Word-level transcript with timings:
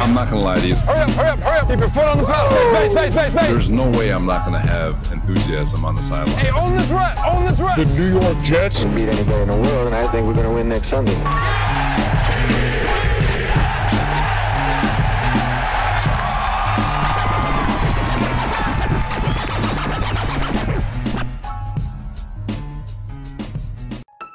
I'm 0.00 0.14
not 0.14 0.30
gonna 0.30 0.42
lie 0.42 0.60
to 0.60 0.66
you. 0.66 0.74
Hurry 0.76 1.00
up, 1.00 1.10
hurry 1.10 1.28
up, 1.28 1.38
hurry 1.40 1.58
up. 1.58 1.68
Keep 1.68 1.80
your 1.80 1.90
foot 1.90 2.04
on 2.04 2.18
the 2.18 2.24
pedal. 2.24 2.72
Base, 2.72 2.94
base, 2.94 3.14
base, 3.14 3.32
base. 3.34 3.48
There's 3.48 3.68
no 3.68 3.90
way 3.90 4.10
I'm 4.10 4.26
not 4.26 4.44
gonna 4.44 4.58
have 4.58 4.94
enthusiasm 5.12 5.84
on 5.84 5.96
the 5.96 6.02
sideline. 6.02 6.36
Hey, 6.36 6.50
own 6.50 6.74
this 6.74 6.88
rep, 6.90 7.18
own 7.26 7.44
this 7.44 7.58
rep. 7.58 7.76
The 7.76 7.84
New 7.86 8.20
York 8.20 8.38
Jets 8.42 8.84
Can 8.84 8.94
beat 8.94 9.08
anybody 9.08 9.42
in 9.42 9.48
the 9.48 9.56
world, 9.56 9.86
and 9.86 9.94
I 9.94 10.06
think 10.10 10.26
we're 10.26 10.34
going 10.34 10.46
to 10.46 10.52
win 10.52 10.68
next 10.68 10.88
Sunday. 10.88 11.14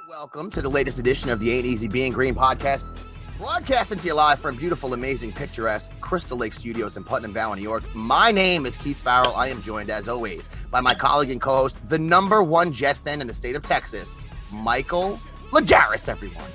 Welcome 0.09 0.49
to 0.51 0.61
the 0.61 0.69
latest 0.69 0.99
edition 0.99 1.29
of 1.29 1.39
the 1.39 1.51
Ain't 1.51 1.65
Easy 1.65 1.87
Being 1.87 2.11
Green 2.11 2.33
podcast. 2.33 3.02
Broadcasting 3.39 3.97
to 3.97 4.07
you 4.07 4.13
live 4.13 4.39
from 4.39 4.55
beautiful, 4.55 4.93
amazing, 4.93 5.31
picturesque 5.33 5.89
Crystal 6.01 6.37
Lake 6.37 6.53
Studios 6.53 6.97
in 6.97 7.03
Putnam 7.03 7.33
Valley, 7.33 7.57
New 7.57 7.63
York. 7.63 7.83
My 7.95 8.29
name 8.29 8.67
is 8.67 8.77
Keith 8.77 8.99
Farrell. 8.99 9.35
I 9.35 9.47
am 9.47 9.59
joined, 9.63 9.89
as 9.89 10.07
always, 10.07 10.49
by 10.69 10.81
my 10.81 10.93
colleague 10.93 11.31
and 11.31 11.41
co-host, 11.41 11.77
the 11.89 11.97
number 11.97 12.43
one 12.43 12.71
Jet 12.71 12.95
fan 12.95 13.21
in 13.21 13.27
the 13.27 13.33
state 13.33 13.55
of 13.55 13.63
Texas, 13.63 14.23
Michael 14.51 15.19
Lagaris, 15.51 16.07
everyone. 16.07 16.45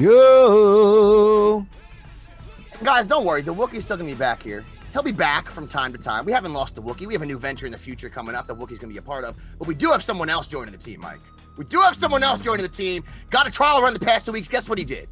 Yo. 0.00 0.04
Guys, 2.82 3.06
don't 3.06 3.24
worry. 3.24 3.42
The 3.42 3.54
Wookiee's 3.54 3.84
still 3.84 3.96
going 3.96 4.08
to 4.08 4.14
be 4.14 4.18
back 4.18 4.42
here. 4.42 4.64
He'll 4.92 5.04
be 5.04 5.12
back 5.12 5.48
from 5.48 5.68
time 5.68 5.92
to 5.92 5.98
time. 5.98 6.24
We 6.24 6.32
haven't 6.32 6.52
lost 6.52 6.74
the 6.74 6.82
Wookiee. 6.82 7.06
We 7.06 7.14
have 7.14 7.22
a 7.22 7.26
new 7.26 7.38
venture 7.38 7.66
in 7.66 7.72
the 7.72 7.78
future 7.78 8.08
coming 8.08 8.34
up 8.34 8.48
that 8.48 8.56
Wookiee's 8.58 8.80
going 8.80 8.92
to 8.92 8.94
be 8.94 8.98
a 8.98 9.02
part 9.02 9.24
of. 9.24 9.36
But 9.58 9.68
we 9.68 9.74
do 9.74 9.90
have 9.90 10.02
someone 10.02 10.28
else 10.28 10.48
joining 10.48 10.72
the 10.72 10.78
team, 10.78 10.98
Mike. 11.00 11.20
We 11.56 11.64
do 11.64 11.78
have 11.80 11.94
someone 11.94 12.24
else 12.24 12.40
joining 12.40 12.64
the 12.64 12.68
team. 12.68 13.04
Got 13.30 13.46
a 13.46 13.50
trial 13.52 13.80
run 13.82 13.94
the 13.94 14.00
past 14.00 14.26
two 14.26 14.32
weeks. 14.32 14.48
Guess 14.48 14.68
what 14.68 14.78
he 14.78 14.84
did? 14.84 15.08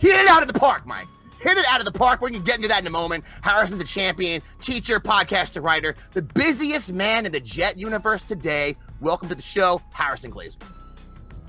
Hit 0.00 0.20
it 0.20 0.28
out 0.28 0.42
of 0.42 0.48
the 0.48 0.58
park, 0.58 0.86
Mike. 0.86 1.06
Hit 1.40 1.56
it 1.56 1.64
out 1.66 1.80
of 1.80 1.86
the 1.86 1.92
park. 1.92 2.20
We 2.20 2.30
can 2.30 2.42
get 2.42 2.56
into 2.56 2.68
that 2.68 2.80
in 2.80 2.86
a 2.86 2.90
moment. 2.90 3.24
Harrison's 3.42 3.80
a 3.80 3.84
champion, 3.84 4.42
teacher, 4.60 5.00
podcaster, 5.00 5.62
writer, 5.62 5.94
the 6.12 6.22
busiest 6.22 6.92
man 6.92 7.24
in 7.24 7.32
the 7.32 7.40
Jet 7.40 7.78
universe 7.78 8.24
today. 8.24 8.76
Welcome 9.00 9.28
to 9.28 9.34
the 9.34 9.42
show, 9.42 9.80
Harrison 9.92 10.30
Glazer. 10.30 10.56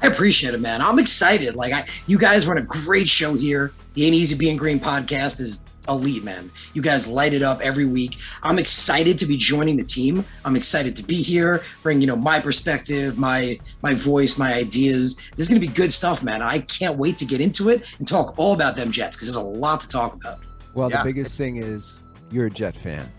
I 0.02 0.08
appreciate 0.08 0.54
it, 0.54 0.62
man. 0.62 0.82
I'm 0.82 1.00
excited. 1.00 1.56
Like 1.56 1.74
I, 1.74 1.86
you 2.06 2.18
guys 2.18 2.46
run 2.48 2.58
a 2.58 2.62
great 2.62 3.10
show 3.10 3.34
here. 3.34 3.74
The 3.96 4.06
Ain't 4.06 4.14
Easy 4.14 4.36
Being 4.36 4.58
Green 4.58 4.80
podcast 4.80 5.40
is 5.40 5.62
elite, 5.90 6.24
man. 6.24 6.52
You 6.74 6.82
guys 6.82 7.08
light 7.08 7.34
it 7.34 7.42
up 7.42 7.62
every 7.62 7.86
week. 7.86 8.18
I'm 8.44 8.60
excited 8.60 9.18
to 9.20 9.26
be 9.26 9.38
joining 9.38 9.78
the 9.78 9.84
team. 9.84 10.26
I'm 10.46 10.56
excited 10.56 10.96
to 10.98 11.04
be 11.04 11.16
here, 11.16 11.64
bring 11.84 12.02
you 12.02 12.08
know 12.08 12.16
my 12.16 12.40
perspective, 12.40 13.18
my 13.18 13.60
my 13.82 13.94
voice, 13.94 14.38
my 14.38 14.54
ideas. 14.54 15.16
This 15.36 15.46
is 15.46 15.50
gonna 15.50 15.60
be 15.60 15.68
good 15.68 15.92
stuff, 15.94 16.24
man. 16.24 16.42
I 16.42 16.60
can't 16.60 16.98
wait 16.98 17.18
to 17.20 17.26
get 17.26 17.42
into 17.42 17.70
it 17.70 17.84
and 18.00 18.08
talk 18.08 18.36
all 18.38 18.54
about 18.54 18.76
them 18.76 18.92
Jets 18.92 19.18
because 19.18 19.28
there's 19.34 19.44
a 19.46 19.50
lot 19.50 19.82
to 19.82 19.88
talk 19.90 20.14
about. 20.14 20.40
Well, 20.74 20.90
Yeah. 20.90 21.00
the 21.00 21.04
biggest 21.06 21.38
thing 21.38 21.58
is 21.58 22.00
you're 22.32 22.48
a 22.48 22.52
Jet 22.52 22.76
fan. 22.76 23.10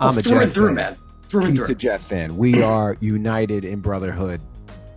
Oh, 0.00 0.08
I'm 0.08 0.18
a 0.18 0.22
through 0.22 0.32
Jet 0.32 0.42
and 0.42 0.52
through, 0.52 0.66
fan. 0.68 0.74
man. 0.74 0.96
Through 1.28 1.44
and 1.46 1.56
Keith's 1.56 1.70
a. 1.70 1.74
Jet 1.74 2.00
fan. 2.00 2.36
We 2.36 2.62
are 2.62 2.96
united 3.00 3.64
in 3.64 3.80
brotherhood. 3.80 4.40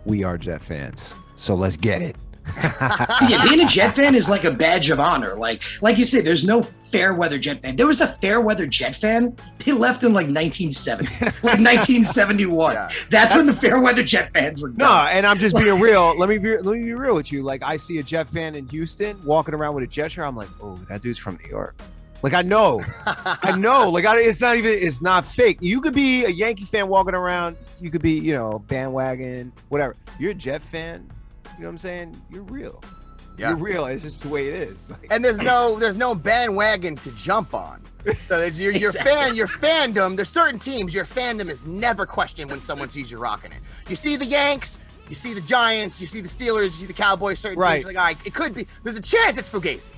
We 0.04 0.22
are 0.24 0.38
Jet 0.38 0.60
fans. 0.60 1.14
So 1.36 1.54
let's 1.54 1.76
get 1.76 2.02
it. 2.02 2.16
yeah, 3.28 3.42
being 3.48 3.60
a 3.60 3.66
Jet 3.66 3.94
fan 3.94 4.14
is 4.14 4.28
like 4.28 4.44
a 4.44 4.50
badge 4.50 4.90
of 4.90 5.00
honor. 5.00 5.34
Like, 5.36 5.62
like 5.82 5.98
you 5.98 6.04
said, 6.04 6.24
there's 6.24 6.44
no 6.44 6.62
fair 6.62 7.14
weather 7.14 7.38
Jet 7.38 7.62
fan. 7.62 7.76
There 7.76 7.86
was 7.86 8.00
a 8.00 8.06
fair 8.06 8.40
weather 8.40 8.66
Jet 8.66 8.96
fan. 8.96 9.36
They 9.64 9.72
left 9.72 10.02
in 10.02 10.12
like 10.12 10.26
1970, 10.26 11.24
like 11.24 11.34
1971. 11.42 12.74
Yeah. 12.74 12.88
That's, 13.10 13.34
when 13.34 13.46
the 13.46 13.52
fair 13.52 13.80
weather 13.82 14.02
Jet 14.02 14.32
fans 14.32 14.62
were 14.62 14.70
No, 14.70 14.90
and 15.10 15.26
I'm 15.26 15.38
just 15.38 15.56
being 15.56 15.80
real. 15.80 16.14
Let 16.18 16.28
me 16.28 16.38
be 16.38 16.56
let 16.56 16.78
me 16.78 16.84
be 16.84 16.94
real 16.94 17.14
with 17.14 17.30
you. 17.30 17.42
Like 17.42 17.62
I 17.62 17.76
see 17.76 17.98
a 17.98 18.02
Jet 18.02 18.28
fan 18.28 18.54
in 18.54 18.66
Houston 18.68 19.22
walking 19.24 19.54
around 19.54 19.74
with 19.74 19.84
a 19.84 19.86
Jet 19.86 20.12
shirt. 20.12 20.26
I'm 20.26 20.36
like, 20.36 20.48
oh, 20.62 20.76
that 20.88 21.02
dude's 21.02 21.18
from 21.18 21.38
New 21.42 21.50
York. 21.50 21.74
Like 22.22 22.34
I 22.34 22.42
know, 22.42 22.82
I 23.06 23.56
know. 23.56 23.90
Like 23.90 24.04
I, 24.04 24.18
it's 24.18 24.40
not 24.40 24.56
even 24.56 24.72
it's 24.72 25.00
not 25.00 25.24
fake. 25.24 25.58
You 25.60 25.80
could 25.80 25.94
be 25.94 26.24
a 26.24 26.28
Yankee 26.28 26.64
fan 26.64 26.88
walking 26.88 27.14
around. 27.14 27.56
You 27.80 27.90
could 27.90 28.02
be 28.02 28.12
you 28.12 28.32
know 28.32 28.58
bandwagon 28.66 29.52
whatever. 29.68 29.94
You're 30.18 30.32
a 30.32 30.34
Jet 30.34 30.62
fan. 30.62 31.08
You 31.58 31.64
know 31.64 31.68
what 31.68 31.72
I'm 31.72 31.78
saying? 31.78 32.22
You're 32.30 32.42
real. 32.44 32.80
Yeah. 33.36 33.48
You're 33.50 33.58
real. 33.58 33.86
It's 33.86 34.04
just 34.04 34.22
the 34.22 34.28
way 34.28 34.46
it 34.48 34.54
is. 34.54 34.88
Like, 34.90 35.06
and 35.10 35.24
there's 35.24 35.38
no 35.40 35.78
there's 35.78 35.96
no 35.96 36.14
bandwagon 36.14 36.94
to 36.96 37.10
jump 37.12 37.52
on. 37.54 37.82
So 38.20 38.38
it's 38.38 38.58
your 38.58 38.72
your 38.72 38.90
Exactly. 38.90 39.12
fan 39.12 39.34
your 39.34 39.48
fandom. 39.48 40.16
There's 40.16 40.28
certain 40.28 40.58
teams 40.58 40.94
your 40.94 41.04
fandom 41.04 41.48
is 41.50 41.64
never 41.66 42.06
questioned 42.06 42.50
when 42.50 42.62
someone 42.62 42.88
sees 42.88 43.10
you 43.10 43.18
rocking 43.18 43.52
it. 43.52 43.60
You 43.88 43.96
see 43.96 44.16
the 44.16 44.24
Yanks, 44.24 44.78
you 45.08 45.14
see 45.16 45.34
the 45.34 45.40
Giants, 45.40 46.00
you 46.00 46.06
see 46.06 46.20
the 46.20 46.28
Steelers, 46.28 46.64
you 46.64 46.70
see 46.70 46.86
the 46.86 46.92
Cowboys. 46.92 47.38
Certain 47.40 47.58
Right. 47.58 47.74
teams 47.76 47.86
like, 47.86 47.96
all 47.96 48.04
right, 48.04 48.16
it 48.24 48.34
could 48.34 48.54
be. 48.54 48.66
There's 48.84 48.96
a 48.96 49.02
chance 49.02 49.36
it's 49.36 49.50
Fugazi. 49.50 49.88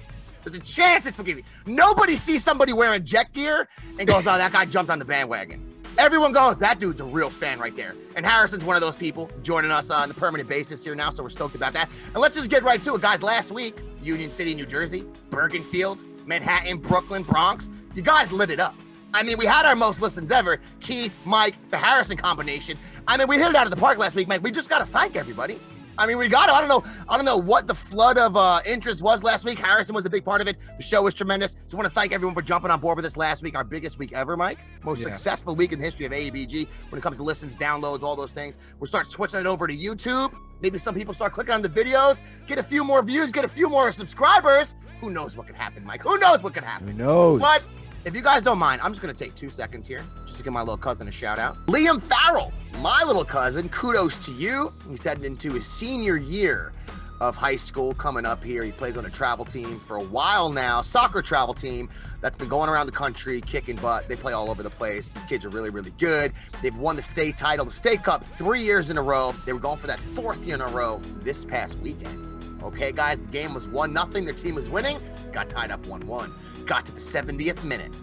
There's 0.42 0.56
a 0.56 0.60
chance 0.60 1.06
it's 1.06 1.16
Fugazi. 1.18 1.44
Nobody 1.66 2.16
sees 2.16 2.42
somebody 2.42 2.72
wearing 2.72 3.04
jet 3.04 3.32
gear 3.34 3.68
and 3.98 4.08
goes, 4.08 4.26
"Oh, 4.26 4.38
that 4.38 4.52
guy 4.52 4.64
jumped 4.64 4.90
on 4.90 4.98
the 4.98 5.04
bandwagon." 5.04 5.62
Everyone 6.00 6.32
goes, 6.32 6.56
"That 6.56 6.80
dude's 6.80 7.02
a 7.02 7.04
real 7.04 7.28
fan 7.28 7.60
right 7.60 7.76
there." 7.76 7.94
And 8.16 8.24
Harrison's 8.24 8.64
one 8.64 8.74
of 8.74 8.80
those 8.80 8.96
people 8.96 9.30
joining 9.42 9.70
us 9.70 9.90
on 9.90 10.08
the 10.08 10.14
permanent 10.14 10.48
basis 10.48 10.82
here 10.82 10.94
now, 10.94 11.10
so 11.10 11.22
we're 11.22 11.28
stoked 11.28 11.54
about 11.54 11.74
that. 11.74 11.90
And 12.06 12.16
let's 12.16 12.34
just 12.34 12.48
get 12.48 12.62
right 12.62 12.80
to 12.80 12.94
it, 12.94 13.02
guys. 13.02 13.22
Last 13.22 13.52
week, 13.52 13.76
Union 14.02 14.30
City, 14.30 14.54
New 14.54 14.64
Jersey, 14.64 15.04
Bergenfield, 15.28 16.02
Manhattan, 16.26 16.78
Brooklyn, 16.78 17.22
Bronx. 17.22 17.68
You 17.94 18.00
guys 18.00 18.32
lit 18.32 18.48
it 18.48 18.60
up. 18.60 18.74
I 19.12 19.22
mean, 19.22 19.36
we 19.36 19.44
had 19.44 19.66
our 19.66 19.76
most 19.76 20.00
listens 20.00 20.32
ever. 20.32 20.58
Keith, 20.80 21.14
Mike, 21.26 21.56
the 21.68 21.76
Harrison 21.76 22.16
combination. 22.16 22.78
I 23.06 23.18
mean, 23.18 23.28
we 23.28 23.36
hit 23.36 23.50
it 23.50 23.54
out 23.54 23.66
of 23.66 23.70
the 23.70 23.76
park 23.76 23.98
last 23.98 24.16
week, 24.16 24.26
Mike. 24.26 24.42
We 24.42 24.50
just 24.50 24.70
got 24.70 24.78
to 24.78 24.86
thank 24.86 25.16
everybody. 25.16 25.60
I 26.00 26.06
mean, 26.06 26.16
we 26.16 26.28
got 26.28 26.46
to. 26.46 26.52
I 26.54 26.60
don't 26.60 26.68
know. 26.68 26.82
I 27.08 27.16
don't 27.16 27.26
know 27.26 27.36
what 27.36 27.66
the 27.66 27.74
flood 27.74 28.16
of 28.16 28.36
uh, 28.36 28.60
interest 28.64 29.02
was 29.02 29.22
last 29.22 29.44
week. 29.44 29.58
Harrison 29.58 29.94
was 29.94 30.06
a 30.06 30.10
big 30.10 30.24
part 30.24 30.40
of 30.40 30.48
it. 30.48 30.56
The 30.78 30.82
show 30.82 31.02
was 31.02 31.12
tremendous. 31.12 31.52
So, 31.68 31.76
I 31.76 31.80
want 31.80 31.88
to 31.88 31.94
thank 31.94 32.12
everyone 32.12 32.34
for 32.34 32.40
jumping 32.40 32.70
on 32.70 32.80
board 32.80 32.96
with 32.96 33.04
us 33.04 33.18
last 33.18 33.42
week. 33.42 33.54
Our 33.54 33.64
biggest 33.64 33.98
week 33.98 34.12
ever, 34.14 34.36
Mike. 34.36 34.58
Most 34.82 35.00
Yeah. 35.00 35.04
successful 35.06 35.54
week 35.54 35.72
in 35.72 35.78
the 35.78 35.84
history 35.84 36.06
of 36.06 36.12
AEBG 36.12 36.66
when 36.88 36.98
it 36.98 37.02
comes 37.02 37.18
to 37.18 37.22
listens, 37.22 37.56
downloads, 37.56 38.02
all 38.02 38.16
those 38.16 38.32
things. 38.32 38.58
We'll 38.78 38.88
start 38.88 39.06
switching 39.08 39.40
it 39.40 39.46
over 39.46 39.66
to 39.66 39.76
YouTube. 39.76 40.32
Maybe 40.62 40.78
some 40.78 40.94
people 40.94 41.12
start 41.12 41.32
clicking 41.34 41.52
on 41.54 41.62
the 41.62 41.68
videos, 41.68 42.22
get 42.46 42.58
a 42.58 42.62
few 42.62 42.82
more 42.82 43.02
views, 43.02 43.30
get 43.30 43.44
a 43.44 43.48
few 43.48 43.68
more 43.68 43.92
subscribers. 43.92 44.74
Who 45.00 45.10
knows 45.10 45.36
what 45.36 45.46
could 45.46 45.56
happen, 45.56 45.84
Mike? 45.84 46.02
Who 46.02 46.18
knows 46.18 46.42
what 46.42 46.54
could 46.54 46.64
happen? 46.64 46.88
who 46.88 46.94
knows? 46.94 47.40
But 47.40 47.62
if 48.04 48.14
you 48.14 48.22
guys 48.22 48.42
don't 48.42 48.58
mind, 48.58 48.80
I'm 48.82 48.92
just 48.92 49.02
gonna 49.02 49.14
take 49.14 49.34
two 49.34 49.50
seconds 49.50 49.86
here 49.86 50.02
just 50.24 50.38
to 50.38 50.44
give 50.44 50.52
my 50.52 50.60
little 50.60 50.76
cousin 50.76 51.08
a 51.08 51.12
shout 51.12 51.38
out. 51.38 51.56
Liam 51.66 52.00
Farrell, 52.00 52.52
my 52.80 53.02
little 53.04 53.24
cousin, 53.24 53.68
kudos 53.68 54.16
to 54.26 54.32
you. 54.32 54.72
He's 54.88 55.04
heading 55.04 55.24
into 55.24 55.52
his 55.52 55.66
senior 55.66 56.16
year 56.16 56.72
of 57.20 57.36
high 57.36 57.56
school 57.56 57.92
coming 57.92 58.24
up 58.24 58.42
here. 58.42 58.62
He 58.62 58.72
plays 58.72 58.96
on 58.96 59.04
a 59.04 59.10
travel 59.10 59.44
team 59.44 59.78
for 59.78 59.98
a 59.98 60.02
while 60.04 60.50
now, 60.50 60.80
soccer 60.80 61.20
travel 61.20 61.52
team 61.52 61.88
that's 62.22 62.36
been 62.36 62.48
going 62.48 62.70
around 62.70 62.86
the 62.86 62.92
country 62.92 63.42
kicking 63.42 63.76
butt. 63.76 64.08
They 64.08 64.16
play 64.16 64.32
all 64.32 64.50
over 64.50 64.62
the 64.62 64.70
place. 64.70 65.12
These 65.12 65.24
kids 65.24 65.44
are 65.44 65.50
really, 65.50 65.68
really 65.68 65.92
good. 65.98 66.32
They've 66.62 66.76
won 66.76 66.96
the 66.96 67.02
state 67.02 67.36
title, 67.36 67.66
the 67.66 67.70
state 67.70 68.02
cup, 68.02 68.24
three 68.24 68.62
years 68.62 68.90
in 68.90 68.96
a 68.96 69.02
row. 69.02 69.34
They 69.44 69.52
were 69.52 69.60
going 69.60 69.76
for 69.76 69.86
that 69.86 70.00
fourth 70.00 70.46
year 70.46 70.54
in 70.54 70.62
a 70.62 70.68
row 70.68 71.00
this 71.22 71.44
past 71.44 71.78
weekend. 71.80 72.32
Okay, 72.62 72.92
guys, 72.92 73.20
the 73.20 73.28
game 73.28 73.52
was 73.54 73.68
one 73.68 73.92
nothing. 73.92 74.24
Their 74.24 74.34
team 74.34 74.54
was 74.54 74.68
winning. 74.70 74.98
Got 75.32 75.50
tied 75.50 75.70
up 75.70 75.86
one 75.86 76.06
one. 76.06 76.32
Got 76.66 76.86
to 76.86 76.92
the 76.92 77.00
70th 77.00 77.64
minute. 77.64 77.94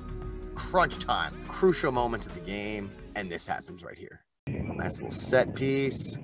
Crunch 0.56 1.00
time. 1.00 1.34
Crucial 1.48 1.92
moments 1.92 2.28
of 2.28 2.34
the 2.34 2.42
game, 2.42 2.92
and 3.16 3.32
this 3.32 3.46
happens 3.46 3.84
right 3.84 3.98
here. 3.98 4.22
Nice 4.48 5.02
little 5.02 5.12
set 5.12 5.56
piece. 5.56 6.18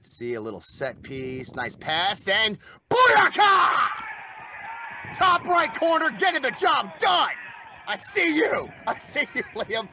See 0.00 0.34
a 0.34 0.40
little 0.40 0.60
set 0.60 1.02
piece. 1.02 1.54
Nice 1.54 1.76
pass 1.76 2.26
and 2.28 2.58
booyaka! 2.90 3.88
Top 5.14 5.44
right 5.44 5.74
corner, 5.74 6.10
getting 6.10 6.42
the 6.42 6.52
job 6.52 6.98
done. 6.98 7.30
I 7.86 7.96
see 7.96 8.36
you. 8.36 8.68
I 8.86 8.98
see 8.98 9.26
you, 9.34 9.42
Liam. 9.54 9.88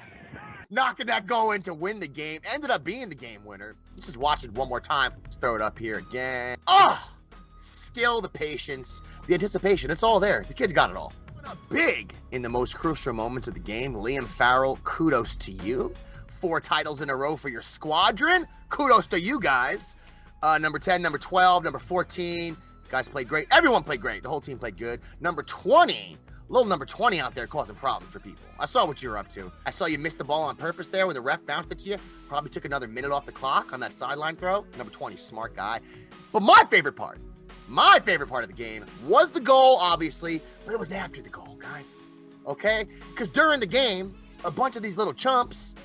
Knocking 0.69 1.07
that 1.07 1.25
goal 1.25 1.52
in 1.52 1.62
to 1.63 1.74
win 1.74 2.00
the 2.00 2.07
game. 2.07 2.42
Ended 2.52 2.69
up 2.69 2.84
being 2.84 3.10
the 3.10 3.16
game 3.16 3.44
winner. 3.46 3.75
Just 3.96 4.18
watch 4.18 4.44
it 4.44 4.52
one 4.54 4.69
more 4.69 4.81
time. 4.81 5.13
Let's 5.24 5.38
throw 5.38 5.56
it 5.56 5.62
up 5.62 5.80
here 5.80 5.98
again. 5.98 6.57
Oh! 6.68 7.17
Skill, 7.98 8.22
the 8.22 8.30
patience, 8.30 9.02
the 9.26 9.34
anticipation. 9.34 9.90
It's 9.90 10.04
all 10.04 10.20
there. 10.20 10.44
The 10.48 10.54
kid's 10.54 10.72
got 10.72 10.92
it 10.92 10.96
all. 10.96 11.14
Big 11.72 12.14
in 12.32 12.44
the 12.44 12.50
most 12.50 12.76
crucial 12.76 13.12
moments 13.12 13.48
of 13.48 13.56
the 13.56 13.60
game. 13.60 13.96
Liam 13.96 14.28
Farrell, 14.28 14.78
kudos 14.84 15.36
to 15.38 15.52
you. 15.52 15.92
Four 16.28 16.60
titles 16.62 17.02
in 17.02 17.10
a 17.10 17.16
row 17.16 17.36
for 17.36 17.50
your 17.50 17.64
squadron. 17.64 18.46
Kudos 18.70 19.08
to 19.08 19.20
you 19.20 19.40
guys. 19.40 19.98
Uh, 20.44 20.60
number 20.60 20.78
10, 20.78 21.02
number 21.02 21.18
12, 21.18 21.64
number 21.64 21.80
14. 21.80 22.56
Guys 22.92 23.10
played 23.10 23.28
great. 23.28 23.48
Everyone 23.50 23.82
played 23.82 24.00
great. 24.02 24.22
The 24.22 24.30
whole 24.30 24.42
team 24.42 24.60
played 24.60 24.78
good. 24.78 25.00
Number 25.20 25.42
20, 25.42 26.18
little 26.50 26.68
number 26.68 26.86
20 26.86 27.20
out 27.20 27.34
there 27.34 27.48
causing 27.48 27.76
problems 27.76 28.14
for 28.14 28.20
people. 28.20 28.44
I 28.60 28.68
saw 28.68 28.86
what 28.86 29.02
you 29.02 29.10
were 29.10 29.18
up 29.18 29.28
to. 29.30 29.52
I 29.66 29.72
saw 29.72 29.88
you 29.88 29.98
missed 29.98 30.20
the 30.20 30.24
ball 30.24 30.44
on 30.44 30.56
purpose 30.56 30.88
there 30.88 31.08
when 31.08 31.16
the 31.16 31.22
ref 31.22 31.44
bounced 31.48 31.72
it 31.72 31.80
to 31.80 31.90
you. 31.90 31.98
Probably 32.30 32.52
took 32.52 32.66
another 32.66 32.88
minute 32.88 33.10
off 33.12 33.26
the 33.26 33.32
clock 33.32 33.74
on 33.74 33.80
that 33.80 33.92
sideline 33.92 34.36
throw. 34.36 34.66
Number 34.78 34.94
20, 34.94 35.18
smart 35.18 35.56
guy. 35.56 35.80
But 36.32 36.44
my 36.44 36.64
favorite 36.70 36.96
part, 36.96 37.18
my 37.68 38.00
favorite 38.00 38.28
part 38.28 38.44
of 38.44 38.50
the 38.50 38.56
game 38.56 38.86
was 39.06 39.31
the 39.31 39.40
goal, 39.40 39.78
obviously, 39.78 40.42
but 40.66 40.74
it 40.74 40.80
was 40.80 40.92
after 40.92 41.22
the 41.22 41.30
goal, 41.30 41.58
guys. 41.60 41.96
Okay? 42.46 42.86
Because 43.10 43.28
during 43.28 43.60
the 43.60 43.68
game, 43.68 44.16
a 44.46 44.52
bunch 44.52 44.75
of 44.75 44.84
these 44.84 44.98
little 44.98 45.14
chumps 45.14 45.75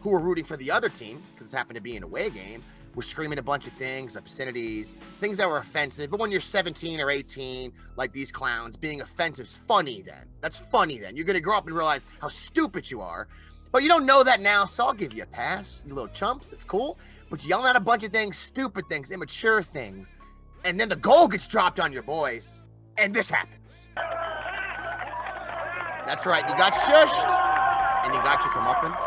who 0.00 0.10
were 0.10 0.18
rooting 0.18 0.44
for 0.44 0.56
the 0.56 0.70
other 0.70 0.88
team, 0.88 1.22
because 1.34 1.52
it 1.52 1.56
happened 1.56 1.76
to 1.76 1.82
be 1.82 1.96
an 1.96 2.02
away 2.02 2.30
game, 2.30 2.62
were 2.94 3.02
screaming 3.02 3.38
a 3.38 3.42
bunch 3.42 3.66
of 3.66 3.72
things, 3.74 4.16
obscenities, 4.16 4.96
things 5.20 5.38
that 5.38 5.48
were 5.48 5.58
offensive. 5.58 6.10
But 6.10 6.20
when 6.20 6.30
you're 6.30 6.40
17 6.40 7.00
or 7.00 7.10
18, 7.10 7.72
like 7.96 8.12
these 8.12 8.32
clowns, 8.32 8.76
being 8.76 9.00
offensive's 9.00 9.54
funny 9.54 10.02
then. 10.02 10.26
That's 10.40 10.58
funny 10.58 10.98
then. 10.98 11.16
You're 11.16 11.24
gonna 11.24 11.40
grow 11.40 11.56
up 11.56 11.66
and 11.66 11.76
realize 11.76 12.06
how 12.20 12.28
stupid 12.28 12.90
you 12.90 13.00
are. 13.00 13.28
But 13.72 13.84
you 13.84 13.88
don't 13.88 14.04
know 14.04 14.24
that 14.24 14.40
now, 14.40 14.64
so 14.64 14.86
I'll 14.86 14.92
give 14.92 15.14
you 15.14 15.22
a 15.22 15.26
pass, 15.26 15.82
you 15.86 15.94
little 15.94 16.10
chumps. 16.12 16.52
It's 16.52 16.64
cool. 16.64 16.98
But 17.30 17.44
you're 17.44 17.50
yelling 17.50 17.68
at 17.68 17.76
a 17.76 17.80
bunch 17.80 18.02
of 18.02 18.12
things, 18.12 18.36
stupid 18.36 18.88
things, 18.88 19.12
immature 19.12 19.62
things. 19.62 20.16
And 20.64 20.78
then 20.78 20.88
the 20.88 20.96
goal 20.96 21.28
gets 21.28 21.46
dropped 21.46 21.80
on 21.80 21.92
your 21.92 22.02
boys, 22.02 22.62
and 22.98 23.14
this 23.14 23.30
happens. 23.30 23.88
That's 26.06 26.26
right, 26.26 26.48
you 26.48 26.56
got 26.56 26.74
shushed, 26.74 28.04
and 28.04 28.14
you 28.14 28.20
got 28.22 28.44
your 28.44 28.52
comeuppance. 28.52 29.00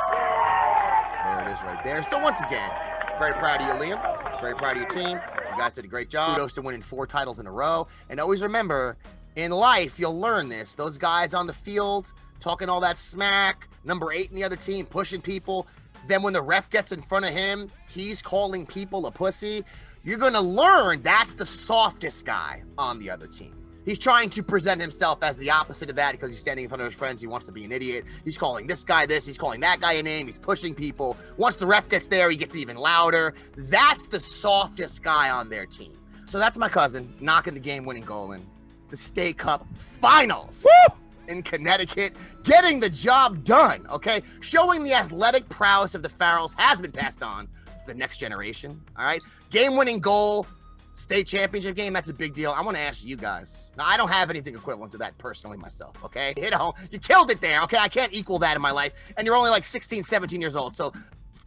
There 1.24 1.48
it 1.48 1.54
is 1.54 1.64
right 1.64 1.84
there. 1.84 2.04
So 2.04 2.20
once 2.20 2.42
again, 2.42 2.72
very 3.20 3.34
proud 3.34 3.62
of 3.62 3.68
you, 3.68 3.74
Liam. 3.74 4.42
Very 4.42 4.56
proud 4.56 4.78
of 4.78 4.82
your 4.82 4.90
team. 4.90 5.20
You 5.52 5.58
guys 5.58 5.74
did 5.74 5.86
a 5.86 5.88
great 5.88 6.10
job. 6.10 6.36
Kudos 6.36 6.54
to 6.54 6.62
winning 6.62 6.82
four 6.82 7.08
titles 7.08 7.40
in 7.40 7.48
a 7.48 7.52
row. 7.52 7.88
And 8.10 8.20
always 8.20 8.42
remember, 8.42 8.98
in 9.36 9.52
life, 9.52 10.00
you'll 10.00 10.20
learn 10.20 10.50
this. 10.50 10.76
Those 10.76 10.98
guys 10.98 11.34
on 11.34 11.48
the 11.48 11.54
field 11.54 12.12
talking 12.40 12.68
all 12.68 12.82
that 12.82 12.98
smack, 12.98 13.70
number 13.86 14.12
eight 14.12 14.30
in 14.30 14.36
the 14.36 14.44
other 14.44 14.58
team, 14.58 14.86
pushing 14.86 15.22
people. 15.22 15.68
Then 16.08 16.22
when 16.24 16.34
the 16.34 16.42
ref 16.42 16.70
gets 16.70 16.92
in 16.92 17.02
front 17.02 17.24
of 17.26 17.32
him, 17.32 17.70
he's 17.88 18.22
calling 18.22 18.66
people 18.66 19.06
a 19.06 19.12
pussy. 19.12 19.64
You're 20.06 20.18
going 20.18 20.34
to 20.34 20.42
learn 20.42 21.02
that's 21.02 21.34
the 21.34 21.46
softest 21.46 22.26
guy 22.26 22.64
on 22.78 23.00
the 23.00 23.10
other 23.10 23.26
team. 23.26 23.56
He's 23.86 23.98
trying 23.98 24.30
to 24.32 24.44
present 24.44 24.82
himself 24.82 25.24
as 25.24 25.38
the 25.38 25.50
opposite 25.50 25.90
of 25.90 25.96
that 25.96 26.12
because 26.12 26.30
he's 26.30 26.40
standing 26.40 26.64
in 26.64 26.70
front 26.70 26.82
of 26.82 26.86
his 26.88 26.96
friends. 26.96 27.22
He 27.22 27.28
wants 27.28 27.46
to 27.46 27.54
be 27.54 27.64
an 27.64 27.72
idiot. 27.72 28.04
He's 28.26 28.38
calling 28.38 28.68
this 28.68 28.84
guy 28.84 29.06
this. 29.06 29.26
He's 29.26 29.38
calling 29.38 29.62
that 29.62 29.80
guy 29.80 29.94
a 29.94 30.04
name. 30.04 30.26
He's 30.26 30.38
pushing 30.38 30.76
people. 30.76 31.16
Once 31.38 31.56
the 31.56 31.66
ref 31.66 31.88
gets 31.88 32.08
there, 32.08 32.30
he 32.30 32.36
gets 32.36 32.56
even 32.58 32.76
louder. 32.76 33.34
That's 33.56 34.06
the 34.08 34.20
softest 34.20 35.04
guy 35.04 35.30
on 35.30 35.50
their 35.50 35.66
team. 35.66 35.98
So 36.26 36.38
that's 36.38 36.58
my 36.58 36.68
cousin 36.68 37.14
knocking 37.22 37.54
the 37.54 37.62
game 37.62 37.86
winning 37.86 38.04
goal 38.04 38.34
in 38.34 38.46
the 38.90 38.98
State 38.98 39.38
Cup 39.38 39.66
finals. 39.74 40.66
Woo! 40.66 40.96
In 41.30 41.42
Connecticut, 41.42 42.18
getting 42.44 42.82
the 42.82 42.90
job 42.90 43.46
done, 43.46 43.86
okay? 43.90 44.22
Showing 44.42 44.84
the 44.84 44.94
athletic 44.94 45.48
prowess 45.48 45.96
of 45.96 46.04
the 46.04 46.10
Farrells 46.10 46.56
has 46.58 46.82
been 46.82 46.92
passed 46.92 47.24
on 47.24 47.48
the 47.86 47.94
next 47.94 48.18
generation, 48.18 48.82
all 48.98 49.06
right? 49.06 49.22
Game 49.50 49.76
winning 49.76 50.00
goal, 50.00 50.48
state 50.96 51.28
championship 51.28 51.76
game, 51.76 51.94
that's 51.94 52.10
a 52.10 52.14
big 52.14 52.34
deal. 52.34 52.52
I 52.52 52.62
want 52.62 52.78
to 52.78 52.82
ask 52.84 53.06
you 53.06 53.16
guys. 53.16 53.72
Now, 53.78 53.86
I 53.88 53.98
don't 53.98 54.10
have 54.10 54.30
anything 54.30 54.56
equivalent 54.56 54.92
to 54.94 54.98
that 55.00 55.18
personally 55.18 55.58
myself, 55.58 55.96
okay? 56.04 56.34
Hit 56.38 56.54
home. 56.54 56.74
You 56.92 57.00
killed 57.00 57.32
it 57.32 57.42
there, 57.42 57.62
okay? 57.64 57.78
I 57.78 57.88
can't 57.88 58.14
equal 58.14 58.40
that 58.40 58.56
in 58.56 58.62
my 58.62 58.72
life. 58.72 58.94
And 59.18 59.26
you're 59.26 59.36
only 59.36 59.50
like 59.50 59.66
16, 59.66 60.04
17 60.04 60.40
years 60.40 60.56
old. 60.56 60.78
So, 60.78 60.94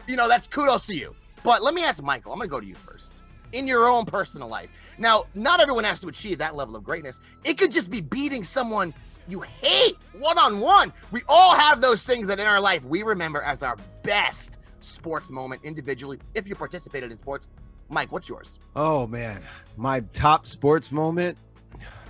you 0.07 0.17
know, 0.17 0.29
that's 0.29 0.47
kudos 0.47 0.87
to 0.87 0.95
you. 0.95 1.15
But 1.45 1.63
let 1.63 1.75
me 1.75 1.85
ask 1.85 2.03
Michael. 2.03 2.33
I'm 2.33 2.39
going 2.39 2.49
to 2.49 2.53
go 2.53 2.61
to 2.61 2.67
you 2.67 2.75
first. 2.75 3.13
In 3.53 3.67
your 3.67 3.89
own 3.89 4.05
personal 4.05 4.49
life. 4.49 4.69
Now, 4.99 5.25
not 5.35 5.61
everyone 5.61 5.85
has 5.85 6.01
to 6.01 6.09
achieve 6.09 6.39
that 6.39 6.57
level 6.57 6.75
of 6.75 6.83
greatness. 6.83 7.21
It 7.45 7.57
could 7.57 7.71
just 7.71 7.91
be 7.91 8.01
beating 8.01 8.43
someone 8.43 8.93
you 9.29 9.41
hate 9.41 9.97
one 10.19 10.39
on 10.39 10.61
one. 10.61 10.93
We 11.11 11.23
all 11.29 11.55
have 11.55 11.81
those 11.81 12.05
things 12.05 12.29
that 12.29 12.39
in 12.39 12.47
our 12.47 12.61
life 12.61 12.85
we 12.85 13.03
remember 13.03 13.43
as 13.43 13.63
our 13.63 13.77
best 14.03 14.59
sports 14.87 15.31
moment 15.31 15.61
individually 15.65 16.19
if 16.35 16.49
you 16.49 16.55
participated 16.55 17.11
in 17.11 17.19
sports. 17.19 17.49
Mike, 17.89 18.11
what's 18.11 18.29
yours? 18.29 18.59
Oh 18.75 19.07
man, 19.07 19.43
my 19.77 20.01
top 20.13 20.47
sports 20.47 20.91
moment 20.91 21.39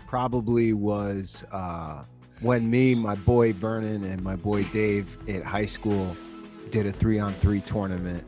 probably 0.07 0.73
was 0.73 1.45
uh, 1.53 2.05
when 2.41 2.71
me, 2.71 2.95
my 2.95 3.15
boy 3.15 3.53
Vernon, 3.53 4.05
and 4.05 4.23
my 4.23 4.37
boy 4.37 4.63
Dave 4.65 5.19
at 5.29 5.43
high 5.43 5.67
school 5.67 6.17
did 6.71 6.87
a 6.87 6.93
three-on-three 6.93 7.61
tournament, 7.61 8.25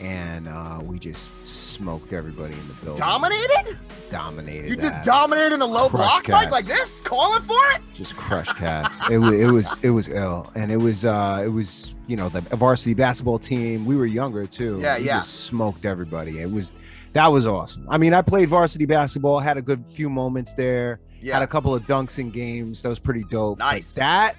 and 0.00 0.46
uh, 0.48 0.78
we 0.82 0.98
just 0.98 1.28
smoked 1.46 2.12
everybody 2.12 2.54
in 2.54 2.68
the 2.68 2.74
building. 2.74 2.96
Dominated? 2.96 3.78
Dominated. 4.10 4.68
You 4.68 4.76
just 4.76 5.02
dominated 5.02 5.54
in 5.54 5.60
the 5.60 5.66
low 5.66 5.88
block, 5.88 6.28
Mike, 6.28 6.50
like 6.50 6.66
this, 6.66 7.00
calling 7.00 7.42
for 7.42 7.56
it. 7.72 7.80
just 7.94 8.16
crushed 8.16 8.56
cats. 8.56 9.00
it 9.10 9.18
was 9.18 9.32
it 9.32 9.50
was 9.50 9.78
it 9.84 9.90
was 9.90 10.08
ill, 10.08 10.50
and 10.54 10.70
it 10.70 10.76
was 10.76 11.04
uh 11.04 11.42
it 11.44 11.48
was 11.48 11.94
you 12.06 12.16
know 12.16 12.28
the 12.28 12.40
varsity 12.56 12.94
basketball 12.94 13.38
team. 13.38 13.84
We 13.86 13.96
were 13.96 14.06
younger 14.06 14.46
too. 14.46 14.78
Yeah, 14.82 14.98
we 14.98 15.06
yeah. 15.06 15.18
Just 15.18 15.44
smoked 15.46 15.84
everybody. 15.84 16.40
It 16.40 16.50
was 16.50 16.72
that 17.12 17.26
was 17.28 17.46
awesome. 17.46 17.86
I 17.88 17.96
mean, 17.96 18.12
I 18.12 18.20
played 18.20 18.48
varsity 18.50 18.84
basketball, 18.84 19.40
had 19.40 19.56
a 19.56 19.62
good 19.62 19.86
few 19.88 20.10
moments 20.10 20.52
there, 20.52 21.00
Yeah. 21.22 21.34
had 21.34 21.42
a 21.42 21.46
couple 21.46 21.74
of 21.74 21.84
dunks 21.84 22.18
in 22.18 22.30
games. 22.30 22.82
That 22.82 22.90
was 22.90 22.98
pretty 22.98 23.24
dope. 23.24 23.58
Nice. 23.58 23.94
that, 23.94 24.34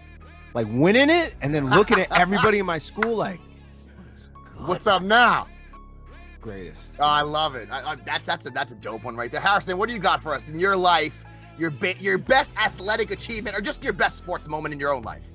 like 0.54 0.68
winning 0.70 1.10
it, 1.10 1.36
and 1.42 1.54
then 1.56 1.70
looking 1.72 2.00
at 2.00 2.12
everybody 2.12 2.60
in 2.60 2.68
my 2.68 2.78
school 2.78 3.16
like 3.16 3.40
What's 4.66 4.88
up 4.88 5.04
now? 5.04 5.48
greatest. 6.48 6.96
Oh, 7.00 7.04
I 7.04 7.22
love 7.22 7.56
it. 7.56 7.68
I, 7.70 7.92
I, 7.92 7.96
that's 7.96 8.26
that's 8.26 8.46
a 8.46 8.50
that's 8.50 8.72
a 8.72 8.76
dope 8.76 9.04
one 9.04 9.18
right 9.18 9.32
there. 9.32 9.42
Harrison, 9.42 9.78
what 9.78 9.90
do 9.90 9.94
you 9.94 10.00
got 10.00 10.24
for 10.24 10.34
us 10.34 10.48
in 10.48 10.60
your 10.60 10.78
life? 10.78 11.26
Your 11.58 11.70
be- 11.70 11.98
your 12.00 12.18
best 12.18 12.52
athletic 12.58 13.12
achievement, 13.12 13.58
or 13.58 13.62
just 13.62 13.84
your 13.84 13.94
best 13.94 14.18
sports 14.18 14.48
moment 14.48 14.74
in 14.74 14.80
your 14.80 14.94
own 14.94 15.04
life? 15.04 15.26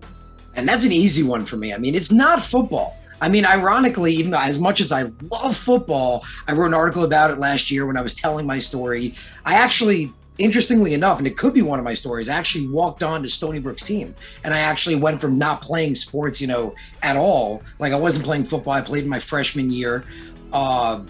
And 0.54 0.66
that's 0.66 0.84
an 0.84 0.92
easy 0.92 1.22
one 1.22 1.44
for 1.44 1.56
me. 1.56 1.74
I 1.74 1.78
mean, 1.78 1.94
it's 1.94 2.12
not 2.12 2.42
football. 2.42 2.96
I 3.20 3.28
mean, 3.28 3.44
ironically, 3.44 4.12
even 4.12 4.30
though 4.30 4.40
as 4.40 4.58
much 4.58 4.80
as 4.80 4.90
I 4.90 5.04
love 5.32 5.56
football, 5.56 6.24
I 6.48 6.54
wrote 6.54 6.66
an 6.66 6.74
article 6.74 7.04
about 7.04 7.30
it 7.30 7.38
last 7.38 7.70
year 7.70 7.86
when 7.86 7.96
I 7.96 8.02
was 8.02 8.14
telling 8.14 8.46
my 8.46 8.58
story. 8.58 9.14
I 9.44 9.54
actually, 9.54 10.12
interestingly 10.38 10.94
enough, 10.94 11.18
and 11.18 11.26
it 11.26 11.36
could 11.36 11.54
be 11.54 11.62
one 11.62 11.78
of 11.78 11.84
my 11.84 11.94
stories, 11.94 12.28
I 12.28 12.34
actually 12.34 12.66
walked 12.68 13.02
on 13.02 13.22
to 13.22 13.28
Stony 13.28 13.60
Brook's 13.60 13.82
team. 13.82 14.14
And 14.44 14.54
I 14.54 14.58
actually 14.58 14.96
went 14.96 15.20
from 15.20 15.38
not 15.38 15.60
playing 15.60 15.94
sports, 15.94 16.40
you 16.40 16.46
know, 16.46 16.74
at 17.02 17.16
all. 17.16 17.62
Like 17.78 17.92
I 17.92 17.98
wasn't 17.98 18.24
playing 18.24 18.44
football. 18.44 18.72
I 18.72 18.80
played 18.80 19.04
in 19.04 19.10
my 19.10 19.18
freshman 19.18 19.70
year. 19.70 20.04
Uh, 20.52 21.02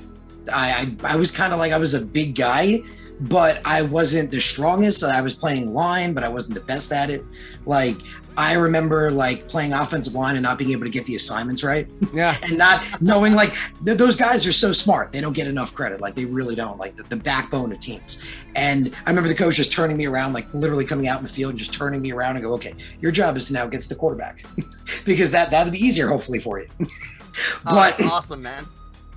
I, 0.53 0.95
I, 1.05 1.15
I 1.15 1.17
was 1.17 1.31
kind 1.31 1.53
of 1.53 1.59
like 1.59 1.73
I 1.73 1.79
was 1.79 1.95
a 1.95 2.05
big 2.05 2.35
guy, 2.35 2.81
but 3.23 3.61
I 3.65 3.83
wasn't 3.83 4.31
the 4.31 4.41
strongest. 4.41 5.05
I 5.05 5.21
was 5.21 5.35
playing 5.35 5.73
line, 5.73 6.15
but 6.15 6.25
I 6.25 6.29
wasn't 6.29 6.57
the 6.57 6.65
best 6.65 6.93
at 6.93 7.11
it. 7.11 7.25
Like 7.65 7.99
I 8.37 8.55
remember 8.55 9.11
like 9.11 9.47
playing 9.49 9.73
offensive 9.73 10.15
line 10.15 10.37
and 10.37 10.43
not 10.43 10.59
being 10.59 10.71
able 10.71 10.85
to 10.85 10.91
get 10.91 11.05
the 11.07 11.17
assignments 11.17 11.63
right 11.63 11.89
Yeah. 12.15 12.37
and 12.43 12.57
not 12.57 12.83
knowing 13.03 13.35
like 13.35 13.55
th- 13.85 13.99
those 13.99 14.17
guys 14.17 14.47
are 14.47 14.53
so 14.53 14.73
smart. 14.73 15.13
They 15.13 15.21
don't 15.21 15.35
get 15.35 15.49
enough 15.49 15.75
credit. 15.75 16.01
Like 16.01 16.15
they 16.15 16.25
really 16.25 16.55
don't. 16.55 16.79
Like 16.79 16.97
the, 16.97 17.03
the 17.05 17.17
backbone 17.17 17.73
of 17.73 17.79
teams. 17.79 18.19
And 18.57 18.95
I 19.07 19.11
remember 19.11 19.29
the 19.29 19.35
coach 19.35 19.57
just 19.57 19.71
turning 19.73 19.97
me 19.97 20.07
around, 20.07 20.33
like 20.33 20.53
literally 20.55 20.85
coming 20.85 21.09
out 21.09 21.19
in 21.19 21.25
the 21.25 21.33
field 21.33 21.51
and 21.51 21.59
just 21.59 21.73
turning 21.73 22.01
me 22.01 22.13
around 22.13 22.37
and 22.37 22.45
go, 22.45 22.53
okay, 22.55 22.75
your 23.01 23.13
job 23.13 23.37
is 23.37 23.47
to 23.49 23.53
now 23.53 23.67
get 23.67 23.83
to 23.83 23.89
the 23.89 23.95
quarterback 23.97 24.45
because 25.05 25.31
that 25.31 25.51
that'll 25.51 25.73
be 25.73 25.79
easier 25.79 26.09
hopefully 26.09 26.39
for 26.39 26.59
you. 26.61 26.69
Oh, 27.65 27.75
but 27.77 27.97
that's 27.97 28.11
awesome, 28.11 28.43
man. 28.43 28.67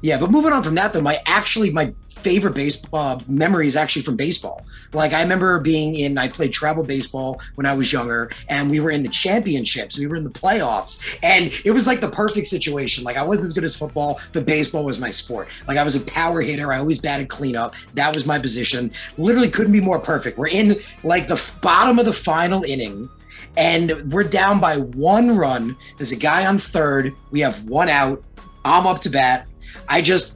yeah, 0.02 0.18
but 0.18 0.32
moving 0.32 0.54
on 0.54 0.64
from 0.64 0.74
that 0.76 0.94
though, 0.94 1.02
my 1.02 1.20
actually 1.26 1.70
my 1.70 1.94
favorite 2.26 2.56
baseball 2.56 3.00
uh, 3.00 3.20
memory 3.28 3.68
is 3.68 3.76
actually 3.76 4.02
from 4.02 4.16
baseball. 4.16 4.66
Like 4.94 5.14
I 5.14 5.22
remember 5.22 5.60
being 5.60 5.94
in, 5.94 6.18
I 6.18 6.28
played 6.28 6.52
travel 6.52 6.84
baseball 6.84 7.40
when 7.54 7.68
I 7.68 7.74
was 7.76 7.94
younger, 7.94 8.32
and 8.50 8.68
we 8.68 8.80
were 8.80 8.90
in 8.90 9.04
the 9.04 9.10
championships, 9.10 10.00
we 10.00 10.08
were 10.08 10.16
in 10.16 10.24
the 10.24 10.32
playoffs, 10.32 11.20
and 11.22 11.54
it 11.64 11.70
was 11.70 11.86
like 11.86 12.02
the 12.02 12.10
perfect 12.10 12.48
situation. 12.48 13.04
Like 13.04 13.16
I 13.16 13.24
wasn't 13.24 13.46
as 13.46 13.54
good 13.54 13.64
as 13.64 13.76
football, 13.76 14.20
but 14.34 14.48
baseball 14.48 14.86
was 14.86 15.00
my 15.00 15.12
sport. 15.12 15.50
Like 15.68 15.78
I 15.78 15.84
was 15.84 15.96
a 15.96 16.02
power 16.02 16.42
hitter, 16.42 16.74
I 16.74 16.80
always 16.80 16.98
batted 16.98 17.30
cleanup. 17.30 17.76
That 17.94 18.16
was 18.16 18.26
my 18.26 18.40
position. 18.40 18.92
Literally 19.20 19.52
couldn't 19.52 19.74
be 19.74 19.82
more 19.82 20.00
perfect. 20.00 20.40
We're 20.40 20.48
in 20.48 20.82
like 21.04 21.28
the 21.28 21.40
bottom 21.62 22.00
of 22.00 22.06
the 22.06 22.14
final 22.14 22.64
inning. 22.64 23.08
And 23.56 24.12
we're 24.12 24.24
down 24.24 24.60
by 24.60 24.78
one 24.78 25.38
run. 25.38 25.78
There's 25.98 26.12
a 26.12 26.18
guy 26.18 26.46
on 26.48 26.58
third. 26.58 27.14
We 27.30 27.40
have 27.42 27.64
one 27.70 27.88
out. 27.88 28.22
I'm 28.66 28.88
up 28.88 29.00
to 29.02 29.10
bat. 29.10 29.48
I 29.88 30.02
just 30.02 30.35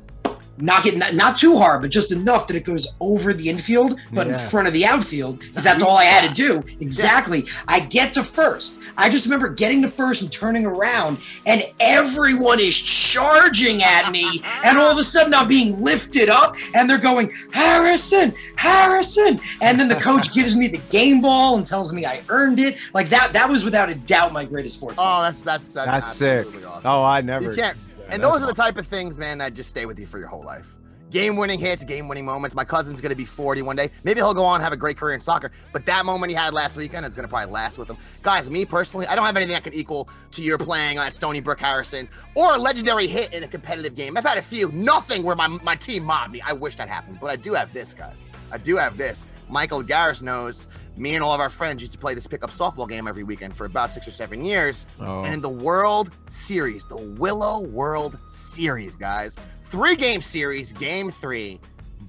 knock 0.61 0.85
it 0.85 0.97
not, 0.97 1.13
not 1.15 1.35
too 1.35 1.57
hard, 1.57 1.81
but 1.81 1.91
just 1.91 2.11
enough 2.11 2.47
that 2.47 2.55
it 2.55 2.65
goes 2.65 2.87
over 2.99 3.33
the 3.33 3.49
infield, 3.49 3.99
but 4.11 4.27
in 4.27 4.35
front 4.35 4.67
of 4.67 4.73
the 4.73 4.85
outfield, 4.85 5.39
because 5.39 5.63
that's 5.63 5.81
all 5.81 5.97
I 5.97 6.03
had 6.03 6.27
to 6.27 6.33
do. 6.33 6.63
Exactly. 6.79 7.45
I 7.67 7.79
get 7.79 8.13
to 8.13 8.23
first. 8.23 8.79
I 8.97 9.09
just 9.09 9.25
remember 9.25 9.49
getting 9.49 9.81
to 9.81 9.89
first 9.89 10.21
and 10.21 10.31
turning 10.31 10.65
around, 10.65 11.19
and 11.45 11.63
everyone 11.79 12.59
is 12.59 12.77
charging 12.77 13.83
at 13.83 14.11
me, 14.11 14.41
and 14.63 14.77
all 14.77 14.91
of 14.91 14.97
a 14.97 15.03
sudden 15.03 15.33
I'm 15.33 15.47
being 15.47 15.81
lifted 15.81 16.29
up, 16.29 16.55
and 16.75 16.89
they're 16.89 16.97
going, 16.97 17.31
Harrison, 17.51 18.33
Harrison. 18.55 19.39
And 19.61 19.79
then 19.79 19.87
the 19.87 19.95
coach 19.95 20.33
gives 20.33 20.55
me 20.55 20.67
the 20.67 20.77
game 20.89 21.21
ball 21.21 21.57
and 21.57 21.65
tells 21.65 21.93
me 21.93 22.05
I 22.05 22.21
earned 22.29 22.59
it. 22.59 22.77
Like 22.93 23.09
that, 23.09 23.33
that 23.33 23.49
was 23.49 23.63
without 23.63 23.89
a 23.89 23.95
doubt 23.95 24.33
my 24.33 24.45
greatest 24.45 24.75
sports. 24.75 24.97
Oh, 24.99 25.21
that's 25.21 25.41
that's 25.41 25.73
that's, 25.73 25.87
That's 25.87 26.13
sick. 26.13 26.47
Awesome. 26.65 26.81
Oh, 26.85 27.03
I 27.03 27.21
never. 27.21 27.51
You 27.51 27.55
can't. 27.55 27.77
And 28.11 28.21
those 28.23 28.41
are 28.41 28.45
the 28.45 28.53
type 28.53 28.77
of 28.77 28.87
things, 28.87 29.17
man, 29.17 29.37
that 29.39 29.53
just 29.53 29.69
stay 29.69 29.85
with 29.85 29.99
you 29.99 30.05
for 30.05 30.17
your 30.19 30.27
whole 30.27 30.43
life. 30.43 30.75
game 31.11 31.35
winning 31.37 31.59
hits, 31.59 31.83
game 31.83 32.07
winning 32.07 32.23
moments. 32.25 32.55
My 32.55 32.63
cousin's 32.63 33.01
going 33.01 33.09
to 33.09 33.15
be 33.15 33.25
40 33.25 33.63
one 33.63 33.75
day. 33.75 33.89
Maybe 34.03 34.19
he'll 34.19 34.33
go 34.33 34.43
on 34.43 34.55
and 34.55 34.63
have 34.63 34.73
a 34.73 34.77
great 34.77 34.95
career 34.95 35.15
in 35.15 35.21
soccer. 35.21 35.51
But 35.73 35.85
that 35.87 36.05
moment 36.05 36.29
he 36.29 36.35
had 36.35 36.53
last 36.53 36.77
weekend 36.77 37.03
is 37.05 37.15
going 37.15 37.23
to 37.23 37.27
probably 37.27 37.51
last 37.51 37.79
with 37.79 37.89
him. 37.89 37.97
Guys, 38.21 38.51
me 38.51 38.63
personally, 38.63 39.07
I 39.07 39.15
don't 39.15 39.25
have 39.25 39.35
anything 39.35 39.53
that 39.53 39.63
can 39.63 39.73
equal 39.73 40.07
to 40.31 40.43
your 40.43 40.59
playing 40.59 40.99
on 40.99 41.11
Stony 41.11 41.39
Brook 41.39 41.59
Harrison 41.59 42.07
or 42.35 42.53
a 42.55 42.59
legendary 42.59 43.07
hit 43.07 43.33
in 43.33 43.43
a 43.43 43.47
competitive 43.47 43.95
game. 43.95 44.17
I've 44.17 44.25
had 44.25 44.37
a 44.37 44.41
few, 44.41 44.71
nothing 44.71 45.23
where 45.23 45.35
my, 45.35 45.47
my 45.47 45.75
team 45.75 46.03
mobbed 46.03 46.33
me. 46.33 46.41
I 46.41 46.53
wish 46.53 46.75
that 46.75 46.87
happened. 46.87 47.17
But 47.19 47.31
I 47.31 47.35
do 47.35 47.53
have 47.53 47.73
this, 47.73 47.93
guys. 47.95 48.27
I 48.51 48.59
do 48.59 48.77
have 48.77 48.95
this. 48.95 49.27
Michael 49.49 49.81
Garris 49.81 50.21
knows 50.21 50.67
me 50.99 51.15
and 51.15 51.23
all 51.23 51.33
of 51.33 51.39
our 51.39 51.49
friends 51.49 51.81
used 51.81 51.93
to 51.93 51.97
play 51.97 52.13
this 52.13 52.27
pickup 52.27 52.51
softball 52.51 52.87
game 52.87 53.07
every 53.07 53.23
weekend 53.23 53.55
for 53.55 53.65
about 53.65 53.91
six 53.91 54.07
or 54.07 54.11
seven 54.11 54.43
years. 54.43 54.85
Oh. 54.99 55.23
And 55.23 55.33
in 55.33 55.41
the 55.41 55.49
World 55.49 56.11
Series, 56.27 56.83
the 56.83 56.97
Willow 56.97 57.61
World 57.61 58.19
Series, 58.27 58.97
guys, 58.97 59.37
three 59.63 59.95
game 59.95 60.21
series, 60.21 60.73
game 60.73 61.09
three, 61.09 61.59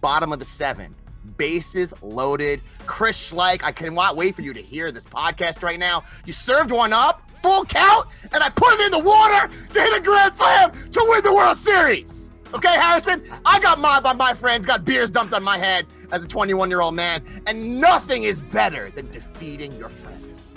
bottom 0.01 0.33
of 0.33 0.41
the 0.41 0.45
seven, 0.45 0.95
bases 1.37 1.95
loaded. 2.03 2.61
Chris 2.87 3.33
Schleich, 3.33 3.63
I 3.63 3.71
cannot 3.71 4.17
wait 4.17 4.35
for 4.35 4.43
you 4.43 4.53
to 4.53 4.63
hear 4.63 4.91
this 4.91 5.07
podcast 5.07 5.63
right 5.63 5.79
now. 5.79 6.03
You 6.27 6.33
served 6.33 6.73
one 6.73 6.93
up, 6.93 7.31
full 7.43 7.65
count, 7.65 8.09
and 8.33 8.43
I 8.43 8.51
put 8.51 8.75
it 8.75 8.87
in 8.87 8.91
the 8.91 8.99
water 8.99 9.49
to 9.73 9.81
hit 9.81 9.99
a 9.99 10.03
grand 10.03 10.35
slam 10.35 10.73
to 10.73 11.07
win 11.09 11.23
the 11.23 11.33
World 11.33 11.57
Series. 11.57 12.31
Okay, 12.53 12.75
Harrison, 12.75 13.23
I 13.47 13.61
got 13.61 13.79
mobbed 13.79 14.03
by 14.03 14.13
my 14.13 14.35
friends, 14.35 14.67
got 14.67 14.85
beers 14.85 15.09
dumped 15.09 15.33
on 15.33 15.45
my 15.45 15.57
head 15.57 15.87
as 16.13 16.25
a 16.25 16.29
21 16.29 16.69
year 16.71 16.81
old 16.81 16.95
man, 16.95 17.23
and 17.47 17.81
nothing 17.81 18.25
is 18.25 18.41
better 18.41 18.91
than 18.91 19.11
defeating 19.11 19.73
your 19.73 19.89
friends. 19.89 20.55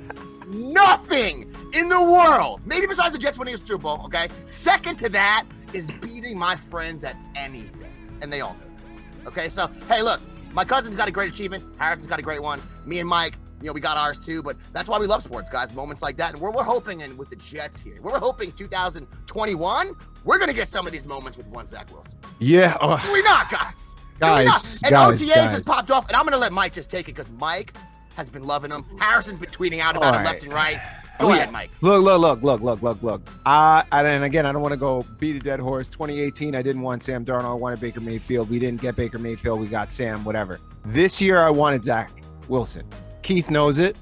Nothing 0.47 1.53
in 1.73 1.89
the 1.89 2.01
world, 2.01 2.61
maybe 2.65 2.85
besides 2.85 3.13
the 3.13 3.17
Jets 3.17 3.39
winning 3.39 3.55
a 3.55 3.57
Super 3.57 3.77
Bowl, 3.77 4.01
okay? 4.05 4.27
Second 4.45 4.97
to 4.99 5.09
that 5.09 5.45
is 5.73 5.91
beating 5.93 6.37
my 6.37 6.55
friends 6.55 7.03
at 7.03 7.15
anything, 7.35 7.91
and 8.21 8.31
they 8.31 8.41
all 8.41 8.53
know 8.53 8.67
that. 8.67 9.27
Okay, 9.27 9.49
so 9.49 9.67
hey, 9.87 10.01
look, 10.01 10.21
my 10.53 10.63
cousin's 10.63 10.95
got 10.95 11.07
a 11.07 11.11
great 11.11 11.31
achievement. 11.31 11.63
Harrison's 11.77 12.07
got 12.07 12.19
a 12.19 12.21
great 12.21 12.41
one. 12.41 12.61
Me 12.85 12.99
and 12.99 13.09
Mike, 13.09 13.37
you 13.63 13.67
know, 13.67 13.73
we 13.73 13.79
got 13.79 13.97
ours 13.97 14.19
too, 14.19 14.43
but 14.43 14.57
that's 14.73 14.89
why 14.89 14.99
we 14.99 15.07
love 15.07 15.23
sports, 15.23 15.49
guys. 15.49 15.73
Moments 15.73 16.01
like 16.01 16.17
that. 16.17 16.33
And 16.33 16.41
we're, 16.41 16.51
we're 16.51 16.63
hoping, 16.63 17.01
and 17.01 17.17
with 17.17 17.29
the 17.29 17.37
Jets 17.37 17.79
here, 17.79 17.99
we're 18.01 18.19
hoping 18.19 18.51
2021, 18.51 19.91
we're 20.25 20.37
going 20.37 20.49
to 20.49 20.55
get 20.55 20.67
some 20.67 20.85
of 20.85 20.91
these 20.91 21.07
moments 21.07 21.37
with 21.37 21.47
one 21.47 21.65
Zach 21.65 21.91
Wilson. 21.91 22.19
Yeah. 22.39 22.75
Are 22.81 22.99
we 23.11 23.23
not, 23.23 23.49
guys? 23.49 23.92
Guys. 24.19 24.81
And 24.83 24.91
guys, 24.91 25.21
OTAs 25.21 25.27
guys. 25.35 25.51
has 25.51 25.61
popped 25.67 25.91
off, 25.91 26.07
and 26.07 26.15
I'm 26.15 26.23
going 26.23 26.33
to 26.33 26.39
let 26.39 26.53
Mike 26.53 26.73
just 26.73 26.89
take 26.89 27.07
it 27.09 27.15
because 27.15 27.31
Mike 27.31 27.75
has 28.15 28.29
been 28.29 28.43
loving 28.43 28.71
him. 28.71 28.85
Harrison's 28.99 29.39
been 29.39 29.49
tweeting 29.49 29.79
out 29.79 29.95
about 29.95 30.13
All 30.13 30.19
him 30.19 30.25
left 30.25 30.43
and 30.43 30.53
right. 30.53 30.79
Go 31.19 31.27
Oh, 31.29 31.31
ahead, 31.33 31.51
Mike. 31.51 31.69
Look, 31.81 32.03
look, 32.03 32.19
look, 32.19 32.41
look, 32.41 32.61
look, 32.61 32.81
look, 32.81 33.03
look. 33.03 33.21
Uh, 33.45 33.83
and 33.91 34.23
again, 34.23 34.45
I 34.45 34.51
don't 34.51 34.61
want 34.61 34.71
to 34.73 34.77
go 34.77 35.05
beat 35.19 35.35
a 35.35 35.39
dead 35.39 35.59
horse. 35.59 35.87
2018, 35.87 36.55
I 36.55 36.61
didn't 36.61 36.81
want 36.81 37.03
Sam 37.03 37.23
Darnold. 37.23 37.51
I 37.51 37.53
wanted 37.53 37.79
Baker 37.79 38.01
Mayfield. 38.01 38.49
We 38.49 38.57
didn't 38.59 38.81
get 38.81 38.95
Baker 38.95 39.19
Mayfield. 39.19 39.59
We 39.61 39.67
got 39.67 39.91
Sam, 39.91 40.23
whatever. 40.23 40.59
This 40.85 41.21
year, 41.21 41.39
I 41.43 41.49
wanted 41.51 41.83
Zach 41.83 42.11
Wilson. 42.47 42.85
Keith 43.21 43.51
knows 43.51 43.77
it. 43.77 43.97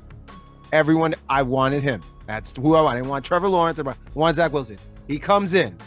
Everyone, 0.72 1.14
I 1.30 1.42
wanted 1.42 1.84
him. 1.84 2.02
That's 2.28 2.56
who 2.56 2.76
I 2.76 2.82
want. 2.82 2.94
I 2.94 3.00
didn't 3.00 3.10
want 3.10 3.26
Trevor 3.26 3.50
Lawrence. 3.50 3.80
I 3.80 3.94
want 4.14 4.36
Zach 4.38 4.54
Wilson. 4.54 4.78
He 5.08 5.20
comes 5.20 5.54
in. 5.54 5.78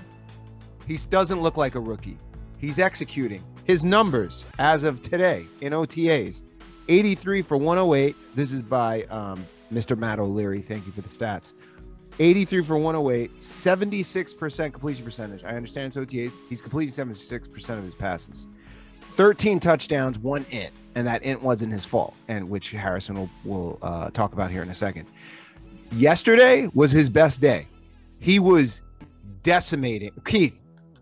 He 0.87 0.99
doesn't 1.09 1.41
look 1.41 1.57
like 1.57 1.75
a 1.75 1.81
rookie. 1.81 2.19
He's 2.59 2.79
executing. 2.79 3.43
His 3.65 3.85
numbers 3.85 4.45
as 4.59 4.85
of 4.85 5.01
today 5.01 5.47
in 5.61 5.73
OTAs 5.73 6.43
83 6.89 7.43
for 7.43 7.57
108. 7.57 8.15
This 8.35 8.53
is 8.53 8.63
by 8.63 9.05
um, 9.05 9.47
Mr. 9.73 9.97
Matt 9.97 10.19
O'Leary. 10.19 10.61
Thank 10.61 10.87
you 10.87 10.93
for 10.93 11.01
the 11.01 11.09
stats. 11.09 11.55
83 12.19 12.63
for 12.63 12.79
108, 12.79 13.41
76% 13.41 14.73
completion 14.73 15.05
percentage. 15.05 15.43
I 15.45 15.57
understand 15.57 15.89
it's 15.89 15.97
OTAs. 15.97 16.39
He's 16.49 16.61
completing 16.61 16.95
76% 16.95 17.79
of 17.79 17.85
his 17.85 17.95
passes. 17.95 18.47
13 19.15 19.59
touchdowns, 19.61 20.19
one 20.19 20.45
int, 20.51 20.73
and 20.95 21.07
that 21.07 21.23
int 21.23 21.43
wasn't 21.43 21.73
his 21.73 21.85
fault, 21.85 22.15
and 22.29 22.49
which 22.49 22.71
Harrison 22.71 23.17
will, 23.17 23.31
will 23.45 23.79
uh, 23.83 24.11
talk 24.11 24.33
about 24.33 24.51
here 24.51 24.63
in 24.63 24.69
a 24.69 24.75
second. 24.75 25.07
Yesterday 25.93 26.69
was 26.75 26.93
his 26.93 27.11
best 27.11 27.41
day. 27.41 27.67
He 28.21 28.39
was 28.39 28.83
decimating 29.43 30.13
Keith, 30.25 30.61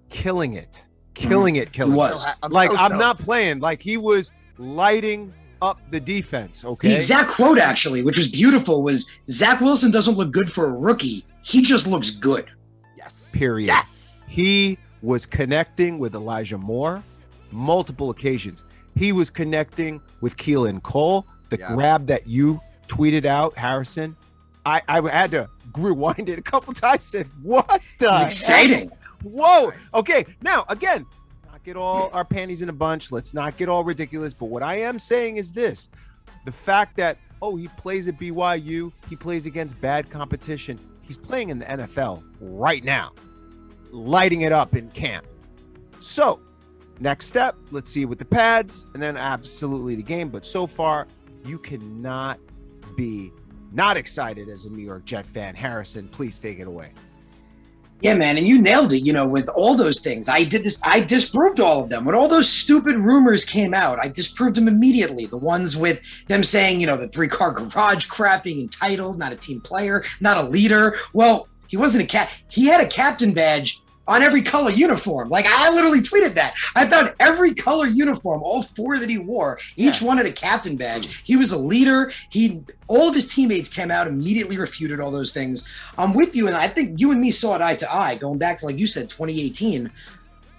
killing 0.08 0.54
it, 0.54 0.84
killing 1.28 1.56
it, 1.56 1.72
killing 1.72 1.92
He 1.92 1.96
it. 1.96 1.98
was. 1.98 2.24
So 2.26 2.32
I'm 2.42 2.50
like 2.52 2.70
so 2.70 2.76
I'm 2.76 2.98
not 2.98 3.18
playing. 3.18 3.60
Like 3.60 3.80
he 3.82 3.96
was 3.96 4.32
lighting 4.58 5.32
up 5.60 5.80
the 5.90 6.00
defense. 6.00 6.64
Okay. 6.64 6.88
The 6.88 6.96
exact 6.96 7.30
quote, 7.30 7.58
actually, 7.58 8.02
which 8.02 8.18
was 8.18 8.28
beautiful, 8.28 8.82
was 8.82 9.08
Zach 9.28 9.60
Wilson 9.60 9.90
doesn't 9.90 10.16
look 10.16 10.32
good 10.32 10.50
for 10.50 10.66
a 10.66 10.72
rookie. 10.72 11.24
He 11.42 11.62
just 11.62 11.86
looks 11.86 12.10
good. 12.10 12.50
Yes. 12.96 13.30
Period. 13.32 13.66
Yes. 13.66 14.22
He 14.28 14.78
was 15.02 15.26
connecting 15.26 15.98
with 15.98 16.14
Elijah 16.14 16.58
Moore 16.58 17.02
multiple 17.50 18.10
occasions. 18.10 18.64
He 18.96 19.12
was 19.12 19.30
connecting 19.30 20.00
with 20.20 20.36
Keelan 20.36 20.82
Cole. 20.82 21.26
The 21.50 21.58
Yeah. 21.58 21.74
grab 21.74 22.06
that 22.06 22.26
you 22.26 22.60
tweeted 22.88 23.24
out, 23.26 23.54
Harrison. 23.56 24.16
I, 24.64 24.80
I 24.88 25.00
had 25.10 25.30
to 25.32 25.48
rewind 25.76 26.28
it 26.28 26.38
a 26.38 26.42
couple 26.42 26.72
times. 26.72 26.94
I 26.94 26.96
said, 26.98 27.28
"What 27.42 27.68
the? 27.98 28.08
It's 28.26 28.46
heck? 28.46 28.88
Whoa. 29.22 29.68
Nice. 29.68 29.94
Okay. 29.94 30.24
Now, 30.42 30.64
again, 30.68 31.06
let's 31.10 31.52
not 31.52 31.64
get 31.64 31.76
all 31.76 32.10
our 32.12 32.24
panties 32.24 32.62
in 32.62 32.68
a 32.68 32.72
bunch. 32.72 33.12
Let's 33.12 33.34
not 33.34 33.56
get 33.56 33.68
all 33.68 33.84
ridiculous. 33.84 34.34
But 34.34 34.46
what 34.46 34.62
I 34.62 34.76
am 34.76 34.98
saying 34.98 35.36
is 35.36 35.52
this 35.52 35.88
the 36.44 36.52
fact 36.52 36.96
that, 36.96 37.18
oh, 37.40 37.56
he 37.56 37.68
plays 37.68 38.08
at 38.08 38.18
BYU, 38.18 38.92
he 39.08 39.16
plays 39.16 39.46
against 39.46 39.80
bad 39.80 40.10
competition. 40.10 40.78
He's 41.02 41.16
playing 41.16 41.50
in 41.50 41.58
the 41.58 41.66
NFL 41.66 42.24
right 42.40 42.82
now, 42.84 43.12
lighting 43.90 44.42
it 44.42 44.52
up 44.52 44.74
in 44.76 44.90
camp. 44.90 45.26
So, 46.00 46.40
next 47.00 47.26
step, 47.26 47.56
let's 47.70 47.90
see 47.90 48.04
with 48.04 48.18
the 48.18 48.24
pads 48.24 48.86
and 48.94 49.02
then 49.02 49.16
absolutely 49.16 49.94
the 49.94 50.02
game. 50.02 50.30
But 50.30 50.44
so 50.44 50.66
far, 50.66 51.06
you 51.44 51.58
cannot 51.58 52.38
be 52.96 53.32
not 53.72 53.96
excited 53.96 54.48
as 54.48 54.66
a 54.66 54.70
New 54.70 54.84
York 54.84 55.04
Jet 55.04 55.26
fan. 55.26 55.54
Harrison, 55.54 56.08
please 56.08 56.38
take 56.38 56.58
it 56.58 56.66
away. 56.66 56.92
Yeah, 58.02 58.14
man, 58.14 58.36
and 58.36 58.48
you 58.48 58.60
nailed 58.60 58.92
it. 58.92 59.06
You 59.06 59.12
know, 59.12 59.28
with 59.28 59.48
all 59.50 59.76
those 59.76 60.00
things, 60.00 60.28
I 60.28 60.42
did 60.42 60.64
this. 60.64 60.76
I 60.82 60.98
disproved 60.98 61.60
all 61.60 61.84
of 61.84 61.88
them. 61.88 62.04
When 62.04 62.16
all 62.16 62.26
those 62.26 62.48
stupid 62.48 62.96
rumors 62.96 63.44
came 63.44 63.74
out, 63.74 64.04
I 64.04 64.08
disproved 64.08 64.56
them 64.56 64.66
immediately. 64.66 65.26
The 65.26 65.38
ones 65.38 65.76
with 65.76 66.00
them 66.26 66.42
saying, 66.42 66.80
you 66.80 66.88
know, 66.88 66.96
the 66.96 67.06
three-car 67.06 67.52
garage 67.52 68.06
crap, 68.06 68.42
being 68.42 68.60
entitled, 68.60 69.20
not 69.20 69.32
a 69.32 69.36
team 69.36 69.60
player, 69.60 70.04
not 70.20 70.36
a 70.36 70.48
leader. 70.48 70.96
Well, 71.12 71.46
he 71.68 71.76
wasn't 71.76 72.04
a 72.04 72.06
cat. 72.06 72.36
He 72.48 72.66
had 72.66 72.84
a 72.84 72.88
captain 72.88 73.32
badge 73.32 73.80
on 74.08 74.22
every 74.22 74.42
color 74.42 74.70
uniform. 74.70 75.28
Like 75.28 75.46
I 75.48 75.70
literally 75.70 76.00
tweeted 76.00 76.34
that. 76.34 76.54
I 76.74 76.86
thought 76.86 77.14
every 77.20 77.54
color 77.54 77.86
uniform, 77.86 78.42
all 78.42 78.62
four 78.62 78.98
that 78.98 79.08
he 79.08 79.18
wore, 79.18 79.58
each 79.76 80.02
one 80.02 80.16
had 80.16 80.26
a 80.26 80.32
captain 80.32 80.76
badge. 80.76 81.22
He 81.24 81.36
was 81.36 81.52
a 81.52 81.58
leader. 81.58 82.12
He 82.30 82.62
all 82.88 83.08
of 83.08 83.14
his 83.14 83.26
teammates 83.26 83.68
came 83.68 83.90
out 83.90 84.06
immediately 84.06 84.58
refuted 84.58 85.00
all 85.00 85.10
those 85.10 85.32
things. 85.32 85.64
I'm 85.98 86.14
with 86.14 86.34
you, 86.34 86.46
and 86.46 86.56
I 86.56 86.68
think 86.68 87.00
you 87.00 87.12
and 87.12 87.20
me 87.20 87.30
saw 87.30 87.54
it 87.54 87.62
eye 87.62 87.76
to 87.76 87.94
eye, 87.94 88.16
going 88.16 88.38
back 88.38 88.58
to 88.58 88.66
like 88.66 88.78
you 88.78 88.86
said, 88.86 89.08
2018. 89.08 89.90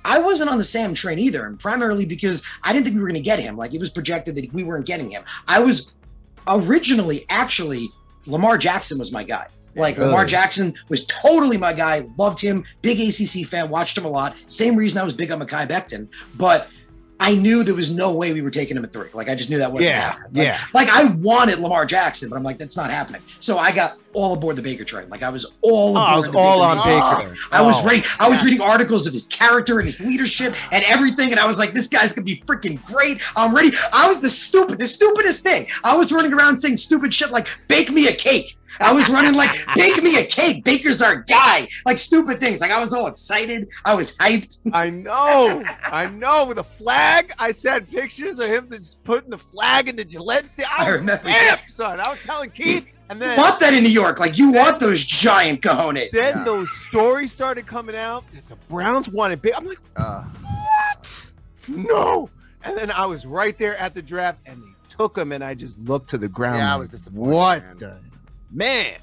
I 0.05 0.19
wasn't 0.19 0.49
on 0.49 0.57
the 0.57 0.65
Sam 0.65 0.93
train 0.93 1.17
either, 1.17 1.45
and 1.45 1.57
primarily 1.57 2.05
because 2.05 2.43
I 2.63 2.73
didn't 2.73 2.85
think 2.85 2.95
we 2.95 3.01
were 3.01 3.07
going 3.07 3.15
to 3.15 3.23
get 3.23 3.39
him. 3.39 3.55
Like 3.55 3.73
it 3.73 3.79
was 3.79 3.89
projected 3.89 4.35
that 4.35 4.51
we 4.53 4.63
weren't 4.63 4.85
getting 4.85 5.09
him. 5.09 5.23
I 5.47 5.59
was 5.59 5.91
originally 6.47 7.25
actually 7.29 7.87
Lamar 8.25 8.57
Jackson 8.57 8.99
was 8.99 9.11
my 9.11 9.23
guy. 9.23 9.47
Like 9.75 9.97
Lamar 9.97 10.25
Jackson 10.25 10.73
was 10.89 11.05
totally 11.05 11.57
my 11.57 11.73
guy. 11.73 12.01
Loved 12.17 12.39
him. 12.39 12.63
Big 12.81 12.99
ACC 12.99 13.47
fan. 13.47 13.69
Watched 13.69 13.97
him 13.97 14.05
a 14.05 14.09
lot. 14.09 14.35
Same 14.47 14.75
reason 14.75 14.99
I 14.99 15.03
was 15.03 15.13
big 15.13 15.31
on 15.31 15.39
Mekhi 15.39 15.67
Becton. 15.67 16.07
But 16.35 16.67
I 17.19 17.35
knew 17.35 17.63
there 17.63 17.75
was 17.75 17.89
no 17.91 18.13
way 18.13 18.33
we 18.33 18.41
were 18.41 18.49
taking 18.51 18.75
him 18.75 18.83
at 18.83 18.91
three. 18.91 19.07
Like 19.13 19.29
I 19.29 19.35
just 19.35 19.49
knew 19.49 19.57
that 19.57 19.71
wasn't 19.71 19.91
Yeah, 19.91 20.01
happening. 20.01 20.31
Like, 20.33 20.45
yeah. 20.47 20.57
Like 20.73 20.89
I 20.89 21.05
wanted 21.21 21.59
Lamar 21.59 21.85
Jackson, 21.85 22.29
but 22.29 22.35
I'm 22.35 22.43
like 22.43 22.57
that's 22.57 22.75
not 22.75 22.89
happening. 22.89 23.21
So 23.39 23.57
I 23.57 23.71
got 23.71 23.97
all 24.13 24.33
aboard 24.33 24.57
the 24.57 24.61
Baker 24.61 24.83
train. 24.83 25.07
Like 25.09 25.23
I 25.23 25.29
was 25.29 25.45
all 25.61 25.97
Oh, 25.97 26.01
I 26.01 26.17
was 26.17 26.29
the 26.29 26.37
all 26.37 26.59
Baker 26.59 26.79
on 26.79 26.83
train. 26.83 27.29
Baker. 27.29 27.37
I 27.53 27.61
was 27.61 27.81
Oh. 27.81 27.85
ready. 27.87 28.03
I 28.19 28.27
was 28.27 28.37
yes. 28.39 28.45
reading 28.45 28.61
articles 28.61 29.07
of 29.07 29.13
his 29.13 29.23
character 29.25 29.77
and 29.79 29.85
his 29.85 30.01
leadership 30.01 30.53
and 30.71 30.83
everything, 30.85 31.31
and 31.31 31.39
I 31.39 31.45
was 31.45 31.59
like, 31.59 31.73
"This 31.73 31.87
guy's 31.87 32.11
gonna 32.13 32.25
be 32.25 32.43
freaking 32.45 32.83
great." 32.85 33.21
I'm 33.37 33.55
ready. 33.55 33.71
I 33.93 34.07
was 34.07 34.19
the 34.19 34.29
stupid, 34.29 34.79
the 34.79 34.85
stupidest 34.87 35.43
thing. 35.43 35.67
I 35.83 35.95
was 35.95 36.11
running 36.11 36.33
around 36.33 36.57
saying 36.59 36.77
stupid 36.77 37.13
shit 37.13 37.31
like 37.31 37.47
"Bake 37.69 37.89
me 37.91 38.07
a 38.07 38.13
cake." 38.13 38.57
I 38.79 38.93
was 38.93 39.09
running 39.09 39.33
like 39.33 39.51
"Bake 39.75 40.01
me 40.03 40.17
a 40.17 40.25
cake." 40.25 40.63
Baker's 40.63 41.01
our 41.01 41.17
guy. 41.23 41.67
Like 41.85 41.97
stupid 41.97 42.39
things. 42.39 42.61
Like 42.61 42.71
I 42.71 42.79
was 42.79 42.93
all 42.93 43.07
excited. 43.07 43.67
I 43.85 43.95
was 43.95 44.15
hyped. 44.17 44.59
I 44.73 44.89
know, 44.89 45.63
I 45.83 46.07
know. 46.09 46.47
With 46.47 46.57
a 46.59 46.63
flag, 46.63 47.33
I 47.39 47.51
sent 47.51 47.89
pictures 47.89 48.39
of 48.39 48.47
him 48.47 48.69
just 48.69 49.03
putting 49.03 49.29
the 49.29 49.37
flag 49.37 49.89
in 49.89 49.95
the 49.95 50.05
Gillette 50.05 50.47
stand. 50.47 50.69
I, 50.77 50.85
I 50.85 50.89
remember 50.89 51.23
amped, 51.29 51.69
son. 51.69 51.99
I 51.99 52.09
was 52.09 52.19
telling 52.21 52.49
Keith, 52.51 52.87
and 53.09 53.21
then 53.21 53.37
Want 53.37 53.59
that 53.59 53.73
in 53.73 53.83
New 53.83 53.89
York? 53.89 54.19
Like 54.19 54.37
you 54.37 54.51
want 54.51 54.79
those 54.79 55.03
giant 55.03 55.61
cojones? 55.61 56.09
then 56.11 56.37
Yeah. 56.37 56.43
those 56.43 56.71
stories 56.85 57.31
started 57.31 57.65
coming 57.67 57.95
out. 57.95 58.23
that 58.33 58.47
The 58.49 58.55
Browns 58.69 59.09
wanted 59.09 59.41
big. 59.41 59.53
I'm 59.55 59.65
like, 59.65 59.79
Uh, 59.95 60.23
what? 60.23 61.31
No. 61.67 62.29
And 62.63 62.77
then 62.77 62.91
I 62.91 63.05
was 63.05 63.25
right 63.25 63.57
there 63.57 63.75
at 63.77 63.93
the 63.93 64.01
draft, 64.01 64.39
and 64.45 64.61
they 64.63 64.69
took 64.89 65.17
him, 65.17 65.31
and 65.33 65.43
I 65.43 65.53
just 65.53 65.77
looked 65.79 66.09
to 66.11 66.17
the 66.17 66.29
ground. 66.29 66.59
Yeah, 66.59 66.73
I 66.73 66.77
was 66.77 66.89
disappointed, 66.89 67.33
What 67.35 67.63
man. 67.63 67.77
the 67.77 67.99
man? 68.53 68.95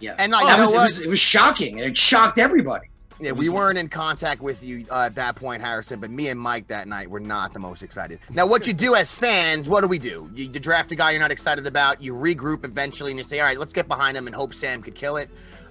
Yeah. 0.00 0.14
and 0.18 0.32
like, 0.32 0.46
That 0.46 0.56
you 0.56 0.62
was, 0.62 0.72
know 0.72 0.78
it 0.78 0.82
was 0.82 1.00
it 1.00 1.08
was 1.08 1.18
shocking 1.18 1.80
and 1.80 1.90
it 1.90 1.98
shocked 1.98 2.38
everybody. 2.38 2.88
Yeah, 3.20 3.32
we 3.32 3.48
weren't 3.48 3.78
in 3.78 3.88
contact 3.88 4.40
with 4.40 4.62
you 4.62 4.86
uh, 4.92 5.06
at 5.06 5.16
that 5.16 5.34
point, 5.34 5.60
Harrison, 5.60 5.98
but 5.98 6.08
me 6.08 6.28
and 6.28 6.38
Mike 6.38 6.68
that 6.68 6.86
night 6.86 7.10
were 7.10 7.18
not 7.18 7.52
the 7.52 7.58
most 7.58 7.82
excited. 7.82 8.20
Now, 8.30 8.46
what 8.46 8.64
you 8.68 8.72
do 8.72 8.94
as 8.94 9.12
fans, 9.12 9.68
what 9.68 9.80
do 9.80 9.88
we 9.88 9.98
do? 9.98 10.30
You, 10.36 10.44
you 10.44 10.60
draft 10.60 10.92
a 10.92 10.94
guy 10.94 11.10
you're 11.10 11.20
not 11.20 11.32
excited 11.32 11.66
about, 11.66 12.00
you 12.00 12.14
regroup 12.14 12.64
eventually, 12.64 13.10
and 13.10 13.18
you 13.18 13.24
say, 13.24 13.40
all 13.40 13.46
right, 13.46 13.58
let's 13.58 13.72
get 13.72 13.88
behind 13.88 14.16
him 14.16 14.28
and 14.28 14.36
hope 14.36 14.54
Sam 14.54 14.82
could 14.82 14.94
kill 14.94 15.16
it. 15.16 15.30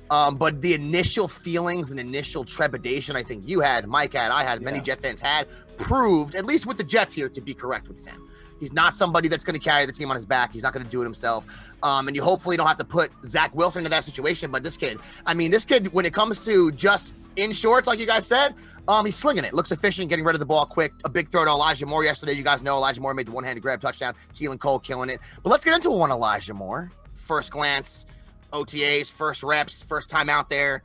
Um, 0.10 0.36
but 0.36 0.62
the 0.62 0.74
initial 0.74 1.30
feelings 1.30 1.92
and 1.92 2.00
initial 2.02 2.44
trepidation 2.44 3.16
I 3.16 3.24
think 3.24 3.48
you 3.48 3.62
had, 3.62 3.88
Mike 3.88 4.14
had, 4.14 4.32
I 4.32 4.44
had, 4.44 4.62
many 4.62 4.80
Yeah. 4.80 4.84
Jet 4.84 5.02
fans 5.02 5.22
had, 5.22 5.48
proved, 5.78 6.36
at 6.36 6.46
least 6.46 6.66
with 6.66 6.78
the 6.78 6.84
Jets 6.84 7.14
here, 7.14 7.30
to 7.30 7.40
be 7.40 7.54
correct 7.54 7.88
with 7.88 8.00
Sam. 8.00 8.30
He's 8.60 8.74
not 8.74 8.94
somebody 8.94 9.28
that's 9.28 9.46
going 9.46 9.60
to 9.60 9.64
carry 9.64 9.86
the 9.86 9.92
team 9.92 10.10
on 10.10 10.16
his 10.16 10.26
back. 10.26 10.52
He's 10.52 10.64
not 10.64 10.74
going 10.74 10.84
to 10.84 10.90
do 10.90 11.02
it 11.02 11.04
himself. 11.04 11.46
Um, 11.84 12.08
and 12.08 12.16
you 12.16 12.24
hopefully 12.24 12.58
don't 12.58 12.68
have 12.68 12.78
to 12.78 12.84
put 12.84 13.12
Zach 13.24 13.54
Wilson 13.56 13.82
into 13.82 13.90
that 13.90 14.04
situation. 14.04 14.52
But 14.52 14.64
this 14.64 14.78
kid, 14.78 15.00
I 15.26 15.34
mean, 15.34 15.52
this 15.52 15.66
kid, 15.66 15.94
when 15.94 16.06
it 16.06 16.14
comes 16.14 16.44
to 16.46 16.72
just 16.72 17.16
in 17.36 17.52
shorts, 17.52 17.88
like 17.88 18.00
you 18.00 18.08
guys 18.08 18.26
said, 18.26 18.56
um, 18.88 19.06
he's 19.06 19.16
slinging 19.16 19.44
it. 19.44 19.54
Looks 19.54 19.72
efficient, 19.72 20.10
getting 20.10 20.26
rid 20.26 20.36
of 20.36 20.40
the 20.40 20.46
ball 20.46 20.66
quick. 20.66 20.94
A 21.06 21.10
big 21.10 21.30
throw 21.30 21.46
to 21.46 21.52
Elijah 21.52 21.86
Moore 21.86 22.04
yesterday. 22.04 22.34
You 22.34 22.44
guys 22.44 22.62
know 22.62 22.76
Elijah 22.76 23.02
Moore 23.02 23.14
made 23.14 23.28
the 23.28 23.32
one-handed 23.32 23.62
grab 23.62 23.82
touchdown. 23.82 24.16
Keelan 24.36 24.60
Cole 24.60 24.80
killing 24.80 25.10
it. 25.10 25.20
But 25.44 25.50
let's 25.52 25.64
get 25.64 25.76
into 25.76 25.92
one 25.92 26.12
Elijah 26.12 26.54
Moore. 26.54 26.92
First 27.14 27.52
glance, 27.52 28.06
OTAs, 28.54 29.12
first 29.12 29.44
reps, 29.44 29.84
first 29.84 30.10
time 30.10 30.30
out 30.30 30.50
there. 30.50 30.82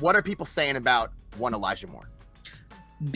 What 0.00 0.16
are 0.16 0.22
people 0.22 0.46
saying 0.46 0.76
about 0.76 1.12
one 1.36 1.54
Elijah 1.54 1.86
Moore? 1.86 2.08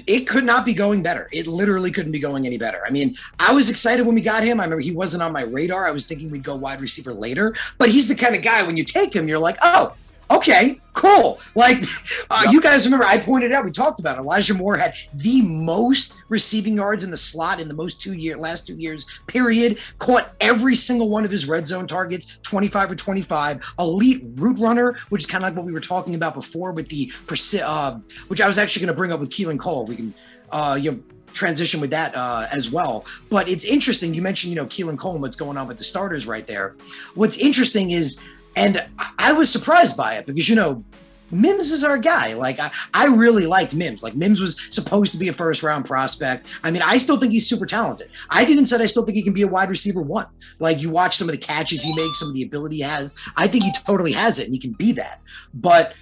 It 0.07 0.29
could 0.29 0.45
not 0.45 0.65
be 0.65 0.75
going 0.75 1.03
better. 1.03 1.29
It 1.33 1.47
literally 1.47 1.91
couldn't 1.91 2.12
be 2.12 2.21
going 2.21 2.47
any 2.47 2.57
better. 2.57 2.81
I 2.87 2.91
mean, 2.91 3.17
I 3.39 3.53
was 3.53 3.69
excited 3.69 4.07
when 4.07 4.15
we 4.15 4.21
got 4.21 4.45
him. 4.45 4.61
I 4.61 4.65
remember 4.65 4.81
he 4.81 4.93
wasn't 4.93 5.23
on 5.23 5.33
my 5.33 5.43
radar. 5.43 5.87
I 5.87 5.91
was 5.91 6.07
thinking 6.07 6.31
we'd 6.31 6.45
go 6.45 6.55
wide 6.55 6.81
receiver 6.81 7.12
later, 7.12 7.55
but 7.79 7.89
he's 7.89 8.07
the 8.07 8.15
kind 8.15 8.37
of 8.37 8.43
guy 8.43 8.62
when 8.62 8.77
you 8.77 8.85
take 8.85 9.15
him, 9.15 9.27
you're 9.27 9.39
like, 9.39 9.57
oh, 9.62 9.95
okay, 10.37 10.81
cool. 10.95 11.39
Like, 11.55 11.79
uh, 12.31 12.47
you 12.51 12.61
guys 12.61 12.85
remember 12.85 13.05
I 13.05 13.19
pointed 13.19 13.53
out, 13.53 13.65
we 13.65 13.71
talked 13.71 14.01
about 14.01 14.17
it. 14.17 14.21
Elijah 14.21 14.55
Moore 14.55 14.77
had 14.77 14.95
the 15.15 15.43
most 15.43 16.19
receiving 16.29 16.77
yards 16.77 17.05
in 17.05 17.11
the 17.11 17.17
slot 17.17 17.61
in 17.61 17.69
the 17.69 17.75
most 17.75 18.01
two 18.01 18.15
year 18.15 18.37
last 18.37 18.67
two 18.67 18.77
years, 18.77 19.07
period. 19.27 19.79
Caught 19.99 20.33
every 20.41 20.75
single 20.75 21.11
one 21.11 21.25
of 21.25 21.31
his 21.31 21.47
red 21.47 21.67
zone 21.67 21.87
targets, 21.87 22.39
25 22.43 22.93
or 22.93 22.95
25. 22.95 23.61
Elite 23.79 24.25
route 24.35 24.59
runner, 24.59 24.95
which 25.11 25.23
is 25.23 25.27
kind 25.27 25.45
of 25.45 25.51
like 25.51 25.57
what 25.57 25.67
we 25.67 25.73
were 25.73 25.81
talking 25.81 26.15
about 26.15 26.35
before 26.35 26.73
with 26.73 26.89
the 26.89 27.07
persi- 27.27 27.62
uh, 27.65 27.99
which 28.29 28.41
I 28.41 28.47
was 28.47 28.59
actually 28.59 28.87
going 28.87 28.95
to 28.95 28.99
bring 28.99 29.12
up 29.12 29.21
with 29.21 29.31
Keelan 29.31 29.59
Cole. 29.59 29.87
We 29.87 29.97
can, 29.97 30.15
uh, 30.51 30.79
you 30.81 30.93
know, 30.93 31.01
transition 31.33 31.81
with 31.81 31.91
that 31.91 32.12
uh, 32.15 32.47
as 32.53 32.71
well. 32.71 33.07
But 33.31 33.49
it's 33.49 33.65
interesting. 33.65 34.15
You 34.15 34.23
mentioned, 34.23 34.53
you 34.53 34.57
know, 34.57 34.67
Keelan 34.67 34.99
Cole 34.99 35.12
and 35.12 35.23
what's 35.23 35.37
going 35.37 35.57
on 35.57 35.67
with 35.67 35.79
the 35.79 35.85
starters 35.85 36.27
right 36.27 36.47
there. 36.47 36.77
What's 37.15 37.37
interesting 37.39 37.91
is, 37.91 38.21
and 38.56 38.85
I- 38.99 39.11
I 39.18 39.32
was 39.32 39.50
surprised 39.50 39.97
by 39.97 40.14
it 40.14 40.26
because, 40.26 40.49
you 40.49 40.56
know, 40.56 40.85
Mims 41.30 41.73
is 41.73 41.82
our 41.82 41.97
guy. 41.97 42.35
Like 42.35 42.61
I, 42.61 42.71
I 42.92 43.06
really 43.06 43.47
liked 43.47 43.75
Mims. 43.75 44.02
Like 44.02 44.14
Mims 44.14 44.40
was 44.40 44.56
supposed 44.71 45.12
to 45.12 45.18
be 45.18 45.28
a 45.28 45.32
first 45.32 45.62
round 45.62 45.87
prospect. 45.87 46.47
I 46.62 46.71
mean, 46.71 46.82
I 46.82 46.99
still 46.99 47.18
think 47.18 47.32
he's 47.32 47.47
super 47.47 47.64
talented. 47.64 48.11
I've 48.30 48.50
even 48.50 48.66
said 48.66 48.82
I 48.82 48.87
still 48.87 49.04
think 49.04 49.16
he 49.16 49.23
can 49.23 49.32
be 49.32 49.42
a 49.42 49.49
wide 49.49 49.71
receiver 49.71 50.02
one. 50.02 50.26
Like 50.59 50.82
you 50.82 50.90
watch 50.90 51.16
some 51.16 51.28
of 51.28 51.32
the 51.32 51.40
catches 51.40 51.82
he 51.82 51.94
makes, 51.97 52.18
some 52.18 52.28
of 52.28 52.35
the 52.35 52.42
ability 52.42 52.76
he 52.76 52.82
has. 52.82 53.14
I 53.38 53.47
think 53.47 53.64
he 53.64 53.73
totally 53.87 54.12
has 54.12 54.38
it 54.38 54.44
and 54.44 54.54
he 54.54 54.61
can 54.61 54.73
be 54.73 54.92
that. 54.92 55.23
But 55.54 55.94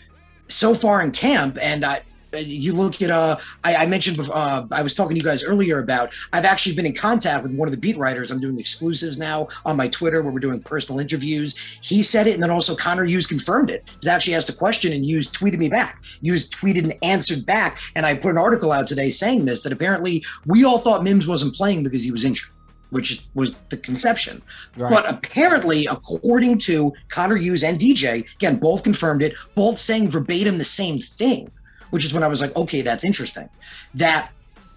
so 0.48 0.74
far 0.74 1.00
in 1.00 1.12
camp, 1.12 1.58
and 1.62 1.84
I, 1.84 2.00
you 2.38 2.72
look 2.72 3.00
at 3.02 3.10
uh 3.10 3.36
I, 3.64 3.76
I 3.76 3.86
mentioned 3.86 4.16
before, 4.16 4.36
uh, 4.36 4.66
I 4.72 4.82
was 4.82 4.94
talking 4.94 5.14
to 5.14 5.16
you 5.16 5.24
guys 5.24 5.42
earlier 5.44 5.78
about 5.78 6.10
I've 6.32 6.44
actually 6.44 6.74
been 6.76 6.86
in 6.86 6.94
contact 6.94 7.42
with 7.42 7.52
one 7.52 7.68
of 7.68 7.72
the 7.72 7.80
beat 7.80 7.96
writers. 7.96 8.30
I'm 8.30 8.40
doing 8.40 8.58
exclusives 8.58 9.18
now 9.18 9.48
on 9.64 9.76
my 9.76 9.88
Twitter 9.88 10.22
where 10.22 10.32
we're 10.32 10.40
doing 10.40 10.62
personal 10.62 11.00
interviews. 11.00 11.56
He 11.82 12.02
said 12.02 12.26
it, 12.26 12.34
and 12.34 12.42
then 12.42 12.50
also 12.50 12.76
Connor 12.76 13.04
Hughes 13.04 13.26
confirmed 13.26 13.70
it. 13.70 13.84
He's 14.00 14.08
actually 14.08 14.34
asked 14.34 14.48
a 14.48 14.54
question, 14.54 14.92
and 14.92 15.04
Hughes 15.04 15.28
tweeted 15.28 15.58
me 15.58 15.68
back. 15.68 16.02
Hughes 16.22 16.48
tweeted 16.48 16.84
and 16.84 16.94
answered 17.02 17.46
back, 17.46 17.78
and 17.94 18.06
I 18.06 18.14
put 18.14 18.30
an 18.30 18.38
article 18.38 18.72
out 18.72 18.86
today 18.86 19.10
saying 19.10 19.44
this 19.44 19.62
that 19.62 19.72
apparently 19.72 20.24
we 20.46 20.64
all 20.64 20.78
thought 20.78 21.02
Mims 21.02 21.26
wasn't 21.26 21.54
playing 21.54 21.84
because 21.84 22.04
he 22.04 22.12
was 22.12 22.24
injured, 22.24 22.50
which 22.90 23.22
was 23.34 23.54
the 23.70 23.76
conception. 23.76 24.42
Right. 24.76 24.90
But 24.90 25.08
apparently, 25.08 25.86
according 25.86 26.58
to 26.60 26.92
Connor 27.08 27.36
Hughes 27.36 27.64
and 27.64 27.78
DJ, 27.78 28.30
again, 28.34 28.56
both 28.58 28.82
confirmed 28.82 29.22
it, 29.22 29.34
both 29.54 29.78
saying 29.78 30.10
verbatim 30.10 30.58
the 30.58 30.64
same 30.64 31.00
thing, 31.00 31.50
which 31.90 32.04
is 32.04 32.12
when 32.14 32.22
I 32.22 32.28
was 32.28 32.40
like, 32.40 32.56
okay, 32.56 32.82
that's 32.82 33.04
interesting. 33.04 33.48
That 33.94 34.30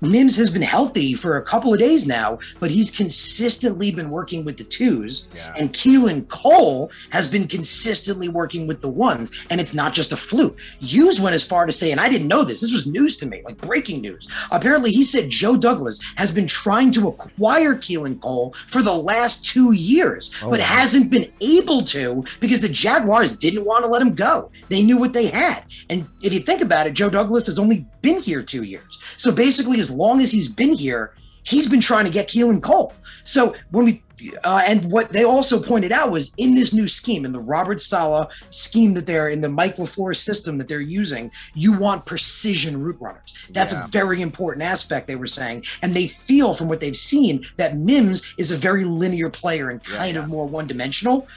Mims 0.03 0.36
has 0.38 0.50
been 0.51 0.62
healthy 0.62 1.13
for 1.13 1.38
a 1.38 1.41
couple 1.41 1.74
of 1.74 1.79
days 1.79 2.05
now, 2.05 2.38
but 2.60 2.69
he's 2.72 2.91
consistently 2.91 3.91
been 3.91 4.10
working 4.10 4.43
with 4.45 4.58
the 4.58 4.63
twos. 4.63 5.27
Yeah. 5.36 5.54
And 5.58 5.71
Keelan 5.73 6.27
Cole 6.27 6.91
has 7.12 7.27
been 7.27 7.47
consistently 7.47 8.27
working 8.30 8.67
with 8.67 8.82
the 8.82 8.89
ones. 8.89 9.45
And 9.49 9.60
it's 9.62 9.73
not 9.73 9.93
just 9.93 10.12
a 10.12 10.17
fluke. 10.17 10.60
Hughes 10.80 11.19
went 11.21 11.36
as 11.36 11.43
far 11.43 11.65
to 11.65 11.71
say, 11.71 11.91
and 11.91 11.99
I 12.01 12.10
didn't 12.10 12.27
know 12.27 12.43
this, 12.43 12.62
this 12.62 12.71
was 12.73 12.86
news 12.88 13.15
to 13.17 13.25
me, 13.25 13.41
like 13.45 13.58
breaking 13.58 14.01
news. 14.01 14.27
Apparently, 14.51 14.91
he 14.91 15.04
said 15.04 15.30
Joe 15.30 15.56
Douglas 15.58 15.99
has 16.17 16.32
been 16.32 16.47
trying 16.47 16.91
to 16.93 17.08
acquire 17.08 17.75
Keelan 17.75 18.21
Cole 18.21 18.54
for 18.67 18.82
the 18.82 18.93
last 18.93 19.45
two 19.45 19.73
years, 19.73 20.32
Oh, 20.43 20.49
but 20.49 20.60
wow. 20.60 20.65
hasn't 20.65 21.10
been 21.10 21.32
able 21.41 21.82
to 21.84 22.23
because 22.39 22.62
the 22.62 22.69
Jaguars 22.69 23.36
didn't 23.38 23.65
want 23.65 23.86
to 23.86 23.89
let 23.89 24.01
him 24.01 24.13
go. 24.15 24.51
They 24.69 24.82
knew 24.84 24.97
what 24.97 25.13
they 25.13 25.27
had. 25.27 25.63
And 25.89 26.08
if 26.21 26.34
you 26.34 26.39
think 26.39 26.62
about 26.62 26.88
it, 26.88 26.93
Joe 26.93 27.10
Douglas 27.10 27.45
has 27.45 27.60
only 27.60 27.86
been 28.01 28.19
here 28.19 28.41
two 28.41 28.63
years. 28.63 28.99
So 29.17 29.32
basically, 29.32 29.80
as 29.80 29.91
long 29.93 30.21
as 30.21 30.32
he's 30.32 30.47
been 30.47 30.73
here, 30.73 31.13
he's 31.43 31.67
been 31.67 31.82
trying 31.82 32.06
to 32.06 32.12
get 32.12 32.27
Keelan 32.27 32.62
Cole. 32.62 32.93
So 33.23 33.56
when 33.71 33.86
we 33.86 34.03
uh, 34.43 34.62
and 34.65 34.91
what 34.91 35.10
they 35.10 35.23
also 35.23 35.62
pointed 35.62 35.91
out 35.91 36.12
was 36.12 36.32
in 36.38 36.56
this 36.56 36.73
new 36.73 36.88
scheme, 36.88 37.25
in 37.25 37.32
the 37.32 37.39
Robert 37.39 37.82
Saleh 37.82 38.27
scheme 38.51 38.93
that 38.93 39.06
they're 39.06 39.29
in 39.29 39.41
the 39.41 39.49
Mike 39.49 39.77
LaFleur 39.77 40.15
system 40.15 40.58
that 40.58 40.67
they're 40.67 40.79
using, 40.79 41.32
you 41.53 41.77
want 41.77 42.06
precision 42.06 42.82
route 42.82 42.97
runners. 42.99 43.34
That's 43.51 43.73
Yeah. 43.73 43.86
a 43.86 43.88
very 43.88 44.21
important 44.21 44.65
aspect 44.65 45.08
they 45.08 45.15
were 45.15 45.27
saying, 45.27 45.63
and 45.82 45.93
they 45.93 46.08
feel 46.08 46.53
from 46.53 46.69
what 46.69 46.79
they've 46.79 46.95
seen 46.95 47.45
that 47.58 47.77
Mims 47.77 48.21
is 48.38 48.51
a 48.51 48.58
very 48.58 48.86
linear 48.86 49.29
player 49.29 49.69
and 49.69 49.84
kind 49.84 50.15
yeah. 50.15 50.21
of 50.21 50.29
more 50.29 50.47
one-dimensional. 50.47 51.27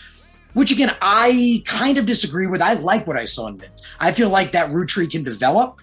Which 0.53 0.71
again, 0.71 0.95
I 1.03 1.63
kind 1.67 1.99
of 1.99 2.07
disagree 2.07 2.47
with. 2.47 2.63
I 2.63 2.75
like 2.75 3.07
what 3.07 3.19
I 3.19 3.27
saw 3.27 3.49
in 3.49 3.59
Mims. 3.59 3.83
I 4.01 4.13
feel 4.13 4.31
like 4.31 4.53
that 4.53 4.71
route 4.71 4.89
tree 4.89 5.07
can 5.07 5.23
develop, 5.23 5.81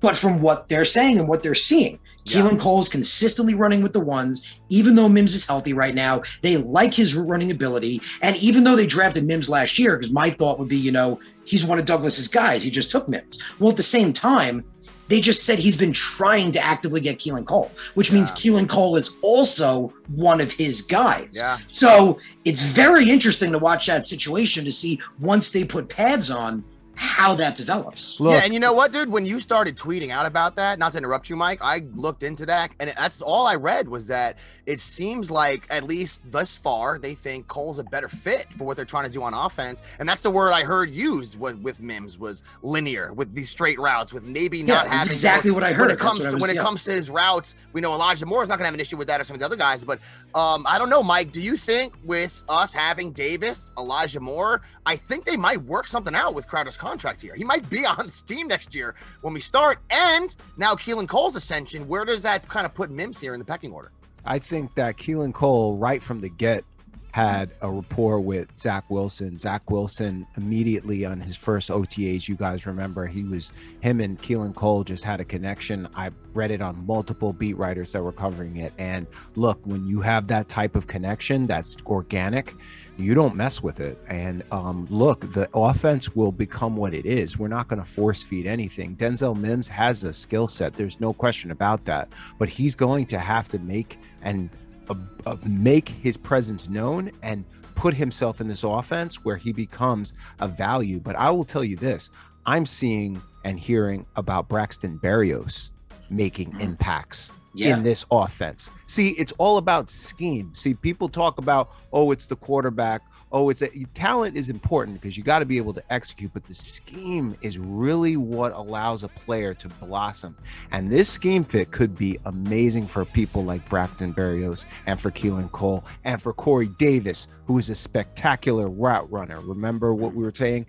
but 0.00 0.16
from 0.16 0.40
what 0.40 0.68
they're 0.68 0.84
saying 0.84 1.18
and 1.18 1.28
what 1.28 1.42
they're 1.42 1.56
seeing, 1.56 1.98
Yeah. 2.24 2.42
Keelan 2.42 2.58
Cole's 2.58 2.88
consistently 2.88 3.54
running 3.54 3.82
with 3.82 3.92
the 3.92 4.00
ones, 4.00 4.54
even 4.68 4.94
though 4.94 5.08
Mims 5.08 5.34
is 5.34 5.44
healthy 5.44 5.72
right 5.72 5.94
now. 5.94 6.22
They 6.42 6.56
like 6.56 6.94
his 6.94 7.14
running 7.14 7.50
ability. 7.50 8.00
And 8.22 8.36
even 8.36 8.64
though 8.64 8.76
they 8.76 8.86
drafted 8.86 9.24
Mims 9.26 9.48
last 9.48 9.78
year, 9.78 9.96
because 9.96 10.12
my 10.12 10.30
thought 10.30 10.58
would 10.58 10.68
be, 10.68 10.76
you 10.76 10.92
know, 10.92 11.18
he's 11.44 11.64
one 11.64 11.78
of 11.78 11.84
Douglas's 11.84 12.28
guys. 12.28 12.62
He 12.62 12.70
just 12.70 12.90
took 12.90 13.08
Mims. 13.08 13.38
Well, 13.58 13.70
at 13.70 13.76
the 13.76 13.82
same 13.82 14.12
time, 14.12 14.64
they 15.08 15.20
just 15.20 15.44
said 15.44 15.58
he's 15.58 15.76
been 15.76 15.92
trying 15.92 16.52
to 16.52 16.64
actively 16.64 17.00
get 17.00 17.18
Keelan 17.18 17.44
Cole, 17.44 17.70
which 17.94 18.12
means 18.12 18.32
Keelan 18.32 18.68
Cole 18.68 18.96
is 18.96 19.16
also 19.20 19.92
one 20.14 20.40
of 20.40 20.50
his 20.52 20.80
guys. 20.80 21.28
Yeah. 21.32 21.58
So 21.70 22.18
it's 22.46 22.62
very 22.62 23.10
interesting 23.10 23.52
to 23.52 23.58
watch 23.58 23.86
that 23.88 24.06
situation 24.06 24.64
to 24.64 24.72
see 24.72 25.00
once 25.20 25.50
they 25.50 25.64
put 25.64 25.88
pads 25.88 26.30
on 26.30 26.64
how 26.94 27.34
that 27.34 27.56
develops. 27.56 28.20
Look, 28.20 28.32
yeah, 28.32 28.42
and 28.44 28.52
you 28.52 28.60
know 28.60 28.72
what, 28.72 28.92
dude? 28.92 29.08
When 29.08 29.24
you 29.26 29.38
started 29.40 29.76
tweeting 29.76 30.10
out 30.10 30.26
about 30.26 30.56
that, 30.56 30.78
not 30.78 30.92
to 30.92 30.98
interrupt 30.98 31.28
you, 31.30 31.36
Mike, 31.36 31.58
I 31.62 31.82
looked 31.94 32.22
into 32.22 32.46
that, 32.46 32.70
and 32.80 32.92
that's 32.96 33.22
all 33.22 33.46
I 33.46 33.54
read 33.54 33.88
was 33.88 34.06
that 34.08 34.36
it 34.66 34.78
seems 34.78 35.30
like, 35.30 35.66
at 35.70 35.84
least 35.84 36.22
thus 36.30 36.56
far, 36.56 36.98
they 36.98 37.14
think 37.14 37.48
Cole's 37.48 37.78
a 37.78 37.84
better 37.84 38.08
fit 38.08 38.52
for 38.52 38.64
what 38.64 38.76
they're 38.76 38.84
trying 38.84 39.04
to 39.04 39.10
do 39.10 39.22
on 39.22 39.34
offense, 39.34 39.82
and 39.98 40.08
that's 40.08 40.20
the 40.20 40.30
word 40.30 40.52
I 40.52 40.62
heard 40.62 40.90
used 40.90 41.38
with, 41.38 41.56
with 41.60 41.80
Mims 41.80 42.18
was 42.18 42.42
linear, 42.62 43.12
with 43.12 43.34
these 43.34 43.50
straight 43.50 43.78
routes, 43.80 44.12
with 44.12 44.22
maybe 44.22 44.58
Yeah, 44.58 44.66
not 44.74 44.84
that's 44.84 44.96
having 44.96 45.12
exactly 45.12 45.50
what 45.50 45.62
I 45.64 45.70
When 45.70 45.78
heard. 45.78 45.90
it 45.92 45.98
comes 45.98 46.18
to 46.20 46.32
was- 46.32 46.40
when 46.42 46.50
it 46.50 46.56
yeah. 46.56 46.62
comes 46.62 46.84
to 46.84 46.92
his 46.92 47.10
routes, 47.10 47.54
we 47.72 47.80
know 47.80 47.92
Elijah 47.92 48.26
Moore 48.26 48.42
is 48.42 48.48
not 48.48 48.56
going 48.56 48.64
to 48.64 48.68
have 48.68 48.74
an 48.74 48.80
issue 48.80 48.96
with 48.96 49.08
that 49.08 49.20
or 49.20 49.24
some 49.24 49.34
of 49.34 49.40
the 49.40 49.46
other 49.46 49.56
guys, 49.56 49.84
but 49.84 49.98
um, 50.34 50.66
I 50.68 50.78
don't 50.78 50.90
know, 50.90 51.02
Mike. 51.02 51.32
Do 51.32 51.40
you 51.40 51.56
think 51.56 51.94
with 52.04 52.44
us 52.48 52.72
having 52.72 53.12
Davis, 53.12 53.70
Elijah 53.78 54.20
Moore, 54.20 54.62
I 54.86 54.96
think 54.96 55.24
they 55.24 55.36
might 55.36 55.62
work 55.62 55.86
something 55.86 56.14
out 56.14 56.34
with 56.34 56.46
Crowder's 56.46 56.76
contract 56.76 56.91
here. 57.20 57.34
He 57.34 57.44
might 57.44 57.68
be 57.70 57.86
on 57.98 58.06
this 58.06 58.22
team 58.22 58.48
next 58.48 58.74
year 58.74 58.94
when 59.22 59.34
we 59.34 59.40
start. 59.40 59.78
And 59.90 60.34
now 60.56 60.74
Keelan 60.74 61.08
Cole's 61.08 61.36
ascension, 61.36 61.86
where 61.88 62.04
does 62.04 62.22
that 62.22 62.48
kind 62.48 62.66
of 62.66 62.74
put 62.74 62.90
Mims 62.90 63.18
here 63.18 63.34
in 63.34 63.40
the 63.40 63.46
pecking 63.46 63.72
order? 63.72 63.92
I 64.24 64.38
think 64.38 64.74
that 64.74 64.96
Keelan 64.96 65.34
Cole, 65.34 65.76
right 65.76 66.02
from 66.02 66.20
the 66.20 66.30
get, 66.30 66.64
had 67.12 67.52
a 67.60 67.70
rapport 67.70 68.20
with 68.20 68.48
Zach 68.58 68.88
Wilson. 68.88 69.36
Zach 69.36 69.70
Wilson 69.70 70.26
immediately 70.36 71.04
on 71.04 71.20
his 71.20 71.36
first 71.36 71.68
OTAs, 71.70 72.26
you 72.26 72.34
guys 72.34 72.66
remember, 72.66 73.06
he 73.06 73.22
was 73.22 73.52
him 73.80 74.00
and 74.00 74.20
Keelan 74.20 74.54
Cole 74.54 74.82
just 74.82 75.04
had 75.04 75.20
a 75.20 75.24
connection. 75.24 75.86
I 75.94 76.10
read 76.32 76.50
it 76.50 76.62
on 76.62 76.86
multiple 76.86 77.34
beat 77.34 77.58
writers 77.58 77.92
that 77.92 78.02
were 78.02 78.12
covering 78.12 78.56
it. 78.56 78.72
And 78.78 79.06
look, 79.36 79.60
when 79.66 79.86
you 79.86 80.00
have 80.00 80.26
that 80.28 80.48
type 80.48 80.74
of 80.74 80.86
connection 80.86 81.46
that's 81.46 81.76
organic, 81.86 82.54
you 82.96 83.14
don't 83.14 83.34
mess 83.34 83.62
with 83.62 83.80
it. 83.80 83.98
And 84.08 84.42
um, 84.50 84.86
look, 84.90 85.32
the 85.32 85.48
offense 85.54 86.14
will 86.14 86.32
become 86.32 86.76
what 86.76 86.94
it 86.94 87.06
is. 87.06 87.38
We're 87.38 87.48
not 87.48 87.68
going 87.68 87.80
to 87.80 87.88
force 87.88 88.22
feed 88.22 88.46
anything. 88.46 88.96
Denzel 88.96 89.36
Mims 89.36 89.68
has 89.68 90.04
a 90.04 90.12
skill 90.12 90.46
set. 90.46 90.74
There's 90.74 91.00
no 91.00 91.12
question 91.12 91.50
about 91.50 91.84
that. 91.86 92.12
But 92.38 92.48
he's 92.48 92.74
going 92.74 93.06
to 93.06 93.18
have 93.18 93.48
to 93.48 93.58
make 93.58 93.98
and 94.22 94.50
uh, 94.88 94.94
uh, 95.26 95.36
make 95.46 95.88
his 95.88 96.16
presence 96.16 96.68
known 96.68 97.10
and 97.22 97.44
put 97.74 97.94
himself 97.94 98.40
in 98.40 98.48
this 98.48 98.64
offense 98.64 99.24
where 99.24 99.36
he 99.36 99.52
becomes 99.52 100.14
a 100.40 100.48
value. 100.48 101.00
But 101.00 101.16
I 101.16 101.30
will 101.30 101.44
tell 101.44 101.64
you 101.64 101.76
this 101.76 102.10
I'm 102.46 102.66
seeing 102.66 103.22
and 103.44 103.58
hearing 103.58 104.06
about 104.16 104.48
Braxton 104.48 104.98
Berrios 104.98 105.70
making 106.12 106.50
mm-hmm. 106.50 106.60
impacts 106.60 107.32
Yeah. 107.54 107.76
in 107.76 107.82
this 107.82 108.06
offense. 108.10 108.70
See, 108.86 109.10
it's 109.10 109.32
all 109.38 109.58
about 109.58 109.90
scheme. 109.90 110.54
See, 110.54 110.74
people 110.74 111.08
talk 111.08 111.38
about, 111.38 111.70
oh, 111.92 112.10
it's 112.10 112.26
the 112.26 112.36
quarterback. 112.36 113.02
Oh, 113.34 113.48
it's 113.48 113.62
a 113.62 113.68
talent 113.94 114.36
is 114.36 114.50
important 114.50 115.00
because 115.00 115.16
you 115.16 115.22
got 115.22 115.38
to 115.38 115.46
be 115.46 115.56
able 115.56 115.72
to 115.72 115.82
execute, 115.90 116.32
but 116.34 116.44
the 116.44 116.54
scheme 116.54 117.34
is 117.40 117.58
really 117.58 118.18
what 118.18 118.52
allows 118.52 119.04
a 119.04 119.08
player 119.08 119.54
to 119.54 119.68
blossom. 119.68 120.36
And 120.70 120.90
this 120.90 121.08
scheme 121.08 121.42
fit 121.42 121.70
could 121.70 121.96
be 121.96 122.18
amazing 122.26 122.86
for 122.86 123.06
people 123.06 123.42
like 123.42 123.66
Braxton 123.70 124.12
Berrios 124.12 124.66
and 124.84 125.00
for 125.00 125.10
Keelan 125.10 125.50
Cole 125.52 125.82
and 126.04 126.20
for 126.20 126.34
Corey 126.34 126.68
Davis, 126.78 127.26
who 127.46 127.56
is 127.56 127.70
a 127.70 127.74
spectacular 127.74 128.68
route 128.68 129.10
runner. 129.10 129.40
Remember 129.40 129.94
what 129.94 130.12
we 130.12 130.22
were 130.24 130.32
saying? 130.34 130.66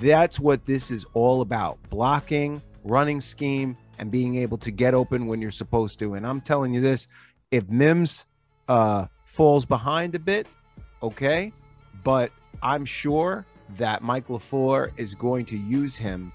That's 0.00 0.40
what 0.40 0.66
this 0.66 0.90
is 0.90 1.06
all 1.14 1.40
about 1.40 1.78
blocking, 1.88 2.60
running 2.82 3.20
scheme, 3.20 3.76
and 3.98 4.10
being 4.10 4.36
able 4.36 4.58
to 4.58 4.70
get 4.70 4.94
open 4.94 5.26
when 5.26 5.40
you're 5.40 5.50
supposed 5.50 5.98
to. 6.00 6.14
And 6.14 6.26
I'm 6.26 6.40
telling 6.40 6.74
you 6.74 6.80
this 6.80 7.08
if 7.50 7.68
Mims 7.68 8.26
uh, 8.68 9.06
falls 9.24 9.64
behind 9.64 10.14
a 10.14 10.18
bit, 10.18 10.46
okay, 11.02 11.52
but 12.02 12.32
I'm 12.62 12.84
sure 12.84 13.46
that 13.76 14.02
Mike 14.02 14.28
LaFleur 14.28 14.90
is 14.98 15.14
going 15.14 15.44
to 15.46 15.56
use 15.56 15.96
him 15.96 16.32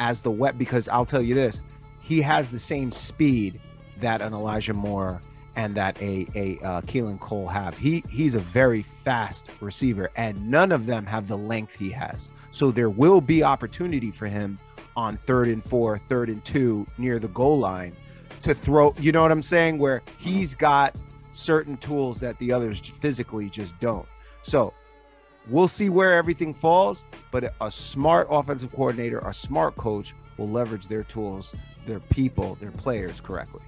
as 0.00 0.20
the 0.20 0.30
wet 0.30 0.58
because 0.58 0.88
I'll 0.88 1.06
tell 1.06 1.22
you 1.22 1.34
this 1.34 1.62
he 2.02 2.22
has 2.22 2.50
the 2.50 2.58
same 2.58 2.90
speed 2.90 3.60
that 3.98 4.22
an 4.22 4.32
Elijah 4.32 4.74
Moore 4.74 5.20
and 5.56 5.74
that 5.74 6.00
a 6.00 6.26
a 6.34 6.58
uh, 6.64 6.80
Keelan 6.82 7.18
Cole 7.18 7.48
have. 7.48 7.76
He 7.76 8.04
he's 8.08 8.36
a 8.36 8.40
very 8.40 8.82
fast 8.82 9.50
receiver, 9.60 10.08
and 10.16 10.48
none 10.48 10.70
of 10.70 10.86
them 10.86 11.04
have 11.04 11.26
the 11.26 11.36
length 11.36 11.74
he 11.74 11.90
has. 11.90 12.30
So 12.52 12.70
there 12.70 12.90
will 12.90 13.20
be 13.20 13.42
opportunity 13.42 14.12
for 14.12 14.26
him 14.26 14.58
on 14.98 15.16
third 15.16 15.46
and 15.46 15.62
four, 15.64 15.96
third 15.96 16.28
and 16.28 16.44
two 16.44 16.84
near 16.98 17.20
the 17.20 17.28
goal 17.28 17.56
line 17.56 17.94
to 18.42 18.52
throw. 18.52 18.92
You 18.98 19.12
know 19.12 19.22
what 19.22 19.30
I'm 19.30 19.42
saying? 19.42 19.78
Where 19.78 20.02
he's 20.18 20.56
got 20.56 20.96
certain 21.30 21.76
tools 21.76 22.18
that 22.18 22.36
the 22.38 22.50
others 22.50 22.80
physically 22.80 23.48
just 23.48 23.78
don't. 23.78 24.08
So 24.42 24.74
we'll 25.48 25.68
see 25.68 25.88
where 25.88 26.14
everything 26.14 26.52
falls. 26.52 27.04
But 27.30 27.54
a 27.60 27.70
smart 27.70 28.26
offensive 28.28 28.72
coordinator, 28.72 29.20
a 29.20 29.32
smart 29.32 29.76
coach 29.76 30.14
will 30.36 30.48
leverage 30.48 30.88
their 30.88 31.04
tools, 31.04 31.54
their 31.86 32.00
people, 32.00 32.56
their 32.56 32.72
players 32.72 33.20
correctly. 33.20 33.62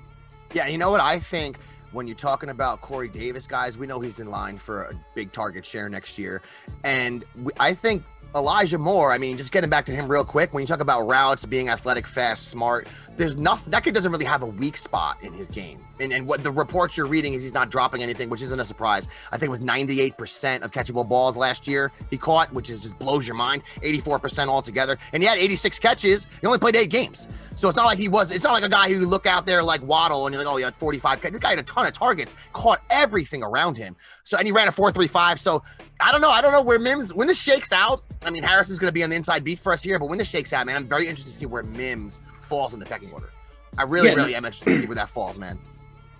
Yeah, 0.52 0.66
you 0.66 0.78
know 0.78 0.90
what 0.90 1.00
I 1.00 1.20
think 1.20 1.58
when 1.92 2.08
you're 2.08 2.16
talking 2.16 2.50
about 2.50 2.80
Corey 2.80 3.08
Davis, 3.08 3.46
guys, 3.46 3.78
we 3.78 3.86
know 3.86 4.00
he's 4.00 4.18
in 4.18 4.28
line 4.30 4.58
for 4.58 4.82
a 4.82 4.94
big 5.14 5.30
target 5.30 5.64
share 5.64 5.88
next 5.88 6.18
year, 6.18 6.42
and 6.82 7.24
we, 7.40 7.52
I 7.60 7.72
think 7.72 8.02
Elijah 8.34 8.78
Moore. 8.78 9.12
I 9.12 9.18
mean, 9.18 9.36
just 9.36 9.52
getting 9.52 9.70
back 9.70 9.86
to 9.86 9.92
him 9.92 10.08
real 10.08 10.24
quick. 10.24 10.52
When 10.54 10.60
you 10.60 10.66
talk 10.66 10.80
about 10.80 11.06
routes, 11.06 11.44
being 11.44 11.68
athletic, 11.68 12.06
fast, 12.06 12.48
smart, 12.48 12.86
there's 13.16 13.36
nothing 13.36 13.70
that 13.70 13.84
kid 13.84 13.94
doesn't 13.94 14.10
really 14.10 14.24
have 14.24 14.42
a 14.42 14.46
weak 14.46 14.76
spot 14.76 15.22
in 15.22 15.32
his 15.32 15.50
game. 15.50 15.78
And 16.00 16.12
and 16.12 16.26
what 16.26 16.42
the 16.42 16.50
reports 16.50 16.96
you're 16.96 17.06
reading 17.06 17.34
is 17.34 17.42
he's 17.42 17.54
not 17.54 17.70
dropping 17.70 18.02
anything, 18.02 18.30
which 18.30 18.42
isn't 18.42 18.58
a 18.58 18.64
surprise. 18.64 19.08
I 19.30 19.36
think 19.36 19.48
it 19.48 19.50
was 19.50 19.60
98% 19.60 20.62
of 20.62 20.70
catchable 20.70 21.06
balls 21.08 21.36
last 21.36 21.68
year 21.68 21.92
he 22.08 22.16
caught, 22.16 22.52
which 22.52 22.70
is 22.70 22.80
just 22.80 22.98
blows 22.98 23.26
your 23.26 23.36
mind. 23.36 23.62
84% 23.82 24.48
altogether, 24.48 24.98
and 25.12 25.22
he 25.22 25.28
had 25.28 25.38
86 25.38 25.78
catches. 25.78 26.28
He 26.40 26.46
only 26.46 26.58
played 26.58 26.76
eight 26.76 26.90
games, 26.90 27.28
so 27.56 27.68
it's 27.68 27.76
not 27.76 27.84
like 27.84 27.98
he 27.98 28.08
was. 28.08 28.30
It's 28.30 28.44
not 28.44 28.52
like 28.52 28.64
a 28.64 28.68
guy 28.68 28.88
who 28.88 29.00
you 29.00 29.06
look 29.06 29.26
out 29.26 29.44
there 29.44 29.62
like 29.62 29.82
Waddle 29.82 30.26
and 30.26 30.34
you're 30.34 30.42
like, 30.42 30.52
oh, 30.52 30.56
he 30.56 30.64
had 30.64 30.74
45. 30.74 31.20
This 31.20 31.38
guy 31.38 31.50
had 31.50 31.58
a 31.58 31.62
ton 31.64 31.86
of 31.86 31.92
targets, 31.92 32.34
caught 32.52 32.82
everything 32.88 33.42
around 33.42 33.76
him. 33.76 33.96
So 34.24 34.38
and 34.38 34.46
he 34.46 34.52
ran 34.52 34.68
a 34.68 34.72
4.35. 34.72 35.38
So 35.38 35.62
I 36.00 36.10
don't 36.10 36.22
know. 36.22 36.30
I 36.30 36.40
don't 36.40 36.52
know 36.52 36.62
where 36.62 36.78
Mims 36.78 37.12
when 37.12 37.26
this 37.26 37.38
shakes 37.38 37.72
out. 37.72 38.02
I 38.24 38.30
mean, 38.30 38.42
Harrison's 38.42 38.78
going 38.78 38.88
to 38.88 38.94
be 38.94 39.02
on 39.02 39.10
the 39.10 39.16
inside 39.16 39.44
beat 39.44 39.58
for 39.58 39.72
us 39.72 39.82
here, 39.82 39.98
but 39.98 40.08
when 40.08 40.18
this 40.18 40.28
shakes 40.28 40.52
out, 40.52 40.66
man, 40.66 40.76
I'm 40.76 40.86
very 40.86 41.06
interested 41.06 41.30
to 41.30 41.36
see 41.36 41.46
where 41.46 41.62
Mims 41.62 42.20
falls 42.50 42.74
in 42.74 42.80
the 42.80 42.86
pecking 42.86 43.10
order. 43.12 43.30
I 43.78 43.84
really, 43.84 44.08
Yeah, 44.08 44.14
really 44.16 44.34
am 44.34 44.44
interested 44.44 44.66
to 44.66 44.78
see 44.80 44.86
where 44.86 44.96
that 44.96 45.08
falls, 45.08 45.38
man. 45.38 45.58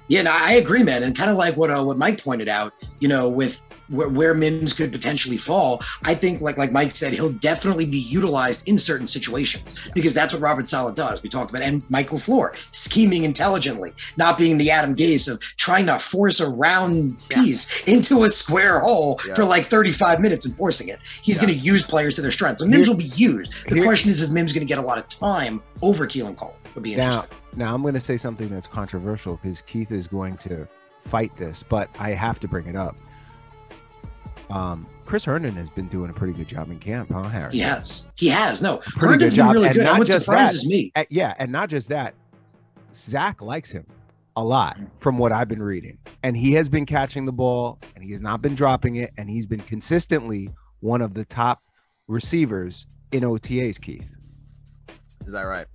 Yeah, 0.08 0.22
no, 0.22 0.30
I 0.32 0.52
agree, 0.54 0.82
man. 0.82 1.02
And 1.02 1.16
kind 1.16 1.30
of 1.30 1.36
like 1.36 1.56
what 1.56 1.70
uh, 1.70 1.82
what 1.82 1.98
Mike 1.98 2.22
pointed 2.22 2.48
out, 2.48 2.72
you 3.00 3.08
know, 3.08 3.28
with 3.28 3.60
where, 3.90 4.09
where 4.09 4.35
Mims 4.35 4.72
could 4.72 4.92
potentially 4.92 5.37
fall, 5.37 5.83
I 6.05 6.14
think, 6.14 6.40
like 6.40 6.57
like 6.57 6.72
Mike 6.72 6.94
said, 6.94 7.12
he'll 7.12 7.33
definitely 7.33 7.85
be 7.87 7.98
utilized 7.98 8.66
in 8.68 8.79
certain 8.79 9.07
situations 9.07 9.74
because 9.94 10.14
that's 10.14 10.33
what 10.33 10.40
Robert 10.40 10.66
Saleh 10.68 10.94
does. 10.94 11.22
We 11.22 11.29
talked 11.29 11.50
about 11.50 11.62
and 11.62 11.83
Mike 11.90 12.11
LaFleur 12.11 12.57
scheming 12.72 13.24
intelligently, 13.24 13.92
not 14.16 14.38
being 14.38 14.59
the 14.59 14.70
Adam 14.70 14.94
Gase 14.94 15.31
of 15.31 15.40
trying 15.57 15.87
to 15.87 15.98
force 15.98 16.40
a 16.40 16.48
round 16.48 17.16
Yeah. 17.31 17.42
piece 17.42 17.81
into 17.87 18.24
a 18.24 18.31
square 18.31 18.81
hole 18.81 19.20
Yeah. 19.26 19.35
for 19.35 19.44
like 19.44 19.66
35 19.66 20.20
minutes 20.20 20.46
and 20.46 20.57
forcing 20.57 20.88
it. 20.88 21.00
He's 21.22 21.37
Yeah. 21.37 21.46
going 21.46 21.59
to 21.59 21.61
use 21.61 21.85
players 21.85 22.14
to 22.14 22.22
their 22.22 22.31
strengths. 22.31 22.61
So 22.61 22.66
Mims 22.66 22.87
Here- 22.87 22.92
will 22.94 22.98
be 22.98 23.05
used. 23.05 23.53
The 23.68 23.76
here- 23.76 23.85
question 23.85 24.11
is, 24.11 24.20
is 24.20 24.31
Mims 24.31 24.53
going 24.53 24.66
to 24.66 24.68
get 24.68 24.79
a 24.79 24.87
lot 24.87 24.98
of 24.98 25.09
time 25.09 25.61
over 25.83 26.07
Keelan 26.07 26.37
Cole? 26.37 26.55
Would 26.74 26.85
be 26.85 26.94
interesting. 26.94 27.24
Now, 27.57 27.66
now 27.66 27.74
I'm 27.74 27.83
going 27.83 27.94
to 27.94 28.00
say 28.00 28.16
something 28.16 28.48
that's 28.48 28.66
controversial 28.68 29.38
because 29.42 29.62
Keith 29.62 29.90
is 29.90 30.07
going 30.07 30.37
to 30.38 30.68
fight 31.00 31.35
this, 31.37 31.64
but 31.68 31.88
I 31.98 32.11
have 32.11 32.38
to 32.40 32.48
bring 32.48 32.66
it 32.66 32.76
up. 32.76 32.96
Um, 34.50 34.86
Chris 35.06 35.24
Herndon 35.24 35.54
has 35.56 35.68
been 35.70 35.88
doing 35.88 36.10
a 36.10 36.12
pretty 36.12 36.32
good 36.32 36.48
job 36.48 36.70
in 36.70 36.78
camp, 36.78 37.10
huh, 37.12 37.22
Harris? 37.24 37.52
He 37.54 37.60
has. 37.60 38.04
He 38.16 38.28
has. 38.28 38.62
No, 38.62 38.78
Pretty 38.78 39.00
Herndon's 39.00 39.32
good 39.34 39.36
been 39.40 39.46
job. 39.46 39.52
really 39.54 39.66
And 39.68 39.74
good. 39.76 39.84
not 39.84 39.90
And 39.90 39.98
what 40.00 40.08
just 40.08 40.24
surprises 40.26 40.62
that, 40.62 40.68
me, 40.68 40.92
Uh, 40.96 41.04
yeah, 41.10 41.34
and 41.38 41.50
not 41.52 41.68
just 41.68 41.88
that, 41.88 42.14
Zach 42.94 43.40
likes 43.42 43.70
him 43.70 43.86
a 44.36 44.44
lot 44.44 44.78
from 44.98 45.18
what 45.18 45.32
I've 45.32 45.48
been 45.48 45.62
reading, 45.62 45.98
and 46.22 46.36
he 46.36 46.52
has 46.52 46.68
been 46.68 46.86
catching 46.86 47.24
the 47.26 47.32
ball, 47.32 47.78
and 47.94 48.04
he 48.04 48.12
has 48.12 48.22
not 48.22 48.40
been 48.42 48.54
dropping 48.54 48.96
it, 48.96 49.10
and 49.16 49.28
he's 49.28 49.46
been 49.46 49.60
consistently 49.60 50.50
one 50.80 51.02
of 51.02 51.14
the 51.14 51.24
top 51.24 51.60
receivers 52.08 52.86
in 53.12 53.22
OTAs. 53.22 53.80
Keith, 53.80 54.08
Is 55.26 55.32
that 55.32 55.42
right? 55.42 55.66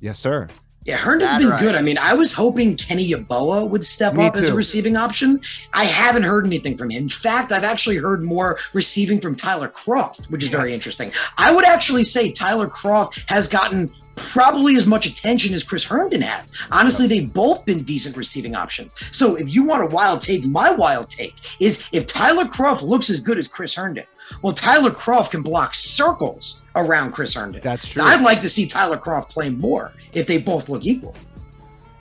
yes, 0.00 0.18
sir. 0.18 0.48
Yeah, 0.84 0.96
Herndon's 0.96 1.32
That 1.32 1.40
been 1.40 1.48
right. 1.48 1.60
good. 1.60 1.74
I 1.74 1.80
mean, 1.80 1.96
I 1.96 2.12
was 2.12 2.32
hoping 2.32 2.76
Kenny 2.76 3.08
Yeboah 3.08 3.68
would 3.70 3.82
step 3.84 4.14
Me 4.14 4.26
up 4.26 4.36
as 4.36 4.50
a 4.50 4.54
receiving 4.54 4.96
option. 4.96 5.40
I 5.72 5.84
haven't 5.84 6.24
heard 6.24 6.46
anything 6.46 6.76
from 6.76 6.90
him. 6.90 7.04
In 7.04 7.08
fact, 7.08 7.52
I've 7.52 7.64
actually 7.64 7.96
heard 7.96 8.22
more 8.22 8.58
receiving 8.74 9.18
from 9.20 9.34
Tyler 9.34 9.68
Kroft, 9.68 10.26
which 10.30 10.44
is 10.44 10.50
very 10.50 10.74
interesting. 10.74 11.10
I 11.38 11.54
would 11.54 11.64
actually 11.64 12.04
say 12.04 12.30
Tyler 12.30 12.66
Kroft 12.66 13.24
has 13.28 13.48
gotten 13.48 13.90
probably 14.16 14.76
as 14.76 14.86
much 14.86 15.06
attention 15.06 15.54
as 15.54 15.62
Chris 15.64 15.84
Herndon 15.84 16.22
has. 16.22 16.52
Honestly, 16.70 17.06
they've 17.06 17.32
both 17.32 17.64
been 17.64 17.82
decent 17.82 18.16
receiving 18.16 18.54
options. 18.54 18.94
So 19.16 19.34
if 19.36 19.54
you 19.54 19.64
want 19.64 19.82
a 19.82 19.86
wild 19.86 20.20
take, 20.20 20.44
my 20.44 20.70
wild 20.72 21.10
take 21.10 21.34
is 21.60 21.88
if 21.92 22.06
Tyler 22.06 22.44
Kroft 22.44 22.82
looks 22.82 23.10
as 23.10 23.20
good 23.20 23.38
as 23.38 23.48
Chris 23.48 23.74
Herndon, 23.74 24.06
well, 24.42 24.52
Tyler 24.52 24.90
Kroft 24.90 25.30
can 25.32 25.42
block 25.42 25.74
circles 25.74 26.60
around 26.76 27.12
Chris 27.12 27.34
Herndon. 27.34 27.60
That's 27.62 27.88
true. 27.88 28.02
I'd 28.02 28.22
like 28.22 28.40
to 28.40 28.48
see 28.48 28.66
Tyler 28.66 28.96
Kroft 28.96 29.28
play 29.28 29.50
more 29.50 29.92
if 30.12 30.26
they 30.26 30.38
both 30.38 30.68
look 30.68 30.84
equal. 30.84 31.14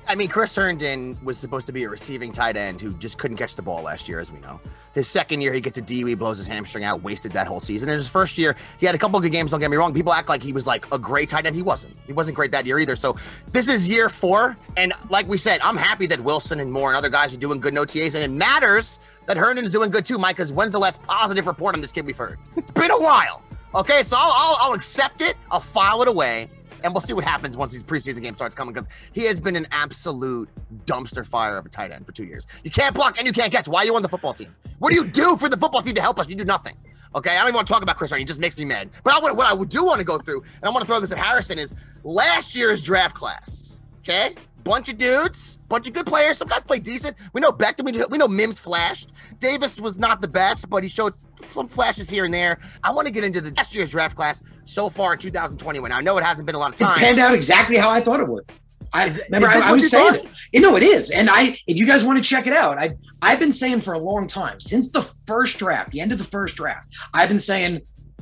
I 0.08 0.16
mean, 0.16 0.28
Chris 0.28 0.56
Herndon 0.56 1.18
was 1.24 1.38
supposed 1.38 1.66
to 1.68 1.72
be 1.72 1.84
a 1.84 1.90
receiving 1.90 2.32
tight 2.32 2.58
end 2.58 2.82
who 2.82 2.94
just 2.96 3.18
couldn't 3.18 3.38
catch 3.38 3.56
the 3.56 3.62
ball 3.62 3.82
last 3.84 4.10
year, 4.10 4.20
as 4.20 4.32
we 4.32 4.40
know. 4.40 4.60
His 4.94 5.08
second 5.08 5.42
year, 5.42 5.54
he 5.54 5.62
gets 5.62 5.78
a 5.78 5.82
DUI, 5.82 6.18
blows 6.18 6.38
his 6.38 6.48
hamstring 6.48 6.84
out, 6.84 7.02
wasted 7.02 7.32
that 7.32 7.48
whole 7.48 7.60
season. 7.60 7.90
In 7.90 7.96
his 7.96 8.08
first 8.08 8.38
year, 8.38 8.56
he 8.80 8.86
had 8.86 8.94
a 8.94 8.98
couple 8.98 9.20
good 9.20 9.32
games. 9.32 9.52
Don't 9.52 9.60
get 9.60 9.72
me 9.72 9.78
wrong. 9.78 9.94
People 9.94 10.14
act 10.14 10.30
like 10.30 10.44
he 10.44 10.54
was 10.54 10.68
like 10.68 10.86
a 10.92 11.00
great 11.00 11.30
tight 11.30 11.46
end. 11.46 11.56
He 11.56 11.64
wasn't. 11.64 11.96
He 12.06 12.14
wasn't 12.14 12.36
great 12.36 12.52
that 12.52 12.66
year 12.66 12.80
either. 12.80 12.96
So 12.96 13.16
this 13.52 13.68
is 13.68 13.90
year 13.90 14.08
four, 14.08 14.56
and 14.78 14.94
like 15.10 15.28
we 15.28 15.38
said, 15.38 15.62
I'm 15.62 15.78
happy 15.78 16.06
that 16.08 16.20
Wilson 16.20 16.60
and 16.60 16.72
Moore 16.72 16.90
and 16.90 16.98
other 16.98 17.10
guys 17.10 17.34
are 17.34 17.38
doing 17.38 17.60
good 17.60 17.74
in 17.74 17.80
OTAs, 17.80 18.14
and 18.14 18.24
it 18.24 18.30
matters 18.30 19.00
that 19.26 19.38
Herndon 19.38 19.66
is 19.66 19.72
doing 19.72 19.90
good 19.90 20.06
too, 20.06 20.18
Mike. 20.18 20.36
Because 20.36 20.54
when's 20.54 20.74
the 20.74 20.80
last 20.80 21.02
positive 21.04 21.48
report 21.48 21.76
on 21.76 21.82
this 21.82 21.92
kid 21.92 22.06
we've 22.06 22.18
heard? 22.18 22.38
It's 22.56 22.72
been 22.72 22.92
a 22.92 23.00
while. 23.00 23.42
Okay, 23.76 24.04
so 24.04 24.16
I'll, 24.20 24.34
I'll, 24.36 24.58
I'll 24.62 24.74
accept 24.74 25.22
it. 25.22 25.36
I'll 25.50 25.60
file 25.60 26.04
it 26.04 26.08
away 26.08 26.48
and 26.84 26.94
we'll 26.94 27.02
see 27.02 27.14
what 27.14 27.24
happens 27.24 27.58
once 27.58 27.72
these 27.72 27.84
preseason 27.84 28.22
game 28.22 28.36
starts 28.36 28.56
coming 28.56 28.74
because 28.74 28.90
he 29.14 29.24
has 29.24 29.40
been 29.40 29.56
an 29.56 29.66
absolute 29.72 30.50
dumpster 30.86 31.26
fire 31.26 31.58
of 31.58 31.66
a 31.66 31.70
tight 31.70 31.92
end 31.92 32.06
for 32.06 32.12
two 32.12 32.26
years. 32.26 32.46
You 32.64 32.72
can't 32.72 32.94
block 32.94 33.18
and 33.18 33.26
you 33.26 33.34
can't 33.34 33.52
catch. 33.52 33.68
Why 33.68 33.82
are 33.82 33.86
you 33.86 33.96
on 33.96 34.02
the 34.02 34.10
football 34.10 34.34
team? 34.34 34.56
What 34.80 34.92
do 34.92 34.96
you 34.96 35.08
do 35.08 35.38
for 35.38 35.50
the 35.50 35.58
football 35.58 35.82
team 35.82 35.96
to 35.96 36.02
help 36.02 36.20
us? 36.20 36.28
You 36.28 36.36
do 36.36 36.46
nothing. 36.46 36.76
Okay, 37.16 37.32
I 37.32 37.40
don't 37.40 37.50
even 37.50 37.56
want 37.56 37.68
to 37.68 37.74
talk 37.74 37.84
about 37.84 37.98
Chris 37.98 38.12
Herndon. 38.12 38.22
He 38.22 38.26
just 38.26 38.40
makes 38.40 38.58
me 38.58 38.66
mad. 38.66 38.90
But 39.04 39.14
I, 39.14 39.20
what, 39.20 39.38
what 39.38 39.46
I 39.46 39.54
would 39.54 39.70
do 39.70 39.86
want 39.86 40.00
to 40.00 40.06
go 40.06 40.18
through, 40.18 40.42
and 40.42 40.64
I 40.64 40.70
want 40.70 40.82
to 40.82 40.88
throw 40.88 41.00
this 41.00 41.12
at 41.12 41.18
Harrison, 41.18 41.60
is 41.60 41.74
last 42.04 42.56
year's 42.56 42.82
draft 42.82 43.16
class. 43.16 43.80
Okay, 44.00 44.36
bunch 44.64 44.90
of 44.90 44.98
dudes, 44.98 45.58
bunch 45.70 45.88
of 45.88 45.94
good 45.94 46.06
players. 46.06 46.38
Some 46.38 46.48
guys 46.48 46.64
played 46.64 46.84
decent. 46.84 47.16
We 47.32 47.40
know. 47.40 47.56
We 47.84 47.92
we 48.10 48.18
know 48.18 48.28
Mims 48.28 48.60
flashed. 48.60 49.12
Davis 49.40 49.80
was 49.80 49.98
not 50.00 50.22
the 50.22 50.28
best, 50.28 50.70
but 50.70 50.84
he 50.84 50.90
showed 50.90 51.14
some 51.52 51.68
flashes 51.68 52.10
here 52.10 52.26
and 52.26 52.34
there. 52.34 52.60
I 52.84 52.92
want 52.92 53.08
to 53.08 53.14
get 53.14 53.24
into 53.24 53.42
the 53.42 53.54
last 53.56 53.74
year's 53.76 53.92
draft 53.92 54.16
class 54.16 54.44
so 54.66 54.90
far 54.90 55.14
in 55.14 55.20
2021. 55.20 55.92
I 55.92 56.02
know 56.02 56.18
it 56.18 56.24
hasn't 56.24 56.46
been 56.46 56.56
a 56.56 56.60
lot 56.60 56.74
of 56.74 56.82
It's 56.82 56.90
time. 56.90 57.00
panned 57.00 57.20
out 57.20 57.34
exactly 57.34 57.78
how 57.78 57.90
I 57.90 58.00
thought 58.00 58.20
it 58.20 58.28
would. 58.28 58.50
I 58.94 59.08
Is 59.08 59.22
remember 59.30 59.48
I, 59.48 59.70
I 59.70 59.72
was 59.72 59.90
saying 59.90 60.16
it. 60.16 60.28
You 60.52 60.62
know 60.62 60.76
it 60.76 60.84
is, 60.84 61.10
and 61.10 61.28
I 61.30 61.58
if 61.68 61.78
you 61.78 61.88
guys 61.88 62.04
want 62.04 62.24
to 62.24 62.28
check 62.30 62.46
it 62.46 62.54
out, 62.54 62.78
I 62.78 62.92
I've 63.24 63.40
been 63.40 63.52
saying 63.52 63.82
for 63.82 63.94
a 63.94 63.98
long 63.98 64.28
time 64.28 64.60
since 64.62 64.90
the 64.90 65.02
first 65.26 65.58
draft, 65.58 65.92
the 65.92 66.00
end 66.00 66.12
of 66.12 66.20
the 66.20 66.24
first 66.24 66.56
draft, 66.56 66.88
I've 67.14 67.28
been 67.30 67.40
saying 67.40 67.82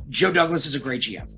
Joe 0.10 0.32
Douglas 0.32 0.66
is 0.66 0.76
a 0.76 0.80
great 0.80 1.02
GM. 1.02 1.30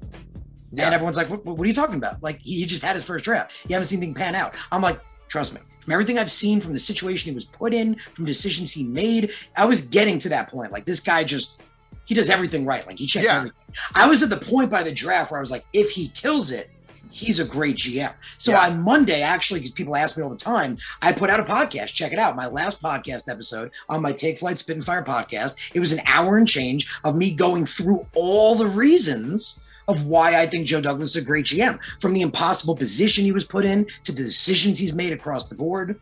Yeah. 0.71 0.85
And 0.85 0.93
everyone's 0.95 1.17
like, 1.17 1.29
what, 1.29 1.45
what 1.45 1.59
are 1.61 1.65
you 1.65 1.73
talking 1.73 1.95
about? 1.95 2.21
Like 2.21 2.39
he 2.39 2.65
just 2.65 2.83
had 2.83 2.95
his 2.95 3.03
first 3.05 3.25
draft. 3.25 3.65
You 3.67 3.73
haven't 3.73 3.87
seen 3.87 3.99
anything 3.99 4.13
pan 4.15 4.35
out. 4.35 4.55
I'm 4.71 4.81
like, 4.81 4.99
trust 5.29 5.53
me. 5.53 5.61
From 5.81 5.93
everything 5.93 6.17
I've 6.17 6.31
seen, 6.31 6.61
from 6.61 6.73
the 6.73 6.79
situation 6.79 7.29
he 7.31 7.35
was 7.35 7.45
put 7.45 7.73
in, 7.73 7.95
from 8.15 8.25
decisions 8.25 8.71
he 8.71 8.83
made, 8.83 9.33
I 9.57 9.65
was 9.65 9.81
getting 9.81 10.17
to 10.19 10.29
that 10.29 10.49
point. 10.49 10.71
Like 10.71 10.85
this 10.85 10.99
guy 10.99 11.23
just 11.23 11.61
he 12.05 12.13
does 12.15 12.29
everything 12.29 12.65
right. 12.65 12.85
Like 12.87 12.97
he 12.99 13.05
checks 13.07 13.27
Yeah. 13.27 13.37
everything. 13.37 13.57
I 13.95 14.07
was 14.07 14.23
at 14.23 14.29
the 14.29 14.37
point 14.37 14.69
by 14.69 14.83
the 14.83 14.91
draft 14.91 15.31
where 15.31 15.39
I 15.39 15.41
was 15.41 15.51
like, 15.51 15.65
if 15.73 15.89
he 15.91 16.09
kills 16.09 16.51
it, 16.51 16.69
he's 17.09 17.39
a 17.39 17.45
great 17.45 17.75
GM. 17.77 18.11
So 18.39 18.51
Yeah. 18.51 18.67
on 18.67 18.81
Monday, 18.81 19.21
actually, 19.21 19.59
because 19.59 19.71
people 19.71 19.95
ask 19.95 20.17
me 20.17 20.23
all 20.23 20.29
the 20.29 20.35
time, 20.35 20.77
I 21.01 21.11
put 21.11 21.29
out 21.29 21.39
a 21.39 21.43
podcast. 21.43 21.87
Check 21.93 22.11
it 22.11 22.19
out. 22.19 22.35
My 22.35 22.47
last 22.47 22.81
podcast 22.81 23.29
episode 23.29 23.69
on 23.89 24.01
my 24.01 24.11
Take 24.11 24.39
Flight 24.39 24.57
Spit 24.57 24.75
and 24.77 24.85
Fire 24.85 25.03
podcast. 25.03 25.55
It 25.75 25.79
was 25.79 25.91
an 25.91 26.01
hour 26.07 26.37
and 26.37 26.47
change 26.47 26.87
of 27.03 27.15
me 27.15 27.31
going 27.33 27.65
through 27.65 28.05
all 28.15 28.55
the 28.55 28.65
reasons 28.67 29.59
of 29.89 30.05
why 30.05 30.39
I 30.39 30.45
think 30.45 30.65
Joe 30.65 30.79
Douglas 30.81 31.09
is 31.09 31.15
a 31.17 31.21
great 31.21 31.45
GM, 31.45 31.77
from 31.99 32.13
the 32.13 32.21
impossible 32.21 32.75
position 32.75 33.25
he 33.25 33.31
was 33.33 33.43
put 33.45 33.65
in 33.65 33.85
to 34.05 34.11
the 34.11 34.23
decisions 34.23 34.79
he's 34.79 34.93
made 34.93 35.11
across 35.13 35.47
the 35.49 35.55
board. 35.55 35.99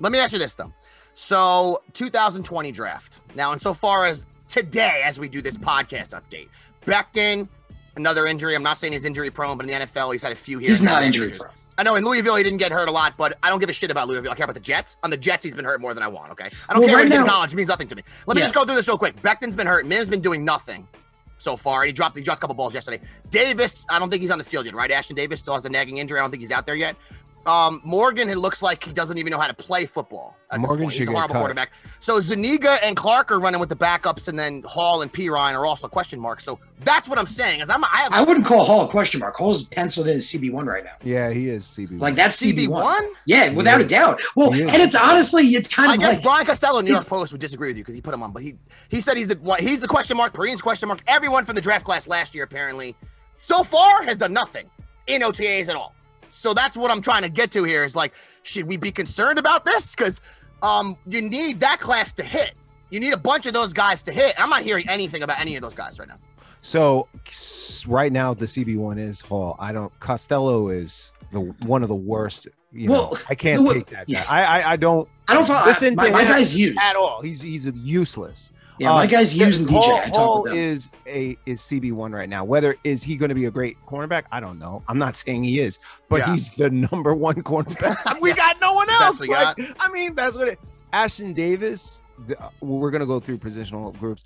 Let 0.00 0.10
me 0.12 0.18
ask 0.18 0.32
you 0.32 0.38
this 0.40 0.54
though. 0.54 0.72
So 1.14 1.82
2020 1.92 2.72
draft. 2.72 3.20
Now, 3.34 3.52
and 3.52 3.62
so 3.62 3.72
far 3.72 4.04
as 4.04 4.24
today, 4.50 5.02
as 5.04 5.18
we 5.18 5.28
do 5.28 5.40
this 5.40 5.56
podcast 5.56 6.12
update, 6.20 6.48
Becton, 6.84 7.48
another 7.96 8.26
injury. 8.26 8.54
I'm 8.54 8.62
not 8.62 8.76
saying 8.78 8.92
he's 8.92 9.04
injury 9.04 9.30
prone, 9.30 9.56
but 9.56 9.66
in 9.68 9.78
the 9.78 9.86
NFL, 9.86 10.12
he's 10.12 10.22
had 10.22 10.32
a 10.32 10.36
few 10.36 10.58
here. 10.58 10.68
He's 10.68 10.82
not 10.82 11.02
injury 11.02 11.30
prone. 11.30 11.52
I 11.78 11.82
know 11.82 11.94
in 11.94 12.04
Louisville 12.04 12.36
he 12.36 12.42
didn't 12.42 12.58
get 12.58 12.72
hurt 12.72 12.88
a 12.88 12.92
lot, 12.92 13.14
but 13.16 13.38
I 13.42 13.48
don't 13.48 13.58
give 13.58 13.70
a 13.70 13.72
shit 13.72 13.90
about 13.90 14.06
Louisville. 14.08 14.30
I 14.30 14.34
care 14.34 14.44
about 14.44 14.54
the 14.54 14.60
Jets. 14.60 14.96
On 15.02 15.08
the 15.08 15.16
Jets, 15.16 15.44
he's 15.44 15.54
been 15.54 15.64
hurt 15.64 15.80
more 15.80 15.94
than 15.94 16.02
I 16.02 16.08
want. 16.08 16.30
Okay, 16.32 16.50
I 16.68 16.72
don't 16.74 16.80
Well, 16.80 16.88
care 16.88 16.96
right 16.98 17.04
what 17.04 17.12
he 17.12 17.16
did 17.16 17.20
in 17.22 17.26
college. 17.26 17.52
It 17.52 17.56
means 17.56 17.68
nothing 17.68 17.88
to 17.88 17.96
me. 17.96 18.02
Let 18.26 18.34
me 18.34 18.40
Yeah. 18.42 18.46
just 18.46 18.54
go 18.54 18.64
through 18.66 18.74
this 18.74 18.86
real 18.86 18.98
quick. 18.98 19.20
Becton's 19.22 19.56
been 19.56 19.66
hurt. 19.66 19.86
Mim's 19.86 20.08
been 20.08 20.20
doing 20.20 20.44
nothing 20.44 20.86
so 21.38 21.56
far. 21.56 21.84
He 21.84 21.92
dropped 21.92 22.18
he 22.18 22.22
dropped 22.22 22.38
a 22.38 22.42
couple 22.42 22.54
balls 22.54 22.74
yesterday. 22.74 23.00
Davis, 23.30 23.86
I 23.88 23.98
don't 23.98 24.10
think 24.10 24.20
he's 24.20 24.30
on 24.30 24.36
the 24.36 24.44
field 24.44 24.66
yet, 24.66 24.74
right? 24.74 24.90
Ashtyn 24.90 25.16
Davis 25.16 25.40
still 25.40 25.54
has 25.54 25.64
a 25.64 25.70
nagging 25.70 25.98
injury. 25.98 26.18
I 26.18 26.22
don't 26.22 26.30
think 26.30 26.42
he's 26.42 26.52
out 26.52 26.66
there 26.66 26.74
yet. 26.74 26.96
Um, 27.46 27.80
Morgan, 27.84 28.28
it 28.28 28.36
looks 28.38 28.62
like 28.62 28.84
he 28.84 28.92
doesn't 28.92 29.16
even 29.16 29.30
know 29.30 29.38
how 29.38 29.46
to 29.46 29.54
play 29.54 29.86
football. 29.86 30.36
At 30.52 30.60
Morgan 30.60 30.78
this 30.78 30.84
point. 30.84 30.92
should 30.92 30.98
He's 31.00 31.08
a 31.08 31.12
horrible 31.12 31.32
cut. 31.34 31.40
quarterback. 31.40 31.70
So 32.00 32.20
Zuniga 32.20 32.76
and 32.84 32.96
Clark 32.96 33.30
are 33.30 33.38
running 33.38 33.60
with 33.60 33.68
the 33.68 33.76
backups, 33.76 34.26
and 34.28 34.38
then 34.38 34.62
Hall 34.66 35.02
and 35.02 35.12
Perine 35.12 35.54
are 35.54 35.64
also 35.64 35.88
question 35.88 36.18
marks. 36.18 36.44
So 36.44 36.58
that's 36.80 37.08
what 37.08 37.18
I'm 37.18 37.26
saying. 37.26 37.60
Is 37.60 37.70
I'm 37.70 37.84
I 37.84 37.88
have 37.94 38.12
I 38.12 38.22
wouldn't 38.24 38.44
call 38.44 38.64
Hall 38.64 38.84
a 38.84 38.88
question 38.88 39.20
mark. 39.20 39.36
Hall's 39.36 39.62
penciled 39.62 40.08
in 40.08 40.16
as 40.16 40.26
CB1 40.26 40.66
right 40.66 40.84
now. 40.84 40.94
Yeah, 41.02 41.30
he 41.30 41.48
is 41.48 41.64
CB. 41.64 41.92
One. 41.92 41.98
Like 42.00 42.14
that's 42.16 42.42
CB1. 42.42 42.68
CB1. 42.68 43.08
Yeah, 43.26 43.52
without 43.52 43.80
a 43.80 43.86
doubt. 43.86 44.20
Well, 44.34 44.52
and 44.52 44.82
it's 44.82 44.94
honestly, 44.96 45.44
it's 45.44 45.68
kind 45.68 45.90
I 45.90 45.94
of 45.94 46.00
I 46.00 46.02
guess 46.02 46.14
like 46.14 46.22
Brian 46.24 46.46
Costello, 46.46 46.80
New 46.80 46.92
York 46.92 47.06
Post, 47.06 47.32
would 47.32 47.40
disagree 47.40 47.68
with 47.68 47.76
you 47.76 47.84
because 47.84 47.94
he 47.94 48.00
put 48.00 48.12
him 48.12 48.22
on, 48.22 48.32
but 48.32 48.42
he 48.42 48.56
he 48.88 49.00
said 49.00 49.16
he's 49.16 49.28
the 49.28 49.56
he's 49.60 49.80
the 49.80 49.88
question 49.88 50.16
mark. 50.16 50.34
Perine's 50.34 50.60
question 50.60 50.88
mark. 50.88 51.00
Everyone 51.06 51.44
from 51.44 51.54
the 51.54 51.62
draft 51.62 51.84
class 51.84 52.06
last 52.08 52.34
year 52.34 52.44
apparently, 52.44 52.96
so 53.36 53.62
far, 53.62 54.02
has 54.02 54.16
done 54.16 54.32
nothing 54.32 54.68
in 55.06 55.22
OTAs 55.22 55.68
at 55.68 55.76
all. 55.76 55.94
So 56.30 56.54
that's 56.54 56.76
what 56.76 56.90
I'm 56.90 57.02
trying 57.02 57.22
to 57.22 57.28
get 57.28 57.50
to 57.52 57.64
here. 57.64 57.84
Is 57.84 57.94
like, 57.96 58.14
should 58.42 58.66
we 58.66 58.76
be 58.76 58.90
concerned 58.90 59.38
about 59.38 59.64
this? 59.64 59.94
Because 59.94 60.20
um, 60.62 60.96
you 61.06 61.22
need 61.22 61.60
that 61.60 61.78
class 61.80 62.12
to 62.14 62.22
hit. 62.24 62.52
You 62.90 63.00
need 63.00 63.12
a 63.12 63.16
bunch 63.18 63.46
of 63.46 63.52
those 63.52 63.72
guys 63.72 64.02
to 64.04 64.12
hit. 64.12 64.34
I'm 64.40 64.50
not 64.50 64.62
hearing 64.62 64.88
anything 64.88 65.22
about 65.22 65.38
any 65.40 65.56
of 65.56 65.62
those 65.62 65.74
guys 65.74 65.98
right 65.98 66.08
now. 66.08 66.16
So 66.62 67.08
right 67.86 68.12
now 68.12 68.34
the 68.34 68.46
CB 68.46 68.76
one 68.78 68.98
is 68.98 69.20
Hall. 69.20 69.56
I 69.58 69.72
don't. 69.72 69.96
Costello 70.00 70.68
is 70.68 71.12
the 71.32 71.40
one 71.66 71.82
of 71.82 71.88
the 71.88 71.94
worst. 71.94 72.48
You 72.72 72.88
know, 72.88 72.92
Well, 73.10 73.18
I 73.28 73.34
can't 73.34 73.62
well, 73.64 73.74
take 73.74 73.86
that. 73.86 74.08
yeah. 74.08 74.24
I, 74.28 74.44
I 74.60 74.72
I 74.72 74.76
don't 74.76 75.08
I 75.28 75.34
don't 75.34 75.46
follow. 75.46 75.66
listen 75.66 75.94
my, 75.96 76.06
to 76.06 76.12
my 76.12 76.22
him 76.22 76.28
guy's 76.28 76.54
used. 76.54 76.78
at 76.80 76.96
all. 76.96 77.22
He's 77.22 77.40
he's 77.40 77.66
useless. 77.66 78.50
Yeah, 78.80 78.90
my 78.90 79.04
Uh, 79.04 79.06
guy's 79.06 79.36
used 79.36 79.60
in 79.60 79.66
DJ. 79.66 79.72
Hall, 79.82 79.94
I 79.94 80.00
talked 80.00 80.16
Hall 80.16 80.42
with 80.44 80.54
is 80.54 80.90
a 81.06 81.36
is 81.44 81.60
CB 81.60 81.92
one 81.92 82.12
right 82.12 82.28
now. 82.28 82.44
Whether 82.44 82.76
is 82.82 83.02
he 83.02 83.16
going 83.16 83.28
to 83.28 83.34
be 83.34 83.44
a 83.44 83.50
great 83.50 83.76
cornerback? 83.86 84.24
I 84.32 84.40
don't 84.40 84.58
know. 84.58 84.82
I'm 84.88 84.96
not 84.98 85.16
saying 85.16 85.44
he 85.44 85.60
is, 85.60 85.78
but 86.08 86.20
Yeah. 86.20 86.32
he's 86.32 86.50
the 86.52 86.70
number 86.92 87.14
one 87.14 87.36
cornerback. 87.42 88.20
we 88.22 88.30
Yeah. 88.30 88.36
got 88.36 88.60
no 88.60 88.72
one 88.72 88.88
else. 89.02 89.20
Like, 89.20 89.58
I 89.80 89.92
mean, 89.92 90.14
that's 90.14 90.34
what 90.34 90.48
it. 90.48 90.58
Ashtyn 90.94 91.34
Davis. 91.34 92.00
The, 92.26 92.36
we're 92.60 92.90
going 92.90 93.00
to 93.00 93.06
go 93.06 93.20
through 93.20 93.38
positional 93.38 93.96
groups. 93.98 94.24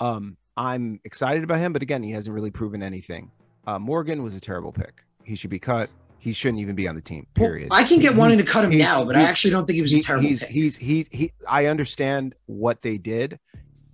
Um, 0.00 0.36
I'm 0.56 1.00
excited 1.04 1.42
about 1.44 1.58
him, 1.58 1.72
but 1.72 1.82
again, 1.82 2.02
he 2.02 2.10
hasn't 2.12 2.32
really 2.34 2.50
proven 2.50 2.82
anything. 2.82 3.30
Uh, 3.66 3.78
Morgan 3.78 4.22
was 4.22 4.34
a 4.36 4.40
terrible 4.40 4.72
pick. 4.72 5.04
He 5.24 5.34
should 5.34 5.50
be 5.50 5.58
cut. 5.58 5.90
He 6.18 6.32
shouldn't 6.32 6.60
even 6.60 6.74
be 6.74 6.88
on 6.88 6.94
the 6.94 7.00
team. 7.00 7.26
Well, 7.36 7.46
Period. 7.48 7.68
I 7.72 7.82
can 7.84 7.96
get 7.98 8.10
He's- 8.10 8.14
wanting 8.16 8.38
to 8.38 8.44
cut 8.44 8.64
him 8.64 8.70
he's- 8.70 8.88
now, 8.88 9.04
but 9.04 9.16
I 9.16 9.22
actually 9.22 9.50
don't 9.50 9.66
think 9.66 9.74
he 9.76 9.82
was 9.82 9.92
he- 9.92 9.98
a 9.98 10.02
terrible 10.02 10.26
he's, 10.28 10.40
pick. 10.40 10.48
he's 10.50 10.76
he 10.76 11.06
he 11.10 11.32
I 11.48 11.66
understand 11.66 12.34
what 12.46 12.82
they 12.82 12.98
did. 12.98 13.38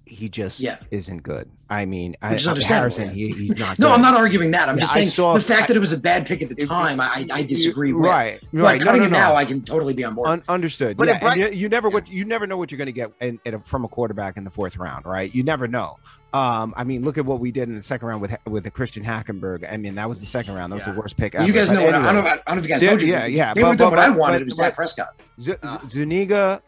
He 0.05 0.29
just 0.29 0.61
Yeah. 0.61 0.77
isn't 0.91 1.23
good. 1.23 1.49
I 1.71 1.87
mean, 1.87 2.17
I, 2.21 2.35
I 2.35 2.61
Harrison, 2.61 3.09
he, 3.15 3.29
he's 3.31 3.57
not. 3.57 3.79
no, 3.79 3.87
good. 3.87 3.95
I'm 3.95 4.03
not 4.03 4.15
arguing 4.15 4.51
that. 4.51 4.69
I'm 4.69 4.77
Yeah, 4.77 4.81
just 4.83 4.93
saying 4.93 5.09
saw- 5.09 5.33
the 5.35 5.41
fact 5.41 5.63
I- 5.63 5.67
that 5.69 5.77
it 5.77 5.81
was 5.81 5.93
a 5.93 5.97
bad 5.99 6.27
pick 6.27 6.43
at 6.43 6.49
the 6.51 6.55
time, 6.67 7.01
I, 7.01 7.25
I 7.33 7.43
disagree 7.45 7.93
with. 7.93 8.05
Right, 8.05 8.41
But 8.53 8.61
right. 8.63 8.79
No, 8.81 8.85
cutting 8.85 9.01
no, 9.03 9.07
him 9.07 9.13
no. 9.13 9.19
now, 9.19 9.35
I 9.37 9.45
can 9.45 9.63
totally 9.63 9.95
be 9.95 10.05
on 10.05 10.15
board. 10.15 10.29
Un- 10.29 10.43
understood. 10.49 10.97
But 10.99 11.07
yeah, 11.09 11.35
you, 11.35 11.49
you 11.49 11.69
never 11.69 11.89
what 11.89 12.09
you 12.11 12.25
never 12.27 12.47
know 12.47 12.57
what 12.59 12.71
you're 12.71 12.79
going 12.79 12.87
to 12.87 12.93
get 12.93 13.11
in, 13.21 13.39
in 13.45 13.55
a, 13.55 13.61
from 13.61 13.85
a 13.85 13.89
quarterback 13.89 14.37
in 14.37 14.45
the 14.45 14.51
fourth 14.51 14.77
round, 14.77 15.07
right? 15.07 15.35
You 15.35 15.45
never 15.45 15.67
know. 15.67 15.97
Um, 16.35 16.75
I 16.77 16.85
mean, 16.85 17.05
look 17.05 17.17
at 17.17 17.25
what 17.25 17.41
we 17.41 17.51
did 17.53 17.69
in 17.69 17.75
the 17.77 17.83
second 17.83 18.09
round 18.09 18.21
with 18.21 18.37
with 18.47 18.65
the 18.65 18.71
Christian 18.71 19.05
Hackenberg. 19.05 19.71
I 19.71 19.77
mean, 19.77 19.95
that 19.95 20.09
was 20.09 20.21
the 20.21 20.27
second 20.27 20.55
round. 20.57 20.73
That 20.73 20.77
was 20.77 20.87
Yeah. 20.87 20.95
the 20.95 21.01
worst 21.01 21.17
pick 21.17 21.35
ever. 21.37 21.47
you 21.47 21.53
guys 21.53 21.69
But 21.69 21.75
know 21.77 21.85
what 21.85 21.95
I, 21.95 22.13
don't, 22.13 22.25
know- 22.25 22.31
I 22.31 22.37
don't 22.37 22.47
know 22.49 22.59
if 22.59 22.63
you 22.65 22.69
guys 22.69 22.83
Yeah, 22.83 22.89
told 22.91 23.03
you. 23.03 23.09
yeah, 23.09 23.27
yeah, 23.27 23.55
They 23.55 23.63
but- 23.63 23.79
but- 23.79 23.91
what 23.91 23.99
I 23.99 24.11
wanted. 24.11 24.35
but- 24.35 24.41
it 24.43 24.45
was 24.47 24.55
but- 24.55 24.63
Dak 24.65 24.75
Prescott. 24.75 25.09
Z- 25.41 25.55
Uh. 25.63 25.79
Zuniga, 25.91 26.61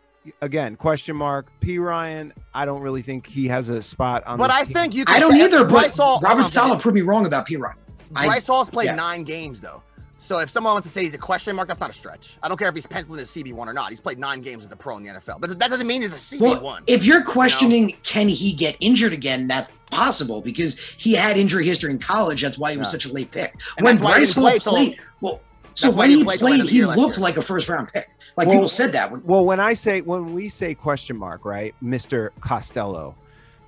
again, 0.43 0.77
question 0.77 1.17
mark. 1.17 1.47
Perine, 1.61 2.33
I 2.55 2.65
don't 2.65 2.83
really 2.83 3.03
think 3.03 3.27
he 3.27 3.47
has 3.49 3.69
a 3.69 3.83
spot 3.83 4.25
on. 4.27 4.39
But 4.39 4.49
this 4.49 4.57
I 4.57 4.65
team. 4.65 4.75
think 4.75 4.95
you. 4.95 5.05
Can 5.05 5.17
I 5.17 5.21
don't 5.21 5.37
either, 5.37 5.65
but 5.65 5.71
Bryce 5.71 5.97
Hall- 5.97 6.21
Robert 6.23 6.37
um, 6.39 6.43
on, 6.45 6.49
Saleh 6.49 6.81
proved 6.81 6.95
me 6.95 7.03
wrong 7.03 7.27
about 7.27 7.47
Perine. 7.47 7.75
I- 8.17 8.27
Bryce 8.27 8.47
Hall's 8.47 8.71
played 8.71 8.87
yeah. 8.87 8.95
nine 8.95 9.25
games 9.25 9.61
though. 9.61 9.83
So 10.17 10.39
if 10.39 10.49
someone 10.49 10.73
wants 10.75 10.87
to 10.87 10.93
say 10.93 11.03
he's 11.03 11.13
a 11.15 11.19
question 11.19 11.55
mark, 11.57 11.67
that's 11.69 11.81
not 11.81 11.91
a 11.91 11.93
stretch. 11.93 12.39
I 12.43 12.49
don't 12.49 12.57
care 12.57 12.69
if 12.69 12.75
he's 12.75 12.87
penciled 12.87 13.19
in 13.19 13.25
a 13.25 13.27
CB 13.27 13.53
one 13.53 13.69
or 13.69 13.73
not. 13.73 13.91
He's 13.91 14.01
played 14.01 14.19
nine 14.19 14.41
games 14.41 14.63
as 14.65 14.71
a 14.73 14.77
pro 14.77 14.97
in 14.97 15.03
the 15.03 15.11
NFL, 15.11 15.41
but 15.41 15.59
that 15.59 15.69
doesn't 15.69 15.87
mean 15.87 16.03
he's 16.03 16.15
a 16.15 16.17
CB 16.37 16.41
Well, 16.41 16.63
one. 16.63 16.85
if 16.87 17.05
you're 17.05 17.23
questioning 17.23 17.95
can 18.05 18.29
he 18.29 18.53
get 18.55 18.77
injured 18.81 19.13
again, 19.13 19.49
that's 19.49 19.75
possible 19.91 20.41
because 20.41 20.79
he 20.99 21.15
had 21.15 21.37
injury 21.37 21.67
history 21.67 21.91
in 21.91 21.99
college. 21.99 22.41
That's 22.41 22.57
why 22.59 22.71
he 22.73 22.79
was 22.79 22.87
Yeah. 22.89 22.93
such 22.93 23.07
a 23.07 23.13
late 23.13 23.33
pick. 23.33 23.55
And 23.77 23.85
when 23.85 23.97
that's 23.97 24.05
why 24.05 24.11
he 24.13 24.19
Bryce 24.21 24.29
didn't 24.29 24.35
Hall 24.43 24.51
play 24.51 24.59
till- 24.61 24.73
played, 24.73 25.01
well, 25.21 25.41
so 25.75 25.91
when 25.91 26.09
he 26.09 26.17
he 26.19 26.23
didn't 26.23 26.27
play 26.29 26.37
till 26.39 26.47
the 26.47 26.53
end 26.55 26.61
played, 26.63 26.71
he 26.71 26.85
looked 26.87 27.17
year. 27.17 27.23
like 27.23 27.37
a 27.37 27.43
first 27.43 27.69
round 27.69 27.89
pick. 27.93 28.09
Like 28.37 28.49
Well- 28.49 28.57
people 28.57 28.68
said 28.68 28.92
that. 28.92 29.11
When, 29.11 29.23
Well, 29.25 29.44
when 29.44 29.61
I 29.61 29.75
say 29.75 30.01
when 30.01 30.35
we 30.35 30.49
say 30.49 30.75
question 30.75 31.16
mark, 31.16 31.44
right, 31.44 31.75
Mister 31.81 32.33
Costello 32.40 33.14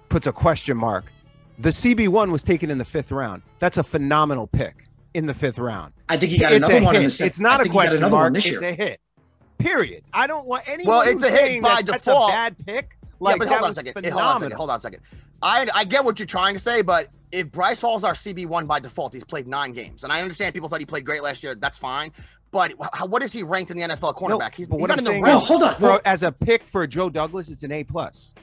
puts 0.08 0.26
a 0.26 0.32
question 0.32 0.76
mark. 0.76 1.04
The 1.58 1.70
CB 1.70 2.08
one 2.08 2.30
was 2.32 2.42
taken 2.42 2.70
in 2.70 2.78
the 2.78 2.84
fifth 2.84 3.10
round. 3.12 3.42
That's 3.60 3.78
a 3.78 3.82
phenomenal 3.82 4.46
pick 4.46 4.74
in 5.14 5.24
the 5.26 5.32
fifth 5.34 5.58
round. 5.58 5.92
I 6.08 6.16
think 6.16 6.32
he 6.32 6.38
got 6.38 6.52
it's 6.52 6.58
another 6.68 6.82
a 6.82 6.84
one 6.84 6.96
in 6.96 7.04
the 7.04 7.10
second. 7.10 7.26
It's 7.28 7.40
not 7.40 7.52
I 7.52 7.54
a 7.54 7.64
think 7.64 7.72
he 7.72 7.78
got 7.78 7.88
question 7.88 8.10
mark. 8.10 8.34
this 8.34 8.46
It's 8.46 8.60
year. 8.60 8.70
a 8.70 8.74
hit. 8.74 9.00
Period. 9.58 10.02
I 10.12 10.26
don't 10.26 10.46
want 10.46 10.68
anyone. 10.68 10.96
Well, 10.96 11.08
it's 11.08 11.22
a 11.22 11.30
hit 11.30 11.62
by 11.62 11.76
that 11.76 11.86
That's 11.86 12.06
a 12.06 12.10
bad 12.28 12.56
pick. 12.66 12.98
Like 13.18 13.34
yeah, 13.34 13.38
but 13.38 13.48
hold 13.48 13.62
on 13.62 13.70
a 13.70 13.74
second. 13.74 13.94
phenomenal. 13.94 14.20
Hold 14.20 14.30
on 14.30 14.36
a 14.36 14.40
second. 14.40 14.56
Hold 14.56 14.70
on 14.70 14.76
a 14.76 14.80
second. 14.80 15.00
I 15.42 15.66
I 15.74 15.84
get 15.84 16.04
what 16.04 16.18
you're 16.18 16.26
trying 16.26 16.52
to 16.54 16.60
say, 16.60 16.82
but 16.82 17.08
if 17.32 17.50
Bryce 17.50 17.80
Hall's 17.80 18.04
our 18.04 18.12
CB 18.12 18.46
one 18.46 18.66
by 18.66 18.78
default, 18.78 19.14
he's 19.14 19.24
played 19.24 19.46
nine 19.48 19.72
games, 19.72 20.04
and 20.04 20.12
I 20.12 20.20
understand 20.20 20.52
people 20.52 20.68
thought 20.68 20.80
he 20.80 20.86
played 20.86 21.06
great 21.06 21.22
last 21.22 21.42
year. 21.42 21.54
That's 21.54 21.78
fine. 21.78 22.12
But 22.56 22.72
wh- 22.72 23.10
what 23.10 23.22
is 23.22 23.32
he 23.32 23.42
ranked 23.42 23.70
in 23.70 23.76
the 23.76 23.82
NFL 23.84 24.00
No, 24.28 24.38
cornerback? 24.38 24.54
he's 24.54 24.66
but 24.68 24.76
he's 24.76 24.80
what 24.82 24.88
not 24.88 24.94
I'm 24.94 24.98
in 25.00 25.04
the 25.04 25.10
saying. 25.10 25.22
Well, 25.22 25.38
hold 25.38 25.62
on. 25.62 25.74
For- 25.74 25.82
Well, 25.82 26.00
as 26.06 26.22
a 26.22 26.32
pick 26.32 26.62
for 26.62 26.86
Joe 26.86 27.10
Douglas, 27.10 27.50
it's 27.50 27.62
an 27.62 27.72
A 27.72 27.84
plus. 27.84 28.34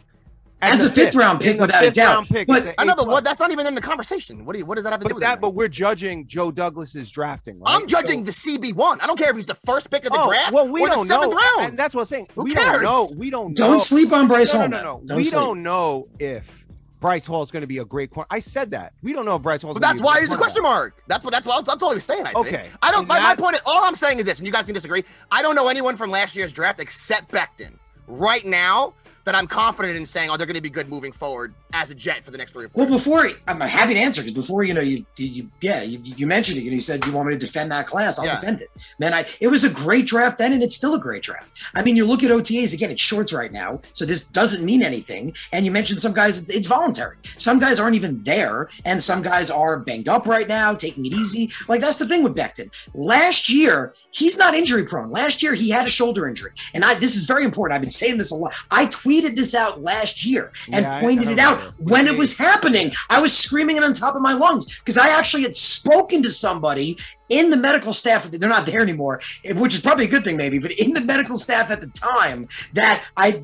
As 0.61 0.85
a 0.85 0.89
fifth 0.89 1.13
round 1.15 1.41
pick, 1.41 1.59
without 1.59 1.83
a 1.83 1.91
doubt. 1.91 2.25
pick, 2.27 2.47
But- 2.47 2.65
it's 2.65 2.75
I 2.77 2.85
know, 2.85 2.95
but 2.95 3.07
what? 3.07 3.23
That's 3.25 3.39
not 3.39 3.51
even 3.51 3.67
in 3.67 3.75
the 3.75 3.81
conversation. 3.81 4.45
What 4.45 4.53
do 4.53 4.59
you, 4.59 4.65
What 4.65 4.75
does 4.75 4.85
that 4.85 4.91
have 4.93 5.01
to 5.01 5.07
do 5.09 5.15
with 5.15 5.21
that, 5.21 5.27
anything? 5.31 5.41
but 5.41 5.55
we're 5.55 5.67
judging 5.67 6.25
Joe 6.25 6.51
Douglas's 6.51 7.09
drafting, 7.11 7.59
right? 7.59 7.75
I'm 7.75 7.85
judging 7.87 8.25
So- 8.25 8.31
the 8.51 8.59
CB 8.59 8.73
one. 8.73 9.01
I 9.01 9.07
don't 9.07 9.17
care 9.19 9.29
if 9.31 9.35
he's 9.35 9.45
the 9.45 9.55
first 9.55 9.89
pick 9.91 10.05
of 10.05 10.13
the 10.13 10.21
oh, 10.21 10.27
draft 10.29 10.53
well, 10.53 10.67
we 10.69 10.81
or 10.83 10.87
don't 10.87 11.07
seventh 11.07 11.31
know, 11.31 11.37
round. 11.37 11.69
and 11.69 11.77
that's 11.77 11.93
what 11.93 12.01
I'm 12.01 12.05
saying. 12.05 12.27
Who 12.35 12.43
we 12.43 12.53
cares? 12.53 12.65
don't 12.65 12.83
know. 12.83 13.09
We 13.17 13.29
don't. 13.29 13.53
don't 13.57 13.71
know. 13.71 13.77
sleep 13.77 14.13
on 14.13 14.27
Bryce 14.29 14.53
no, 14.53 14.59
Hall. 14.61 14.69
no, 14.69 14.77
no, 14.77 14.83
no. 14.83 15.01
Don't 15.05 15.17
we 15.17 15.23
sleep. 15.23 15.33
don't 15.41 15.63
know 15.63 16.07
if 16.19 16.62
Bryce 17.03 17.27
Hall 17.27 17.43
is 17.43 17.51
going 17.51 17.61
to 17.61 17.67
be 17.67 17.79
a 17.79 17.85
great 17.85 18.11
corner. 18.11 18.27
I 18.29 18.39
said 18.39 18.71
that. 18.71 18.93
We 19.03 19.11
don't 19.11 19.25
know 19.25 19.35
if 19.35 19.41
Bryce 19.41 19.61
Hall. 19.61 19.73
But 19.73 19.81
that's 19.81 20.01
why 20.01 20.21
he's 20.21 20.31
a 20.31 20.37
question 20.37 20.63
mark. 20.63 21.03
That's 21.07 21.21
what. 21.25 21.33
That's 21.33 21.45
what. 21.45 21.65
That's 21.65 21.83
all 21.83 21.89
he 21.89 21.95
was 21.95 22.05
saying. 22.05 22.25
I 22.25 22.31
think. 22.31 22.47
Okay. 22.47 22.69
I 22.81 22.93
don't. 22.93 23.09
My, 23.09 23.19
my 23.19 23.35
point. 23.35 23.57
Is, 23.57 23.61
all 23.65 23.83
I'm 23.83 23.93
saying 23.93 24.19
is 24.19 24.25
this, 24.25 24.37
and 24.39 24.47
you 24.47 24.53
guys 24.53 24.63
can 24.63 24.73
disagree. 24.73 25.03
I 25.29 25.41
don't 25.41 25.53
know 25.53 25.67
anyone 25.67 25.97
from 25.97 26.11
last 26.11 26.33
year's 26.33 26.53
draft 26.53 26.79
except 26.79 27.29
Becton 27.29 27.77
right 28.07 28.45
now 28.45 28.93
that 29.25 29.35
I'm 29.35 29.47
confident 29.47 29.95
in 29.95 30.05
saying, 30.05 30.29
oh, 30.29 30.37
they're 30.37 30.45
going 30.47 30.55
to 30.55 30.61
be 30.61 30.69
good 30.69 30.89
moving 30.89 31.11
forward 31.11 31.53
as 31.73 31.89
a 31.91 31.95
Jet 31.95 32.23
for 32.23 32.31
the 32.31 32.37
next 32.37 32.51
three 32.51 32.65
or 32.65 32.69
four. 32.69 32.83
Well, 32.85 32.93
before 32.93 33.29
I'm 33.47 33.59
happy 33.59 33.93
to 33.93 33.99
answer 33.99 34.21
because 34.21 34.33
before 34.33 34.63
you 34.63 34.73
know 34.73 34.81
you, 34.81 35.05
you, 35.17 35.27
you 35.27 35.49
yeah 35.61 35.81
you, 35.81 35.99
you 36.03 36.27
mentioned 36.27 36.57
it 36.57 36.63
and 36.63 36.73
you 36.73 36.79
said 36.81 37.05
you 37.05 37.11
want 37.13 37.27
me 37.29 37.33
to 37.33 37.39
defend 37.39 37.71
that 37.71 37.87
class. 37.87 38.19
I'll 38.19 38.25
Yeah. 38.25 38.39
defend 38.39 38.61
it, 38.61 38.69
man. 38.99 39.13
I 39.13 39.25
it 39.41 39.47
was 39.47 39.63
a 39.63 39.69
great 39.69 40.05
draft 40.05 40.37
then 40.37 40.53
and 40.53 40.61
it's 40.61 40.75
still 40.75 40.93
a 40.93 40.99
great 40.99 41.23
draft. 41.23 41.53
I 41.75 41.81
mean, 41.83 41.95
you 41.95 42.05
look 42.05 42.23
at 42.23 42.31
OTAs 42.31 42.73
again; 42.73 42.91
it's 42.91 43.01
shorts 43.01 43.33
right 43.33 43.51
now, 43.51 43.81
so 43.93 44.05
this 44.05 44.25
doesn't 44.25 44.63
mean 44.63 44.83
anything. 44.83 45.33
And 45.51 45.65
you 45.65 45.71
mentioned 45.71 45.99
some 45.99 46.13
guys; 46.13 46.37
it's, 46.39 46.49
it's 46.49 46.67
voluntary. 46.67 47.17
Some 47.37 47.59
guys 47.59 47.79
aren't 47.79 47.95
even 47.95 48.21
there, 48.23 48.69
and 48.85 49.01
some 49.01 49.21
guys 49.21 49.49
are 49.49 49.79
banged 49.79 50.09
up 50.09 50.27
right 50.27 50.47
now, 50.47 50.73
taking 50.73 51.05
it 51.05 51.13
easy. 51.13 51.51
Like 51.67 51.81
that's 51.81 51.97
the 51.97 52.07
thing 52.07 52.23
with 52.23 52.35
Becton. 52.35 52.69
Last 52.93 53.49
year, 53.49 53.93
he's 54.11 54.37
not 54.37 54.53
injury 54.53 54.83
prone. 54.83 55.09
Last 55.11 55.41
year, 55.41 55.53
he 55.53 55.69
had 55.69 55.85
a 55.85 55.89
shoulder 55.89 56.27
injury, 56.27 56.51
and 56.73 56.83
I 56.85 56.93
this 56.95 57.15
is 57.15 57.25
very 57.25 57.45
important. 57.45 57.75
I've 57.75 57.81
been 57.81 57.89
saying 57.89 58.17
this 58.17 58.31
a 58.31 58.35
lot. 58.35 58.53
I 58.69 58.85
tweeted 59.13 59.35
this 59.35 59.53
out 59.55 59.81
last 59.81 60.25
year 60.25 60.51
and 60.71 60.83
Yeah, 60.83 60.99
pointed 60.99 61.29
it 61.29 61.39
out 61.39 61.59
when 61.79 62.07
it 62.07 62.17
was 62.17 62.37
happening. 62.37 62.91
I 63.09 63.19
was 63.19 63.35
screaming 63.35 63.77
it 63.77 63.83
on 63.83 63.93
top 63.93 64.15
of 64.15 64.21
my 64.21 64.33
lungs 64.33 64.79
because 64.79 64.97
I 64.97 65.09
actually 65.09 65.43
had 65.43 65.55
spoken 65.55 66.23
to 66.23 66.31
somebody 66.31 66.97
in 67.29 67.49
the 67.49 67.57
medical 67.57 67.93
staff. 67.93 68.29
They're 68.29 68.49
not 68.49 68.65
there 68.65 68.81
anymore, 68.81 69.21
which 69.55 69.75
is 69.75 69.81
probably 69.81 70.05
a 70.05 70.09
good 70.09 70.23
thing, 70.23 70.37
maybe. 70.37 70.59
But 70.59 70.71
in 70.73 70.93
the 70.93 71.01
medical 71.01 71.37
staff 71.37 71.71
at 71.71 71.81
the 71.81 71.87
time, 71.87 72.47
that 72.73 73.03
I 73.17 73.43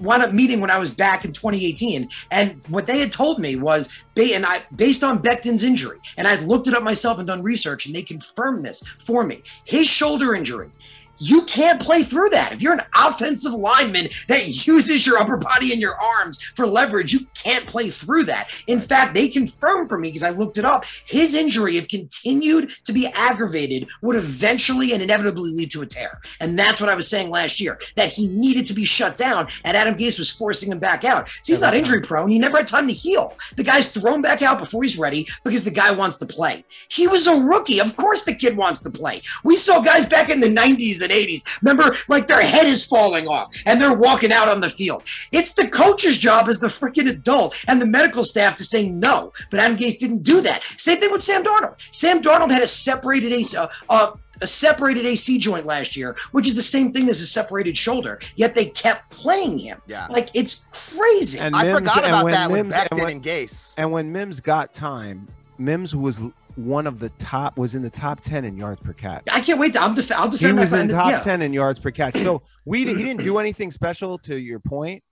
wound 0.00 0.22
up 0.22 0.32
meeting 0.32 0.60
when 0.60 0.70
I 0.70 0.78
was 0.78 0.90
back 0.90 1.24
in 1.24 1.32
2018, 1.32 2.08
and 2.30 2.60
what 2.68 2.86
they 2.86 3.00
had 3.00 3.10
told 3.10 3.40
me 3.40 3.56
was, 3.56 3.88
and 4.16 4.46
I 4.46 4.62
based 4.76 5.02
on 5.02 5.20
Becton's 5.20 5.64
injury, 5.64 5.98
and 6.16 6.28
I'd 6.28 6.42
looked 6.42 6.68
it 6.68 6.74
up 6.74 6.82
myself 6.82 7.18
and 7.18 7.26
done 7.26 7.42
research, 7.42 7.86
and 7.86 7.94
they 7.94 8.02
confirmed 8.02 8.64
this 8.64 8.82
for 9.04 9.24
me. 9.24 9.42
His 9.64 9.86
shoulder 9.86 10.34
injury. 10.34 10.70
You 11.18 11.42
can't 11.42 11.80
play 11.80 12.02
through 12.02 12.30
that. 12.30 12.52
If 12.52 12.62
you're 12.62 12.74
an 12.74 12.82
offensive 12.94 13.52
lineman 13.52 14.08
that 14.28 14.66
uses 14.66 15.06
your 15.06 15.18
upper 15.18 15.36
body 15.36 15.72
and 15.72 15.80
your 15.80 15.96
arms 15.96 16.42
for 16.54 16.66
leverage, 16.66 17.12
you 17.12 17.20
can't 17.34 17.66
play 17.66 17.90
through 17.90 18.24
that. 18.24 18.50
In 18.66 18.80
fact, 18.80 19.14
they 19.14 19.28
confirmed 19.28 19.88
for 19.88 19.98
me 19.98 20.08
because 20.08 20.22
I 20.22 20.30
looked 20.30 20.58
it 20.58 20.64
up. 20.64 20.84
His 21.06 21.34
injury, 21.34 21.76
if 21.76 21.88
continued 21.88 22.72
to 22.84 22.92
be 22.92 23.08
aggravated, 23.14 23.88
would 24.02 24.16
eventually 24.16 24.92
and 24.92 25.02
inevitably 25.02 25.50
lead 25.52 25.70
to 25.72 25.82
a 25.82 25.86
tear. 25.86 26.20
And 26.40 26.58
that's 26.58 26.80
what 26.80 26.90
I 26.90 26.94
was 26.94 27.08
saying 27.08 27.30
last 27.30 27.60
year 27.60 27.78
that 27.96 28.12
he 28.12 28.28
needed 28.28 28.66
to 28.66 28.74
be 28.74 28.84
shut 28.84 29.16
down, 29.16 29.48
and 29.64 29.76
Adam 29.76 29.94
Gase 29.94 30.18
was 30.18 30.30
forcing 30.30 30.70
him 30.70 30.78
back 30.78 31.04
out. 31.04 31.28
So 31.28 31.52
he's 31.52 31.60
not 31.60 31.74
injury 31.74 32.00
prone. 32.00 32.30
He 32.30 32.38
never 32.38 32.58
had 32.58 32.68
time 32.68 32.86
to 32.88 32.94
heal. 32.94 33.36
The 33.56 33.64
guy's 33.64 33.88
thrown 33.88 34.22
back 34.22 34.42
out 34.42 34.58
before 34.58 34.82
he's 34.82 34.98
ready 34.98 35.26
because 35.44 35.64
the 35.64 35.70
guy 35.70 35.90
wants 35.90 36.16
to 36.18 36.26
play. 36.26 36.64
He 36.88 37.06
was 37.06 37.26
a 37.26 37.34
rookie. 37.34 37.80
Of 37.80 37.96
course, 37.96 38.24
the 38.24 38.34
kid 38.34 38.56
wants 38.56 38.80
to 38.80 38.90
play. 38.90 39.22
We 39.44 39.56
saw 39.56 39.80
guys 39.80 40.06
back 40.06 40.30
in 40.30 40.40
the 40.40 40.48
90s 40.48 41.02
and 41.10 41.26
80s. 41.26 41.42
Remember, 41.62 41.94
like 42.08 42.28
their 42.28 42.42
head 42.42 42.66
is 42.66 42.84
falling 42.86 43.26
off 43.28 43.54
and 43.66 43.80
they're 43.80 43.96
walking 43.96 44.32
out 44.32 44.48
on 44.48 44.60
the 44.60 44.70
field. 44.70 45.02
It's 45.32 45.52
the 45.52 45.68
coach's 45.68 46.18
job 46.18 46.48
as 46.48 46.58
the 46.60 46.68
freaking 46.68 47.08
adult 47.08 47.62
and 47.68 47.80
the 47.80 47.86
medical 47.86 48.24
staff 48.24 48.56
to 48.56 48.64
say 48.64 48.88
no. 48.88 49.32
But 49.50 49.60
Adam 49.60 49.76
Gase 49.76 49.98
didn't 49.98 50.22
do 50.22 50.40
that. 50.42 50.62
Same 50.76 50.98
thing 50.98 51.10
with 51.12 51.22
Sam 51.22 51.42
Darnold. 51.42 51.74
Sam 51.94 52.20
Darnold 52.22 52.50
had 52.50 52.62
a 52.62 52.66
separated 52.66 53.32
AC, 53.32 53.56
uh, 53.56 53.68
uh, 53.88 54.12
a 54.40 54.46
separated 54.46 55.04
AC 55.04 55.38
joint 55.38 55.66
last 55.66 55.96
year, 55.96 56.16
which 56.30 56.46
is 56.46 56.54
the 56.54 56.62
same 56.62 56.92
thing 56.92 57.08
as 57.08 57.20
a 57.20 57.26
separated 57.26 57.76
shoulder. 57.76 58.20
Yet 58.36 58.54
they 58.54 58.66
kept 58.66 59.10
playing 59.10 59.58
him. 59.58 59.80
Yeah. 59.88 60.06
Like 60.08 60.28
it's 60.34 60.66
crazy. 60.70 61.40
And 61.40 61.56
I 61.56 61.64
Mims- 61.64 61.78
forgot 61.90 62.04
about 62.04 62.24
when 62.24 62.32
that 62.34 62.50
with 62.50 62.66
Mims- 62.66 62.74
and 62.90 63.00
when- 63.00 63.10
and 63.12 63.22
Gase. 63.24 63.72
And 63.76 63.90
when 63.90 64.12
Mims 64.12 64.40
got 64.40 64.72
time, 64.72 65.26
Mims 65.58 65.94
was 65.94 66.24
one 66.56 66.86
of 66.86 66.98
the 66.98 67.08
top, 67.10 67.56
was 67.56 67.74
in 67.74 67.82
the 67.82 67.90
top 67.90 68.20
10 68.20 68.44
in 68.44 68.56
yards 68.56 68.80
per 68.80 68.92
catch. 68.92 69.22
I 69.32 69.40
can't 69.40 69.58
wait 69.58 69.72
to. 69.74 69.80
I'll, 69.80 69.94
def- 69.94 70.10
I'll 70.12 70.30
He 70.30 70.52
was 70.52 70.72
in 70.72 70.80
and- 70.80 70.90
top 70.90 71.10
yeah. 71.10 71.20
10 71.20 71.42
in 71.42 71.52
yards 71.52 71.78
per 71.78 71.90
catch. 71.90 72.16
So 72.18 72.42
we 72.64 72.80
he 72.84 72.94
didn't 72.94 73.22
do 73.22 73.38
anything 73.38 73.70
special 73.70 74.18
to 74.18 74.36
your 74.36 74.58
point, 74.60 75.02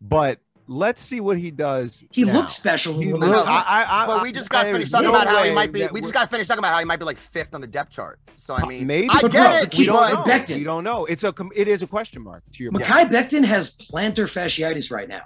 but 0.00 0.38
let's 0.66 1.00
see 1.02 1.20
what 1.20 1.38
he 1.38 1.50
does. 1.50 2.02
He 2.10 2.24
now. 2.24 2.32
looked 2.34 2.48
special. 2.48 2.98
He 2.98 3.12
when 3.12 3.20
looked, 3.20 3.46
I, 3.48 3.62
I, 3.66 3.82
I, 3.82 4.08
Well, 4.08 4.22
we 4.22 4.32
just 4.32 4.48
got 4.48 4.64
I- 4.66 4.72
finished 4.72 4.90
talking 4.92 5.08
no 5.08 5.14
about 5.14 5.26
how 5.28 5.44
he 5.44 5.52
might 5.52 5.72
be. 5.72 5.86
We 5.92 6.00
just 6.00 6.14
got 6.14 6.30
finished 6.30 6.48
talking 6.48 6.60
about 6.60 6.72
how 6.72 6.78
he 6.78 6.84
might 6.86 6.98
be 6.98 7.04
like 7.04 7.18
fifth 7.18 7.54
on 7.54 7.60
the 7.60 7.66
depth 7.66 7.90
chart. 7.90 8.18
So 8.36 8.54
I 8.54 8.62
uh, 8.62 8.66
mean, 8.66 8.86
maybe 8.86 9.08
I 9.10 9.20
But 9.20 9.32
get 9.32 9.50
bro, 9.50 9.58
it. 9.58 9.78
we 9.78 9.84
don't 9.86 10.12
know. 10.14 10.22
Becton- 10.24 10.56
We 10.56 10.64
don't 10.64 10.84
know. 10.84 11.04
It's 11.04 11.24
a 11.24 11.34
it 11.54 11.68
is 11.68 11.82
a 11.82 11.86
question 11.86 12.22
mark 12.22 12.42
to 12.54 12.62
your 12.62 12.72
point. 12.72 12.84
Mekhi 12.84 13.08
Becton 13.10 13.44
has 13.44 13.74
plantar 13.76 14.24
fasciitis 14.26 14.90
right 14.90 15.08
now. 15.08 15.22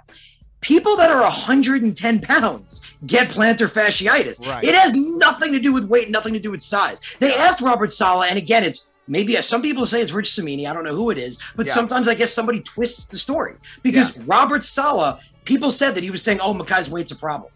People 0.61 0.97
that 0.97 1.09
are 1.09 1.21
110 1.21 2.21
pounds 2.21 2.81
get 3.05 3.29
plantar 3.29 3.71
fasciitis. 3.71 4.45
Right. 4.45 4.63
It 4.63 4.75
has 4.75 4.93
nothing 4.93 5.53
to 5.53 5.59
do 5.59 5.71
with 5.73 5.85
weight, 5.85 6.09
nothing 6.09 6.33
to 6.33 6.39
do 6.39 6.51
with 6.51 6.61
size. 6.61 6.99
They 7.19 7.33
asked 7.33 7.61
Robert 7.61 7.91
Saleh, 7.91 8.27
and 8.29 8.37
again, 8.37 8.63
it's 8.63 8.87
maybe 9.07 9.37
uh, 9.37 9.41
some 9.41 9.61
people 9.61 9.85
say 9.85 10.01
it's 10.01 10.11
Rich 10.11 10.33
Cimini. 10.33 10.67
I 10.67 10.73
don't 10.73 10.83
know 10.83 10.95
who 10.95 11.11
it 11.11 11.17
is, 11.17 11.39
but 11.55 11.65
Yeah. 11.65 11.73
sometimes 11.73 12.07
I 12.07 12.15
guess 12.15 12.33
somebody 12.33 12.59
twists 12.59 13.05
the 13.05 13.17
story 13.17 13.55
because 13.83 14.17
Robert 14.19 14.63
Saleh, 14.63 15.17
people 15.45 15.71
said 15.71 15.95
that 15.95 16.03
he 16.03 16.11
was 16.11 16.21
saying, 16.21 16.39
"Oh, 16.41 16.53
Mekhi's 16.53 16.89
weight's 16.89 17.11
a 17.11 17.15
problem." 17.15 17.51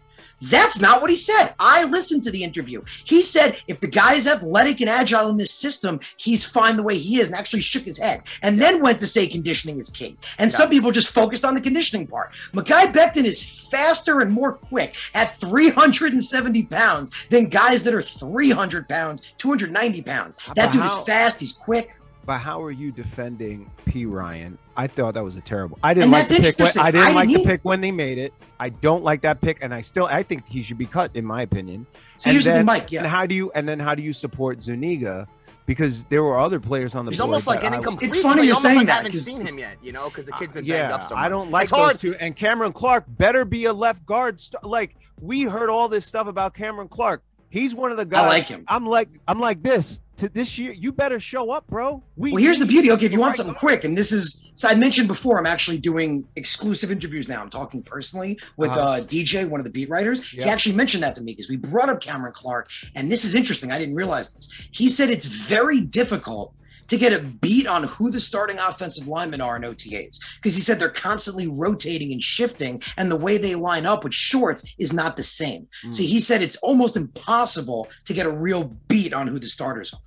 That's 0.50 0.80
not 0.80 1.00
what 1.00 1.10
he 1.10 1.16
said. 1.16 1.54
I 1.58 1.84
listened 1.84 2.22
to 2.24 2.30
the 2.30 2.42
interview. 2.42 2.82
He 3.04 3.22
said 3.22 3.56
if 3.68 3.80
the 3.80 3.86
guy 3.86 4.14
is 4.14 4.26
athletic 4.26 4.80
and 4.80 4.90
agile 4.90 5.28
in 5.28 5.36
this 5.36 5.52
system, 5.52 6.00
he's 6.16 6.44
fine 6.44 6.76
the 6.76 6.82
way 6.82 6.98
he 6.98 7.20
is, 7.20 7.28
and 7.28 7.36
actually 7.36 7.60
shook 7.60 7.84
his 7.84 7.98
head. 7.98 8.22
And 8.42 8.60
then 8.60 8.82
went 8.82 8.98
to 9.00 9.06
say 9.06 9.26
conditioning 9.26 9.78
is 9.78 9.88
key. 9.90 10.16
And 10.38 10.50
some 10.50 10.68
people 10.70 10.90
just 10.90 11.10
focused 11.14 11.44
on 11.44 11.54
the 11.54 11.60
conditioning 11.60 12.06
part. 12.06 12.32
Mekhi 12.52 12.92
Becton 12.92 13.24
is 13.24 13.66
faster 13.70 14.20
and 14.20 14.30
more 14.32 14.52
quick 14.52 14.96
at 15.14 15.34
370 15.36 16.64
pounds 16.64 17.26
than 17.30 17.48
guys 17.48 17.82
that 17.82 17.94
are 17.94 18.02
300 18.02 18.88
pounds, 18.88 19.34
290 19.38 20.02
pounds. 20.02 20.36
That 20.54 20.56
But 20.56 20.72
dude 20.72 20.82
how- 20.82 21.00
is 21.00 21.06
fast. 21.06 21.40
He's 21.40 21.52
quick. 21.52 21.96
But 22.26 22.38
how 22.38 22.62
are 22.62 22.70
you 22.70 22.90
defending 22.90 23.70
Perine? 23.86 24.56
I 24.76 24.86
thought 24.86 25.14
that 25.14 25.24
was 25.24 25.36
a 25.36 25.40
terrible. 25.40 25.78
I 25.82 25.94
didn't 25.94 26.04
And 26.04 26.12
like 26.12 26.28
the 26.28 26.40
pick. 26.40 26.58
When. 26.58 26.84
I 26.84 26.90
didn't 26.90 27.06
I 27.06 27.12
like 27.12 27.28
didn't 27.28 27.44
the 27.44 27.48
pick 27.48 27.60
when 27.64 27.80
they 27.80 27.92
made 27.92 28.18
it. 28.18 28.32
I 28.58 28.70
don't 28.70 29.04
like 29.04 29.20
that 29.22 29.40
pick, 29.40 29.58
and 29.62 29.74
I 29.74 29.80
still 29.80 30.06
I 30.06 30.22
think 30.22 30.46
he 30.48 30.62
should 30.62 30.78
be 30.78 30.86
cut 30.86 31.10
in 31.14 31.24
my 31.24 31.42
opinion. 31.42 31.86
So 32.18 32.28
and 32.28 32.32
here's 32.34 32.44
the 32.44 32.50
then, 32.50 32.58
thing, 32.60 32.66
Mike. 32.66 32.92
And 32.92 33.06
how 33.06 33.26
do 33.26 33.34
you 33.34 33.50
and 33.52 33.68
then 33.68 33.78
how 33.78 33.94
do 33.94 34.02
you 34.02 34.12
support 34.12 34.62
Zuniga? 34.62 35.28
Because 35.66 36.04
there 36.04 36.22
were 36.22 36.38
other 36.38 36.60
players 36.60 36.94
on 36.94 37.06
the 37.06 37.10
He's 37.10 37.20
board. 37.20 37.28
almost 37.28 37.46
like 37.46 37.64
an 37.64 37.72
incomplete. 37.72 38.12
It's 38.12 38.22
funny 38.22 38.42
you 38.42 38.48
you're 38.48 38.56
saying 38.56 38.78
like 38.78 38.86
that, 38.88 38.96
haven't 39.04 39.18
seen 39.18 39.46
him 39.46 39.58
yet, 39.58 39.78
you 39.82 39.92
know, 39.92 40.10
because 40.10 40.26
the 40.26 40.32
kid's 40.32 40.52
been 40.52 40.64
yeah, 40.64 40.80
banged 40.80 40.92
up 40.92 41.02
so 41.04 41.14
much. 41.14 41.24
I 41.24 41.28
don't 41.30 41.50
like 41.50 41.64
it's 41.64 41.72
hard. 41.72 41.94
those 41.94 42.00
two. 42.00 42.14
And 42.16 42.36
Cameron 42.36 42.72
Clark 42.72 43.04
better 43.08 43.44
be 43.46 43.64
a 43.64 43.72
left 43.72 44.04
guard. 44.04 44.38
St- 44.40 44.62
like 44.64 44.96
we 45.20 45.42
heard 45.42 45.70
all 45.70 45.88
this 45.88 46.04
stuff 46.04 46.26
about 46.26 46.52
Cameron 46.54 46.88
Clark. 46.88 47.22
He's 47.48 47.74
one 47.74 47.92
of 47.92 47.96
the 47.96 48.04
guys. 48.04 48.24
I 48.24 48.28
like 48.28 48.46
him. 48.46 48.64
I'm 48.68 48.84
like 48.84 49.08
I'm 49.28 49.40
like 49.40 49.62
this. 49.62 50.00
To 50.18 50.28
this 50.28 50.58
year, 50.58 50.72
you 50.72 50.92
better 50.92 51.18
show 51.18 51.50
up, 51.50 51.66
bro. 51.68 52.02
We 52.16 52.32
Well, 52.32 52.40
here's 52.42 52.60
the 52.60 52.66
beauty. 52.66 52.92
Okay, 52.92 53.06
if 53.06 53.12
you 53.12 53.18
want 53.18 53.34
something 53.34 53.54
quick, 53.54 53.82
and 53.82 53.96
this 53.98 54.12
is 54.12 54.40
so 54.54 54.68
I 54.68 54.76
mentioned 54.76 55.08
before, 55.08 55.40
I'm 55.40 55.46
actually 55.46 55.78
doing 55.78 56.28
exclusive 56.36 56.92
interviews 56.92 57.28
now. 57.28 57.42
I'm 57.42 57.50
talking 57.50 57.82
personally 57.82 58.38
with 58.56 58.70
Uh-huh. 58.70 58.80
uh, 58.80 59.00
DJ, 59.00 59.48
one 59.48 59.58
of 59.58 59.64
the 59.64 59.72
beat 59.72 59.88
writers. 59.88 60.30
He 60.30 60.42
actually 60.44 60.76
mentioned 60.76 61.02
that 61.02 61.16
to 61.16 61.22
me 61.22 61.32
because 61.32 61.48
we 61.48 61.56
brought 61.56 61.88
up 61.88 62.00
Cameron 62.00 62.32
Clark, 62.36 62.70
and 62.94 63.10
this 63.10 63.24
is 63.24 63.34
interesting. 63.34 63.72
I 63.72 63.78
didn't 63.78 63.96
realize 63.96 64.30
this. 64.32 64.48
He 64.70 64.88
said 64.88 65.10
it's 65.10 65.26
very 65.26 65.80
difficult 65.80 66.54
to 66.88 66.96
get 66.96 67.12
a 67.12 67.20
beat 67.22 67.66
on 67.66 67.84
who 67.84 68.10
the 68.10 68.20
starting 68.20 68.58
offensive 68.58 69.06
linemen 69.06 69.40
are 69.40 69.56
in 69.56 69.62
OTAs 69.62 70.18
because 70.36 70.54
he 70.54 70.60
said 70.60 70.78
they're 70.78 70.88
constantly 70.90 71.48
rotating 71.48 72.12
and 72.12 72.22
shifting, 72.22 72.80
and 72.96 73.10
the 73.10 73.16
way 73.16 73.38
they 73.38 73.54
line 73.54 73.86
up 73.86 74.04
with 74.04 74.14
shorts 74.14 74.74
is 74.78 74.92
not 74.92 75.16
the 75.16 75.22
same. 75.22 75.66
So 75.90 76.02
Mm. 76.02 76.06
he 76.06 76.20
said 76.20 76.42
it's 76.42 76.56
almost 76.56 76.96
impossible 76.96 77.88
to 78.04 78.12
get 78.12 78.26
a 78.26 78.30
real 78.30 78.76
beat 78.88 79.12
on 79.14 79.26
who 79.26 79.38
the 79.38 79.46
starters 79.46 79.92
are. 79.92 80.00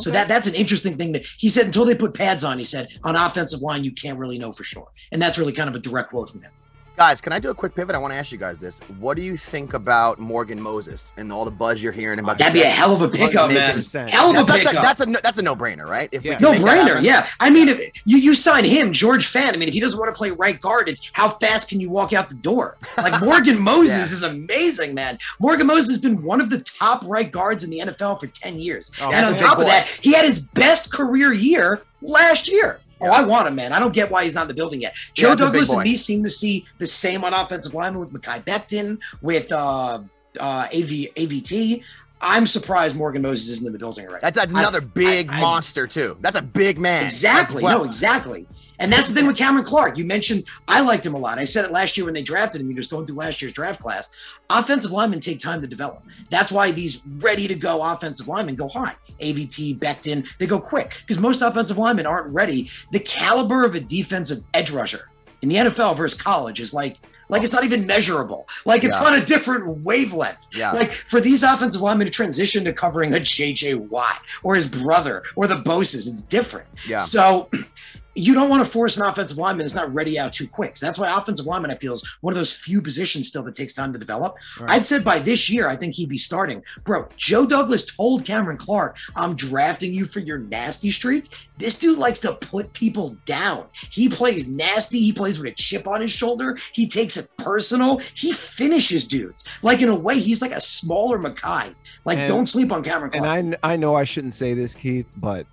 So 0.00 0.10
that 0.10 0.26
that's 0.26 0.48
an 0.48 0.54
interesting 0.54 0.96
thing. 0.96 1.12
That 1.12 1.24
he 1.38 1.48
said 1.48 1.66
until 1.66 1.84
they 1.84 1.94
put 1.94 2.14
pads 2.14 2.42
on, 2.42 2.58
he 2.58 2.64
said 2.64 2.88
on 3.04 3.14
offensive 3.14 3.60
line 3.60 3.84
you 3.84 3.92
can't 3.92 4.18
really 4.18 4.38
know 4.38 4.50
for 4.50 4.64
sure, 4.64 4.88
and 5.12 5.22
that's 5.22 5.38
really 5.38 5.52
kind 5.52 5.68
of 5.70 5.76
a 5.76 5.78
direct 5.78 6.10
quote 6.10 6.28
from 6.30 6.42
him. 6.42 6.50
Guys, 6.96 7.20
can 7.20 7.32
I 7.32 7.40
do 7.40 7.50
a 7.50 7.54
quick 7.54 7.74
pivot? 7.74 7.96
I 7.96 7.98
want 7.98 8.12
to 8.12 8.16
ask 8.16 8.30
you 8.30 8.38
guys 8.38 8.56
this. 8.56 8.78
What 9.00 9.16
do 9.16 9.22
you 9.24 9.36
think 9.36 9.74
about 9.74 10.20
Morgan 10.20 10.60
Moses 10.62 11.12
and 11.16 11.32
all 11.32 11.44
the 11.44 11.50
buzz 11.50 11.82
you're 11.82 11.90
hearing 11.90 12.20
about? 12.20 12.32
Oh, 12.32 12.34
the 12.34 12.38
That'd 12.44 12.54
be 12.54 12.62
a 12.62 12.70
hell 12.70 12.94
of 12.94 13.02
a 13.02 13.08
pickup, 13.08 13.50
man. 13.50 13.78
100%. 13.78 14.10
Hell 14.10 14.30
of 14.30 14.36
a 14.36 14.44
That's 14.44 14.50
a, 14.64 14.68
pickup. 14.68 14.82
that's 14.84 15.00
a 15.00 15.06
no- 15.06 15.18
that's 15.20 15.38
a 15.38 15.42
no 15.42 15.56
brainer, 15.56 15.86
right? 15.88 16.08
If 16.12 16.24
Yeah. 16.24 16.38
no-brainer. 16.38 17.02
Yeah, 17.02 17.26
I 17.40 17.50
mean, 17.50 17.68
if 17.68 17.80
you 18.04 18.18
you 18.18 18.36
sign 18.36 18.64
him, 18.64 18.92
George 18.92 19.26
Fant. 19.32 19.54
I 19.54 19.56
mean, 19.56 19.66
if 19.68 19.74
he 19.74 19.80
doesn't 19.80 19.98
want 19.98 20.14
to 20.14 20.16
play 20.16 20.30
right 20.30 20.60
guard, 20.60 20.88
it's 20.88 21.10
how 21.14 21.30
fast 21.30 21.68
can 21.68 21.80
you 21.80 21.90
walk 21.90 22.12
out 22.12 22.28
the 22.28 22.36
door? 22.36 22.78
Like 22.96 23.20
Morgan 23.20 23.58
Moses 23.72 23.96
Yeah. 23.96 24.02
is 24.04 24.22
amazing, 24.22 24.94
man. 24.94 25.18
Morgan 25.40 25.66
Moses 25.66 25.90
has 25.94 25.98
been 25.98 26.22
one 26.22 26.40
of 26.40 26.48
the 26.48 26.60
top 26.60 27.04
right 27.08 27.30
guards 27.32 27.64
in 27.64 27.70
the 27.70 27.80
NFL 27.80 28.20
for 28.20 28.28
ten 28.28 28.54
years, 28.54 28.92
Oh, 29.02 29.10
and 29.12 29.26
on 29.26 29.34
top 29.34 29.58
big 29.58 29.66
of 29.66 29.72
that, 29.72 29.88
he 29.88 30.12
had 30.12 30.24
his 30.24 30.38
best 30.38 30.92
career 30.92 31.32
year 31.32 31.82
last 32.02 32.48
year. 32.48 32.78
Oh, 33.04 33.12
I 33.12 33.24
want 33.24 33.48
him, 33.48 33.54
man. 33.54 33.72
I 33.72 33.78
don't 33.78 33.94
get 33.94 34.10
why 34.10 34.24
he's 34.24 34.34
not 34.34 34.42
in 34.42 34.48
the 34.48 34.54
building 34.54 34.80
yet. 34.80 34.94
Joe 35.14 35.28
that's 35.28 35.40
big 35.40 35.52
Douglas 35.52 35.72
and 35.72 35.82
me 35.82 35.96
seem 35.96 36.22
to 36.22 36.30
see 36.30 36.66
the 36.78 36.86
same 36.86 37.24
on 37.24 37.32
offensive 37.32 37.74
linemen 37.74 38.00
with 38.00 38.12
Mekhi 38.12 38.44
Becton, 38.44 39.00
with 39.22 39.50
uh, 39.52 40.00
uh, 40.40 40.66
AV, 40.72 41.12
AVT. 41.16 41.82
I'm 42.20 42.46
surprised 42.46 42.96
Morgan 42.96 43.22
Moses 43.22 43.50
isn't 43.50 43.66
in 43.66 43.72
the 43.72 43.78
building 43.78 44.06
already. 44.06 44.22
That's 44.22 44.38
another 44.38 44.80
big 44.80 45.30
I- 45.30 45.40
monster 45.40 45.86
too. 45.86 46.16
That's 46.20 46.36
a 46.36 46.42
big 46.42 46.78
man. 46.78 47.04
Exactly. 47.04 47.62
well. 47.62 47.80
No, 47.80 47.84
exactly. 47.84 48.46
And 48.78 48.92
that's 48.92 49.08
the 49.08 49.14
thing 49.14 49.26
with 49.26 49.36
Cameron 49.36 49.64
Clark. 49.64 49.96
You 49.98 50.04
mentioned 50.04 50.44
I 50.68 50.80
liked 50.80 51.06
him 51.06 51.14
a 51.14 51.18
lot. 51.18 51.38
I 51.38 51.44
said 51.44 51.64
it 51.64 51.70
last 51.72 51.96
year 51.96 52.04
when 52.04 52.14
they 52.14 52.22
drafted 52.22 52.60
him. 52.60 52.68
He 52.68 52.74
was 52.74 52.86
going 52.88 53.06
through 53.06 53.16
last 53.16 53.40
year's 53.40 53.52
draft 53.52 53.80
class. 53.80 54.10
Offensive 54.50 54.90
linemen 54.90 55.20
take 55.20 55.38
time 55.38 55.60
to 55.60 55.66
develop. 55.66 56.02
That's 56.30 56.50
why 56.50 56.70
these 56.70 57.02
ready 57.18 57.46
to 57.48 57.54
go 57.54 57.82
offensive 57.92 58.28
linemen 58.28 58.56
go 58.56 58.68
high. 58.68 58.94
AVT, 59.20 59.78
Becton, 59.78 60.26
they 60.38 60.46
go 60.46 60.58
quick 60.58 60.96
because 61.06 61.20
most 61.20 61.42
offensive 61.42 61.78
linemen 61.78 62.06
aren't 62.06 62.32
ready. 62.32 62.68
The 62.92 63.00
caliber 63.00 63.64
of 63.64 63.74
a 63.74 63.80
defensive 63.80 64.38
edge 64.54 64.70
rusher 64.70 65.08
in 65.42 65.48
the 65.48 65.56
NFL 65.56 65.96
versus 65.96 66.20
college 66.20 66.58
is 66.60 66.74
like 66.74 66.98
like 67.30 67.42
it's 67.42 67.54
not 67.54 67.64
even 67.64 67.86
measurable. 67.86 68.46
Like 68.66 68.84
it's 68.84 68.96
Yeah. 69.00 69.06
on 69.06 69.14
a 69.14 69.24
different 69.24 69.66
wavelength. 69.82 70.36
Yeah. 70.54 70.72
Like 70.72 70.90
for 70.92 71.20
these 71.22 71.42
offensive 71.42 71.80
linemen 71.80 72.06
to 72.06 72.10
transition 72.10 72.64
to 72.64 72.72
covering 72.72 73.14
a 73.14 73.18
JJ 73.18 73.88
Watt 73.88 74.20
or 74.42 74.54
his 74.54 74.66
brother 74.68 75.22
or 75.34 75.46
the 75.46 75.56
Bosas, 75.56 76.06
it's 76.06 76.20
different. 76.22 76.68
Yeah. 76.86 76.98
So 76.98 77.48
you 78.14 78.34
don't 78.34 78.48
want 78.48 78.64
to 78.64 78.70
force 78.70 78.96
an 78.96 79.04
offensive 79.04 79.38
lineman 79.38 79.64
that's 79.64 79.74
not 79.74 79.92
ready 79.92 80.18
out 80.18 80.32
too 80.32 80.46
quick. 80.46 80.76
So 80.76 80.86
that's 80.86 80.98
why 80.98 81.14
offensive 81.16 81.46
lineman, 81.46 81.70
I 81.70 81.74
feel, 81.76 81.94
is 81.94 82.16
one 82.20 82.32
of 82.32 82.38
those 82.38 82.52
few 82.52 82.80
positions 82.80 83.28
still 83.28 83.42
that 83.44 83.56
takes 83.56 83.72
time 83.72 83.92
to 83.92 83.98
develop. 83.98 84.36
Right. 84.60 84.70
I'd 84.70 84.84
said 84.84 85.04
by 85.04 85.18
this 85.18 85.50
year, 85.50 85.68
I 85.68 85.76
think 85.76 85.94
he'd 85.94 86.08
be 86.08 86.18
starting. 86.18 86.62
Bro, 86.84 87.08
Joe 87.16 87.46
Douglas 87.46 87.84
told 87.84 88.24
Cameron 88.24 88.56
Clark, 88.56 88.96
I'm 89.16 89.34
drafting 89.34 89.92
you 89.92 90.06
for 90.06 90.20
your 90.20 90.38
nasty 90.38 90.90
streak. 90.90 91.34
This 91.58 91.74
dude 91.74 91.98
likes 91.98 92.20
to 92.20 92.34
put 92.34 92.72
people 92.72 93.16
down. 93.24 93.66
He 93.90 94.08
plays 94.08 94.48
nasty. 94.48 94.98
He 94.98 95.12
plays 95.12 95.38
with 95.38 95.52
a 95.52 95.54
chip 95.54 95.86
on 95.86 96.00
his 96.00 96.12
shoulder. 96.12 96.56
He 96.72 96.86
takes 96.86 97.16
it 97.16 97.28
personal. 97.38 98.00
He 98.14 98.32
finishes 98.32 99.04
dudes. 99.04 99.44
Like, 99.62 99.82
in 99.82 99.88
a 99.88 99.96
way, 99.96 100.18
he's 100.18 100.40
like 100.42 100.52
a 100.52 100.60
smaller 100.60 101.18
Mekhi. 101.18 101.74
Like, 102.04 102.18
And- 102.18 102.28
don't 102.28 102.46
sleep 102.46 102.72
on 102.72 102.82
Cameron 102.82 103.10
Clark. 103.10 103.26
And 103.26 103.56
I 103.62 103.74
I 103.74 103.76
know 103.76 103.94
I 103.94 104.04
shouldn't 104.04 104.34
say 104.34 104.54
this, 104.54 104.74
Keith, 104.74 105.06
but 105.16 105.46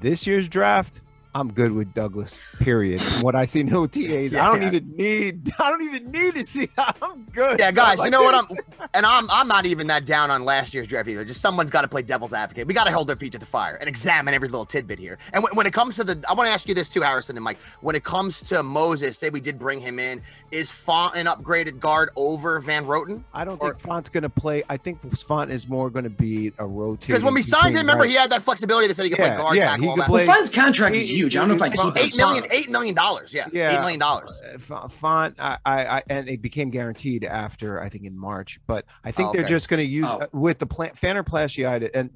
this 0.00 0.26
year's 0.26 0.48
draft, 0.48 1.00
I'm 1.38 1.52
good 1.52 1.72
with 1.72 1.94
Douglas. 1.94 2.36
Period. 2.58 3.00
From 3.00 3.22
what 3.22 3.34
I 3.36 3.44
see 3.44 3.62
no 3.62 3.86
TAs. 3.94 4.34
I 4.34 4.44
don't 4.46 4.60
Yeah. 4.62 4.68
even 4.68 4.96
need. 4.96 5.50
I 5.58 5.70
don't 5.70 5.82
even 5.82 6.10
need 6.10 6.34
to 6.34 6.44
see. 6.44 6.68
I'm 6.78 7.24
good. 7.32 7.58
Yeah, 7.60 7.70
guys, 7.70 7.98
like 7.98 8.06
you 8.06 8.10
know 8.10 8.22
what. 8.22 8.34
I'm 8.34 8.46
and 8.94 9.06
I'm 9.06 9.30
I'm 9.30 9.46
not 9.48 9.66
even 9.66 9.86
that 9.86 10.04
down 10.04 10.30
on 10.30 10.44
last 10.44 10.74
year's 10.74 10.86
draft 10.88 11.08
either. 11.08 11.24
Just 11.24 11.40
someone's 11.40 11.70
got 11.70 11.82
to 11.82 11.88
play 11.88 12.02
devil's 12.02 12.32
advocate. 12.34 12.66
We 12.66 12.74
got 12.74 12.84
to 12.84 12.92
hold 12.92 13.06
their 13.08 13.16
feet 13.16 13.32
to 13.32 13.38
the 13.38 13.46
fire 13.46 13.76
and 13.76 13.88
examine 13.88 14.34
every 14.34 14.48
little 14.48 14.66
tidbit 14.66 14.98
here. 14.98 15.18
And 15.32 15.42
when, 15.44 15.54
when 15.54 15.66
it 15.66 15.72
comes 15.72 15.96
to 15.96 16.04
the, 16.04 16.22
I 16.28 16.32
want 16.34 16.48
to 16.48 16.52
ask 16.52 16.68
you 16.68 16.74
this 16.74 16.88
too, 16.88 17.02
Harrison 17.02 17.36
and 17.36 17.44
Mike. 17.44 17.58
When 17.80 17.94
it 17.94 18.04
comes 18.04 18.40
to 18.42 18.62
Moses, 18.62 19.16
say 19.18 19.30
we 19.30 19.40
did 19.40 19.58
bring 19.58 19.80
him 19.80 19.98
in, 19.98 20.20
is 20.50 20.70
Fant 20.72 21.14
an 21.14 21.26
upgraded 21.26 21.78
guard 21.78 22.10
over 22.16 22.58
Van 22.60 22.84
Roten? 22.84 23.22
I 23.32 23.44
don't 23.44 23.60
or- 23.62 23.74
think 23.74 23.82
Fant's 23.82 24.08
going 24.08 24.22
to 24.22 24.28
play. 24.30 24.62
I 24.68 24.76
think 24.76 25.00
Fant 25.02 25.50
is 25.50 25.68
more 25.68 25.90
going 25.90 26.04
to 26.04 26.10
be 26.10 26.52
a 26.58 26.66
rotating. 26.66 27.12
Because 27.14 27.22
when 27.24 27.34
we 27.34 27.42
signed 27.42 27.68
him, 27.74 27.76
remember 27.86 28.04
he 28.04 28.14
had 28.14 28.30
that 28.30 28.42
flexibility 28.42 28.88
that 28.88 28.94
said 28.94 29.04
he 29.04 29.10
could 29.10 29.18
Yeah, 29.20 29.34
play 29.36 29.42
guard, 29.42 29.56
yeah, 29.56 29.64
tackle, 29.66 29.82
he 29.82 29.88
all 29.88 29.94
could 29.96 30.02
that. 30.02 30.08
play- 30.08 30.26
Well, 30.26 30.36
Fant's 30.36 30.50
contract 30.50 30.94
is 30.96 31.08
He- 31.08 31.16
huge. 31.32 31.36
I 31.36 31.40
don't 31.40 31.48
know 31.48 31.54
if 31.54 31.62
I 31.62 31.68
he- 31.70 31.76
keep 31.76 31.96
Eight 32.04 32.14
it. 32.14 32.16
million, 32.16 32.44
eight 32.50 32.70
million 32.70 32.94
dollars. 32.94 33.32
Yeah, 33.34 33.46
Yeah. 33.52 33.76
eight 33.76 33.80
million 33.80 34.00
dollars. 34.00 34.40
Uh, 34.44 34.56
Fant, 34.88 35.34
I, 35.38 35.58
I, 35.64 35.86
I, 35.98 36.02
and 36.10 36.28
it 36.28 36.42
became 36.42 36.70
guaranteed 36.70 37.24
after 37.24 37.80
I 37.82 37.88
think 37.88 38.04
in 38.04 38.16
March. 38.18 38.60
But 38.66 38.84
I 39.04 39.10
think 39.10 39.28
Oh, 39.28 39.32
they're 39.32 39.48
just 39.48 39.68
going 39.68 39.78
to 39.80 39.86
use 39.86 40.06
Oh. 40.08 40.20
uh, 40.20 40.26
with 40.32 40.58
the 40.58 40.66
plan, 40.66 40.90
plantar 40.90 41.24
fasciitis 41.24 41.90
and 41.94 42.10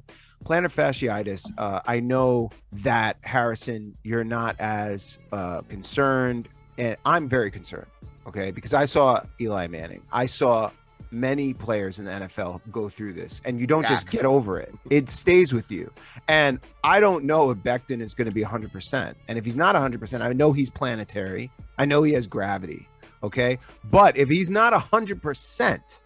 plantar 0.44 0.72
fasciitis. 0.72 1.50
Uh, 1.58 1.80
I 1.86 2.00
know 2.00 2.50
that 2.72 3.16
Harrison, 3.22 3.96
you're 4.02 4.24
not 4.24 4.56
as 4.58 5.18
uh, 5.32 5.62
concerned, 5.68 6.48
and 6.78 6.96
I'm 7.04 7.28
very 7.28 7.50
concerned. 7.50 7.86
Okay, 8.26 8.50
because 8.52 8.72
I 8.72 8.84
saw 8.84 9.20
Eli 9.40 9.66
Manning. 9.66 10.02
I 10.12 10.26
saw 10.26 10.70
many 11.12 11.52
players 11.52 11.98
in 11.98 12.04
the 12.06 12.10
NFL 12.10 12.60
go 12.70 12.88
through 12.88 13.12
this, 13.12 13.42
and 13.44 13.60
you 13.60 13.66
don't 13.66 13.86
just 13.86 14.10
get 14.10 14.24
over 14.24 14.58
it. 14.58 14.74
It 14.90 15.08
stays 15.08 15.52
with 15.52 15.70
you. 15.70 15.92
And 16.28 16.58
I 16.82 17.00
don't 17.00 17.24
know 17.24 17.50
if 17.50 17.58
Becton 17.58 18.00
is 18.00 18.14
going 18.14 18.28
to 18.28 18.34
be 18.34 18.42
100%. 18.42 19.14
And 19.28 19.38
if 19.38 19.44
he's 19.44 19.56
not 19.56 19.74
100%, 19.74 20.20
I 20.22 20.32
know 20.32 20.52
he's 20.52 20.70
planetary. 20.70 21.50
I 21.78 21.84
know 21.84 22.02
he 22.02 22.12
has 22.14 22.26
gravity. 22.26 22.88
Okay. 23.22 23.58
But 23.90 24.16
if 24.16 24.28
he's 24.28 24.50
not 24.50 24.72
100%, 24.72 26.00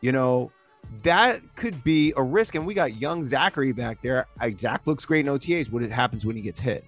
you 0.00 0.12
know, 0.12 0.52
that 1.02 1.40
could 1.56 1.82
be 1.82 2.12
a 2.16 2.22
risk. 2.22 2.54
And 2.54 2.66
we 2.66 2.74
got 2.74 2.96
young 2.96 3.24
Zachary 3.24 3.72
back 3.72 4.02
there. 4.02 4.26
Zach 4.58 4.86
looks 4.86 5.04
great 5.04 5.26
in 5.26 5.32
OTAs. 5.32 5.70
What 5.70 5.82
happens 5.82 6.26
when 6.26 6.36
he 6.36 6.42
gets 6.42 6.60
hit? 6.60 6.84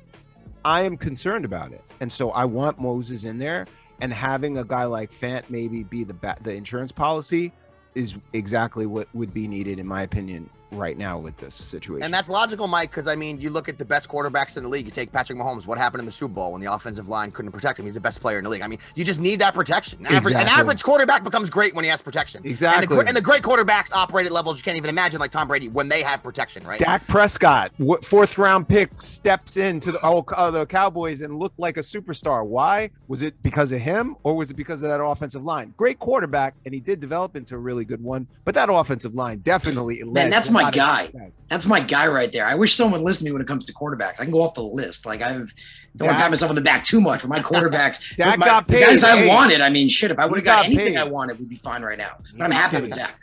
I 0.64 0.82
am 0.82 0.96
concerned 0.96 1.44
about 1.44 1.72
it. 1.72 1.82
And 2.00 2.10
so 2.10 2.30
I 2.30 2.44
want 2.44 2.80
Moses 2.80 3.24
in 3.24 3.38
there 3.38 3.66
and 4.00 4.12
having 4.12 4.58
a 4.58 4.64
guy 4.64 4.84
like 4.84 5.12
Fant 5.12 5.48
maybe 5.50 5.84
be 5.84 6.04
the 6.04 6.14
ba- 6.14 6.36
the 6.42 6.52
insurance 6.54 6.92
policy 6.92 7.52
is 7.94 8.16
exactly 8.32 8.86
what 8.86 9.08
would 9.14 9.32
be 9.32 9.46
needed 9.46 9.78
in 9.78 9.86
my 9.86 10.02
opinion 10.02 10.50
right 10.70 10.98
now 10.98 11.18
with 11.18 11.36
this 11.36 11.54
situation. 11.54 12.04
And 12.04 12.12
that's 12.12 12.28
logical, 12.28 12.66
Mike, 12.66 12.90
because 12.90 13.06
I 13.06 13.14
mean, 13.14 13.40
you 13.40 13.50
look 13.50 13.68
at 13.68 13.78
the 13.78 13.84
best 13.84 14.08
quarterbacks 14.08 14.56
in 14.56 14.62
the 14.62 14.68
league. 14.68 14.86
You 14.86 14.90
take 14.90 15.12
Patrick 15.12 15.38
Mahomes. 15.38 15.66
What 15.66 15.78
happened 15.78 16.00
in 16.00 16.06
the 16.06 16.12
Super 16.12 16.34
Bowl 16.34 16.52
when 16.52 16.60
the 16.60 16.72
offensive 16.72 17.08
line 17.08 17.30
couldn't 17.30 17.52
protect 17.52 17.78
him? 17.78 17.86
He's 17.86 17.94
the 17.94 18.00
best 18.00 18.20
player 18.20 18.38
in 18.38 18.44
the 18.44 18.50
league. 18.50 18.62
I 18.62 18.66
mean, 18.66 18.78
you 18.94 19.04
just 19.04 19.20
need 19.20 19.40
that 19.40 19.54
protection. 19.54 20.00
An 20.06 20.14
average, 20.14 20.34
an 20.34 20.48
average 20.48 20.82
quarterback 20.82 21.24
becomes 21.24 21.50
great 21.50 21.74
when 21.74 21.84
he 21.84 21.90
has 21.90 22.02
protection. 22.02 22.38
And 22.38 22.46
the, 22.46 22.50
Exactly. 22.50 22.98
and 23.06 23.16
the 23.16 23.22
great 23.22 23.42
quarterbacks 23.42 23.92
operate 23.92 24.26
at 24.26 24.32
levels 24.32 24.56
you 24.56 24.62
can't 24.62 24.76
even 24.76 24.90
imagine, 24.90 25.20
like 25.20 25.30
Tom 25.30 25.48
Brady, 25.48 25.68
when 25.68 25.88
they 25.88 26.02
have 26.02 26.22
protection, 26.22 26.66
right? 26.66 26.78
Dak 26.78 27.06
Prescott, 27.06 27.72
fourth 28.02 28.38
round 28.38 28.68
pick, 28.68 28.90
steps 29.00 29.56
into 29.56 29.92
the 29.92 30.00
oh, 30.02 30.24
uh, 30.36 30.50
the 30.50 30.66
Cowboys 30.66 31.20
and 31.20 31.38
looked 31.38 31.58
like 31.58 31.76
a 31.76 31.80
superstar. 31.80 32.44
Why? 32.44 32.90
Was 33.08 33.22
it 33.22 33.40
because 33.42 33.72
of 33.72 33.80
him 33.80 34.16
or 34.22 34.34
was 34.34 34.50
it 34.50 34.54
because 34.54 34.82
of 34.82 34.88
that 34.88 35.02
offensive 35.02 35.44
line? 35.44 35.74
Great 35.76 35.98
quarterback, 35.98 36.54
and 36.64 36.74
he 36.74 36.80
did 36.80 37.00
develop 37.00 37.36
into 37.36 37.54
a 37.54 37.58
really 37.58 37.84
good 37.84 38.02
one. 38.02 38.26
But 38.44 38.54
that 38.54 38.68
offensive 38.70 39.14
line 39.14 39.38
definitely. 39.38 40.02
led 40.02 40.14
Man, 40.14 40.30
that's 40.30 40.48
to 40.48 40.52
a 40.52 40.63
my 40.64 40.70
guy. 40.70 41.06
success. 41.06 41.46
That's 41.50 41.66
my 41.66 41.80
guy 41.80 42.06
right 42.06 42.32
there. 42.32 42.46
I 42.46 42.54
wish 42.54 42.74
someone 42.74 43.02
listened 43.02 43.26
to 43.26 43.30
me 43.30 43.32
when 43.32 43.42
it 43.42 43.48
comes 43.48 43.64
to 43.66 43.72
quarterbacks. 43.72 44.20
I 44.20 44.24
can 44.24 44.30
go 44.30 44.42
off 44.42 44.54
the 44.54 44.62
list. 44.62 45.06
Like 45.06 45.22
I've 45.22 45.50
don't 45.96 46.08
want 46.08 46.16
Dak- 46.16 46.16
to 46.16 46.22
pat 46.22 46.30
myself 46.30 46.48
on 46.50 46.56
the 46.56 46.60
back 46.60 46.82
too 46.82 47.00
much, 47.00 47.20
but 47.20 47.28
my 47.28 47.40
quarterbacks, 47.40 48.16
Dak 48.16 48.38
my, 48.38 48.46
got 48.46 48.66
the 48.66 48.80
guys 48.80 49.02
paid. 49.02 49.24
I 49.24 49.26
wanted. 49.26 49.60
I 49.60 49.68
mean, 49.68 49.88
shit. 49.88 50.10
If 50.10 50.18
I 50.18 50.26
would 50.26 50.36
have 50.36 50.44
got, 50.44 50.56
got 50.56 50.66
anything 50.66 50.94
paid. 50.94 50.96
I 50.96 51.04
wanted, 51.04 51.38
we'd 51.38 51.48
be 51.48 51.56
fine 51.56 51.82
right 51.82 51.98
now. 51.98 52.16
He 52.30 52.36
But 52.36 52.44
I'm 52.46 52.50
happy 52.50 52.80
with 52.80 52.94
Zach. 52.94 53.20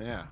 Yeah. 0.00 0.24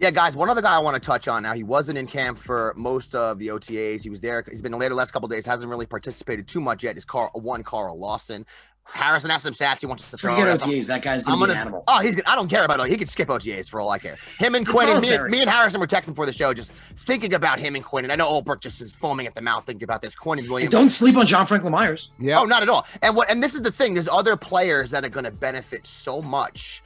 Yeah, 0.00 0.10
guys, 0.10 0.36
one 0.36 0.50
other 0.50 0.60
guy 0.60 0.74
I 0.74 0.80
want 0.80 0.96
to 0.96 1.00
touch 1.00 1.28
on 1.28 1.44
now. 1.44 1.54
He 1.54 1.62
wasn't 1.62 1.96
in 1.96 2.06
camp 2.06 2.36
for 2.36 2.74
most 2.76 3.14
of 3.14 3.38
the 3.38 3.46
OTAs. 3.46 4.02
He 4.02 4.10
was 4.10 4.20
there. 4.20 4.44
He's 4.50 4.60
been 4.60 4.76
there 4.76 4.88
the 4.88 4.94
last 4.94 5.12
couple 5.12 5.28
days. 5.28 5.46
Hasn't 5.46 5.70
really 5.70 5.86
participated 5.86 6.46
too 6.46 6.60
much 6.60 6.82
yet. 6.82 6.96
Is 6.96 7.04
Carl 7.04 7.30
one 7.34 7.62
Carl 7.62 7.98
Lawson? 7.98 8.44
Harrison 8.86 9.30
has 9.30 9.42
some 9.42 9.54
stats 9.54 9.80
he 9.80 9.86
wants 9.86 10.10
to 10.10 10.16
throw. 10.16 10.34
Forget 10.34 10.46
out. 10.48 10.60
OTAs. 10.60 10.86
That 10.86 11.02
guy's 11.02 11.26
I'm 11.26 11.38
gonna, 11.38 11.46
be 11.46 11.52
an 11.52 11.58
animal. 11.58 11.84
Oh, 11.88 12.00
he's. 12.00 12.14
Gonna, 12.14 12.28
I 12.30 12.36
don't 12.36 12.48
care 12.48 12.64
about 12.64 12.80
it. 12.80 12.88
He 12.90 12.96
could 12.98 13.08
skip 13.08 13.28
OTAs 13.28 13.68
for 13.70 13.80
all 13.80 13.88
I 13.90 13.98
care. 13.98 14.16
Him 14.38 14.54
and 14.54 14.62
It's 14.62 14.70
Quinn 14.70 14.88
and 14.90 15.00
me, 15.00 15.14
and 15.14 15.30
me 15.30 15.40
and 15.40 15.48
Harrison 15.48 15.80
were 15.80 15.86
texting 15.86 16.14
for 16.14 16.26
the 16.26 16.32
show, 16.32 16.52
just 16.52 16.72
thinking 17.06 17.32
about 17.34 17.58
him 17.58 17.76
and 17.76 17.84
Quinn. 17.84 18.04
And 18.04 18.12
I 18.12 18.16
know 18.16 18.28
Olbrook 18.28 18.60
just 18.60 18.80
is 18.82 18.94
foaming 18.94 19.26
at 19.26 19.34
the 19.34 19.40
mouth 19.40 19.64
thinking 19.64 19.84
about 19.84 20.02
this. 20.02 20.14
Quinn 20.14 20.38
and 20.38 20.44
And 20.44 20.52
Williams. 20.52 20.72
don't 20.72 20.90
sleep 20.90 21.16
on 21.16 21.26
John 21.26 21.46
Franklin 21.46 21.72
Myers. 21.72 22.10
Yeah. 22.18 22.38
Oh, 22.38 22.44
not 22.44 22.62
at 22.62 22.68
all. 22.68 22.86
And 23.02 23.16
what? 23.16 23.30
And 23.30 23.42
this 23.42 23.54
is 23.54 23.62
the 23.62 23.72
thing. 23.72 23.94
There's 23.94 24.08
other 24.08 24.36
players 24.36 24.90
that 24.90 25.04
are 25.04 25.08
going 25.08 25.24
to 25.24 25.32
benefit 25.32 25.86
so 25.86 26.20
much. 26.20 26.82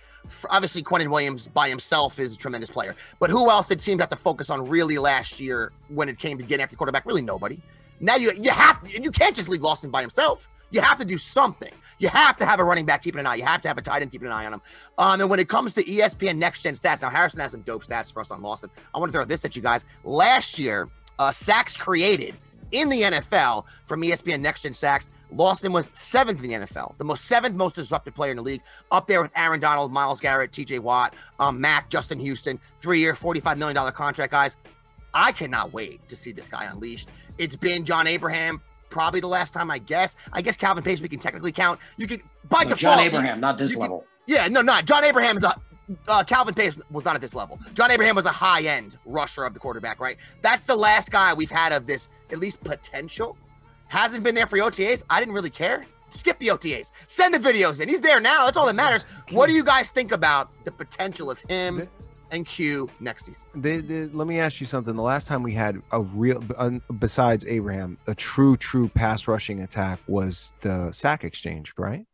Obviously, 0.51 0.83
Quinnen 0.83 1.09
Williams 1.11 1.49
by 1.49 1.69
himself 1.69 2.21
is 2.21 2.35
a 2.35 2.37
tremendous 2.37 2.71
player. 2.71 2.95
But 3.19 3.31
who 3.31 3.51
else 3.51 3.67
did 3.69 3.81
seem 3.81 3.99
to 3.99 4.03
have 4.03 4.11
to 4.11 4.17
focus 4.17 4.51
on 4.51 4.69
really 4.69 4.99
last 4.99 5.41
year 5.41 5.73
when 5.89 6.09
it 6.09 6.19
came 6.19 6.39
to 6.39 6.45
getting 6.45 6.63
after 6.63 6.75
the 6.75 6.79
quarterback? 6.79 7.07
Really 7.07 7.23
nobody. 7.23 7.59
Now 8.01 8.15
you 8.17 8.33
you 8.41 8.51
have 8.51 8.83
to, 8.85 9.03
you 9.03 9.11
can't 9.11 9.35
just 9.35 9.49
leave 9.49 9.63
Lawson 9.63 9.91
by 9.91 10.01
himself. 10.03 10.49
You 10.71 10.81
have 10.81 10.99
to 10.99 11.05
do 11.05 11.19
something. 11.19 11.73
You 11.99 12.09
have 12.09 12.37
to 12.39 12.47
have 12.47 12.61
a 12.61 12.65
running 12.65 12.87
back 12.87 13.03
keeping 13.03 13.21
an 13.21 13.27
eye. 13.27 13.37
You 13.37 13.45
have 13.45 13.63
to 13.63 13.69
have 13.69 13.79
a 13.79 13.83
tight 13.83 14.03
end 14.03 14.13
keeping 14.13 14.27
an 14.27 14.33
eye 14.33 14.47
on 14.47 14.55
him. 14.55 14.63
Um, 14.99 15.21
and 15.21 15.31
when 15.31 15.41
it 15.41 15.49
comes 15.49 15.75
to 15.75 15.85
ESPN 15.85 16.37
Next 16.37 16.63
Gen 16.63 16.75
stats, 16.75 17.03
now 17.03 17.11
Harrison 17.11 17.41
has 17.41 17.53
some 17.53 17.63
dope 17.63 17.85
stats 17.85 18.13
for 18.13 18.21
us 18.21 18.31
on 18.31 18.43
Lawson. 18.43 18.71
I 18.95 18.99
want 18.99 19.11
to 19.13 19.19
throw 19.19 19.25
this 19.25 19.45
at 19.45 19.57
you 19.57 19.63
guys. 19.63 19.87
Last 20.05 20.59
year, 20.59 20.89
uh, 21.19 21.33
sacks 21.33 21.77
created 21.77 22.35
in 22.73 22.89
the 22.89 23.03
NFL 23.03 23.65
from 23.87 24.03
ESPN 24.03 24.41
Next 24.41 24.63
Gen 24.63 24.75
Sacks. 24.75 25.11
Lawson 25.33 25.73
was 25.73 25.91
seventh 25.93 26.43
in 26.43 26.51
the 26.51 26.67
NFL, 26.67 26.97
the 26.99 27.05
most 27.05 27.25
seventh 27.25 27.55
most 27.55 27.75
disruptive 27.75 28.15
player 28.15 28.31
in 28.31 28.37
the 28.37 28.43
league, 28.43 28.63
up 28.91 29.07
there 29.07 29.23
with 29.23 29.31
Aaron 29.37 29.61
Donald, 29.61 29.93
Myles 29.93 30.21
Garrett, 30.21 30.53
TJ 30.53 30.81
Watt, 30.81 31.15
um, 31.39 31.61
Mac, 31.61 31.91
Justin 31.91 32.19
Houston, 32.21 32.59
three 32.81 33.01
year, 33.01 33.15
$45 33.15 33.57
million 33.59 33.93
contract, 33.93 34.33
guys. 34.33 34.57
I 35.15 35.33
cannot 35.33 35.73
wait 35.73 36.07
to 36.09 36.17
see 36.17 36.33
this 36.33 36.49
guy 36.49 36.65
unleashed. 36.67 37.09
It's 37.39 37.57
been 37.57 37.85
John 37.85 38.07
Abraham, 38.07 38.61
probably 38.91 39.21
the 39.21 39.27
last 39.29 39.53
time, 39.55 39.71
I 39.71 39.79
guess. 39.79 40.17
I 40.33 40.43
guess 40.43 40.57
Calvin 40.57 40.83
Pace 40.85 41.01
we 41.01 41.09
can 41.09 41.19
technically 41.19 41.53
count. 41.53 41.81
You 41.97 42.07
could, 42.07 42.23
by 42.49 42.59
No, 42.65 42.71
default, 42.71 42.79
John 42.81 42.99
you- 42.99 43.05
Abraham, 43.07 43.41
not 43.41 43.59
this 43.59 43.73
you- 43.73 43.79
level. 43.79 44.05
yeah, 44.27 44.49
no, 44.49 44.61
not 44.63 44.85
John 44.85 45.05
Abraham 45.05 45.37
is 45.37 45.45
a 45.45 45.55
uh, 46.07 46.23
Calvin 46.23 46.53
Pace 46.55 46.79
was 46.91 47.05
not 47.07 47.15
at 47.15 47.23
this 47.23 47.35
level. 47.35 47.59
John 47.73 47.91
Abraham 47.91 48.15
was 48.15 48.27
a 48.27 48.31
high 48.31 48.61
end 48.63 48.99
rusher 49.07 49.45
of 49.45 49.55
the 49.55 49.61
quarterback, 49.61 50.01
right? 50.01 50.19
That's 50.43 50.65
the 50.65 50.77
last 50.77 51.11
guy 51.11 51.33
we've 51.33 51.51
had 51.51 51.73
of 51.73 51.87
this 51.87 52.09
at 52.31 52.39
least 52.39 52.63
potential. 52.63 53.39
Hasn't 53.87 54.23
been 54.23 54.35
there 54.35 54.47
for 54.47 54.59
OTAs. 54.59 55.03
I 55.09 55.19
didn't 55.19 55.33
really 55.33 55.49
care. 55.49 55.87
Skip 56.11 56.39
the 56.41 56.49
OTAs. 56.49 56.91
Send 57.07 57.33
the 57.33 57.39
videos 57.39 57.81
in. 57.81 57.89
He's 57.89 58.03
there 58.03 58.21
now. 58.21 58.45
That's 58.45 58.57
all 58.59 58.67
that 58.67 58.75
matters. 58.75 59.05
What 59.31 59.47
do 59.49 59.55
you 59.55 59.65
guys 59.65 59.89
think 59.89 60.13
about 60.13 60.51
the 60.65 60.73
potential 60.73 61.31
of 61.31 61.39
him 61.49 61.89
and 62.31 62.47
Q 62.47 62.89
next 63.01 63.27
season? 63.27 63.49
They, 63.55 63.79
they- 63.79 64.07
let 64.07 64.27
me 64.27 64.41
ask 64.41 64.61
you 64.61 64.67
something. 64.67 64.95
The 64.97 65.03
last 65.03 65.27
time 65.27 65.43
we 65.43 65.55
had 65.55 65.81
a 65.93 66.01
real, 66.03 66.43
un, 66.57 66.81
besides 66.99 67.47
Abraham, 67.47 67.99
a 68.07 68.15
true, 68.15 68.57
true 68.57 68.89
pass 68.89 69.27
rushing 69.29 69.63
attack 69.63 69.99
was 70.07 70.53
the 70.61 70.91
sack 70.93 71.25
exchange, 71.25 71.73
right? 71.79 72.05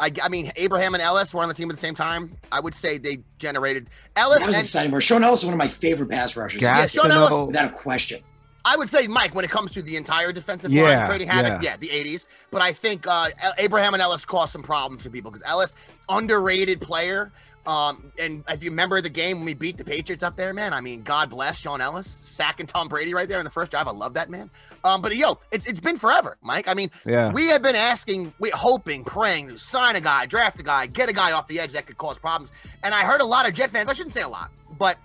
I, 0.00 0.10
I 0.22 0.28
mean, 0.28 0.50
Abraham 0.56 0.94
and 0.94 1.02
Ellis 1.02 1.32
were 1.32 1.42
on 1.42 1.48
the 1.48 1.54
team 1.54 1.70
at 1.70 1.76
the 1.76 1.80
same 1.80 1.94
time. 1.94 2.36
I 2.50 2.58
would 2.58 2.74
say 2.74 2.98
they 2.98 3.18
generated 3.38 3.88
Ellis. 4.16 4.38
That 4.40 4.46
was 4.48 4.56
and- 4.56 4.64
exciting. 4.64 4.90
Where 4.90 5.00
Shaun 5.00 5.22
Ellis 5.22 5.40
is 5.40 5.46
one 5.46 5.54
of 5.54 5.58
my 5.58 5.68
favorite 5.68 6.10
pass 6.10 6.36
rushers. 6.36 6.60
Gas 6.60 6.92
Shaun 6.92 7.10
Ellis- 7.12 7.46
Without 7.46 7.66
a 7.66 7.70
question. 7.70 8.20
I 8.64 8.76
would 8.76 8.88
say, 8.88 9.08
Mike, 9.08 9.34
when 9.34 9.44
it 9.44 9.50
comes 9.50 9.72
to 9.72 9.82
the 9.82 9.96
entire 9.96 10.30
defensive 10.30 10.72
Yeah, 10.72 10.82
line, 10.98 11.06
creating 11.06 11.26
havoc, 11.28 11.62
yeah. 11.64 11.70
yeah. 11.72 11.76
the 11.78 11.88
80s. 11.88 12.28
But 12.52 12.62
I 12.62 12.72
think 12.72 13.08
uh, 13.08 13.26
Abraham 13.58 13.92
and 13.94 14.00
Ellis 14.00 14.24
caused 14.24 14.52
some 14.52 14.62
problems 14.62 15.02
for 15.02 15.10
people 15.10 15.32
because 15.32 15.42
Ellis, 15.44 15.74
underrated 16.08 16.80
player. 16.80 17.32
Um, 17.64 18.12
and 18.18 18.42
if 18.48 18.64
you 18.64 18.70
remember 18.70 19.00
the 19.00 19.08
game 19.08 19.36
when 19.38 19.44
we 19.46 19.54
beat 19.54 19.76
the 19.76 19.84
Patriots 19.84 20.24
up 20.24 20.34
there, 20.36 20.52
man, 20.52 20.72
I 20.72 20.80
mean, 20.80 21.02
God 21.02 21.30
bless 21.30 21.58
Shaun 21.60 21.80
Ellis, 21.80 22.08
sacking 22.08 22.66
Tom 22.66 22.88
Brady 22.88 23.14
right 23.14 23.28
there 23.28 23.38
in 23.38 23.44
the 23.44 23.50
first 23.52 23.70
drive. 23.70 23.86
I 23.86 23.92
love 23.92 24.14
that 24.14 24.30
man. 24.30 24.50
Um, 24.82 25.00
but 25.00 25.14
yo, 25.16 25.38
it's 25.52 25.64
it's 25.66 25.78
been 25.78 25.96
forever, 25.96 26.36
Mike. 26.42 26.66
I 26.66 26.74
mean, 26.74 26.90
Yeah. 27.06 27.32
we 27.32 27.46
have 27.48 27.62
been 27.62 27.76
asking, 27.76 28.34
we 28.40 28.50
hoping, 28.50 29.04
praying 29.04 29.48
to 29.48 29.58
sign 29.58 29.94
a 29.94 30.00
guy, 30.00 30.26
draft 30.26 30.58
a 30.58 30.64
guy, 30.64 30.86
get 30.86 31.08
a 31.08 31.12
guy 31.12 31.30
off 31.32 31.46
the 31.46 31.60
edge 31.60 31.72
that 31.72 31.86
could 31.86 31.98
cause 31.98 32.18
problems. 32.18 32.50
And 32.82 32.92
I 32.94 33.04
heard 33.04 33.20
a 33.20 33.24
lot 33.24 33.46
of 33.46 33.54
Jet 33.54 33.70
fans. 33.70 33.88
I 33.88 33.92
shouldn't 33.92 34.14
say 34.14 34.22
a 34.22 34.28
lot, 34.28 34.50
but 34.76 34.98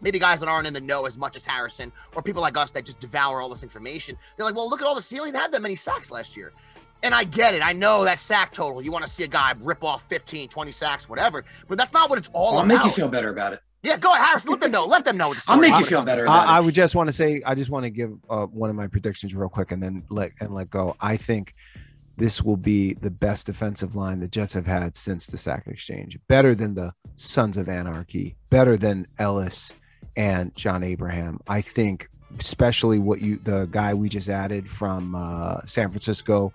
maybe 0.00 0.18
guys 0.18 0.40
that 0.40 0.48
aren't 0.48 0.66
in 0.66 0.74
the 0.74 0.80
know 0.80 1.06
as 1.06 1.16
much 1.16 1.36
as 1.36 1.44
Harrison 1.44 1.92
or 2.16 2.22
people 2.22 2.42
like 2.42 2.56
us 2.56 2.72
that 2.72 2.84
just 2.84 2.98
devour 2.98 3.40
all 3.40 3.48
this 3.48 3.62
information. 3.62 4.18
They're 4.36 4.44
like, 4.44 4.56
well, 4.56 4.68
look 4.68 4.80
at 4.80 4.88
all 4.88 4.96
the 4.96 5.02
ceiling. 5.02 5.34
Had 5.34 5.52
that 5.52 5.62
many 5.62 5.76
sacks 5.76 6.10
last 6.10 6.36
year. 6.36 6.52
And 7.02 7.14
I 7.14 7.24
get 7.24 7.54
it. 7.54 7.62
I 7.64 7.72
know 7.72 8.04
that 8.04 8.18
sack 8.18 8.52
total. 8.52 8.82
You 8.82 8.92
want 8.92 9.04
to 9.04 9.10
see 9.10 9.24
a 9.24 9.28
guy 9.28 9.54
rip 9.60 9.82
off 9.82 10.06
15, 10.08 10.48
20 10.48 10.72
sacks, 10.72 11.08
whatever. 11.08 11.44
But 11.68 11.78
that's 11.78 11.92
not 11.92 12.08
what 12.08 12.18
it's 12.18 12.30
all 12.32 12.60
about. 12.60 12.70
I'll 12.70 12.78
make 12.78 12.84
you 12.84 12.92
feel 12.92 13.08
better 13.08 13.30
about 13.30 13.54
it. 13.54 13.60
yeah, 13.82 13.96
go 13.96 14.12
ahead, 14.12 14.26
Harrison. 14.26 14.50
Let 14.52 14.60
them 14.60 14.70
know. 14.70 14.86
Let 14.86 15.04
them 15.04 15.16
know. 15.16 15.28
What 15.28 15.38
the 15.38 15.44
I'll 15.48 15.60
make 15.60 15.74
you 15.74 15.84
feel 15.84 16.02
better 16.02 16.22
about 16.22 16.48
I, 16.48 16.58
I 16.58 16.60
would 16.60 16.74
just 16.74 16.94
want 16.94 17.08
to 17.08 17.12
say, 17.12 17.42
I 17.44 17.54
just 17.54 17.70
want 17.70 17.84
to 17.84 17.90
give 17.90 18.12
uh, 18.30 18.46
one 18.46 18.70
of 18.70 18.76
my 18.76 18.86
predictions 18.86 19.34
real 19.34 19.48
quick, 19.48 19.72
and 19.72 19.82
then 19.82 20.04
let 20.10 20.32
and 20.40 20.54
let 20.54 20.70
go. 20.70 20.96
I 21.00 21.16
think 21.16 21.54
this 22.16 22.42
will 22.42 22.56
be 22.56 22.94
the 22.94 23.10
best 23.10 23.46
defensive 23.46 23.96
line 23.96 24.20
the 24.20 24.28
Jets 24.28 24.54
have 24.54 24.66
had 24.66 24.96
since 24.96 25.26
the 25.26 25.38
sack 25.38 25.66
exchange. 25.66 26.18
Better 26.28 26.54
than 26.54 26.74
the 26.74 26.92
Sons 27.16 27.56
of 27.56 27.68
Anarchy. 27.68 28.36
Better 28.50 28.76
than 28.76 29.06
Ellis 29.18 29.74
and 30.16 30.54
John 30.54 30.82
Abraham. 30.82 31.40
I 31.48 31.62
think 31.62 32.08
especially 32.38 32.98
what 32.98 33.20
you 33.20 33.38
the 33.44 33.66
guy 33.70 33.94
we 33.94 34.08
just 34.08 34.28
added 34.28 34.68
from 34.68 35.14
uh, 35.14 35.60
San 35.64 35.90
Francisco, 35.90 36.52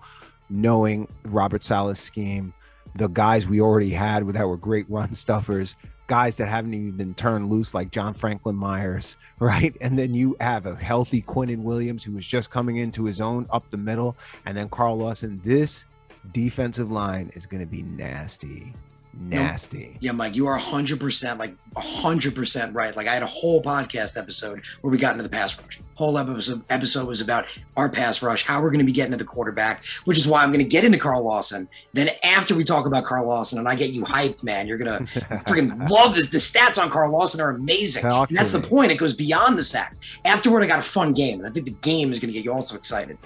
knowing 0.50 1.08
Robert 1.24 1.62
Saleh's 1.62 2.00
scheme, 2.00 2.52
the 2.94 3.08
guys 3.08 3.48
we 3.48 3.60
already 3.60 3.90
had 3.90 4.26
that 4.28 4.48
were 4.48 4.56
great 4.56 4.88
run 4.88 5.12
stuffers, 5.12 5.76
guys 6.06 6.36
that 6.38 6.48
haven't 6.48 6.74
even 6.74 6.92
been 6.92 7.14
turned 7.14 7.50
loose 7.50 7.74
like 7.74 7.90
John 7.90 8.14
Franklin 8.14 8.56
Myers, 8.56 9.16
right? 9.38 9.76
And 9.80 9.98
then 9.98 10.14
you 10.14 10.36
have 10.40 10.66
a 10.66 10.74
healthy 10.74 11.22
Quinnen 11.22 11.62
Williams 11.62 12.02
who 12.02 12.12
was 12.12 12.26
just 12.26 12.50
coming 12.50 12.78
into 12.78 13.04
his 13.04 13.20
own 13.20 13.46
up 13.50 13.70
the 13.70 13.76
middle, 13.76 14.16
and 14.46 14.56
then 14.56 14.68
Carl 14.68 14.98
Lawson. 14.98 15.40
This 15.44 15.84
defensive 16.32 16.90
line 16.90 17.30
is 17.34 17.46
going 17.46 17.60
to 17.60 17.66
be 17.66 17.82
nasty 17.82 18.74
nasty. 19.18 19.96
Yeah, 20.00 20.12
Mike, 20.12 20.36
you 20.36 20.46
are 20.46 20.58
100% 20.58 21.38
like 21.38 21.54
100% 21.76 22.74
right. 22.74 22.96
Like 22.96 23.08
I 23.08 23.14
had 23.14 23.22
a 23.22 23.26
whole 23.26 23.62
podcast 23.62 24.18
episode 24.18 24.62
where 24.80 24.90
we 24.90 24.98
got 24.98 25.12
into 25.12 25.22
the 25.22 25.28
pass 25.28 25.58
rush. 25.60 25.80
Whole 25.94 26.16
episode 26.16 26.62
episode 26.70 27.08
was 27.08 27.20
about 27.20 27.46
our 27.76 27.90
pass 27.90 28.22
rush, 28.22 28.44
how 28.44 28.62
we're 28.62 28.70
going 28.70 28.80
to 28.80 28.86
be 28.86 28.92
getting 28.92 29.10
to 29.12 29.18
the 29.18 29.24
quarterback, 29.24 29.84
which 30.04 30.16
is 30.16 30.28
why 30.28 30.42
I'm 30.42 30.52
going 30.52 30.64
to 30.64 30.70
get 30.70 30.84
into 30.84 30.98
Carl 30.98 31.24
Lawson. 31.24 31.68
Then 31.92 32.10
after 32.22 32.54
we 32.54 32.62
talk 32.64 32.86
about 32.86 33.04
Carl 33.04 33.26
Lawson 33.26 33.58
and 33.58 33.68
I 33.68 33.74
get 33.74 33.92
you 33.92 34.02
hyped, 34.02 34.44
man, 34.44 34.66
you're 34.66 34.78
going 34.78 35.04
to 35.04 35.12
freaking 35.44 35.88
love 35.90 36.14
this. 36.14 36.28
The 36.28 36.38
stats 36.38 36.80
on 36.80 36.90
Carl 36.90 37.12
Lawson 37.12 37.40
are 37.40 37.50
amazing. 37.50 38.04
And 38.28 38.36
that's 38.36 38.52
the 38.52 38.60
point. 38.60 38.92
It 38.92 38.98
goes 38.98 39.14
beyond 39.14 39.58
the 39.58 39.62
sacks. 39.62 40.18
Afterward, 40.24 40.62
I 40.62 40.66
got 40.66 40.78
a 40.78 40.82
fun 40.82 41.12
game, 41.12 41.40
and 41.40 41.48
I 41.48 41.50
think 41.50 41.66
the 41.66 41.72
game 41.72 42.12
is 42.12 42.20
going 42.20 42.32
to 42.32 42.34
get 42.34 42.44
you 42.44 42.52
also 42.52 42.76
excited. 42.76 43.18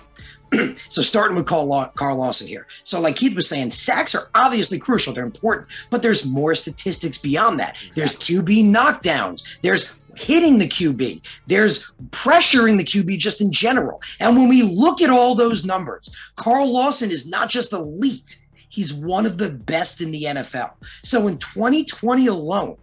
so 0.89 1.03
starting 1.03 1.37
with 1.37 1.47
Carl, 1.47 1.67
Law- 1.67 1.91
Carl 1.95 2.17
Lawson 2.19 2.47
here. 2.47 2.67
So 2.85 3.01
like 3.01 3.17
Keith 3.17 3.35
was 3.35 3.49
saying, 3.49 3.71
sacks 3.71 4.15
are 4.15 4.29
obviously 4.35 4.79
crucial. 4.79 5.13
They're 5.13 5.25
important, 5.25 5.69
but 5.91 6.03
there's 6.03 6.27
more 6.27 6.55
statistics 6.55 7.19
beyond 7.19 7.59
that. 7.61 7.77
Exactly. 7.87 7.93
There's 7.95 8.17
QB 8.17 8.75
knockdowns. 8.75 9.57
There's 9.63 9.95
hitting 10.17 10.59
the 10.59 10.69
QB. 10.69 11.27
There's 11.47 11.91
pressuring 12.11 12.77
the 12.77 12.85
QB 12.85 13.19
just 13.19 13.41
in 13.41 13.53
general. 13.53 14.01
And 14.21 14.37
when 14.37 14.49
we 14.49 14.63
look 14.63 15.01
at 15.01 15.11
all 15.11 15.35
those 15.35 15.65
numbers, 15.65 16.11
Carl 16.37 16.71
Lawson 16.71 17.11
is 17.11 17.27
not 17.27 17.49
just 17.49 17.73
elite. 17.73 18.39
He's 18.69 18.93
one 18.93 19.27
of 19.27 19.39
the 19.39 19.51
best 19.51 20.01
in 20.01 20.11
the 20.11 20.25
NFL. 20.25 20.73
So 21.03 21.29
in 21.29 21.39
2020 21.39 22.27
alone, 22.27 22.77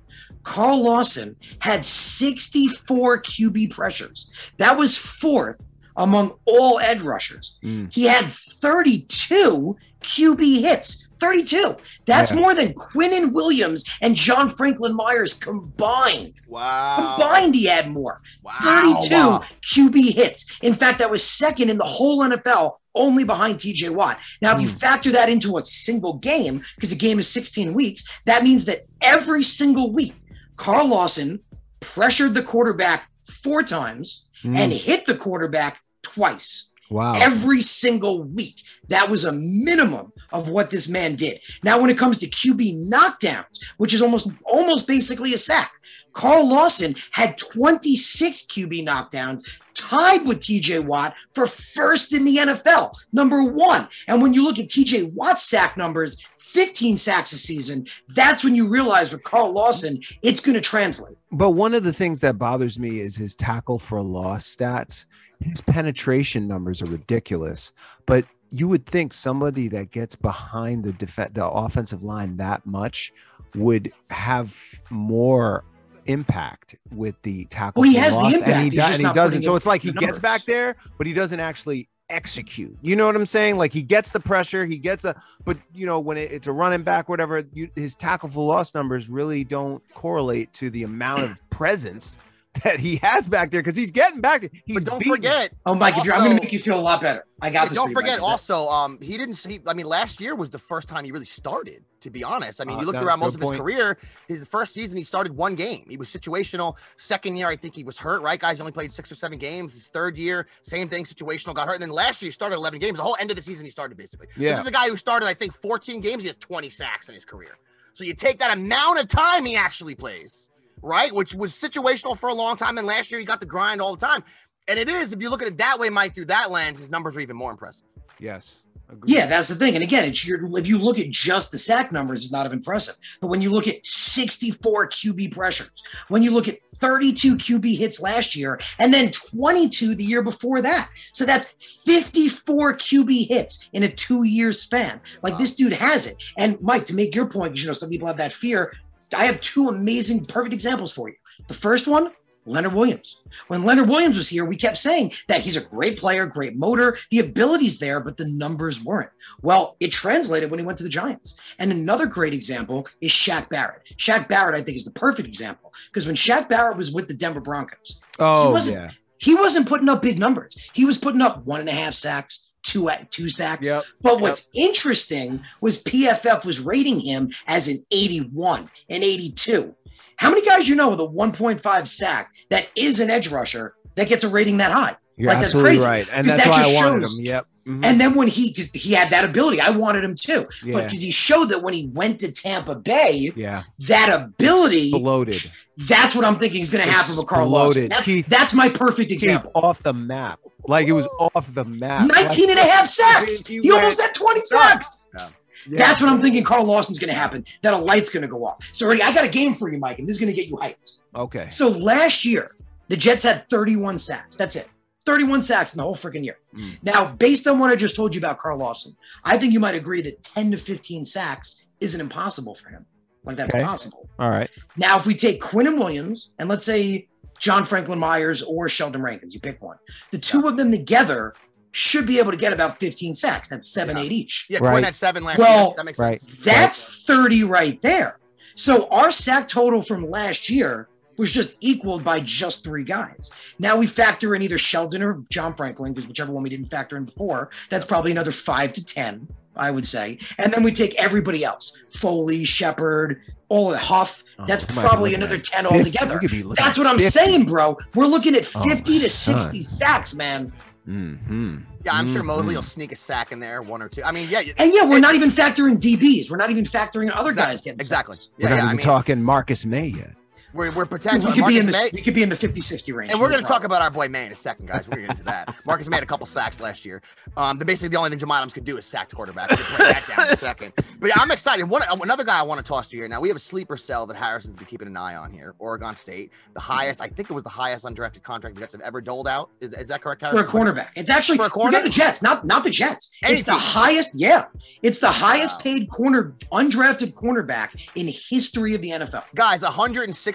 Carl 0.43 0.83
Lawson 0.83 1.35
had 1.59 1.83
64 1.83 3.21
QB 3.23 3.71
pressures. 3.71 4.29
That 4.57 4.77
was 4.77 4.97
fourth 4.97 5.63
among 5.99 6.33
all 6.45 6.79
edge 6.79 7.01
rushers. 7.01 7.57
Mm. 7.63 7.93
He 7.93 8.05
had 8.05 8.25
32 8.25 9.77
QB 10.01 10.61
hits. 10.61 11.05
32. 11.19 11.75
That's 12.05 12.31
yeah. 12.31 12.37
more 12.37 12.55
than 12.55 12.73
Quinnen 12.73 13.33
Williams 13.33 13.83
and 14.01 14.15
John 14.15 14.49
Franklin 14.49 14.95
Myers 14.95 15.33
combined. 15.33 16.33
Wow. 16.47 17.15
Combined, 17.17 17.53
he 17.53 17.65
had 17.65 17.91
more. 17.91 18.21
Wow. 18.41 18.53
32 18.61 19.15
wow. 19.15 19.43
QB 19.61 20.13
hits. 20.13 20.59
In 20.63 20.73
fact, 20.73 20.99
that 20.99 21.11
was 21.11 21.21
second 21.21 21.69
in 21.69 21.77
the 21.77 21.83
whole 21.83 22.21
NFL, 22.21 22.77
only 22.95 23.25
behind 23.25 23.55
TJ 23.55 23.89
Watt. 23.89 24.17
Now, 24.41 24.55
if 24.55 24.61
you 24.61 24.69
hmm. 24.69 24.75
factor 24.77 25.11
that 25.11 25.27
into 25.27 25.57
a 25.57 25.63
single 25.63 26.13
game, 26.13 26.61
because 26.75 26.89
the 26.89 26.95
game 26.95 27.19
is 27.19 27.27
16 27.27 27.73
weeks, 27.73 28.03
that 28.25 28.43
means 28.43 28.63
that 28.65 28.85
every 29.01 29.43
single 29.43 29.91
week, 29.91 30.15
Carl 30.55 30.87
Lawson 30.87 31.41
pressured 31.81 32.33
the 32.33 32.43
quarterback 32.43 33.09
four 33.43 33.61
times 33.61 34.23
mm. 34.43 34.57
and 34.57 34.71
hit 34.71 35.05
the 35.05 35.15
quarterback 35.15 35.81
twice. 36.13 36.69
Wow. 36.89 37.13
Every 37.19 37.61
single 37.61 38.23
week. 38.23 38.63
That 38.87 39.09
was 39.09 39.23
a 39.23 39.31
minimum 39.31 40.11
of 40.31 40.49
what 40.49 40.71
this 40.71 40.87
man 40.87 41.15
did. 41.15 41.39
Now, 41.63 41.79
when 41.79 41.91
it 41.91 41.97
comes 41.97 42.17
to 42.19 42.27
QB 42.27 42.89
knockdowns, 42.89 43.63
which 43.77 43.93
is 43.93 44.01
almost 44.01 44.29
almost 44.43 44.87
basically 44.87 45.33
a 45.33 45.37
sack, 45.37 45.71
Carl 46.13 46.47
Lawson 46.47 46.95
had 47.11 47.37
26 47.37 48.43
QB 48.43 48.85
knockdowns, 48.87 49.59
tied 49.75 50.25
with 50.25 50.39
TJ 50.39 50.85
Watt 50.85 51.15
for 51.33 51.45
first 51.45 52.13
in 52.13 52.25
the 52.25 52.37
NFL, 52.37 52.91
number 53.13 53.43
one. 53.43 53.87
And 54.07 54.21
when 54.21 54.33
you 54.33 54.43
look 54.43 54.57
at 54.59 54.67
TJ 54.67 55.13
Watt's 55.13 55.43
sack 55.43 55.77
numbers, 55.77 56.17
15 56.39 56.97
sacks 56.97 57.31
a 57.31 57.37
season, 57.37 57.85
that's 58.15 58.43
when 58.43 58.55
you 58.55 58.67
realize 58.67 59.11
with 59.11 59.21
Carl 59.21 59.53
Lawson, 59.53 59.99
it's 60.23 60.39
going 60.39 60.55
to 60.55 60.61
translate. 60.61 61.15
But 61.31 61.51
one 61.51 61.75
of 61.75 61.83
the 61.83 61.93
things 61.93 62.19
that 62.21 62.39
bothers 62.39 62.79
me 62.79 62.99
is 62.99 63.15
his 63.15 63.35
tackle 63.35 63.77
for 63.77 64.01
loss 64.01 64.55
stats 64.55 65.05
his 65.39 65.61
penetration 65.61 66.47
numbers 66.47 66.81
are 66.81 66.87
ridiculous. 66.87 67.71
But 68.05 68.25
you 68.51 68.67
would 68.67 68.85
think 68.85 69.13
somebody 69.13 69.67
that 69.69 69.91
gets 69.91 70.15
behind 70.15 70.83
the 70.83 70.93
def- 70.93 71.33
the 71.33 71.47
offensive 71.47 72.03
line 72.03 72.37
that 72.37 72.65
much 72.65 73.13
would 73.55 73.91
have 74.09 74.55
more 74.89 75.63
impact 76.05 76.75
with 76.95 77.21
the 77.21 77.45
tackle. 77.45 77.81
Well, 77.81 77.89
he 77.89 77.97
has 77.97 78.15
loss, 78.15 78.31
the 78.31 78.39
impact, 78.39 78.55
and 78.55 78.73
he, 78.73 78.79
and 78.79 78.97
he 78.97 79.13
doesn't. 79.13 79.43
So 79.43 79.55
it's 79.55 79.65
like 79.65 79.81
he 79.81 79.91
gets 79.91 80.19
back 80.19 80.45
there, 80.45 80.75
but 80.97 81.05
he 81.07 81.13
doesn't 81.13 81.39
actually 81.39 81.87
execute. 82.09 82.75
You 82.81 82.95
know 82.95 83.05
what 83.05 83.15
I'm 83.15 83.25
saying? 83.25 83.57
Like 83.57 83.71
he 83.71 83.83
gets 83.83 84.11
the 84.11 84.19
pressure, 84.19 84.65
he 84.65 84.77
gets 84.77 85.05
a, 85.05 85.21
but 85.45 85.57
you 85.73 85.85
know 85.85 85.99
when 85.99 86.17
it, 86.17 86.31
it's 86.31 86.47
a 86.47 86.51
running 86.51 86.83
back, 86.83 87.07
whatever, 87.07 87.43
you, 87.53 87.69
his 87.75 87.95
tackle 87.95 88.29
for 88.29 88.45
loss 88.45 88.73
numbers 88.73 89.09
really 89.09 89.43
don't 89.43 89.83
correlate 89.93 90.51
to 90.53 90.69
the 90.71 90.83
amount 90.83 91.21
of 91.21 91.49
presence 91.49 92.17
that 92.63 92.79
he 92.79 92.97
has 92.97 93.27
back 93.27 93.51
there 93.51 93.61
because 93.61 93.75
he's 93.75 93.91
getting 93.91 94.21
back 94.21 94.41
to. 94.41 94.49
He's 94.65 94.75
but 94.75 94.85
don't 94.85 94.99
beaten. 94.99 95.13
forget. 95.13 95.53
Oh, 95.65 95.75
Mike, 95.75 95.95
also, 95.97 96.11
I'm 96.11 96.23
going 96.23 96.37
to 96.37 96.43
make 96.43 96.51
you 96.51 96.59
feel 96.59 96.79
a 96.79 96.81
lot 96.81 97.01
better. 97.01 97.25
I 97.41 97.49
got 97.49 97.69
this. 97.69 97.77
Don't 97.77 97.93
forget 97.93 98.19
also, 98.19 98.67
um, 98.67 98.99
he 99.01 99.17
didn't 99.17 99.35
see. 99.35 99.59
I 99.65 99.73
mean, 99.73 99.85
last 99.85 100.19
year 100.19 100.35
was 100.35 100.49
the 100.49 100.57
first 100.57 100.89
time 100.89 101.05
he 101.05 101.11
really 101.11 101.25
started. 101.25 101.83
To 102.01 102.09
be 102.09 102.23
honest, 102.23 102.61
I 102.61 102.63
mean, 102.63 102.77
uh, 102.77 102.79
you 102.79 102.85
looked 102.85 103.01
around 103.01 103.19
most 103.19 103.35
of 103.35 103.41
his 103.41 103.51
career. 103.51 103.97
His 104.29 104.47
first 104.47 104.73
season, 104.73 104.97
he 104.97 105.03
started 105.03 105.35
one 105.35 105.55
game. 105.55 105.85
He 105.89 105.97
was 105.97 106.07
situational. 106.07 106.77
Second 106.95 107.35
year, 107.35 107.47
I 107.47 107.57
think 107.57 107.75
he 107.75 107.83
was 107.83 107.97
hurt. 107.97 108.21
Right, 108.21 108.39
guys, 108.39 108.57
he 108.57 108.61
only 108.61 108.71
played 108.71 108.91
six 108.91 109.11
or 109.11 109.15
seven 109.15 109.37
games. 109.37 109.73
His 109.73 109.87
third 109.87 110.17
year, 110.17 110.47
same 110.61 110.87
thing, 110.87 111.03
situational, 111.03 111.53
got 111.53 111.67
hurt. 111.67 111.73
And 111.73 111.83
then 111.83 111.89
last 111.89 112.21
year, 112.21 112.27
he 112.27 112.31
started 112.31 112.55
11 112.55 112.79
games. 112.79 112.97
The 112.97 113.03
whole 113.03 113.17
end 113.19 113.31
of 113.31 113.35
the 113.35 113.41
season, 113.41 113.65
he 113.65 113.71
started 113.71 113.97
basically. 113.97 114.27
Yeah. 114.37 114.51
This 114.51 114.61
is 114.61 114.67
a 114.67 114.71
guy 114.71 114.87
who 114.87 114.95
started, 114.95 115.25
I 115.25 115.33
think, 115.33 115.53
14 115.53 115.99
games. 115.99 116.23
He 116.23 116.27
has 116.27 116.37
20 116.37 116.69
sacks 116.69 117.09
in 117.09 117.15
his 117.15 117.25
career. 117.25 117.57
So 117.93 118.05
you 118.05 118.13
take 118.13 118.39
that 118.39 118.55
amount 118.55 118.99
of 118.99 119.09
time 119.09 119.45
he 119.45 119.57
actually 119.57 119.93
plays 119.95 120.48
right? 120.81 121.13
Which 121.13 121.33
was 121.33 121.53
situational 121.53 122.17
for 122.17 122.29
a 122.29 122.33
long 122.33 122.57
time. 122.57 122.77
And 122.77 122.87
last 122.87 123.11
year 123.11 123.19
he 123.19 123.25
got 123.25 123.39
the 123.39 123.45
grind 123.45 123.81
all 123.81 123.95
the 123.95 124.05
time. 124.05 124.23
And 124.67 124.77
it 124.77 124.87
is, 124.87 125.13
if 125.13 125.21
you 125.21 125.29
look 125.29 125.41
at 125.41 125.47
it 125.47 125.57
that 125.57 125.79
way, 125.79 125.89
Mike, 125.89 126.13
through 126.13 126.25
that 126.25 126.51
lens, 126.51 126.79
his 126.79 126.89
numbers 126.89 127.17
are 127.17 127.21
even 127.21 127.35
more 127.35 127.51
impressive. 127.51 127.87
Yes. 128.19 128.63
Agreed. 128.91 129.13
Yeah, 129.13 129.27
that's 129.27 129.47
the 129.47 129.55
thing. 129.55 129.75
And 129.75 129.83
again, 129.83 130.03
it's 130.03 130.25
your, 130.25 130.39
if 130.57 130.65
you 130.65 130.79
look 130.79 130.97
at 130.97 131.11
just 131.11 131.51
the 131.51 131.59
sack 131.59 131.91
numbers, 131.91 132.23
it's 132.23 132.31
not 132.31 132.51
impressive. 132.51 132.95
But 133.21 133.27
when 133.27 133.39
you 133.39 133.51
look 133.51 133.67
at 133.67 133.85
64 133.85 134.89
QB 134.89 135.31
pressures, 135.31 135.71
when 136.07 136.23
you 136.23 136.31
look 136.31 136.47
at 136.47 136.59
32 136.59 137.37
QB 137.37 137.77
hits 137.77 138.01
last 138.01 138.35
year, 138.35 138.59
and 138.79 138.91
then 138.91 139.11
22 139.11 139.93
the 139.93 140.03
year 140.03 140.23
before 140.23 140.61
that, 140.61 140.89
so 141.13 141.23
that's 141.23 141.53
54 141.85 142.77
QB 142.77 143.27
hits 143.27 143.69
in 143.73 143.83
a 143.83 143.89
two-year 143.89 144.51
span. 144.51 144.99
Like 145.21 145.33
wow. 145.33 145.39
this 145.39 145.53
dude 145.53 145.73
has 145.73 146.07
it. 146.07 146.15
And 146.39 146.59
Mike, 146.59 146.85
to 146.85 146.95
make 146.95 147.13
your 147.13 147.27
point, 147.27 147.53
because 147.53 147.63
you 147.63 147.67
know 147.67 147.73
some 147.73 147.89
people 147.89 148.07
have 148.07 148.17
that 148.17 148.33
fear. 148.33 148.73
I 149.15 149.25
have 149.25 149.41
two 149.41 149.67
amazing, 149.67 150.25
perfect 150.25 150.53
examples 150.53 150.91
for 150.91 151.09
you. 151.09 151.15
The 151.47 151.53
first 151.53 151.87
one, 151.87 152.11
Leonard 152.45 152.73
Williams. 152.73 153.21
When 153.47 153.63
Leonard 153.63 153.89
Williams 153.89 154.17
was 154.17 154.27
here, 154.27 154.45
we 154.45 154.55
kept 154.55 154.77
saying 154.77 155.11
that 155.27 155.41
he's 155.41 155.57
a 155.57 155.65
great 155.65 155.97
player, 155.97 156.25
great 156.25 156.55
motor, 156.55 156.97
the 157.11 157.19
ability's 157.19 157.79
there, 157.79 157.99
but 157.99 158.17
the 158.17 158.27
numbers 158.27 158.83
weren't. 158.83 159.11
Well, 159.41 159.75
it 159.79 159.91
translated 159.91 160.49
when 160.49 160.59
he 160.59 160.65
went 160.65 160.77
to 160.79 160.83
the 160.83 160.89
Giants. 160.89 161.39
And 161.59 161.71
another 161.71 162.07
great 162.07 162.33
example 162.33 162.87
is 163.01 163.11
Shaq 163.11 163.49
Barrett. 163.49 163.83
Shaq 163.97 164.27
Barrett, 164.27 164.55
I 164.55 164.61
think, 164.61 164.77
is 164.77 164.85
the 164.85 164.91
perfect 164.91 165.27
example 165.27 165.73
because 165.85 166.07
when 166.07 166.15
Shaq 166.15 166.49
Barrett 166.49 166.77
was 166.77 166.91
with 166.91 167.07
the 167.07 167.13
Denver 167.13 167.41
Broncos, 167.41 167.99
oh, 168.19 168.47
he 168.47 168.53
wasn't, 168.53 168.77
yeah. 168.77 168.89
he 169.17 169.35
wasn't 169.35 169.67
putting 169.67 169.89
up 169.89 170.01
big 170.01 170.17
numbers. 170.17 170.57
He 170.73 170.85
was 170.85 170.97
putting 170.97 171.21
up 171.21 171.45
one 171.45 171.59
and 171.59 171.69
a 171.69 171.73
half 171.73 171.93
sacks, 171.93 172.48
two 172.63 172.89
two 173.09 173.29
sacks. 173.29 173.67
Yep. 173.67 173.83
But 174.01 174.21
what's 174.21 174.49
yep. 174.53 174.69
interesting 174.69 175.43
was 175.61 175.81
PFF 175.83 176.45
was 176.45 176.59
rating 176.59 176.99
him 176.99 177.31
as 177.47 177.67
an 177.67 177.85
81, 177.91 178.61
an 178.61 178.69
82. 179.03 179.75
How 180.17 180.29
many 180.29 180.45
guys 180.45 180.67
you 180.67 180.75
know 180.75 180.89
with 180.89 180.99
a 180.99 181.07
1.5 181.07 181.87
sack 181.87 182.33
that 182.49 182.67
is 182.75 182.99
an 182.99 183.09
edge 183.09 183.29
rusher 183.29 183.75
that 183.95 184.09
gets 184.09 184.23
a 184.23 184.29
rating 184.29 184.57
that 184.57 184.71
high? 184.71 184.95
You're 185.15 185.29
like, 185.29 185.43
absolutely 185.43 185.71
that's 185.73 185.85
crazy. 185.85 186.09
right, 186.11 186.17
and 186.17 186.27
that's 186.27 186.45
that 186.45 186.51
why 186.51 186.63
I 186.63 186.73
wanted 186.73 187.03
shows. 187.03 187.17
him. 187.17 187.25
Yep. 187.25 187.47
Mm-hmm. 187.69 187.85
And 187.85 188.01
then 188.01 188.15
when 188.15 188.27
he 188.27 188.49
because 188.49 188.69
he 188.71 188.93
had 188.93 189.11
that 189.11 189.23
ability, 189.23 189.61
I 189.61 189.69
wanted 189.69 190.03
him 190.03 190.15
too. 190.15 190.47
Yeah. 190.65 190.73
But 190.73 190.83
because 190.85 191.01
he 191.01 191.11
showed 191.11 191.49
that 191.49 191.61
when 191.61 191.73
he 191.73 191.87
went 191.87 192.19
to 192.21 192.31
Tampa 192.31 192.75
Bay, 192.75 193.31
yeah, 193.35 193.63
that 193.87 194.09
ability 194.11 194.89
exploded. 194.89 195.51
That's 195.87 196.15
what 196.15 196.25
I'm 196.25 196.35
thinking 196.35 196.61
is 196.61 196.69
going 196.69 196.83
to 196.83 196.91
happen 196.91 197.15
with 197.15 197.27
Carl 197.27 197.47
Lawson. 197.47 197.89
That's, 197.89 198.03
Keith, 198.03 198.27
that's 198.27 198.53
my 198.53 198.67
perfect 198.67 199.11
example. 199.11 199.51
Keith 199.53 199.63
off 199.63 199.83
the 199.83 199.93
map. 199.93 200.39
Like 200.67 200.87
it 200.87 200.91
was 200.93 201.07
off 201.19 201.53
the 201.53 201.65
map. 201.65 202.07
19 202.07 202.49
and 202.49 202.59
a 202.59 202.63
half 202.63 202.85
sacks. 202.85 203.45
He, 203.45 203.59
he 203.59 203.71
almost 203.71 203.99
had 203.99 204.13
20 204.13 204.41
sacks. 204.41 205.07
Yeah. 205.15 205.29
Yeah. 205.67 205.77
That's 205.77 206.01
what 206.01 206.09
I'm 206.09 206.21
thinking 206.21 206.43
Carl 206.43 206.65
Lawson's 206.65 206.99
going 206.99 207.09
to 207.09 207.19
happen. 207.19 207.43
That 207.63 207.73
a 207.73 207.77
light's 207.77 208.09
going 208.09 208.21
to 208.21 208.27
go 208.27 208.43
off. 208.45 208.57
So, 208.73 208.85
already, 208.85 209.01
I 209.01 209.11
got 209.13 209.25
a 209.25 209.29
game 209.29 209.53
for 209.53 209.71
you, 209.71 209.77
Mike, 209.77 209.99
and 209.99 210.07
this 210.07 210.15
is 210.15 210.19
going 210.19 210.33
to 210.33 210.35
get 210.35 210.47
you 210.47 210.55
hyped. 210.55 210.93
Okay. 211.15 211.49
So, 211.51 211.67
last 211.67 212.23
year, 212.23 212.51
the 212.87 212.95
Jets 212.95 213.23
had 213.23 213.49
31 213.49 213.99
sacks. 213.99 214.35
That's 214.35 214.55
it. 214.55 214.69
31 215.05 215.43
sacks 215.43 215.73
in 215.73 215.77
the 215.77 215.83
whole 215.83 215.95
freaking 215.95 216.23
year. 216.23 216.37
Mm. 216.55 216.77
Now, 216.83 217.11
based 217.13 217.47
on 217.47 217.59
what 217.59 217.71
I 217.71 217.75
just 217.75 217.95
told 217.95 218.15
you 218.15 218.19
about 218.19 218.37
Carl 218.37 218.59
Lawson, 218.59 218.95
I 219.25 219.37
think 219.37 219.53
you 219.53 219.59
might 219.59 219.75
agree 219.75 220.01
that 220.01 220.23
10 220.23 220.51
to 220.51 220.57
15 220.57 221.03
sacks 221.03 221.63
isn't 221.81 221.99
impossible 221.99 222.55
for 222.55 222.69
him. 222.69 222.85
Like, 223.25 223.35
that's 223.35 223.53
okay. 223.53 223.63
possible. 223.63 224.07
All 224.17 224.29
right. 224.29 224.49
Now, 224.77 224.97
if 224.97 225.05
we 225.05 225.13
take 225.13 225.41
Quinnen 225.41 225.77
Williams 225.77 226.29
and 226.39 226.47
let's 226.47 226.65
say 226.65 227.08
John 227.39 227.63
Franklin 227.65 227.99
Myers 227.99 228.41
or 228.43 228.69
Sheldon 228.69 229.01
Rankins. 229.01 229.33
You 229.33 229.39
pick 229.39 229.61
one. 229.61 229.77
The 230.11 230.17
two 230.17 230.47
of 230.47 230.57
them 230.57 230.71
together 230.71 231.33
should 231.71 232.07
be 232.07 232.19
able 232.19 232.31
to 232.31 232.37
get 232.37 232.51
about 232.51 232.79
15 232.79 233.13
sacks. 233.13 233.47
That's 233.49 233.67
seven, 233.71 233.97
Yeah. 233.97 234.03
eight 234.03 234.11
each. 234.11 234.45
Yeah, 234.49 234.59
Right. 234.61 234.71
Quinn 234.71 234.83
had 234.83 234.95
seven 234.95 235.23
last 235.23 235.37
Well, 235.39 235.67
year. 235.67 235.73
That 235.77 235.85
makes 235.85 235.99
right. 235.99 236.19
sense. 236.19 236.35
That's 236.43 237.03
30 237.05 237.43
right 237.43 237.79
there. 237.81 238.19
So 238.55 238.87
our 238.89 239.11
sack 239.11 239.47
total 239.47 239.81
from 239.81 240.03
last 240.09 240.49
year 240.49 240.87
was 241.17 241.31
just 241.31 241.57
equaled 241.59 242.03
by 242.03 242.19
just 242.21 242.63
three 242.63 242.83
guys. 242.83 243.29
Now 243.59 243.77
we 243.77 243.85
factor 243.87 244.35
in 244.35 244.41
either 244.41 244.57
Sheldon 244.57 245.03
or 245.03 245.21
John 245.29 245.53
Franklin, 245.53 245.93
because 245.93 246.07
whichever 246.07 246.31
one 246.31 246.43
we 246.43 246.49
didn't 246.49 246.67
factor 246.67 246.97
in 246.97 247.05
before, 247.05 247.49
that's 247.69 247.85
probably 247.85 248.11
another 248.11 248.31
five 248.31 248.73
to 248.73 248.83
10, 248.83 249.27
I 249.55 249.71
would 249.71 249.85
say. 249.85 250.17
And 250.37 250.53
then 250.53 250.63
we 250.63 250.71
take 250.71 250.95
everybody 250.95 251.43
else 251.43 251.73
Foley, 251.89 252.45
Shepherd, 252.45 253.21
all 253.49 253.69
the 253.69 253.77
Huff. 253.77 254.23
Oh, 254.37 254.45
That's 254.45 254.67
we 254.67 254.75
might 254.75 254.83
be 254.83 254.87
probably 254.87 255.13
another 255.15 255.37
10 255.37 255.65
50. 255.65 255.77
altogether. 255.79 256.13
We 256.15 256.19
could 256.21 256.31
be 256.31 256.43
looking 256.43 256.63
That's 256.63 256.77
what 256.77 256.87
I'm 256.87 256.97
50. 256.99 257.11
saying, 257.11 257.45
bro. 257.45 257.77
We're 257.95 258.05
looking 258.05 258.35
at 258.35 258.49
Oh, 258.55 258.63
50 258.69 258.99
to 258.99 259.09
son. 259.09 259.41
60 259.41 259.63
sacks, 259.63 260.13
man. 260.13 260.53
Mm-hmm. 260.87 261.57
Yeah, 261.85 261.93
I'm 261.93 262.07
sure 262.11 262.23
Mosley 262.23 262.55
will 262.55 262.61
sneak 262.61 262.91
a 262.91 262.95
sack 262.95 263.31
in 263.31 263.39
there, 263.39 263.61
one 263.61 263.81
or 263.81 263.87
two. 263.89 264.03
I 264.03 264.11
mean, 264.11 264.27
yeah, 264.29 264.41
And 264.57 264.73
yeah, 264.73 264.85
we're 264.85 264.97
it- 264.97 265.01
not 265.01 265.15
even 265.15 265.29
factoring 265.29 265.77
DBs. 265.77 266.29
We're 266.31 266.37
not 266.37 266.51
even 266.51 266.63
factoring 266.63 267.09
other 267.13 267.29
exactly, 267.29 267.53
guys 267.53 267.61
getting 267.61 267.79
exactly. 267.79 268.15
sacks. 268.15 268.29
We're 268.37 268.49
not 268.49 268.55
yeah. 268.55 268.57
even 268.59 268.69
I 268.69 268.71
mean, 268.73 268.79
talking 268.81 269.21
Marcus 269.23 269.65
Maye 269.65 269.87
yet. 269.87 270.13
We're 270.53 270.71
we're 270.71 270.83
We 270.83 270.89
potential. 270.89 271.31
could, 271.31 271.45
be 271.45 271.57
in 271.59 271.65
the, 271.67 271.71
May, 271.71 271.89
we 271.93 272.01
could 272.01 272.13
be 272.15 272.23
in 272.23 272.29
the 272.29 272.35
50 272.35 272.59
60 272.59 272.91
range. 272.93 273.11
and 273.11 273.19
we're 273.19 273.29
going 273.29 273.41
to 273.41 273.47
talk 273.47 273.63
about 273.63 273.81
our 273.81 273.91
boy 273.91 274.07
Maye 274.07 274.25
in 274.25 274.31
a 274.31 274.35
second, 274.35 274.67
guys. 274.67 274.87
We're 274.87 274.95
going 274.97 275.07
to 275.09 275.13
get 275.13 275.19
into 275.19 275.23
that. 275.25 275.55
Marcus 275.65 275.87
made 275.89 276.01
a 276.01 276.05
couple 276.07 276.25
sacks 276.25 276.59
last 276.59 276.85
year. 276.85 277.01
Um, 277.37 277.59
the 277.59 277.65
basically 277.65 277.89
the 277.89 277.97
only 277.97 278.09
thing 278.09 278.19
Jamal 278.19 278.37
Adams 278.37 278.53
could 278.53 278.65
do 278.65 278.77
is 278.77 278.85
sack 278.85 279.09
the 279.09 279.15
quarterback. 279.15 279.49
We'll 279.49 279.59
that 279.59 280.05
down 280.15 280.27
in 280.27 280.33
a 280.33 280.37
second. 280.49 280.73
But 280.99 281.07
yeah, 281.07 281.15
I'm 281.17 281.29
excited. 281.31 281.63
One 281.69 281.81
another 281.89 282.23
guy 282.23 282.39
I 282.39 282.41
want 282.41 282.57
to 282.63 282.67
toss 282.67 282.89
to 282.89 282.95
you 282.95 283.03
here. 283.03 283.09
Now 283.09 283.21
we 283.21 283.27
have 283.27 283.37
a 283.37 283.39
sleeper 283.39 283.77
cell 283.77 284.07
that 284.07 284.17
Harrison's 284.17 284.55
been 284.57 284.65
keeping 284.65 284.87
an 284.87 284.97
eye 284.97 285.15
on 285.15 285.31
here. 285.31 285.55
Oregon 285.59 285.93
State, 285.93 286.31
the 286.53 286.59
highest. 286.59 287.01
I 287.01 287.07
think 287.07 287.29
it 287.29 287.33
was 287.33 287.43
the 287.43 287.49
highest 287.49 287.85
undrafted 287.85 288.23
contract 288.23 288.55
the 288.55 288.61
Jets 288.61 288.73
have 288.73 288.81
ever 288.81 289.01
doled 289.01 289.27
out. 289.27 289.51
Is, 289.61 289.73
is 289.73 289.87
that 289.89 290.01
correct, 290.01 290.21
for 290.21 290.39
a 290.39 290.43
cornerback. 290.45 290.89
It's 290.95 291.09
actually 291.11 291.37
For 291.37 291.45
a 291.45 291.49
corner? 291.49 291.71
forget 291.71 291.83
the 291.83 291.89
Jets, 291.91 292.21
not 292.21 292.45
not 292.45 292.63
the 292.63 292.69
Jets. 292.71 293.11
Any 293.23 293.35
it's 293.35 293.43
the 293.43 293.53
highest, 293.53 294.11
yeah. 294.15 294.45
It's 294.81 294.99
the 294.99 295.07
highest 295.11 295.55
Wow. 295.57 295.61
paid 295.61 295.89
corner 295.89 296.35
undrafted 296.51 297.13
cornerback 297.13 297.89
in 297.95 298.07
history 298.07 298.73
of 298.73 298.81
the 298.81 298.89
NFL. 298.89 299.23
Guys, 299.35 299.63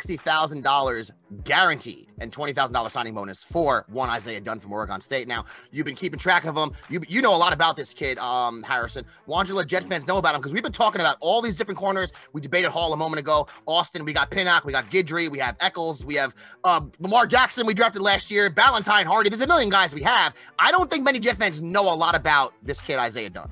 $160,000 0.07 1.11
guaranteed 1.45 2.09
and 2.19 2.33
$20,000 2.33 2.91
signing 2.91 3.15
bonus 3.15 3.43
for 3.43 3.85
one 3.89 4.09
Isaiah 4.09 4.41
Dunn 4.41 4.61
from 4.61 4.73
Oregon 4.73 5.01
State. 5.01 5.29
Now, 5.29 5.45
you've 5.73 5.87
been 5.87 5.95
keeping 5.95 6.19
track 6.19 6.45
of 6.45 6.57
him. 6.57 6.73
You, 6.89 7.03
you 7.09 7.23
know 7.23 7.35
a 7.35 7.37
lot 7.37 7.53
about 7.53 7.77
this 7.77 7.93
kid, 7.93 8.19
um, 8.19 8.63
Harrison. 8.63 9.05
Let 9.27 9.67
Jet 9.67 9.85
fans 9.85 10.07
know 10.07 10.19
about 10.19 10.35
him? 10.35 10.41
Because 10.41 10.53
we've 10.53 10.63
been 10.63 10.73
talking 10.73 11.01
about 11.01 11.17
all 11.21 11.43
these 11.43 11.57
different 11.57 11.79
corners. 11.79 12.13
We 12.33 12.41
debated 12.41 12.71
Hall 12.71 12.93
a 12.93 12.97
moment 12.97 13.21
ago. 13.21 13.47
Austin, 13.67 14.05
we 14.05 14.13
got 14.13 14.31
Pinnock, 14.31 14.65
we 14.65 14.73
got 14.73 14.91
Guidry, 14.91 15.31
we 15.31 15.39
have 15.39 15.57
Echols, 15.61 16.05
we 16.05 16.15
have 16.15 16.35
um, 16.65 16.93
Lamar 16.99 17.27
Jackson, 17.27 17.67
we 17.67 17.75
drafted 17.75 18.03
last 18.03 18.31
year, 18.31 18.51
Ballantyne 18.51 19.07
Hardy. 19.07 19.31
There's 19.31 19.41
a 19.41 19.47
million 19.47 19.71
guys 19.71 19.95
we 19.95 20.03
have. 20.03 20.35
I 20.59 20.71
don't 20.71 20.91
think 20.91 21.05
many 21.05 21.19
Jet 21.19 21.37
fans 21.37 21.61
know 21.61 21.93
a 21.93 21.95
lot 21.95 22.15
about 22.15 22.55
this 22.63 22.81
kid, 22.81 22.99
Isaiah 22.99 23.31
Dunn. 23.31 23.51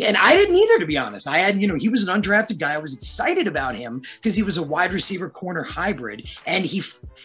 And 0.00 0.16
I 0.16 0.34
didn't 0.34 0.56
either, 0.56 0.78
to 0.78 0.86
be 0.86 0.98
honest. 0.98 1.28
I 1.28 1.38
had, 1.38 1.60
you 1.60 1.66
know, 1.66 1.76
he 1.76 1.88
was 1.88 2.06
an 2.06 2.22
undrafted 2.22 2.58
guy. 2.58 2.74
I 2.74 2.78
was 2.78 2.94
excited 2.94 3.46
about 3.46 3.76
him 3.76 4.02
because 4.16 4.34
he 4.34 4.42
was 4.42 4.58
a 4.58 4.62
wide 4.62 4.92
receiver 4.92 5.28
corner 5.28 5.62
hybrid, 5.62 6.28
and 6.46 6.64
he 6.64 6.82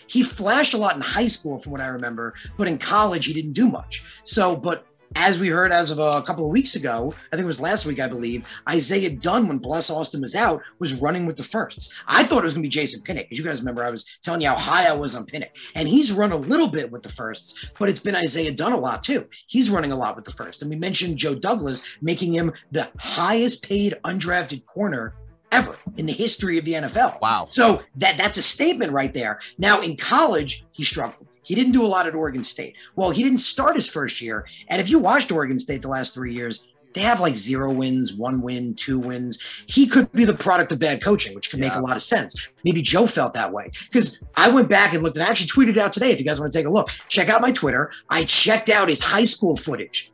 he 0.07 0.23
flashed 0.23 0.73
a 0.73 0.77
lot 0.77 0.95
in 0.95 1.01
high 1.01 1.27
school, 1.27 1.59
from 1.59 1.71
what 1.71 1.81
I 1.81 1.87
remember. 1.87 2.33
But 2.57 2.67
in 2.67 2.77
college, 2.77 3.25
he 3.25 3.33
didn't 3.33 3.53
do 3.53 3.67
much. 3.67 4.03
So, 4.23 4.55
but 4.55 4.85
as 5.17 5.39
we 5.39 5.47
heard 5.47 5.71
as 5.71 5.89
of 5.89 5.97
a 5.97 6.21
couple 6.21 6.45
of 6.45 6.51
weeks 6.51 6.75
ago, 6.75 7.11
I 7.33 7.35
think 7.35 7.43
it 7.43 7.47
was 7.47 7.59
last 7.59 7.85
week, 7.85 7.99
I 7.99 8.07
believe, 8.07 8.45
Isaiah 8.69 9.09
Dunn, 9.09 9.47
when 9.47 9.57
Bless 9.57 9.89
Austin 9.89 10.21
was 10.21 10.35
out, 10.35 10.61
was 10.77 10.93
running 10.93 11.25
with 11.25 11.35
the 11.35 11.43
firsts. 11.43 11.91
I 12.07 12.23
thought 12.23 12.43
it 12.43 12.45
was 12.45 12.53
going 12.53 12.61
to 12.61 12.67
be 12.67 12.69
Jason 12.69 13.01
Pinnock 13.01 13.23
because 13.23 13.39
you 13.39 13.43
guys 13.43 13.59
remember 13.59 13.83
I 13.83 13.89
was 13.89 14.05
telling 14.21 14.41
you 14.41 14.49
how 14.49 14.55
high 14.55 14.87
I 14.87 14.93
was 14.93 15.15
on 15.15 15.25
Pinnock, 15.25 15.49
and 15.73 15.87
he's 15.87 16.11
run 16.11 16.31
a 16.31 16.37
little 16.37 16.67
bit 16.67 16.91
with 16.91 17.01
the 17.01 17.09
firsts, 17.09 17.71
but 17.79 17.89
it's 17.89 17.99
been 17.99 18.15
Isaiah 18.15 18.53
Dunn 18.53 18.73
a 18.73 18.77
lot 18.77 19.01
too. 19.01 19.27
He's 19.47 19.71
running 19.71 19.91
a 19.91 19.95
lot 19.95 20.15
with 20.15 20.25
the 20.25 20.31
first, 20.31 20.61
and 20.61 20.69
we 20.69 20.77
mentioned 20.77 21.17
Joe 21.17 21.33
Douglas 21.33 21.81
making 22.01 22.33
him 22.33 22.53
the 22.71 22.87
highest 22.99 23.63
paid 23.63 23.95
undrafted 24.05 24.65
corner 24.65 25.15
ever 25.51 25.75
in 25.97 26.05
the 26.05 26.13
history 26.13 26.57
of 26.57 26.65
the 26.65 26.73
NFL. 26.73 27.19
Wow. 27.21 27.49
So 27.53 27.81
that 27.95 28.17
that's 28.17 28.37
a 28.37 28.41
statement 28.41 28.91
right 28.91 29.13
there. 29.13 29.39
Now 29.57 29.81
in 29.81 29.95
college, 29.95 30.63
he 30.71 30.83
struggled. 30.83 31.26
He 31.47 31.55
didn't 31.55 31.71
do 31.71 31.85
a 31.85 31.87
lot 31.87 32.05
at 32.05 32.13
Oregon 32.13 32.43
State. 32.43 32.75
Well, 32.97 33.09
he 33.09 33.23
didn't 33.23 33.37
start 33.37 33.77
his 33.77 33.89
first 33.89 34.21
year. 34.21 34.45
And 34.67 34.81
if 34.81 34.89
you 34.89 34.99
watched 34.99 35.31
Oregon 35.31 35.57
State 35.57 35.81
the 35.81 35.87
last 35.87 36.13
three 36.13 36.33
years, 36.33 36.65
they 36.93 36.99
have 36.99 37.21
like 37.21 37.37
zero 37.37 37.71
wins, 37.71 38.13
one 38.13 38.41
win, 38.41 38.73
two 38.73 38.99
wins. 38.99 39.39
He 39.67 39.87
could 39.87 40.11
be 40.11 40.25
the 40.25 40.33
product 40.33 40.73
of 40.73 40.79
bad 40.79 41.01
coaching, 41.01 41.33
which 41.35 41.49
can 41.49 41.61
make 41.61 41.73
a 41.73 41.79
lot 41.79 41.95
of 41.95 42.01
sense. 42.01 42.49
Maybe 42.65 42.81
Joe 42.81 43.07
felt 43.07 43.33
that 43.35 43.53
way. 43.53 43.71
Because 43.85 44.21
I 44.35 44.49
went 44.49 44.67
back 44.67 44.93
and 44.93 45.03
looked 45.03 45.15
and 45.15 45.25
I 45.25 45.29
actually 45.29 45.47
tweeted 45.47 45.77
out 45.77 45.93
today. 45.93 46.11
If 46.11 46.19
you 46.19 46.25
guys 46.25 46.41
want 46.41 46.51
to 46.51 46.59
take 46.59 46.65
a 46.65 46.69
look, 46.69 46.89
check 47.07 47.29
out 47.29 47.39
my 47.39 47.51
Twitter. 47.51 47.91
I 48.09 48.25
checked 48.25 48.69
out 48.69 48.89
his 48.89 49.01
high 49.01 49.23
school 49.23 49.55
footage. 49.55 50.11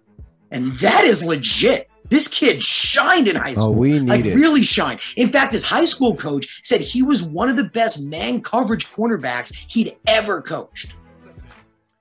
And 0.51 0.67
that 0.73 1.03
is 1.03 1.23
legit. 1.23 1.89
This 2.09 2.27
kid 2.27 2.63
shined 2.63 3.27
in 3.27 3.37
high 3.37 3.53
school. 3.53 3.69
Oh, 3.69 3.71
school. 3.71 3.81
we 3.81 3.99
like 3.99 4.23
need 4.23 4.33
it. 4.33 4.35
really 4.35 4.61
shined. 4.61 4.99
In 5.17 5.29
fact, 5.29 5.53
his 5.53 5.63
high 5.63 5.85
school 5.85 6.15
coach 6.15 6.59
said 6.63 6.79
he 6.79 7.01
was 7.01 7.23
one 7.23 7.49
of 7.49 7.55
the 7.55 7.63
best 7.63 8.01
man 8.01 8.41
coverage 8.41 8.91
cornerbacks 8.91 9.51
he'd 9.67 9.97
ever 10.05 10.41
coached. 10.41 10.95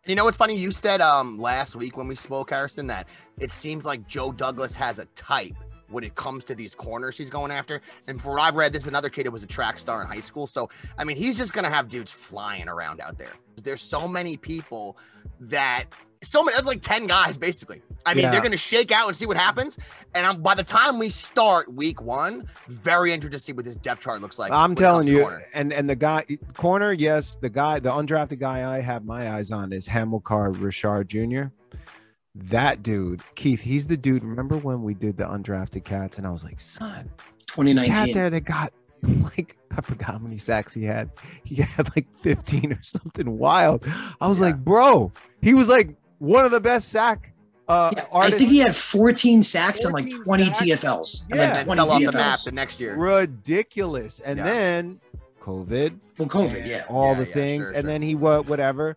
You 0.05 0.17
know 0.17 0.25
what's 0.25 0.37
funny? 0.37 0.57
You 0.57 0.73
said 0.73 1.01
um 1.01 1.39
last 1.39 1.77
week 1.77 1.97
when 1.97 2.09
we 2.09 2.17
spoke, 2.17 2.51
Harrison, 2.51 2.89
that 2.89 3.07
it 3.39 3.53
seems 3.53 3.85
like 3.85 4.09
Joe 4.09 4.33
Douglas 4.33 4.75
has 4.75 4.99
a 4.99 5.05
type 5.15 5.55
when 5.91 6.03
it 6.03 6.17
comes 6.17 6.43
to 6.47 6.57
these 6.57 6.75
corners 6.75 7.17
he's 7.17 7.31
going 7.31 7.53
after. 7.53 7.81
And 8.09 8.21
for 8.21 8.33
what 8.33 8.41
I've 8.41 8.57
read, 8.57 8.73
this 8.73 8.83
is 8.83 8.89
another 8.89 9.09
kid 9.09 9.27
who 9.27 9.31
was 9.31 9.45
a 9.45 9.47
track 9.47 9.79
star 9.79 10.03
in 10.03 10.09
high 10.09 10.19
school. 10.19 10.49
So 10.49 10.69
I 10.99 11.05
mean, 11.05 11.17
he's 11.17 11.39
just 11.39 11.55
gonna 11.55 11.71
have 11.71 11.89
dudes 11.89 12.11
flying 12.11 12.69
around 12.69 13.01
out 13.01 13.17
there. 13.17 13.31
There's 13.63 13.81
so 13.81 14.09
many 14.09 14.37
people 14.37 14.99
that 15.39 15.85
so 16.23 16.43
many. 16.43 16.55
That's 16.55 16.67
like 16.67 16.81
ten 16.81 17.07
guys 17.07 17.37
basically. 17.37 17.83
I 18.07 18.15
mean, 18.15 18.25
Yeah. 18.25 18.31
they're 18.31 18.41
gonna 18.43 18.57
shake 18.57 18.91
out 18.93 19.07
and 19.09 19.17
see 19.17 19.27
what 19.27 19.37
happens. 19.37 19.79
And 20.15 20.27
um, 20.27 20.43
by 20.43 20.55
the 20.55 20.65
time 20.65 20.99
we 20.99 21.11
start 21.11 21.73
week 21.73 22.01
one, 22.03 22.49
very 22.69 23.13
interested 23.13 23.39
to 23.39 23.45
see 23.45 23.53
what 23.53 23.65
this 23.65 23.77
depth 23.77 24.03
chart 24.03 24.21
looks 24.23 24.39
like. 24.39 24.51
I'm 24.53 24.75
telling 24.75 25.07
you, 25.09 25.21
corner. 25.23 25.43
and 25.55 25.73
and 25.73 25.89
the 25.89 25.97
guy 25.97 26.25
corner, 26.55 26.93
yes, 26.93 27.35
the 27.37 27.49
guy, 27.51 27.79
the 27.79 27.91
undrafted 27.91 28.39
guy 28.41 28.77
I 28.77 28.81
have 28.81 29.05
my 29.05 29.35
eyes 29.35 29.53
on 29.53 29.73
is 29.73 29.87
Hamilcar 29.89 30.53
Rashed 30.55 31.07
Jr. 31.09 31.53
That 32.35 32.83
dude, 32.83 33.21
Keith, 33.35 33.61
he's 33.61 33.87
the 33.87 33.97
dude. 33.97 34.25
Remember 34.25 34.57
when 34.57 34.83
we 34.83 34.95
did 34.95 35.17
the 35.19 35.25
undrafted 35.25 35.85
cats, 35.85 36.17
and 36.17 36.27
I 36.27 36.31
was 36.31 36.43
like, 36.45 36.59
son, 36.61 37.11
cat 37.47 37.57
2019. 37.57 38.15
there 38.15 38.31
that 38.31 38.41
got 38.45 38.73
like 39.37 39.59
I 39.77 39.81
forgot 39.83 40.13
how 40.13 40.19
many 40.19 40.39
sacks 40.39 40.73
he 40.73 40.85
had. 40.85 41.11
He 41.45 41.57
had 41.57 41.95
like 41.95 42.07
15 42.21 42.73
or 42.73 42.83
something 42.83 43.37
wild. 43.39 43.85
I 44.21 44.29
was 44.29 44.39
Yeah. 44.39 44.47
like, 44.47 44.65
bro, 44.65 45.13
he 45.43 45.53
was 45.55 45.69
like 45.69 45.95
one 46.23 46.45
of 46.45 46.51
the 46.53 46.61
best 46.61 46.89
sack 46.91 47.33
uh 47.69 47.93
Yeah, 47.97 48.05
I 48.15 48.31
think 48.31 48.51
he 48.51 48.59
had 48.59 48.75
14 48.77 49.43
sacks 49.43 49.85
and 49.85 49.93
like 49.95 50.11
20 50.25 50.45
sacks? 50.47 50.61
TFLs. 50.61 51.23
And 51.31 51.41
Yeah. 51.41 51.53
like 51.55 51.65
20 51.65 51.79
fell 51.81 51.91
off 51.91 52.03
the 52.03 52.13
map 52.13 52.39
the 52.45 52.53
next 52.53 52.81
year. 52.81 52.97
ridiculous. 52.97 54.21
And 54.21 54.39
Yeah. 54.39 54.45
then 54.45 55.01
COVID, 55.41 55.95
Well, 56.19 56.29
COVID, 56.29 56.67
yeah. 56.67 56.85
all 56.89 57.09
Yeah, 57.15 57.21
the 57.23 57.27
yeah, 57.29 57.35
things, 57.35 57.67
sure, 57.67 57.75
and 57.75 57.83
sure. 57.85 57.91
then 57.91 58.03
he 58.03 58.15
what 58.15 58.47
whatever. 58.47 58.97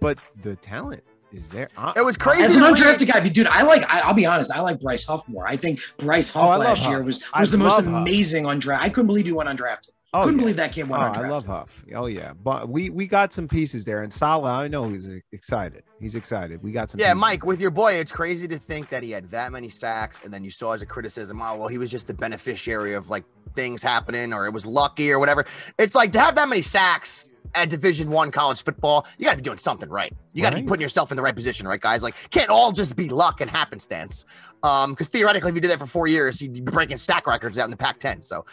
But 0.00 0.18
the 0.42 0.56
talent 0.56 1.02
is 1.32 1.48
there. 1.50 1.68
I- 1.78 1.92
It 1.96 2.04
was 2.04 2.16
crazy. 2.16 2.44
As 2.44 2.56
an 2.56 2.62
to 2.62 2.68
undrafted 2.68 3.06
guy, 3.12 3.20
but 3.20 3.32
dude, 3.32 3.46
I 3.46 3.62
like. 3.62 3.82
I, 3.92 4.00
I'll 4.00 4.14
be 4.14 4.26
honest. 4.26 4.50
I 4.52 4.60
like 4.60 4.80
Bryce 4.80 5.04
Huff 5.04 5.22
more. 5.28 5.46
I 5.46 5.56
think 5.56 5.80
Bryce 5.98 6.30
Huff 6.30 6.44
Oh, 6.44 6.48
I 6.48 6.56
love 6.56 6.66
last 6.66 6.82
year 6.88 6.96
Huff. 6.98 7.06
was 7.06 7.22
I 7.32 7.40
was 7.40 7.50
the 7.52 7.58
most 7.58 7.72
love 7.74 7.84
Huff. 7.84 7.94
amazing 8.02 8.44
undrafted. 8.44 8.80
I 8.80 8.88
couldn't 8.88 9.06
believe 9.06 9.26
he 9.26 9.32
went 9.32 9.48
undrafted. 9.48 9.90
Oh, 10.14 10.22
couldn't 10.22 10.36
yeah. 10.36 10.40
believe 10.40 10.56
that 10.56 10.72
kid 10.72 10.86
Oh, 10.90 10.94
I 10.94 11.28
love 11.28 11.44
Huff. 11.44 11.84
Oh 11.94 12.06
yeah, 12.06 12.32
but 12.32 12.70
we 12.70 12.88
we 12.88 13.06
got 13.06 13.30
some 13.30 13.46
pieces 13.46 13.84
there, 13.84 14.02
and 14.02 14.10
Saleh. 14.10 14.50
I 14.50 14.66
know 14.66 14.88
he's 14.88 15.10
excited. 15.32 15.82
He's 16.00 16.14
excited. 16.14 16.62
We 16.62 16.72
got 16.72 16.88
some. 16.88 16.98
Yeah, 16.98 17.08
pieces. 17.08 17.20
Mike, 17.20 17.44
with 17.44 17.60
your 17.60 17.70
boy, 17.70 17.92
it's 17.94 18.10
crazy 18.10 18.48
to 18.48 18.58
think 18.58 18.88
that 18.88 19.02
he 19.02 19.10
had 19.10 19.30
that 19.30 19.52
many 19.52 19.68
sacks, 19.68 20.20
and 20.24 20.32
then 20.32 20.42
you 20.44 20.50
saw 20.50 20.72
as 20.72 20.80
a 20.80 20.86
criticism, 20.86 21.42
oh 21.42 21.56
well, 21.56 21.68
he 21.68 21.76
was 21.76 21.90
just 21.90 22.06
the 22.06 22.14
beneficiary 22.14 22.94
of 22.94 23.10
like 23.10 23.24
things 23.54 23.82
happening, 23.82 24.32
or 24.32 24.46
it 24.46 24.52
was 24.52 24.64
lucky, 24.64 25.12
or 25.12 25.18
whatever. 25.18 25.44
It's 25.78 25.94
like 25.94 26.12
to 26.12 26.20
have 26.20 26.36
that 26.36 26.48
many 26.48 26.62
sacks 26.62 27.32
at 27.54 27.68
Division 27.68 28.10
One 28.10 28.30
college 28.30 28.62
football, 28.62 29.06
you 29.18 29.24
got 29.24 29.32
to 29.32 29.36
be 29.36 29.42
doing 29.42 29.58
something 29.58 29.88
right. 29.88 30.12
You 30.32 30.42
got 30.42 30.50
to 30.50 30.56
be 30.56 30.62
putting 30.62 30.82
yourself 30.82 31.10
in 31.10 31.16
the 31.16 31.22
right 31.22 31.34
position, 31.34 31.66
right, 31.66 31.80
guys? 31.80 32.02
Like, 32.02 32.14
can't 32.30 32.50
all 32.50 32.72
just 32.72 32.96
be 32.96 33.08
luck 33.08 33.40
and 33.40 33.50
happenstance. 33.50 34.24
Um, 34.62 34.90
because 34.90 35.08
theoretically, 35.08 35.50
if 35.50 35.54
you 35.54 35.60
did 35.60 35.70
that 35.70 35.78
for 35.78 35.86
four 35.86 36.08
years, 36.08 36.42
you'd 36.42 36.52
be 36.52 36.60
breaking 36.60 36.96
sack 36.96 37.26
records 37.26 37.58
out 37.58 37.64
in 37.66 37.70
the 37.70 37.76
Pac-10. 37.76 38.24
So, 38.24 38.44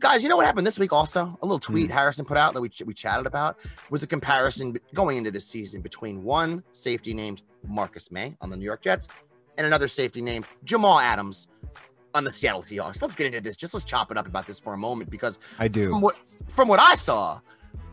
guys, 0.00 0.22
you 0.22 0.28
know 0.28 0.36
what 0.36 0.44
happened 0.44 0.66
this 0.66 0.78
week? 0.78 0.92
Also, 0.92 1.38
a 1.40 1.46
little 1.46 1.60
tweet 1.60 1.90
Harrison 1.90 2.24
put 2.24 2.36
out 2.36 2.52
that 2.54 2.60
we 2.60 2.68
ch- 2.68 2.82
we 2.84 2.92
chatted 2.94 3.26
about 3.26 3.58
was 3.90 4.02
a 4.02 4.06
comparison 4.06 4.76
going 4.92 5.18
into 5.18 5.30
this 5.30 5.46
season 5.46 5.80
between 5.80 6.24
one 6.24 6.64
safety 6.72 7.14
named 7.14 7.42
Marcus 7.66 8.10
Maye 8.10 8.36
on 8.40 8.50
the 8.50 8.56
New 8.56 8.64
York 8.64 8.82
Jets 8.82 9.06
and 9.56 9.66
another 9.66 9.86
safety 9.86 10.20
named 10.20 10.46
Jamal 10.64 10.98
Adams 10.98 11.48
on 12.14 12.24
the 12.24 12.32
Seattle 12.32 12.62
Seahawks. 12.62 13.00
Let's 13.00 13.14
get 13.14 13.26
into 13.26 13.40
this. 13.40 13.56
Just 13.56 13.72
let's 13.72 13.84
chop 13.86 14.10
it 14.10 14.16
up 14.18 14.26
about 14.26 14.46
this 14.46 14.58
for 14.58 14.72
a 14.74 14.76
moment 14.76 15.10
because 15.10 15.38
I 15.58 15.68
do. 15.68 15.90
from 15.90 16.00
what 16.00 16.16
from 16.48 16.66
what 16.68 16.80
I 16.80 16.94
saw, 16.94 17.40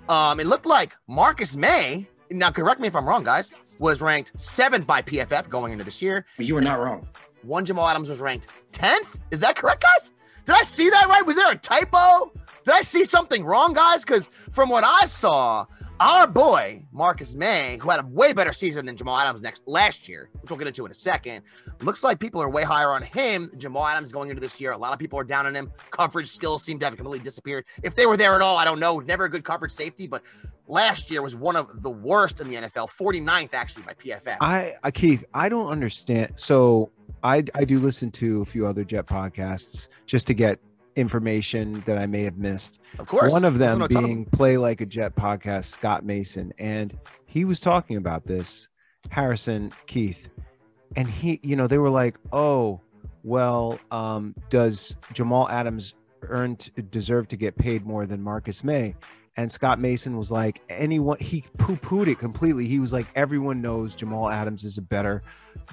um, 0.08 0.40
it 0.40 0.48
looked 0.48 0.66
like 0.66 0.96
Marcus 1.08 1.56
Maye. 1.56 2.08
Now, 2.32 2.52
correct 2.52 2.80
me 2.80 2.88
if 2.88 2.96
I'm 2.96 3.08
wrong, 3.08 3.24
guys. 3.24 3.54
Was 3.80 4.02
ranked 4.02 4.34
seventh 4.40 4.86
by 4.86 5.02
PFF 5.02 5.50
going 5.50 5.72
into 5.72 5.86
this 5.86 6.02
year. 6.02 6.26
But 6.38 6.46
you 6.48 6.56
were 6.56 6.62
not 6.62 6.80
wrong. 6.80 7.08
One 7.44 7.66
Jamal 7.66 7.88
Adams 7.88 8.10
was 8.10 8.20
ranked 8.20 8.48
tenth. 8.72 9.18
Is 9.32 9.40
that 9.40 9.56
correct, 9.56 9.84
guys? 9.84 10.12
Did 10.46 10.56
I 10.56 10.62
see 10.64 10.90
that 10.90 11.08
right? 11.08 11.26
Was 11.26 11.36
there 11.36 11.52
a 11.52 11.58
typo? 11.58 12.32
Did 12.64 12.74
I 12.74 12.82
see 12.82 13.06
something 13.06 13.44
wrong, 13.44 13.74
guys? 13.74 14.04
Because 14.04 14.28
from 14.52 14.70
what 14.70 14.84
I 14.84 15.06
saw, 15.06 15.66
Our 16.02 16.28
boy 16.28 16.86
Marcus 16.94 17.36
Maye, 17.36 17.78
who 17.82 17.90
had 17.90 18.00
a 18.00 18.06
way 18.08 18.32
better 18.32 18.54
season 18.54 18.86
than 18.86 18.96
Jamal 18.96 19.18
Adams 19.20 19.42
next 19.42 19.64
last 19.68 20.08
year, 20.08 20.30
which 20.42 20.50
we'll 20.50 20.58
get 20.58 20.68
into 20.68 20.86
in 20.86 20.92
a 20.92 20.96
second, 20.96 21.44
looks 21.82 22.04
like 22.06 22.20
people 22.20 22.42
are 22.42 22.50
way 22.50 22.64
higher 22.64 22.92
on 22.92 23.02
him. 23.04 23.52
Jamal 23.58 23.86
Adams 23.86 24.12
going 24.12 24.30
into 24.30 24.42
this 24.42 24.62
year. 24.62 24.72
A 24.72 24.78
lot 24.78 24.94
of 24.94 25.00
people 25.00 25.20
are 25.20 25.26
down 25.26 25.46
on 25.46 25.54
him. 25.56 25.72
Coverage 25.92 26.28
skills 26.30 26.64
seem 26.64 26.80
to 26.80 26.86
have 26.86 26.96
completely 26.96 27.20
disappeared. 27.24 27.66
If 27.84 27.96
they 27.96 28.06
were 28.06 28.16
there 28.16 28.34
at 28.36 28.42
all, 28.42 28.58
I 28.58 28.64
don't 28.64 28.80
know. 28.80 29.00
Never 29.00 29.26
a 29.26 29.30
good 29.30 29.44
coverage 29.44 29.74
safety, 29.74 30.08
but 30.08 30.24
last 30.68 31.12
year 31.12 31.22
was 31.22 31.36
one 31.36 31.58
of 31.58 31.82
the 31.84 31.90
worst 31.90 32.40
in 32.40 32.48
the 32.48 32.56
NFL, 32.56 32.88
49th 32.90 33.54
actually 33.54 33.84
by 33.84 33.94
PFF. 33.94 34.38
I, 34.40 34.74
I 34.84 34.92
Keith, 34.92 35.26
I 35.34 35.50
don't 35.50 35.68
understand. 35.68 36.40
So 36.40 36.92
I 37.24 37.44
I 37.56 37.66
do 37.66 37.80
listen 37.80 38.12
to 38.12 38.42
a 38.42 38.46
few 38.46 38.66
other 38.68 38.84
Jet 38.84 39.06
podcasts 39.06 39.88
just 40.06 40.28
to 40.28 40.34
get 40.34 40.60
information 40.96 41.82
that 41.86 41.98
I 41.98 42.06
may 42.06 42.24
have 42.24 42.38
missed. 42.38 42.80
of 42.98 43.08
course, 43.08 43.32
One 43.32 43.46
of 43.46 43.58
them 43.58 43.86
being 43.88 44.26
Play 44.26 44.58
Like 44.58 44.82
a 44.82 44.86
Jet 44.86 45.16
podcast, 45.16 45.66
Scott 45.66 46.06
Mason, 46.06 46.54
and 46.60 46.98
he 47.26 47.46
was 47.46 47.60
talking 47.60 47.98
about 47.98 48.26
this, 48.26 48.68
Harrison 49.10 49.72
Keith, 49.88 50.30
and 50.96 51.08
he, 51.08 51.40
you 51.44 51.56
know, 51.56 51.68
they 51.68 51.78
were 51.78 51.90
like, 51.90 52.18
"Oh, 52.32 52.82
well, 53.24 53.80
um, 53.92 54.36
does 54.50 54.98
Jamal 55.14 55.48
Adams 55.50 55.94
earn 56.24 56.56
t- 56.58 56.72
deserve 56.90 57.28
to 57.30 57.38
get 57.38 57.56
paid 57.58 57.86
more 57.86 58.06
than 58.06 58.22
Marcus 58.22 58.64
Maye?" 58.64 58.96
And 59.40 59.50
Scott 59.50 59.80
Mason 59.80 60.18
was 60.18 60.32
like, 60.32 60.62
"Anyone?" 60.68 61.18
He 61.22 61.46
poo-pooed 61.58 62.08
it 62.08 62.20
completely. 62.20 62.68
He 62.68 62.80
was 62.80 62.92
like, 62.92 63.08
"Everyone 63.16 63.62
knows 63.62 63.96
Jamal 63.96 64.30
Adams 64.30 64.66
is 64.66 64.78
a 64.78 64.82
better 64.82 65.24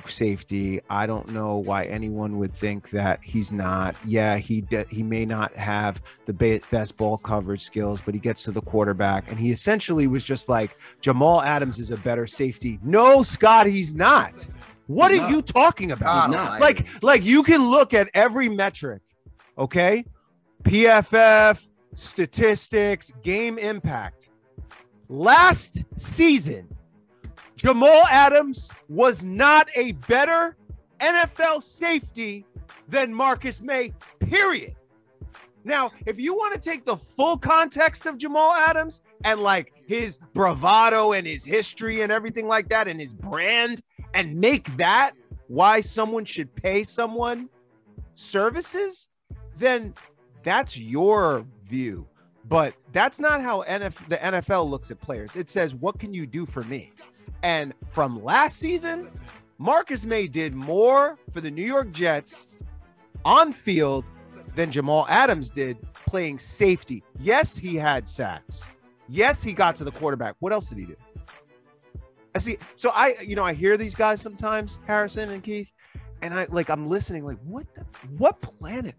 safety. 0.05 0.81
I 0.89 1.05
don't 1.07 1.31
know 1.31 1.57
why 1.57 1.87
anyone 1.87 2.39
would 2.39 2.55
think 2.55 2.91
that 2.91 3.19
he's 3.25 3.53
not. 3.53 3.97
Yeah, 4.05 4.37
he 4.37 4.61
de- 4.61 4.87
he 4.89 5.03
may 5.03 5.27
not 5.27 5.53
have 5.57 6.01
the 6.27 6.33
ba- 6.33 6.61
best 6.71 6.97
ball 6.97 7.17
coverage 7.19 7.62
skills, 7.62 8.01
but 8.01 8.14
he 8.14 8.21
gets 8.21 8.45
to 8.45 8.53
the 8.53 8.61
quarterback, 8.61 9.29
and 9.33 9.41
he 9.41 9.51
essentially 9.51 10.07
was 10.07 10.23
just 10.23 10.49
like 10.49 10.79
Jamal 11.01 11.43
Adams 11.43 11.81
is 11.81 11.91
a 11.91 11.97
better 11.97 12.29
safety. 12.29 12.79
No, 12.85 13.25
Scott, 13.25 13.67
he's 13.67 13.95
not. 13.95 14.47
What 14.87 15.11
He's 15.11 15.19
are 15.19 15.23
not. 15.25 15.31
you 15.33 15.43
talking 15.43 15.91
about? 15.91 16.31
Not. 16.31 16.61
Like, 16.61 16.87
like 17.03 17.25
you 17.25 17.43
can 17.43 17.69
look 17.69 17.93
at 17.95 18.09
every 18.14 18.49
metric, 18.49 19.03
okay? 19.59 20.05
PFF, 20.62 21.69
statistics, 21.97 23.11
game 23.22 23.59
impact. 23.59 24.28
Last 25.09 25.84
season, 25.97 26.68
Jamal 27.57 28.05
Adams 28.11 28.70
was 28.88 29.24
not 29.24 29.68
a 29.74 29.92
better 29.92 30.57
NFL 31.01 31.62
safety 31.62 32.44
than 32.88 33.12
Marcus 33.12 33.62
Maye, 33.62 33.92
period. 34.20 34.76
Now, 35.64 35.90
if 36.07 36.20
you 36.20 36.34
want 36.34 36.55
to 36.55 36.61
take 36.61 36.84
the 36.84 36.97
full 36.97 37.38
context 37.38 38.07
of 38.07 38.18
Jamal 38.18 38.53
Adams 38.53 39.03
and 39.24 39.40
like 39.40 39.72
his 39.86 40.18
bravado 40.34 41.12
and 41.12 41.26
his 41.26 41.44
history 41.44 42.03
and 42.03 42.12
everything 42.12 42.47
like 42.47 42.68
that 42.68 42.86
and 42.86 43.01
his 43.01 43.14
brand 43.14 43.80
and 44.14 44.36
make 44.36 44.76
that 44.76 45.12
why 45.49 45.80
someone 45.80 46.24
should 46.24 46.55
pay 46.55 46.84
someone 46.84 47.49
services, 48.14 49.09
then 49.57 49.94
that's 50.42 50.78
your 50.78 51.44
view. 51.69 52.07
But 52.49 52.75
that's 52.93 53.19
not 53.19 53.41
how 53.41 53.62
NF- 53.62 54.09
the 54.09 54.17
NFL 54.17 54.69
looks 54.71 54.91
at 54.91 55.01
players. 55.01 55.35
It 55.35 55.51
says, 55.51 55.75
what 55.75 55.99
can 55.99 56.14
you 56.14 56.27
do 56.27 56.47
for 56.47 56.62
me? 56.64 56.91
And 57.43 57.75
from 57.89 58.23
last 58.23 58.59
season, 58.59 59.09
Marcus 59.59 60.07
Maye 60.07 60.29
did 60.29 60.55
more 60.55 61.19
for 61.33 61.41
the 61.41 61.51
New 61.51 61.64
York 61.64 61.91
Jets 61.91 62.57
on 63.25 63.53
field 63.53 64.05
than 64.55 64.71
Jamal 64.71 65.07
Adams 65.09 65.51
did 65.51 65.77
playing 66.07 66.39
safety. 66.39 67.03
Yes, 67.19 67.57
he 67.57 67.75
had 67.75 68.09
sacks. 68.09 68.71
Yes, 69.09 69.43
he 69.43 69.53
got 69.53 69.77
to 69.77 69.85
the 69.85 69.93
quarterback. 69.93 70.37
What 70.39 70.53
else 70.53 70.69
did 70.69 70.79
he 70.79 70.87
do? 70.87 70.97
I 72.35 72.39
see. 72.39 72.59
So 72.77 72.91
I, 72.91 73.14
you 73.25 73.35
know, 73.35 73.45
I 73.45 73.55
hear 73.55 73.77
these 73.77 73.95
guys 73.95 74.21
sometimes, 74.21 74.81
Harrison 74.87 75.31
and 75.31 75.43
Keith, 75.43 75.71
and 76.23 76.35
I 76.35 76.47
like 76.51 76.69
I'm 76.69 76.87
listening. 76.87 77.25
Like, 77.25 77.39
what? 77.45 77.67
The, 77.75 77.83
what 78.19 78.41
planet? 78.41 78.95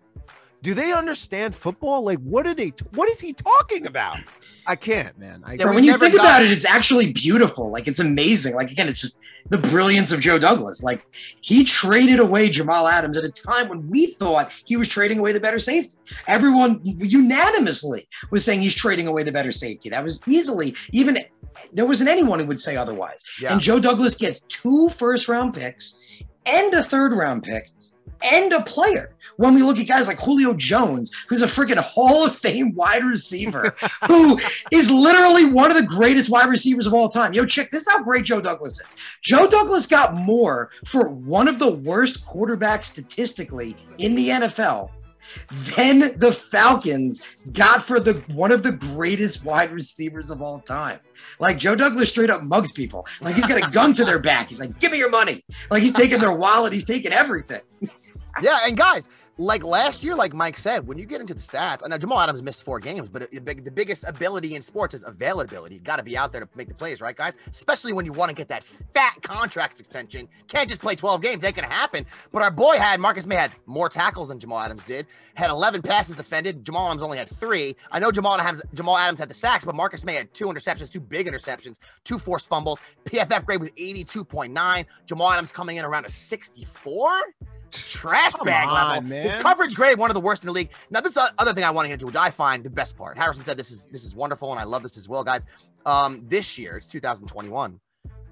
Do 0.61 0.73
they 0.73 0.91
understand 0.91 1.55
football? 1.55 2.03
Like, 2.03 2.19
what 2.19 2.47
are 2.47 2.53
they? 2.53 2.73
What 2.93 3.09
is 3.09 3.19
he 3.19 3.33
talking 3.33 3.85
about? 3.85 4.17
I 4.65 4.75
can't, 4.75 5.17
man. 5.17 5.43
I 5.45 5.53
Yeah, 5.53 5.69
we 5.69 5.75
when 5.75 5.83
you 5.83 5.97
think 5.97 6.15
about 6.15 6.43
it, 6.43 6.51
it's 6.51 6.65
actually 6.65 7.13
beautiful. 7.13 7.71
Like 7.71 7.87
it's 7.87 7.99
amazing. 7.99 8.55
Like 8.55 8.71
again, 8.71 8.89
it's 8.89 9.01
just 9.01 9.19
the 9.49 9.57
brilliance 9.57 10.11
of 10.11 10.19
Joe 10.19 10.39
Douglas. 10.39 10.83
Like 10.83 11.05
he 11.41 11.63
traded 11.63 12.19
away 12.19 12.49
Jamal 12.49 12.87
Adams 12.87 13.17
at 13.17 13.23
a 13.23 13.29
time 13.29 13.69
when 13.69 13.87
we 13.89 14.07
thought 14.07 14.51
he 14.65 14.75
was 14.75 14.87
trading 14.87 15.19
away 15.19 15.31
the 15.31 15.39
better 15.39 15.59
safety. 15.59 15.95
Everyone 16.27 16.81
unanimously 16.83 18.07
was 18.31 18.43
saying 18.43 18.61
he's 18.61 18.75
trading 18.75 19.07
away 19.07 19.23
the 19.23 19.31
better 19.31 19.51
safety. 19.51 19.89
That 19.89 20.03
was 20.03 20.21
easily 20.27 20.75
even 20.91 21.19
there 21.73 21.85
wasn't 21.85 22.09
anyone 22.09 22.39
who 22.39 22.45
would 22.45 22.59
say 22.59 22.75
otherwise. 22.75 23.23
Yeah. 23.41 23.53
And 23.53 23.61
Joe 23.61 23.79
Douglas 23.79 24.15
gets 24.15 24.41
two 24.41 24.89
first 24.89 25.27
round 25.27 25.53
picks 25.53 25.99
and 26.45 26.73
a 26.73 26.83
third 26.83 27.13
round 27.13 27.43
pick 27.43 27.69
and 28.21 28.53
a 28.53 28.61
player. 28.63 29.13
When 29.37 29.53
we 29.53 29.61
look 29.61 29.77
at 29.77 29.87
guys 29.87 30.07
like 30.07 30.19
Julio 30.19 30.53
Jones, 30.53 31.11
who's 31.27 31.41
a 31.41 31.47
freaking 31.47 31.77
Hall 31.77 32.25
of 32.25 32.35
Fame 32.35 32.73
wide 32.73 33.03
receiver, 33.03 33.75
who 34.07 34.39
is 34.71 34.89
literally 34.89 35.45
one 35.45 35.69
of 35.69 35.77
the 35.77 35.83
greatest 35.85 36.29
wide 36.29 36.49
receivers 36.49 36.87
of 36.87 36.93
all 36.93 37.09
time. 37.09 37.33
Yo, 37.33 37.45
check 37.45 37.71
this 37.71 37.83
is 37.83 37.91
how 37.91 38.03
great 38.03 38.25
Joe 38.25 38.41
Douglas 38.41 38.79
is. 38.79 38.95
Joe 39.21 39.47
Douglas 39.47 39.85
got 39.85 40.15
more 40.15 40.71
for 40.85 41.09
one 41.09 41.47
of 41.47 41.59
the 41.59 41.71
worst 41.71 42.25
quarterbacks 42.25 42.85
statistically 42.85 43.75
in 43.99 44.15
the 44.15 44.29
NFL 44.29 44.91
than 45.75 46.17
the 46.19 46.31
Falcons 46.31 47.21
got 47.51 47.83
for 47.83 47.99
the 47.99 48.13
one 48.33 48.51
of 48.51 48.63
the 48.63 48.71
greatest 48.71 49.43
wide 49.43 49.71
receivers 49.71 50.31
of 50.31 50.41
all 50.41 50.59
time. 50.59 50.99
Like 51.39 51.57
Joe 51.57 51.75
Douglas 51.75 52.09
straight 52.09 52.29
up 52.29 52.43
mugs 52.43 52.71
people. 52.71 53.05
Like 53.21 53.35
he's 53.35 53.45
got 53.45 53.65
a 53.65 53.71
gun 53.71 53.93
to 53.93 54.05
their 54.05 54.19
back. 54.19 54.49
He's 54.49 54.59
like, 54.59 54.79
"Give 54.79 54.91
me 54.91 54.97
your 54.97 55.09
money." 55.09 55.43
Like 55.69 55.81
he's 55.81 55.91
taking 55.91 56.19
their 56.19 56.35
wallet. 56.35 56.73
He's 56.73 56.85
taking 56.85 57.11
everything. 57.11 57.61
Yeah, 58.41 58.59
and 58.65 58.77
guys, 58.77 59.09
like 59.39 59.63
last 59.63 60.03
year, 60.03 60.15
like 60.15 60.33
Mike 60.33 60.57
said, 60.57 60.85
when 60.87 60.97
you 60.97 61.05
get 61.05 61.21
into 61.21 61.33
the 61.33 61.39
stats, 61.39 61.81
I 61.83 61.87
know 61.87 61.97
Jamal 61.97 62.19
Adams 62.19 62.41
missed 62.41 62.63
four 62.63 62.79
games, 62.79 63.07
but 63.09 63.23
it- 63.31 63.45
the 63.65 63.71
biggest 63.71 64.03
ability 64.07 64.55
in 64.55 64.61
sports 64.61 64.93
is 64.95 65.03
availability. 65.03 65.79
Got 65.79 65.97
to 65.97 66.03
be 66.03 66.17
out 66.17 66.31
there 66.31 66.41
to 66.41 66.49
make 66.55 66.67
the 66.67 66.73
plays, 66.73 67.01
right, 67.01 67.15
guys? 67.15 67.37
Especially 67.49 67.93
when 67.93 68.05
you 68.05 68.11
want 68.11 68.29
to 68.29 68.35
get 68.35 68.47
that 68.49 68.63
fat 68.63 69.15
contract 69.23 69.79
extension. 69.79 70.27
Can't 70.47 70.67
just 70.67 70.81
play 70.81 70.95
12 70.95 71.21
games, 71.21 71.43
ain't 71.43 71.55
gonna 71.55 71.67
happen. 71.67 72.05
But 72.31 72.41
our 72.41 72.51
boy 72.51 72.77
had 72.77 72.99
Marcus 72.99 73.25
Maye 73.25 73.35
had 73.35 73.51
more 73.65 73.89
tackles 73.89 74.29
than 74.29 74.39
Jamal 74.39 74.59
Adams 74.59 74.85
did, 74.85 75.05
had 75.35 75.49
11 75.49 75.81
passes 75.81 76.15
defended. 76.15 76.65
Jamal 76.65 76.87
Adams 76.87 77.03
only 77.03 77.17
had 77.17 77.29
three. 77.29 77.75
I 77.91 77.99
know 77.99 78.11
Jamal 78.11 78.39
Adams, 78.39 78.61
Jamal 78.73 78.97
Adams 78.97 79.19
had 79.19 79.29
the 79.29 79.33
sacks, 79.35 79.65
but 79.65 79.75
Marcus 79.75 80.03
Maye 80.03 80.15
had 80.15 80.33
two 80.33 80.45
interceptions, 80.47 80.91
two 80.91 80.99
big 80.99 81.27
interceptions, 81.27 81.77
two 82.03 82.17
forced 82.17 82.47
fumbles. 82.49 82.79
PFF 83.05 83.45
grade 83.45 83.59
was 83.59 83.69
82.9. 83.77 84.85
Jamal 85.05 85.31
Adams 85.31 85.51
coming 85.51 85.77
in 85.77 85.85
around 85.85 86.05
a 86.05 86.09
64 86.09 87.21
trash 87.71 88.33
Come 88.33 88.45
bag 88.45 88.67
on, 88.67 88.73
level. 88.73 89.01
His 89.23 89.33
man. 89.33 89.41
coverage 89.41 89.75
grade, 89.75 89.97
one 89.97 90.09
of 90.09 90.13
the 90.15 90.21
worst 90.21 90.43
in 90.43 90.47
the 90.47 90.53
league. 90.53 90.69
Now, 90.89 91.01
this 91.01 91.17
other 91.37 91.53
thing 91.53 91.63
I 91.63 91.69
want 91.71 91.85
to 91.85 91.89
get 91.89 91.93
into, 91.95 92.05
which 92.07 92.15
I 92.15 92.29
find 92.29 92.63
the 92.63 92.69
best 92.69 92.97
part. 92.97 93.17
Harrison 93.17 93.43
said 93.45 93.57
this 93.57 93.71
is 93.71 93.87
this 93.91 94.03
is 94.03 94.15
wonderful, 94.15 94.51
and 94.51 94.59
I 94.59 94.63
love 94.63 94.83
this 94.83 94.97
as 94.97 95.07
well, 95.09 95.23
guys. 95.23 95.45
Um, 95.85 96.23
this 96.27 96.57
year, 96.57 96.77
it's 96.77 96.87
2021. 96.87 97.79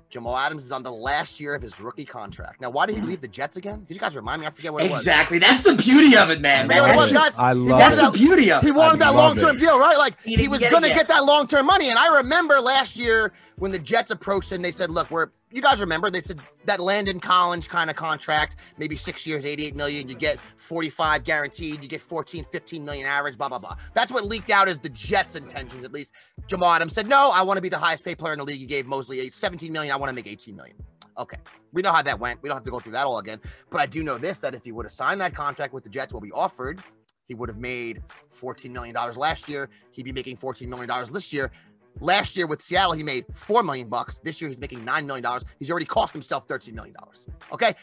Jamal 0.09 0.37
Adams 0.37 0.63
is 0.63 0.71
on 0.71 0.83
the 0.83 0.91
last 0.91 1.39
year 1.39 1.55
of 1.55 1.61
his 1.61 1.79
rookie 1.81 2.05
contract. 2.05 2.61
Now, 2.61 2.69
why 2.69 2.85
did 2.85 2.95
he 2.95 3.01
leave 3.01 3.21
the 3.21 3.27
Jets 3.27 3.57
again? 3.57 3.83
Did 3.85 3.95
you 3.95 3.99
guys 3.99 4.15
remind 4.15 4.39
me? 4.39 4.47
I 4.47 4.49
forget 4.51 4.71
what 4.71 4.83
it 4.83 4.91
was. 4.91 4.99
Exactly. 5.01 5.39
That's 5.39 5.61
the 5.63 5.73
beauty 5.75 6.15
of 6.15 6.29
it, 6.29 6.39
man. 6.41 6.69
You 6.69 6.75
know 6.75 6.81
what 6.83 6.91
it 6.91 6.93
That's 6.93 7.11
was, 7.11 7.11
guys? 7.11 7.39
I 7.39 7.51
love 7.53 7.79
That's 7.79 7.97
that- 7.97 8.13
the 8.13 8.17
beauty 8.17 8.51
of 8.51 8.63
it. 8.63 8.67
he 8.67 8.71
wanted 8.71 9.01
I 9.01 9.11
that 9.11 9.15
long 9.17 9.35
term 9.35 9.57
deal, 9.57 9.77
right? 9.79 9.97
Like 9.97 10.13
He 10.21 10.35
he, 10.35 10.47
was 10.47 10.59
going 10.69 10.83
to 10.83 10.89
get 10.89 11.07
that 11.09 11.25
long 11.25 11.47
term 11.47 11.65
money. 11.65 11.89
And 11.89 11.97
I 11.97 12.17
remember 12.17 12.61
last 12.61 12.95
year 12.97 13.33
when 13.57 13.71
the 13.71 13.79
Jets 13.79 14.11
approached 14.11 14.51
and 14.51 14.63
they 14.63 14.71
said, 14.71 14.89
"Look, 14.89 15.09
we're 15.11 15.29
you 15.55 15.61
guys 15.61 15.79
remember 15.79 16.09
they 16.09 16.19
said 16.19 16.39
that 16.65 16.81
Landon 16.81 17.19
Collins 17.19 17.65
kind 17.65 17.89
of 17.89 17.95
contract, 17.95 18.57
maybe 18.77 18.97
six 18.97 19.25
years, 19.25 19.45
88 19.45 19.73
million. 19.73 20.09
You 20.09 20.15
get 20.15 20.37
45 20.57 21.23
guaranteed. 21.23 21.81
You 21.81 21.87
get 21.87 22.01
14, 22.01 22.43
15 22.43 22.83
million 22.83 23.07
average. 23.07 23.37
Blah 23.37 23.47
blah 23.47 23.59
blah. 23.59 23.77
That's 23.93 24.11
what 24.11 24.25
leaked 24.25 24.49
out 24.49 24.67
as 24.67 24.77
the 24.79 24.89
Jets' 24.89 25.35
intentions. 25.37 25.85
At 25.85 25.93
least 25.93 26.13
Jamal 26.45 26.73
Adams 26.73 26.93
said, 26.93 27.07
"No, 27.07 27.31
I 27.31 27.41
want 27.41 27.57
to 27.57 27.61
be 27.61 27.69
the 27.69 27.77
highest 27.77 28.03
paid 28.03 28.17
player 28.17 28.33
in 28.33 28.39
the 28.39 28.45
league." 28.45 28.59
You 28.59 28.67
gave 28.67 28.85
Mosley 28.85 29.29
17 29.29 29.71
million. 29.71 29.93
I 29.93 29.95
want 29.95 30.09
to 30.09 30.13
make 30.13 30.27
18 30.27 30.55
million. 30.55 30.75
Okay, 31.17 31.37
we 31.71 31.81
know 31.81 31.93
how 31.93 32.01
that 32.01 32.19
went. 32.19 32.43
We 32.43 32.49
don't 32.49 32.57
have 32.57 32.65
to 32.65 32.71
go 32.71 32.79
through 32.79 32.91
that 32.91 33.05
all 33.05 33.19
again. 33.19 33.39
But 33.69 33.79
I 33.79 33.85
do 33.85 34.03
know 34.03 34.17
this: 34.17 34.39
that 34.39 34.53
if 34.53 34.65
he 34.65 34.73
would 34.73 34.85
have 34.85 34.91
signed 34.91 35.21
that 35.21 35.33
contract 35.33 35.73
with 35.73 35.85
the 35.85 35.89
Jets, 35.89 36.13
what 36.13 36.21
we 36.21 36.31
offered, 36.33 36.83
he 37.27 37.33
would 37.33 37.49
have 37.49 37.57
made 37.57 38.03
$14 38.37 38.69
million 38.71 38.95
last 39.15 39.49
year. 39.49 39.69
He'd 39.91 40.03
be 40.03 40.11
making 40.11 40.37
$14 40.37 40.67
million 40.67 40.89
this 41.11 41.33
year. 41.33 41.51
Last 42.01 42.35
year 42.35 42.47
with 42.47 42.61
Seattle, 42.61 42.93
he 42.93 43.03
made 43.03 43.25
four 43.33 43.63
million 43.63 43.87
bucks. 43.87 44.19
This 44.19 44.41
year, 44.41 44.47
he's 44.49 44.59
making 44.59 44.83
nine 44.83 45.05
million 45.07 45.23
dollars. 45.23 45.45
He's 45.59 45.69
already 45.71 45.85
cost 45.85 46.13
himself 46.13 46.47
$13 46.47 46.73
million. 46.73 46.95
Okay. 47.51 47.73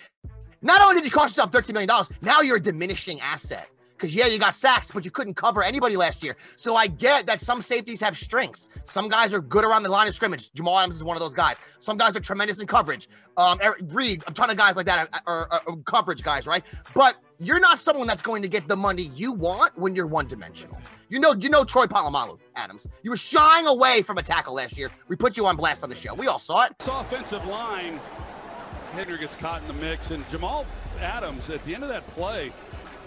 Not 0.60 0.80
only 0.82 0.96
did 0.96 1.04
you 1.04 1.10
cost 1.10 1.36
yourself 1.36 1.50
$13 1.50 1.72
million, 1.72 1.90
now 2.20 2.40
you're 2.40 2.56
a 2.56 2.60
diminishing 2.60 3.20
asset. 3.20 3.68
Because 3.96 4.14
yeah, 4.16 4.26
you 4.26 4.38
got 4.40 4.52
sacks, 4.52 4.90
but 4.90 5.04
you 5.04 5.12
couldn't 5.12 5.34
cover 5.34 5.62
anybody 5.62 5.96
last 5.96 6.24
year. 6.24 6.36
So 6.56 6.74
I 6.74 6.88
get 6.88 7.24
that 7.26 7.38
some 7.38 7.62
safeties 7.62 8.00
have 8.00 8.16
strengths. 8.18 8.68
Some 8.84 9.08
guys 9.08 9.32
are 9.32 9.40
good 9.40 9.64
around 9.64 9.84
the 9.84 9.90
line 9.90 10.08
of 10.08 10.14
scrimmage. 10.14 10.52
Jamal 10.54 10.76
Adams 10.80 10.96
is 10.96 11.04
one 11.04 11.16
of 11.16 11.20
those 11.22 11.34
guys. 11.34 11.58
Some 11.78 11.96
guys 11.96 12.16
are 12.16 12.20
tremendous 12.20 12.58
in 12.60 12.66
coverage. 12.66 13.08
Um, 13.36 13.58
Eric 13.62 13.82
Reid, 13.92 14.24
a 14.26 14.32
ton 14.32 14.50
of 14.50 14.56
guys 14.56 14.74
like 14.74 14.86
that 14.86 15.08
are, 15.26 15.48
are- 15.52 15.62
are 15.68 15.76
coverage 15.86 16.24
guys, 16.24 16.48
right? 16.48 16.64
But 16.94 17.14
you're 17.38 17.60
not 17.60 17.78
someone 17.78 18.08
that's 18.08 18.22
going 18.22 18.42
to 18.42 18.48
get 18.48 18.66
the 18.66 18.76
money 18.76 19.04
you 19.14 19.32
want 19.32 19.78
when 19.78 19.94
you're 19.94 20.08
one 20.08 20.26
dimensional. 20.26 20.80
You 21.12 21.20
know, 21.20 21.34
you 21.34 21.50
know 21.50 21.62
Troy 21.62 21.84
Polamalu, 21.84 22.38
Adams. 22.56 22.88
You 23.02 23.10
were 23.10 23.18
shying 23.18 23.66
away 23.66 24.00
from 24.00 24.16
a 24.16 24.22
tackle 24.22 24.54
last 24.54 24.78
year. 24.78 24.90
We 25.08 25.16
put 25.16 25.36
you 25.36 25.44
on 25.44 25.56
blast 25.56 25.84
on 25.84 25.90
the 25.90 25.94
show. 25.94 26.14
We 26.14 26.26
all 26.26 26.38
saw 26.38 26.64
it. 26.64 26.72
This 26.78 26.88
offensive 26.88 27.44
line, 27.46 28.00
Henry 28.94 29.18
gets 29.18 29.34
caught 29.34 29.60
in 29.60 29.68
the 29.68 29.74
mix, 29.74 30.10
and 30.10 30.26
Jamal 30.30 30.64
Adams 31.00 31.50
at 31.50 31.62
the 31.66 31.74
end 31.74 31.82
of 31.82 31.90
that 31.90 32.06
play, 32.14 32.50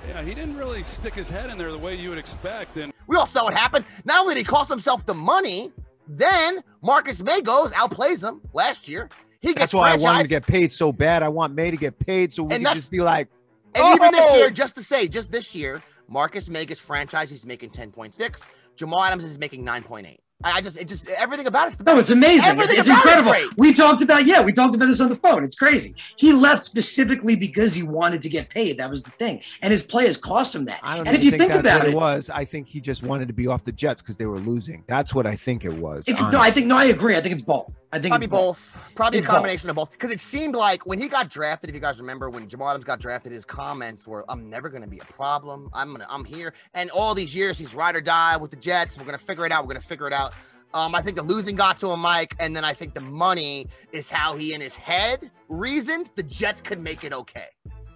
yeah, 0.07 0.21
he 0.21 0.35
didn't 0.35 0.55
really 0.55 0.83
stick 0.83 1.15
his 1.15 1.27
head 1.27 1.49
in 1.49 1.57
there 1.57 1.71
the 1.71 1.79
way 1.79 1.95
you 1.95 2.09
would 2.09 2.19
expect. 2.19 2.77
And 2.77 2.93
we 3.07 3.17
all 3.17 3.25
saw 3.25 3.45
what 3.45 3.55
happened. 3.55 3.85
Not 4.03 4.21
only 4.21 4.35
did 4.35 4.41
he 4.41 4.45
cost 4.45 4.69
himself 4.69 5.03
the 5.07 5.15
money, 5.15 5.73
then 6.07 6.59
Marcus 6.83 7.23
Maye 7.23 7.41
goes 7.41 7.71
outplays 7.71 8.23
him 8.23 8.39
last 8.53 8.87
year. 8.87 9.09
He 9.41 9.47
gets 9.47 9.59
That's 9.59 9.73
why 9.73 9.93
I 9.93 9.95
want 9.95 10.19
him 10.19 10.25
to 10.25 10.29
get 10.29 10.45
paid 10.45 10.71
so 10.71 10.91
bad. 10.91 11.23
I 11.23 11.27
want 11.27 11.55
Maye 11.55 11.71
to 11.71 11.77
get 11.77 11.97
paid 11.97 12.31
so 12.31 12.43
we 12.43 12.53
And 12.53 12.63
can 12.63 12.75
just 12.75 12.91
be 12.91 13.01
like, 13.01 13.29
And 13.73 13.95
even 13.95 14.11
this 14.11 14.27
Oh! 14.29 14.37
year, 14.37 14.51
just 14.51 14.75
to 14.75 14.83
say, 14.83 15.07
just 15.07 15.31
this 15.31 15.55
year, 15.55 15.81
Marcus 16.07 16.49
Maye 16.49 16.65
franchise. 16.65 17.29
He's 17.29 17.45
making 17.45 17.69
10.6. 17.71 18.49
Jamal 18.75 19.03
Adams 19.03 19.23
is 19.23 19.39
making 19.39 19.65
9.8. 19.65 20.17
I 20.43 20.51
I 20.51 20.61
just, 20.61 20.77
it 20.77 20.87
just, 20.87 21.07
everything 21.09 21.47
about 21.47 21.71
it. 21.71 21.85
No, 21.85 21.97
it's 21.97 22.09
amazing. 22.09 22.49
Everything 22.49 22.77
it's 22.77 22.87
about 22.87 23.05
it's 23.05 23.05
incredible. 23.05 23.31
great. 23.31 23.57
We 23.57 23.73
talked 23.73 24.01
about 24.01 24.25
yeah, 24.25 24.43
we 24.43 24.51
talked 24.51 24.75
about 24.75 24.87
this 24.87 24.99
on 24.99 25.09
the 25.09 25.15
phone. 25.15 25.43
It's 25.43 25.55
crazy. 25.55 25.95
He 26.17 26.33
left 26.33 26.63
specifically 26.65 27.35
because 27.35 27.73
he 27.73 27.83
wanted 27.83 28.21
to 28.21 28.29
get 28.29 28.49
paid. 28.49 28.77
That 28.77 28.89
was 28.89 29.01
the 29.01 29.11
thing, 29.11 29.41
and 29.61 29.71
his 29.71 29.81
players 29.81 30.17
cost 30.17 30.53
him 30.53 30.65
that. 30.65 30.79
I 30.83 30.97
don't 30.97 31.07
and 31.07 31.17
if 31.17 31.23
you 31.23 31.31
think, 31.31 31.43
think, 31.43 31.53
about 31.53 31.85
it, 31.85 31.91
it 31.91 31.95
was. 31.95 32.29
I 32.29 32.43
think 32.43 32.67
he 32.67 32.81
just 32.81 33.01
wanted 33.01 33.27
to 33.29 33.33
be 33.33 33.47
off 33.47 33.63
the 33.63 33.71
Jets 33.71 34.01
because 34.01 34.17
they 34.17 34.25
were 34.25 34.39
losing. 34.39 34.83
That's 34.87 35.15
what 35.15 35.25
I 35.25 35.35
think 35.35 35.63
it 35.63 35.73
was. 35.73 36.07
if- 36.09 36.19
no. 36.19 36.39
I 36.39 36.51
think 36.51 36.67
no, 36.67 36.77
I 36.77 36.85
agree. 36.85 37.15
I 37.15 37.21
think 37.21 37.33
it's 37.33 37.41
both. 37.41 37.79
I 37.95 37.99
think 37.99 38.11
Probably 38.11 38.25
it's 38.25 38.31
both. 38.31 38.77
Probably 38.93 39.19
It's 39.19 39.27
a 39.27 39.29
combination 39.29 39.69
of 39.69 39.77
both. 39.77 39.89
Because 39.89 40.11
it 40.11 40.19
seemed 40.19 40.53
like 40.53 40.85
when 40.85 40.99
he 40.99 41.07
got 41.07 41.29
drafted, 41.29 41.69
if 41.69 41.75
you 41.75 41.79
guys 41.79 41.97
remember, 41.97 42.29
when 42.29 42.45
Jamal 42.49 42.69
Adams 42.69 42.83
got 42.83 42.99
drafted, 42.99 43.31
his 43.31 43.45
comments 43.45 44.05
were, 44.05 44.25
"I'm 44.27 44.49
never 44.49 44.67
going 44.67 44.81
to 44.81 44.87
be 44.87 44.99
a 44.99 45.05
problem. 45.05 45.69
I'm 45.73 45.93
gonna, 45.93 46.05
I'm 46.09 46.25
here." 46.25 46.53
And 46.73 46.89
all 46.89 47.15
these 47.15 47.33
years, 47.33 47.57
he's 47.57 47.73
ride 47.73 47.95
or 47.95 48.01
die 48.01 48.35
with 48.35 48.51
the 48.51 48.57
Jets. 48.57 48.97
We're 48.97 49.05
going 49.05 49.17
to 49.17 49.23
figure 49.23 49.45
it 49.45 49.53
out. 49.53 49.63
We're 49.63 49.73
going 49.73 49.81
to 49.81 49.87
figure 49.87 50.07
it 50.07 50.13
out. 50.13 50.33
Um, 50.73 50.93
I 50.93 51.01
think 51.01 51.15
the 51.15 51.23
losing 51.23 51.55
got 51.55 51.77
to 51.77 51.89
him, 51.89 52.01
Mike, 52.01 52.35
and 52.41 52.53
then 52.53 52.65
I 52.65 52.73
think 52.73 52.95
the 52.95 53.01
money 53.01 53.67
is 53.93 54.09
how 54.09 54.35
he 54.35 54.53
in 54.53 54.59
his 54.59 54.75
head 54.75 55.31
reasoned 55.47 56.09
the 56.15 56.23
Jets 56.23 56.61
could 56.61 56.81
make 56.81 57.05
it 57.05 57.13
okay. 57.13 57.47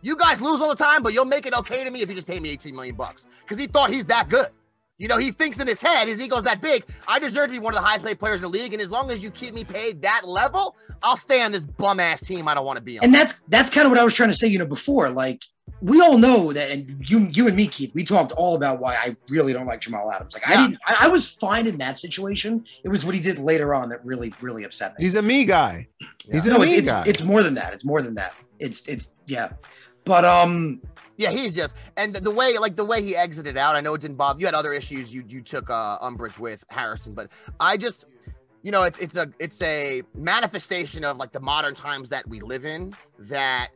You 0.02 0.16
guys 0.16 0.42
lose 0.42 0.62
all 0.62 0.70
the 0.70 0.82
time, 0.82 1.04
but 1.04 1.12
you'll 1.12 1.26
make 1.26 1.46
it 1.46 1.54
okay 1.54 1.84
to 1.84 1.92
me 1.92 2.02
if 2.02 2.08
you 2.08 2.16
just 2.16 2.28
pay 2.28 2.40
me 2.40 2.52
18 2.52 2.74
million 2.74 2.96
bucks. 2.96 3.28
Because 3.42 3.60
he 3.60 3.68
thought 3.68 3.90
he's 3.90 4.06
that 4.06 4.30
good. 4.30 4.48
You 5.00 5.08
know, 5.08 5.18
he 5.18 5.32
thinks 5.32 5.58
in 5.60 5.66
his 5.66 5.82
head, 5.82 6.10
his 6.10 6.22
ego's 6.22 6.44
that 6.44 6.60
big. 6.60 6.84
I 7.08 7.20
deserve 7.20 7.48
to 7.48 7.54
be 7.54 7.60
one 7.60 7.74
of 7.74 7.80
the 7.80 7.86
highest 7.86 8.06
paid 8.06 8.20
players 8.20 8.36
in 8.36 8.42
the 8.44 8.50
league. 8.50 8.74
And 8.74 8.82
as 8.82 8.92
long 8.92 9.10
as 9.10 9.24
you 9.24 9.32
keep 9.32 9.54
me 9.54 9.64
paid 9.64 10.02
that 10.02 10.28
level, 10.28 10.76
I'll 11.02 11.18
stay 11.18 11.42
on 11.42 11.54
this 11.54 11.64
bum 11.64 12.02
ass 12.02 12.20
team 12.20 12.50
I 12.50 12.54
don't 12.54 12.66
want 12.66 12.76
to 12.78 12.84
be 12.84 13.00
on. 13.00 13.06
And 13.06 13.14
that's 13.14 13.40
that's 13.48 13.70
kind 13.70 13.86
of 13.86 13.92
what 13.92 14.00
I 14.00 14.04
was 14.04 14.14
trying 14.14 14.30
to 14.30 14.36
say, 14.36 14.48
you 14.48 14.60
know, 14.60 14.66
before. 14.66 15.10
Like 15.10 15.42
we 15.82 16.02
all 16.02 16.18
know 16.18 16.52
that, 16.52 16.70
and 16.70 17.10
you 17.10 17.30
you 17.32 17.48
and 17.48 17.56
me, 17.56 17.68
Keith, 17.68 17.94
we 17.96 18.04
talked 18.04 18.34
all 18.34 18.56
about 18.56 18.82
why 18.82 18.96
I 18.96 19.16
really 19.30 19.54
don't 19.54 19.66
like 19.66 19.80
Jamal 19.80 20.12
Adams. 20.12 20.34
Like 20.34 20.48
I 20.50 20.58
didn't, 20.58 20.78
I, 20.86 21.06
I 21.06 21.08
was 21.08 21.30
fine 21.30 21.66
in 21.66 21.78
that 21.78 21.98
situation. 21.98 22.66
It 22.84 22.90
was 22.90 23.06
what 23.06 23.16
he 23.16 23.22
did 23.22 23.40
later 23.40 23.74
on 23.74 23.88
that 23.90 24.04
really, 24.06 24.34
really 24.42 24.66
upset 24.66 24.98
me. 24.98 25.06
He's 25.06 25.16
a 25.16 25.22
me 25.22 25.46
guy. 25.46 25.88
He's 26.30 26.46
a 26.46 26.52
no, 26.52 26.60
me 26.60 26.76
it's, 26.76 26.92
guy. 26.92 27.04
it's 27.08 27.24
more 27.24 27.42
than 27.42 27.54
that. 27.54 27.72
It's 27.74 27.86
more 27.86 28.02
than 28.02 28.16
that. 28.16 28.36
It's 28.60 28.86
it's 28.88 29.12
yeah. 29.28 29.54
But 30.04 30.26
um, 30.26 30.82
yeah, 31.20 31.32
he's 31.32 31.54
just 31.54 31.76
and 31.98 32.16
the, 32.16 32.32
way 32.32 32.58
like 32.58 32.78
the 32.78 32.86
way 32.86 33.02
he 33.04 33.16
exited 33.16 33.58
out. 33.58 33.76
I 33.76 33.82
know 33.82 33.94
it 33.94 34.02
didn't 34.02 34.16
bother 34.16 34.40
you. 34.40 34.46
Had 34.46 34.56
other 34.56 34.74
issues 34.74 35.14
you 35.14 35.26
you 35.28 35.42
took 35.42 35.70
uh, 35.70 35.98
umbrage 36.02 36.40
with 36.40 36.64
Harrison, 36.70 37.14
but 37.14 37.30
I 37.60 37.76
just 37.76 38.06
you 38.64 38.72
know 38.72 38.84
it's 38.84 38.98
it's 39.00 39.18
a 39.18 39.30
it's 39.38 39.62
a 39.62 40.02
manifestation 40.16 41.04
of 41.04 41.18
like 41.18 41.34
the 41.34 41.42
modern 41.42 41.76
times 41.76 42.08
that 42.10 42.26
we 42.28 42.40
live 42.40 42.66
in 42.66 42.96
that 43.20 43.70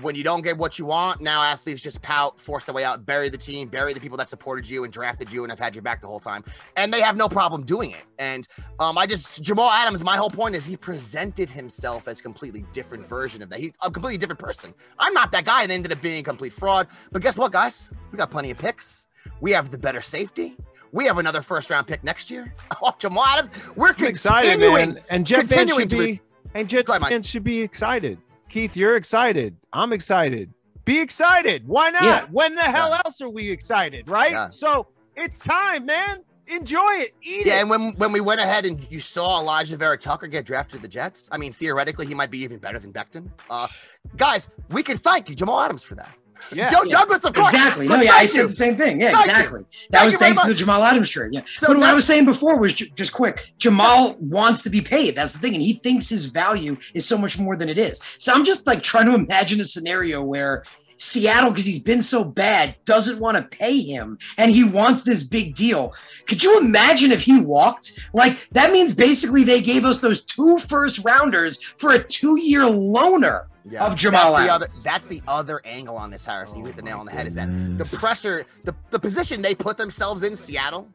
when 0.00 0.14
you 0.14 0.22
don't 0.22 0.42
get 0.42 0.56
what 0.56 0.78
you 0.78 0.84
want, 0.84 1.20
now 1.20 1.42
athletes 1.42 1.82
just 1.82 2.00
pout, 2.02 2.38
force 2.38 2.64
their 2.64 2.74
way 2.74 2.84
out, 2.84 3.04
bury 3.04 3.28
the 3.28 3.38
team, 3.38 3.68
bury 3.68 3.92
the 3.92 4.00
people 4.00 4.16
that 4.18 4.30
supported 4.30 4.68
you 4.68 4.84
and 4.84 4.92
drafted 4.92 5.30
you 5.32 5.44
and 5.44 5.50
have 5.50 5.58
had 5.58 5.74
your 5.74 5.82
back 5.82 6.00
the 6.00 6.06
whole 6.06 6.20
time. 6.20 6.44
And 6.76 6.92
they 6.92 7.00
have 7.00 7.16
no 7.16 7.28
problem 7.28 7.64
doing 7.64 7.90
it. 7.90 8.04
And 8.18 8.46
um, 8.78 8.96
I 8.98 9.06
just 9.06 9.42
Jamal 9.42 9.70
Adams, 9.70 10.04
my 10.04 10.16
whole 10.16 10.30
point 10.30 10.54
is 10.54 10.66
he 10.66 10.76
presented 10.76 11.50
himself 11.50 12.08
as 12.08 12.20
completely 12.20 12.64
different 12.72 13.04
version 13.06 13.42
of 13.42 13.50
that. 13.50 13.60
He's 13.60 13.72
a 13.82 13.90
completely 13.90 14.18
different 14.18 14.40
person. 14.40 14.74
I'm 14.98 15.14
not 15.14 15.32
that 15.32 15.44
guy, 15.44 15.62
and 15.62 15.70
they 15.70 15.74
ended 15.74 15.92
up 15.92 16.02
being 16.02 16.20
a 16.20 16.22
complete 16.22 16.52
fraud. 16.52 16.88
But 17.12 17.22
guess 17.22 17.38
what, 17.38 17.52
guys? 17.52 17.92
We 18.12 18.18
got 18.18 18.30
plenty 18.30 18.50
of 18.50 18.58
picks. 18.58 19.06
We 19.40 19.52
have 19.52 19.70
the 19.70 19.78
better 19.78 20.00
safety. 20.00 20.56
We 20.92 21.04
have 21.04 21.18
another 21.18 21.42
first 21.42 21.70
round 21.70 21.86
pick 21.86 22.02
next 22.04 22.30
year. 22.30 22.54
Oh, 22.80 22.94
Jamal 22.98 23.24
Adams, 23.24 23.50
we're 23.74 23.92
I'm 23.98 24.04
excited, 24.04 24.60
man. 24.60 25.00
And 25.10 25.26
Jet 25.26 25.46
fans 25.48 25.74
should 25.74 25.88
be 25.88 26.20
and 26.54 26.68
Jeff 26.68 26.84
Go 26.84 26.92
ahead, 26.92 27.02
Mike. 27.02 27.10
fans 27.10 27.28
should 27.28 27.44
be 27.44 27.60
excited. 27.60 28.18
Keith, 28.48 28.76
you're 28.76 28.96
excited. 28.96 29.56
I'm 29.72 29.92
excited. 29.92 30.52
Be 30.84 31.00
excited. 31.00 31.66
Why 31.68 31.90
not? 31.90 32.02
Yeah. 32.02 32.24
When 32.30 32.54
the 32.54 32.62
hell 32.62 32.98
else 33.04 33.20
are 33.20 33.28
we 33.28 33.50
excited, 33.50 34.08
right? 34.08 34.30
Yeah. 34.30 34.48
So 34.48 34.86
it's 35.16 35.38
time, 35.38 35.84
man. 35.86 36.22
Enjoy 36.46 36.80
it. 36.92 37.14
Eat 37.20 37.46
Yeah, 37.46 37.58
it. 37.58 37.60
and 37.60 37.70
when 37.70 37.92
when 37.98 38.10
we 38.10 38.20
went 38.20 38.40
ahead 38.40 38.64
and 38.64 38.90
you 38.90 39.00
saw 39.00 39.42
Alijah 39.42 39.76
Vera 39.76 39.98
Tucker 39.98 40.26
get 40.28 40.46
drafted 40.46 40.76
to 40.78 40.82
the 40.82 40.88
Jets, 40.88 41.28
I 41.30 41.36
mean, 41.36 41.52
theoretically, 41.52 42.06
he 42.06 42.14
might 42.14 42.30
be 42.30 42.38
even 42.38 42.56
better 42.58 42.78
than 42.78 42.90
Becton. 42.90 43.28
Uh, 43.50 43.68
guys, 44.16 44.48
we 44.70 44.82
can 44.82 44.96
thank 44.96 45.28
you, 45.28 45.34
Jamal 45.34 45.60
Adams, 45.60 45.84
for 45.84 45.94
that. 45.96 46.14
Yeah. 46.52 46.70
Joe 46.70 46.84
Douglas, 46.84 47.24
of 47.24 47.34
course. 47.34 47.52
exactly. 47.52 47.88
No, 47.88 47.96
But 47.96 48.04
yeah, 48.06 48.12
I 48.14 48.26
said 48.26 48.42
you. 48.42 48.46
the 48.48 48.52
same 48.52 48.76
thing. 48.76 49.00
Yeah, 49.00 49.12
Thank 49.12 49.26
you. 49.26 49.30
exactly. 49.32 49.60
That 49.90 49.98
Thank 49.98 50.04
was 50.06 50.14
thanks 50.16 50.42
to 50.42 50.48
the. 50.48 50.54
Jamal 50.54 50.82
Adams 50.84 51.08
trade. 51.10 51.30
Yeah. 51.32 51.42
So 51.46 51.66
but 51.68 51.76
what 51.76 51.88
I 51.88 51.94
was 51.94 52.04
saying 52.06 52.24
before 52.24 52.58
was 52.58 52.74
ju- 52.74 52.88
just 52.94 53.12
quick. 53.12 53.52
Jamal 53.58 54.16
wants 54.20 54.62
to 54.62 54.70
be 54.70 54.80
paid. 54.80 55.14
That's 55.14 55.32
the 55.32 55.38
thing, 55.38 55.54
and 55.54 55.62
he 55.62 55.74
thinks 55.74 56.08
his 56.08 56.26
value 56.26 56.76
is 56.94 57.06
so 57.06 57.18
much 57.18 57.38
more 57.38 57.56
than 57.56 57.68
it 57.68 57.78
is. 57.78 58.00
So 58.18 58.32
I'm 58.32 58.44
just 58.44 58.66
like 58.66 58.82
trying 58.82 59.06
to 59.06 59.14
imagine 59.14 59.60
a 59.60 59.64
scenario 59.64 60.22
where. 60.22 60.64
Seattle, 61.00 61.50
because 61.50 61.64
he's 61.64 61.78
been 61.78 62.02
so 62.02 62.24
bad, 62.24 62.74
doesn't 62.84 63.20
want 63.20 63.36
to 63.36 63.44
pay 63.56 63.78
him 63.82 64.18
and 64.36 64.50
he 64.50 64.64
wants 64.64 65.04
this 65.04 65.22
big 65.22 65.54
deal. 65.54 65.94
Could 66.26 66.42
you 66.42 66.58
imagine 66.58 67.12
if 67.12 67.22
he 67.22 67.40
walked? 67.40 67.92
Like, 68.14 68.48
that 68.50 68.72
means 68.72 68.92
basically 68.92 69.44
they 69.44 69.60
gave 69.60 69.84
us 69.84 69.98
those 69.98 70.24
two 70.24 70.58
first 70.58 71.04
rounders 71.04 71.62
for 71.76 71.92
a 71.92 72.02
two 72.02 72.40
year 72.40 72.62
loaner. 72.62 73.44
Yeah, 73.70 73.86
of 73.86 73.96
Jamal 73.96 74.32
that's 74.32 74.46
the, 74.46 74.52
other, 74.52 74.68
that's 74.82 75.04
the 75.06 75.22
other 75.28 75.60
angle 75.64 75.96
on 75.96 76.10
this, 76.10 76.24
Harrison. 76.24 76.58
You 76.58 76.64
oh 76.64 76.66
hit 76.66 76.76
the 76.76 76.82
nail 76.82 76.98
on 76.98 77.06
the 77.06 77.12
head. 77.12 77.26
Is 77.26 77.34
that 77.34 77.48
the 77.78 77.84
pressure, 77.96 78.44
the, 78.64 78.74
the 78.90 78.98
position 78.98 79.42
they 79.42 79.54
put 79.54 79.76
themselves 79.76 80.22
in, 80.22 80.36
Seattle? 80.36 80.88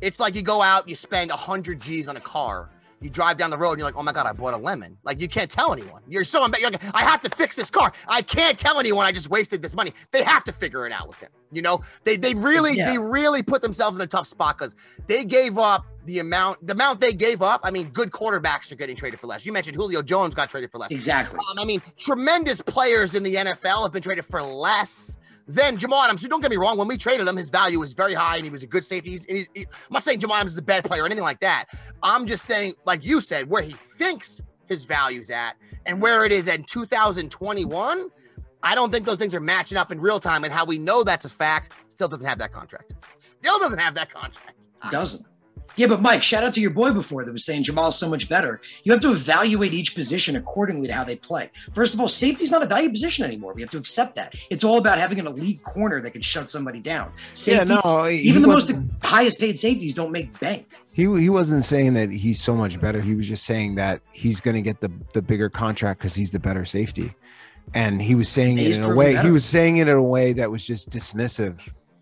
It's 0.00 0.20
like 0.20 0.34
you 0.34 0.42
go 0.42 0.62
out, 0.62 0.88
you 0.88 0.94
spend 0.94 1.30
100 1.30 1.80
G's 1.80 2.08
on 2.08 2.16
a 2.16 2.20
car. 2.20 2.70
You 3.00 3.10
drive 3.10 3.36
down 3.36 3.50
the 3.50 3.58
road 3.58 3.72
and 3.72 3.78
you're 3.78 3.86
like, 3.86 3.96
oh 3.96 4.02
my 4.02 4.12
God, 4.12 4.26
I 4.26 4.32
bought 4.32 4.54
a 4.54 4.56
lemon. 4.56 4.98
Like, 5.04 5.20
you 5.20 5.28
can't 5.28 5.50
tell 5.50 5.72
anyone. 5.72 6.02
You're 6.08 6.24
so 6.24 6.44
embarrassed. 6.44 6.62
You're 6.62 6.90
like, 6.90 6.94
I 6.94 7.04
have 7.04 7.20
to 7.22 7.30
fix 7.30 7.54
this 7.54 7.70
car. 7.70 7.92
I 8.08 8.22
can't 8.22 8.58
tell 8.58 8.80
anyone 8.80 9.06
I 9.06 9.12
just 9.12 9.30
wasted 9.30 9.62
this 9.62 9.74
money. 9.74 9.92
They 10.10 10.24
have 10.24 10.42
to 10.44 10.52
figure 10.52 10.84
it 10.86 10.92
out 10.92 11.06
with 11.06 11.18
him. 11.18 11.30
You 11.52 11.62
know, 11.62 11.80
they 12.04 12.16
they 12.16 12.34
really 12.34 12.76
Yeah. 12.76 12.90
they 12.90 12.98
really 12.98 13.42
put 13.42 13.62
themselves 13.62 13.96
in 13.96 14.02
a 14.02 14.06
tough 14.06 14.26
spot 14.26 14.58
because 14.58 14.74
they 15.06 15.24
gave 15.24 15.56
up 15.58 15.86
the 16.04 16.18
amount 16.18 16.66
the 16.66 16.72
amount 16.74 17.00
they 17.00 17.12
gave 17.12 17.42
up. 17.42 17.60
I 17.64 17.70
mean, 17.70 17.88
good 17.90 18.10
quarterbacks 18.10 18.70
are 18.72 18.76
getting 18.76 18.96
traded 18.96 19.18
for 19.20 19.26
less. 19.26 19.44
You 19.46 19.52
mentioned 19.52 19.76
Julio 19.76 20.02
Jones 20.02 20.34
got 20.34 20.50
traded 20.50 20.70
for 20.70 20.78
less. 20.78 20.90
Exactly. 20.90 21.38
Um, 21.50 21.58
I 21.58 21.64
mean, 21.64 21.82
tremendous 21.98 22.60
players 22.60 23.14
in 23.14 23.22
the 23.22 23.34
NFL 23.36 23.82
have 23.84 23.92
been 23.92 24.02
traded 24.02 24.24
for 24.26 24.42
less 24.42 25.16
than 25.46 25.78
Jamal 25.78 26.02
Adams. 26.04 26.20
So 26.20 26.28
don't 26.28 26.42
get 26.42 26.50
me 26.50 26.58
wrong. 26.58 26.76
When 26.76 26.88
we 26.88 26.98
traded 26.98 27.26
him, 27.26 27.36
his 27.36 27.48
value 27.48 27.80
was 27.80 27.94
very 27.94 28.12
high 28.12 28.36
and 28.36 28.44
he 28.44 28.50
was 28.50 28.62
a 28.62 28.66
good 28.66 28.84
safety. 28.84 29.12
He's, 29.12 29.24
he's, 29.24 29.46
he- 29.54 29.62
I'm 29.66 29.92
not 29.92 30.02
saying 30.02 30.20
Jamal 30.20 30.36
Adams 30.36 30.52
is 30.52 30.58
a 30.58 30.62
bad 30.62 30.84
player 30.84 31.02
or 31.04 31.06
anything 31.06 31.24
like 31.24 31.40
that. 31.40 31.66
I'm 32.02 32.26
just 32.26 32.44
saying, 32.44 32.74
like 32.84 33.02
you 33.02 33.22
said, 33.22 33.48
where 33.48 33.62
he 33.62 33.72
thinks 33.98 34.42
his 34.66 34.84
value's 34.84 35.30
at 35.30 35.56
and 35.86 36.02
where 36.02 36.26
it 36.26 36.32
is 36.32 36.48
in 36.48 36.64
2021. 36.64 38.10
I 38.62 38.74
don't 38.74 38.92
think 38.92 39.06
those 39.06 39.18
things 39.18 39.34
are 39.34 39.40
matching 39.40 39.78
up 39.78 39.92
in 39.92 40.00
real 40.00 40.20
time. 40.20 40.44
And 40.44 40.52
how 40.52 40.64
we 40.64 40.78
know 40.78 41.04
that's 41.04 41.24
a 41.24 41.28
fact, 41.28 41.72
still 41.88 42.08
doesn't 42.08 42.26
have 42.26 42.38
that 42.38 42.52
contract. 42.52 42.92
Still 43.18 43.58
doesn't 43.58 43.78
have 43.78 43.94
that 43.94 44.12
contract. 44.12 44.68
Doesn't. 44.90 45.24
Yeah, 45.78 45.86
but 45.86 46.02
Mike, 46.02 46.24
shout 46.24 46.42
out 46.42 46.52
to 46.54 46.60
your 46.60 46.72
boy 46.72 46.92
before 46.92 47.24
that 47.24 47.32
was 47.32 47.44
saying 47.44 47.62
Jamal's 47.62 47.96
so 47.96 48.10
much 48.10 48.28
better. 48.28 48.60
You 48.82 48.90
have 48.90 49.00
to 49.02 49.12
evaluate 49.12 49.72
each 49.72 49.94
position 49.94 50.34
accordingly 50.34 50.88
to 50.88 50.92
how 50.92 51.04
they 51.04 51.14
play. 51.14 51.50
First 51.72 51.94
of 51.94 52.00
all, 52.00 52.08
safety's 52.08 52.50
not 52.50 52.64
a 52.64 52.66
value 52.66 52.90
position 52.90 53.24
anymore. 53.24 53.52
We 53.54 53.62
have 53.62 53.70
to 53.70 53.78
accept 53.78 54.16
that. 54.16 54.34
It's 54.50 54.64
all 54.64 54.78
about 54.78 54.98
having 54.98 55.20
an 55.20 55.28
elite 55.28 55.62
corner 55.62 56.00
that 56.00 56.10
can 56.10 56.22
shut 56.22 56.50
somebody 56.50 56.80
down. 56.80 57.12
Yeah, 57.44 57.62
no, 57.62 58.08
even 58.08 58.42
the 58.42 58.48
most 58.48 58.72
highest 59.04 59.38
paid 59.38 59.56
safeties 59.56 59.94
don't 59.94 60.10
make 60.10 60.38
bank. 60.40 60.66
He 60.94 61.04
he 61.20 61.28
wasn't 61.28 61.62
saying 61.62 61.94
that 61.94 62.10
he's 62.10 62.40
so 62.42 62.56
much 62.56 62.80
better. 62.80 63.00
He 63.00 63.14
was 63.14 63.28
just 63.28 63.44
saying 63.44 63.76
that 63.76 64.00
he's 64.10 64.40
going 64.40 64.56
to 64.56 64.62
get 64.62 64.80
the 64.80 64.90
the 65.12 65.22
bigger 65.22 65.48
contract 65.48 66.00
because 66.00 66.16
he's 66.16 66.32
the 66.32 66.40
better 66.40 66.64
safety, 66.64 67.14
and 67.74 68.00
he 68.00 68.14
was 68.14 68.28
saying 68.28 68.58
He's 68.58 68.76
it 68.76 68.84
in 68.84 68.90
a 68.90 68.94
way. 68.94 69.16
He 69.16 69.30
was 69.30 69.44
saying 69.44 69.78
it 69.78 69.88
in 69.88 69.94
a 69.94 70.02
way 70.02 70.32
that 70.34 70.50
was 70.50 70.64
just 70.64 70.90
dismissive. 70.90 71.60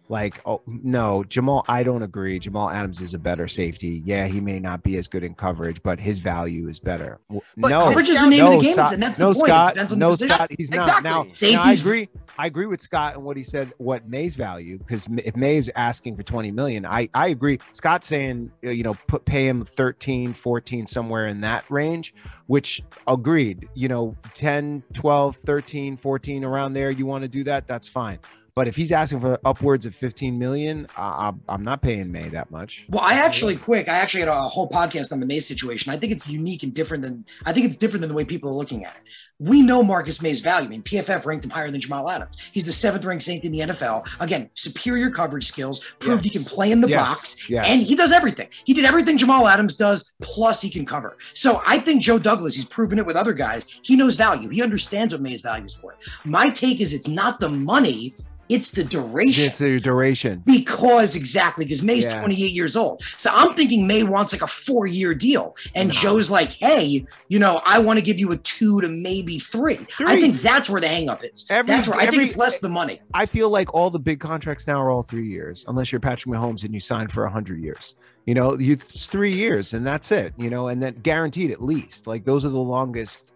Like, 0.08 0.40
oh 0.46 0.62
no, 0.66 1.24
Jamal, 1.24 1.64
I 1.68 1.82
don't 1.82 2.02
agree. 2.02 2.38
Jamal 2.38 2.70
Adams 2.70 3.00
is 3.00 3.14
a 3.14 3.18
better 3.18 3.48
safety. 3.48 4.02
Yeah, 4.04 4.26
he 4.26 4.40
may 4.40 4.60
not 4.60 4.82
be 4.82 4.96
as 4.96 5.08
good 5.08 5.24
in 5.24 5.34
coverage, 5.34 5.82
but 5.82 5.98
his 5.98 6.20
value 6.20 6.68
is 6.68 6.78
better. 6.78 7.18
But 7.56 7.70
no, 7.70 7.86
Coverage 7.86 8.08
is 8.10 8.18
the 8.18 8.24
no, 8.24 8.30
name 8.30 8.44
of 8.44 8.52
the 8.52 8.58
game, 8.60 8.72
Scott, 8.74 8.94
and 8.94 9.02
that's 9.02 9.18
no, 9.18 9.32
the 9.32 9.40
point. 9.40 9.48
Scott, 9.48 9.70
it 9.70 9.74
depends 9.74 9.92
on 9.92 9.98
no, 9.98 10.10
position. 10.10 10.36
Scott, 10.36 10.50
he's 10.56 10.70
not. 10.70 10.82
Exactly. 10.86 11.10
Now, 11.10 11.56
now, 11.56 11.62
I 11.62 11.72
agree. 11.72 12.08
I 12.38 12.46
agree 12.46 12.66
with 12.66 12.80
Scott 12.80 13.14
and 13.14 13.24
what 13.24 13.36
he 13.36 13.42
said. 13.42 13.72
What 13.78 14.08
Maye's 14.08 14.36
value, 14.36 14.78
because 14.78 15.08
if 15.24 15.34
Maye's 15.34 15.70
asking 15.74 16.16
for 16.16 16.22
20 16.22 16.52
million, 16.52 16.86
I 16.86 17.08
I 17.12 17.28
agree. 17.28 17.58
Scott's 17.72 18.06
saying 18.06 18.52
uh, 18.64 18.70
you 18.70 18.84
know 18.84 18.94
put 19.08 19.24
pay 19.24 19.48
him 19.48 19.64
13, 19.64 20.34
14, 20.34 20.86
somewhere 20.86 21.26
in 21.26 21.40
that 21.40 21.64
range, 21.68 22.14
which 22.46 22.82
agreed. 23.08 23.68
You 23.74 23.88
know, 23.88 24.16
10, 24.34 24.84
12, 24.92 25.36
13, 25.36 25.96
14 25.96 26.44
around 26.44 26.74
there. 26.74 26.90
You 26.90 27.06
want 27.06 27.24
to 27.24 27.28
do 27.28 27.42
that? 27.44 27.66
That's 27.66 27.88
fine. 27.88 28.18
But 28.56 28.66
if 28.66 28.74
he's 28.74 28.90
asking 28.90 29.20
for 29.20 29.38
upwards 29.44 29.84
of 29.84 29.94
15 29.94 30.38
million, 30.38 30.86
I, 30.96 31.30
I'm 31.46 31.62
not 31.62 31.82
paying 31.82 32.10
Maye 32.10 32.30
that 32.30 32.50
much. 32.50 32.86
Well, 32.88 33.02
I 33.04 33.12
actually 33.18 33.54
quick. 33.54 33.86
I 33.86 33.96
actually 33.96 34.20
had 34.20 34.30
a 34.30 34.42
whole 34.48 34.66
podcast 34.66 35.12
on 35.12 35.20
the 35.20 35.26
Maye 35.26 35.40
situation. 35.40 35.92
I 35.92 35.98
think 35.98 36.10
it's 36.10 36.26
unique 36.26 36.62
and 36.62 36.72
different 36.72 37.02
than 37.02 37.26
I 37.44 37.52
think 37.52 37.66
it's 37.66 37.76
different 37.76 38.00
than 38.00 38.08
the 38.08 38.14
way 38.16 38.24
people 38.24 38.48
are 38.48 38.54
looking 38.54 38.86
at 38.86 38.96
it. 38.96 39.02
We 39.38 39.60
know 39.60 39.82
Marcus 39.82 40.22
Maye's 40.22 40.40
value. 40.40 40.68
I 40.68 40.70
mean, 40.70 40.82
PFF 40.82 41.26
ranked 41.26 41.44
him 41.44 41.50
higher 41.50 41.70
than 41.70 41.82
Jamal 41.82 42.08
Adams. 42.08 42.50
He's 42.54 42.64
the 42.64 42.72
seventh 42.72 43.04
ranked 43.04 43.24
Saint 43.24 43.44
in 43.44 43.52
the 43.52 43.58
NFL. 43.60 44.08
Again, 44.20 44.48
superior 44.54 45.10
coverage 45.10 45.44
skills, 45.44 45.80
proved 45.98 46.24
Yes. 46.24 46.32
he 46.32 46.38
can 46.38 46.48
play 46.48 46.72
in 46.72 46.80
the 46.80 46.88
Yes. 46.88 47.06
box, 47.06 47.50
Yes. 47.50 47.66
and 47.68 47.82
he 47.82 47.94
does 47.94 48.10
everything. 48.10 48.48
He 48.64 48.72
did 48.72 48.86
everything 48.86 49.18
Jamal 49.18 49.46
Adams 49.48 49.74
does, 49.74 50.10
plus 50.22 50.62
he 50.62 50.70
can 50.70 50.86
cover. 50.86 51.18
So 51.34 51.60
I 51.66 51.78
think 51.78 52.00
Joe 52.00 52.18
Douglas, 52.18 52.56
he's 52.56 52.64
proven 52.64 52.98
it 52.98 53.04
with 53.04 53.16
other 53.16 53.34
guys. 53.34 53.66
He 53.82 53.96
knows 53.96 54.16
value. 54.16 54.48
He 54.48 54.62
understands 54.62 55.12
what 55.12 55.20
Maye's 55.20 55.42
value 55.42 55.66
is 55.66 55.78
worth. 55.82 55.96
My 56.24 56.48
take 56.48 56.80
is 56.80 56.94
it's 56.94 57.06
not 57.08 57.38
the 57.38 57.50
money, 57.50 58.14
it's 58.48 58.70
the 58.70 58.84
duration 58.84 59.46
It's 59.46 59.58
the 59.58 59.80
duration. 59.80 60.42
because 60.46 61.16
exactly 61.16 61.64
because 61.64 61.82
Maye's 61.82 62.04
Yeah. 62.04 62.18
28 62.20 62.52
years 62.52 62.76
old. 62.76 63.02
So 63.16 63.30
I'm 63.32 63.54
thinking 63.54 63.86
Maye 63.86 64.04
wants 64.04 64.32
like 64.32 64.42
a 64.42 64.46
four 64.46 64.86
year 64.86 65.14
deal. 65.14 65.56
And 65.74 65.90
Joe's 65.92 66.30
like, 66.30 66.52
hey, 66.60 67.04
you 67.28 67.38
know, 67.38 67.60
I 67.64 67.78
want 67.78 67.98
to 67.98 68.04
give 68.04 68.18
you 68.18 68.32
a 68.32 68.36
two 68.38 68.80
to 68.80 68.88
maybe 68.88 69.38
three. 69.38 69.78
I 70.00 70.20
think 70.20 70.36
that's 70.40 70.70
where 70.70 70.80
the 70.80 70.86
hangup 70.86 71.24
is. 71.24 71.44
Every- 71.50 71.68
that's 71.74 71.88
where 71.88 71.98
I 71.98 72.06
think 72.06 72.22
it's 72.22 72.36
less 72.36 72.58
the 72.60 72.68
money. 72.68 73.00
I 73.14 73.26
feel 73.26 73.50
like 73.50 73.74
all 73.74 73.90
the 73.90 73.98
big 73.98 74.20
contracts 74.20 74.66
now 74.66 74.80
are 74.80 74.90
all 74.90 75.02
three 75.02 75.26
years, 75.28 75.64
unless 75.68 75.90
you're 75.92 76.00
Patrick 76.00 76.34
Mahomes 76.34 76.64
and 76.64 76.72
you 76.72 76.80
sign 76.80 77.08
for 77.08 77.26
hundred 77.26 77.60
years. 77.60 77.94
You 78.26 78.34
know, 78.34 78.58
you 78.58 78.72
it's 78.74 79.06
three 79.06 79.32
years 79.32 79.72
and 79.74 79.86
that's 79.86 80.10
it. 80.12 80.34
You 80.36 80.50
know, 80.50 80.68
and 80.68 80.82
then 80.82 80.94
guaranteed 81.02 81.50
at 81.50 81.62
least. 81.62 82.06
Like 82.06 82.24
those 82.24 82.44
are 82.44 82.48
the 82.50 82.58
longest 82.58 83.32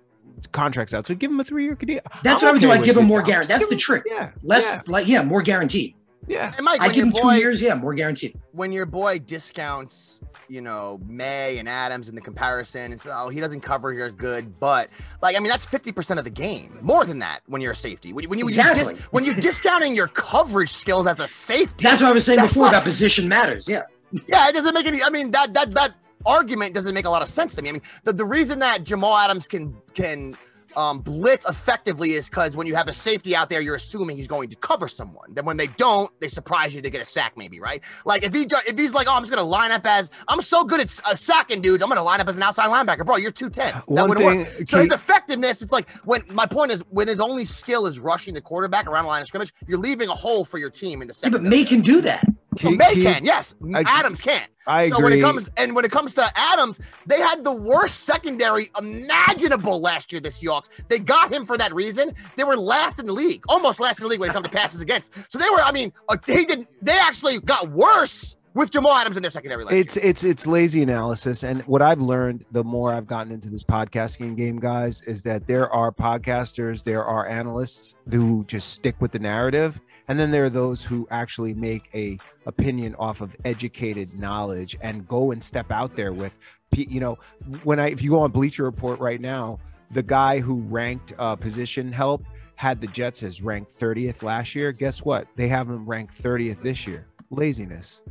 contracts 0.52 0.94
out. 0.94 1.06
So 1.06 1.14
give 1.14 1.30
him 1.30 1.40
a 1.40 1.44
three 1.44 1.64
year 1.64 1.74
deal. 1.74 2.00
That's 2.22 2.42
I'm 2.42 2.46
what 2.46 2.48
I 2.48 2.52
would 2.52 2.60
do. 2.60 2.70
I'd 2.70 2.84
give 2.84 2.96
him 2.96 3.04
more 3.06 3.20
I'll 3.20 3.26
guarantee. 3.26 3.52
That's 3.52 3.68
the 3.68 3.76
trick. 3.76 4.04
Yeah. 4.06 4.32
Less 4.42 4.72
Yeah. 4.72 4.82
like 4.86 5.06
yeah, 5.08 5.22
more 5.22 5.42
guaranteed. 5.42 5.94
yeah. 6.28 6.52
And 6.56 6.64
Mike, 6.64 6.80
I 6.80 6.88
give 6.88 7.04
him 7.06 7.10
boy, 7.10 7.34
two 7.34 7.38
years, 7.40 7.62
yeah, 7.62 7.74
more 7.74 7.94
guaranteed. 7.94 8.38
when 8.52 8.72
your 8.72 8.86
boy 8.86 9.18
discounts, 9.18 10.20
you 10.48 10.60
know, 10.60 11.00
Maye 11.06 11.58
and 11.58 11.68
Adams 11.68 12.08
in 12.08 12.14
the 12.14 12.20
comparison, 12.20 12.92
it's 12.92 13.06
oh 13.10 13.28
he 13.28 13.40
doesn't 13.40 13.60
cover 13.60 13.92
here 13.92 14.06
as 14.06 14.14
good, 14.14 14.58
but 14.60 14.88
like 15.22 15.36
I 15.36 15.38
mean 15.40 15.48
that's 15.48 15.66
fifty 15.66 15.92
percent 15.92 16.18
of 16.18 16.24
the 16.24 16.30
game, 16.30 16.78
more 16.82 17.04
than 17.04 17.18
that 17.20 17.40
when 17.46 17.60
you're 17.60 17.72
a 17.72 17.76
safety. 17.76 18.12
When, 18.12 18.22
you- 18.24 18.28
when 18.28 18.38
you 18.38 18.44
when 18.46 18.54
you 18.54 18.60
Exactly. 18.60 18.94
dis- 18.94 19.02
when 19.12 19.24
you're 19.24 19.34
discounting 19.34 19.94
your 19.94 20.08
coverage 20.08 20.70
skills 20.70 21.06
as 21.06 21.20
a 21.20 21.28
safety, 21.28 21.84
That's 21.84 22.02
what 22.02 22.10
I 22.10 22.12
was 22.12 22.24
saying 22.24 22.40
before 22.40 22.64
like- 22.64 22.72
about 22.72 22.84
position 22.84 23.28
matters. 23.28 23.68
Yeah. 23.68 23.82
yeah, 24.26 24.48
it 24.48 24.52
doesn't 24.54 24.74
make 24.74 24.86
any. 24.86 25.02
I 25.02 25.10
mean 25.10 25.30
that 25.30 25.52
that 25.52 25.72
that 25.74 25.92
argument 26.26 26.74
doesn't 26.74 26.94
make 26.94 27.06
a 27.06 27.10
lot 27.10 27.22
of 27.22 27.28
sense 27.28 27.54
to 27.56 27.62
me. 27.62 27.68
I 27.68 27.72
mean 27.72 27.82
the, 28.04 28.12
the 28.12 28.24
reason 28.24 28.58
that 28.60 28.84
Jamal 28.84 29.16
Adams 29.16 29.46
can 29.48 29.76
can 29.94 30.36
um, 30.76 31.00
blitz 31.00 31.44
effectively 31.48 32.12
is 32.12 32.28
because 32.28 32.56
when 32.56 32.64
you 32.64 32.76
have 32.76 32.86
a 32.86 32.92
safety 32.92 33.34
out 33.34 33.50
there, 33.50 33.60
you're 33.60 33.74
assuming 33.74 34.16
he's 34.16 34.28
going 34.28 34.48
to 34.50 34.54
cover 34.54 34.86
someone. 34.86 35.34
Then 35.34 35.44
when 35.44 35.56
they 35.56 35.66
don't, 35.66 36.08
they 36.20 36.28
surprise 36.28 36.72
you. 36.72 36.80
They 36.80 36.90
get 36.90 37.00
a 37.00 37.04
sack, 37.04 37.36
maybe, 37.36 37.58
right? 37.58 37.82
Like 38.04 38.22
if 38.22 38.32
he 38.32 38.46
if 38.68 38.78
he's 38.78 38.94
like, 38.94 39.08
oh, 39.08 39.14
I'm 39.14 39.22
just 39.22 39.32
gonna 39.32 39.42
line 39.48 39.72
up 39.72 39.84
as 39.84 40.12
I'm 40.28 40.40
so 40.40 40.62
good 40.62 40.78
at 40.80 41.00
uh, 41.04 41.14
sacking 41.16 41.60
dudes, 41.60 41.82
I'm 41.82 41.88
gonna 41.88 42.04
line 42.04 42.20
up 42.20 42.28
as 42.28 42.36
an 42.36 42.42
outside 42.44 42.68
linebacker, 42.68 43.04
bro. 43.04 43.16
You're 43.16 43.32
two 43.32 43.50
ten. 43.50 43.72
That 43.72 43.88
One 43.88 44.08
wouldn't 44.10 44.26
thing, 44.26 44.38
work. 44.44 44.68
So 44.68 44.78
his 44.78 44.92
effectiveness, 44.92 45.60
it's 45.60 45.72
like 45.72 45.90
when 46.04 46.22
my 46.30 46.46
point 46.46 46.70
is 46.70 46.82
when 46.90 47.08
his 47.08 47.18
only 47.18 47.44
skill 47.44 47.86
is 47.86 47.98
rushing 47.98 48.32
the 48.34 48.40
quarterback 48.40 48.86
around 48.86 49.04
the 49.04 49.08
line 49.08 49.22
of 49.22 49.26
scrimmage, 49.26 49.52
you're 49.66 49.76
leaving 49.78 50.08
a 50.08 50.14
hole 50.14 50.44
for 50.44 50.58
your 50.58 50.70
team 50.70 51.02
in 51.02 51.08
the 51.08 51.14
Yeah, 51.14 51.30
second. 51.30 51.32
but 51.32 51.42
Maye 51.42 51.64
can 51.64 51.80
do 51.80 52.00
that. 52.02 52.24
Keep- 52.56 52.78
Maye 52.78 52.94
keep- 52.94 53.04
can, 53.04 53.24
yes. 53.24 53.54
I- 53.74 53.84
Adams 53.86 54.20
can't. 54.20 54.50
I 54.66 54.90
So 54.90 55.02
when 55.02 55.12
it 55.12 55.20
comes 55.20 55.48
and 55.56 55.74
when 55.74 55.84
it 55.84 55.90
comes 55.90 56.14
to 56.14 56.30
Adams, 56.36 56.80
they 57.06 57.18
had 57.18 57.44
the 57.44 57.52
worst 57.52 58.00
secondary 58.00 58.70
imaginable 58.78 59.80
last 59.80 60.12
year. 60.12 60.20
The 60.20 60.28
Seahawks. 60.28 60.68
They 60.88 60.98
got 60.98 61.32
him 61.32 61.46
for 61.46 61.56
that 61.56 61.74
reason. 61.74 62.12
They 62.36 62.44
were 62.44 62.56
last 62.56 62.98
in 62.98 63.06
the 63.06 63.12
league, 63.12 63.42
almost 63.48 63.80
last 63.80 63.98
in 63.98 64.04
the 64.04 64.08
league 64.08 64.20
when 64.20 64.30
it 64.30 64.32
comes 64.32 64.46
to 64.46 64.52
passes 64.52 64.80
against. 64.80 65.12
So 65.30 65.38
they 65.38 65.48
were. 65.50 65.62
I 65.62 65.72
mean, 65.72 65.92
uh, 66.08 66.16
they 66.26 66.44
did. 66.44 66.66
They 66.82 66.98
actually 66.98 67.40
got 67.40 67.70
worse 67.70 68.36
with 68.54 68.70
Jamal 68.70 68.94
Adams 68.94 69.16
in 69.16 69.22
their 69.22 69.30
secondary 69.30 69.64
last 69.64 69.72
it's 69.74 69.96
year. 69.96 70.06
it's 70.06 70.24
it's 70.24 70.46
lazy 70.46 70.82
analysis 70.82 71.44
and 71.44 71.62
what 71.62 71.80
i've 71.82 72.00
learned 72.00 72.44
the 72.50 72.64
more 72.64 72.92
i've 72.92 73.06
gotten 73.06 73.32
into 73.32 73.48
this 73.48 73.62
podcasting 73.62 74.36
game 74.36 74.58
guys 74.58 75.02
is 75.02 75.22
that 75.22 75.46
there 75.46 75.70
are 75.70 75.92
podcasters 75.92 76.82
there 76.82 77.04
are 77.04 77.28
analysts 77.28 77.94
who 78.10 78.42
just 78.48 78.72
stick 78.72 78.96
with 79.00 79.12
the 79.12 79.20
narrative 79.20 79.80
and 80.10 80.18
then 80.18 80.32
there 80.32 80.44
are 80.44 80.50
those 80.50 80.84
who 80.84 81.06
actually 81.12 81.54
make 81.54 81.88
a 81.94 82.18
opinion 82.46 82.96
off 82.98 83.20
of 83.20 83.36
educated 83.44 84.18
knowledge 84.18 84.76
and 84.82 85.06
go 85.06 85.30
and 85.30 85.40
step 85.40 85.70
out 85.70 85.94
there 85.94 86.12
with 86.12 86.36
you 86.74 86.98
know 86.98 87.16
when 87.62 87.78
i 87.78 87.88
if 87.88 88.02
you 88.02 88.10
go 88.10 88.18
on 88.18 88.32
bleacher 88.32 88.64
report 88.64 88.98
right 88.98 89.20
now 89.20 89.56
the 89.92 90.02
guy 90.02 90.40
who 90.40 90.62
ranked 90.62 91.12
uh, 91.18 91.36
position 91.36 91.92
help 91.92 92.24
had 92.56 92.80
the 92.80 92.86
jets 92.88 93.22
as 93.22 93.40
ranked 93.40 93.72
30th 93.72 94.22
last 94.22 94.54
year. 94.54 94.70
Guess 94.70 95.02
what? 95.02 95.26
They 95.34 95.48
have 95.48 95.66
them 95.66 95.86
ranked 95.86 96.22
30th 96.22 96.60
this 96.60 96.86
year. 96.86 97.06
Laziness 97.30 98.02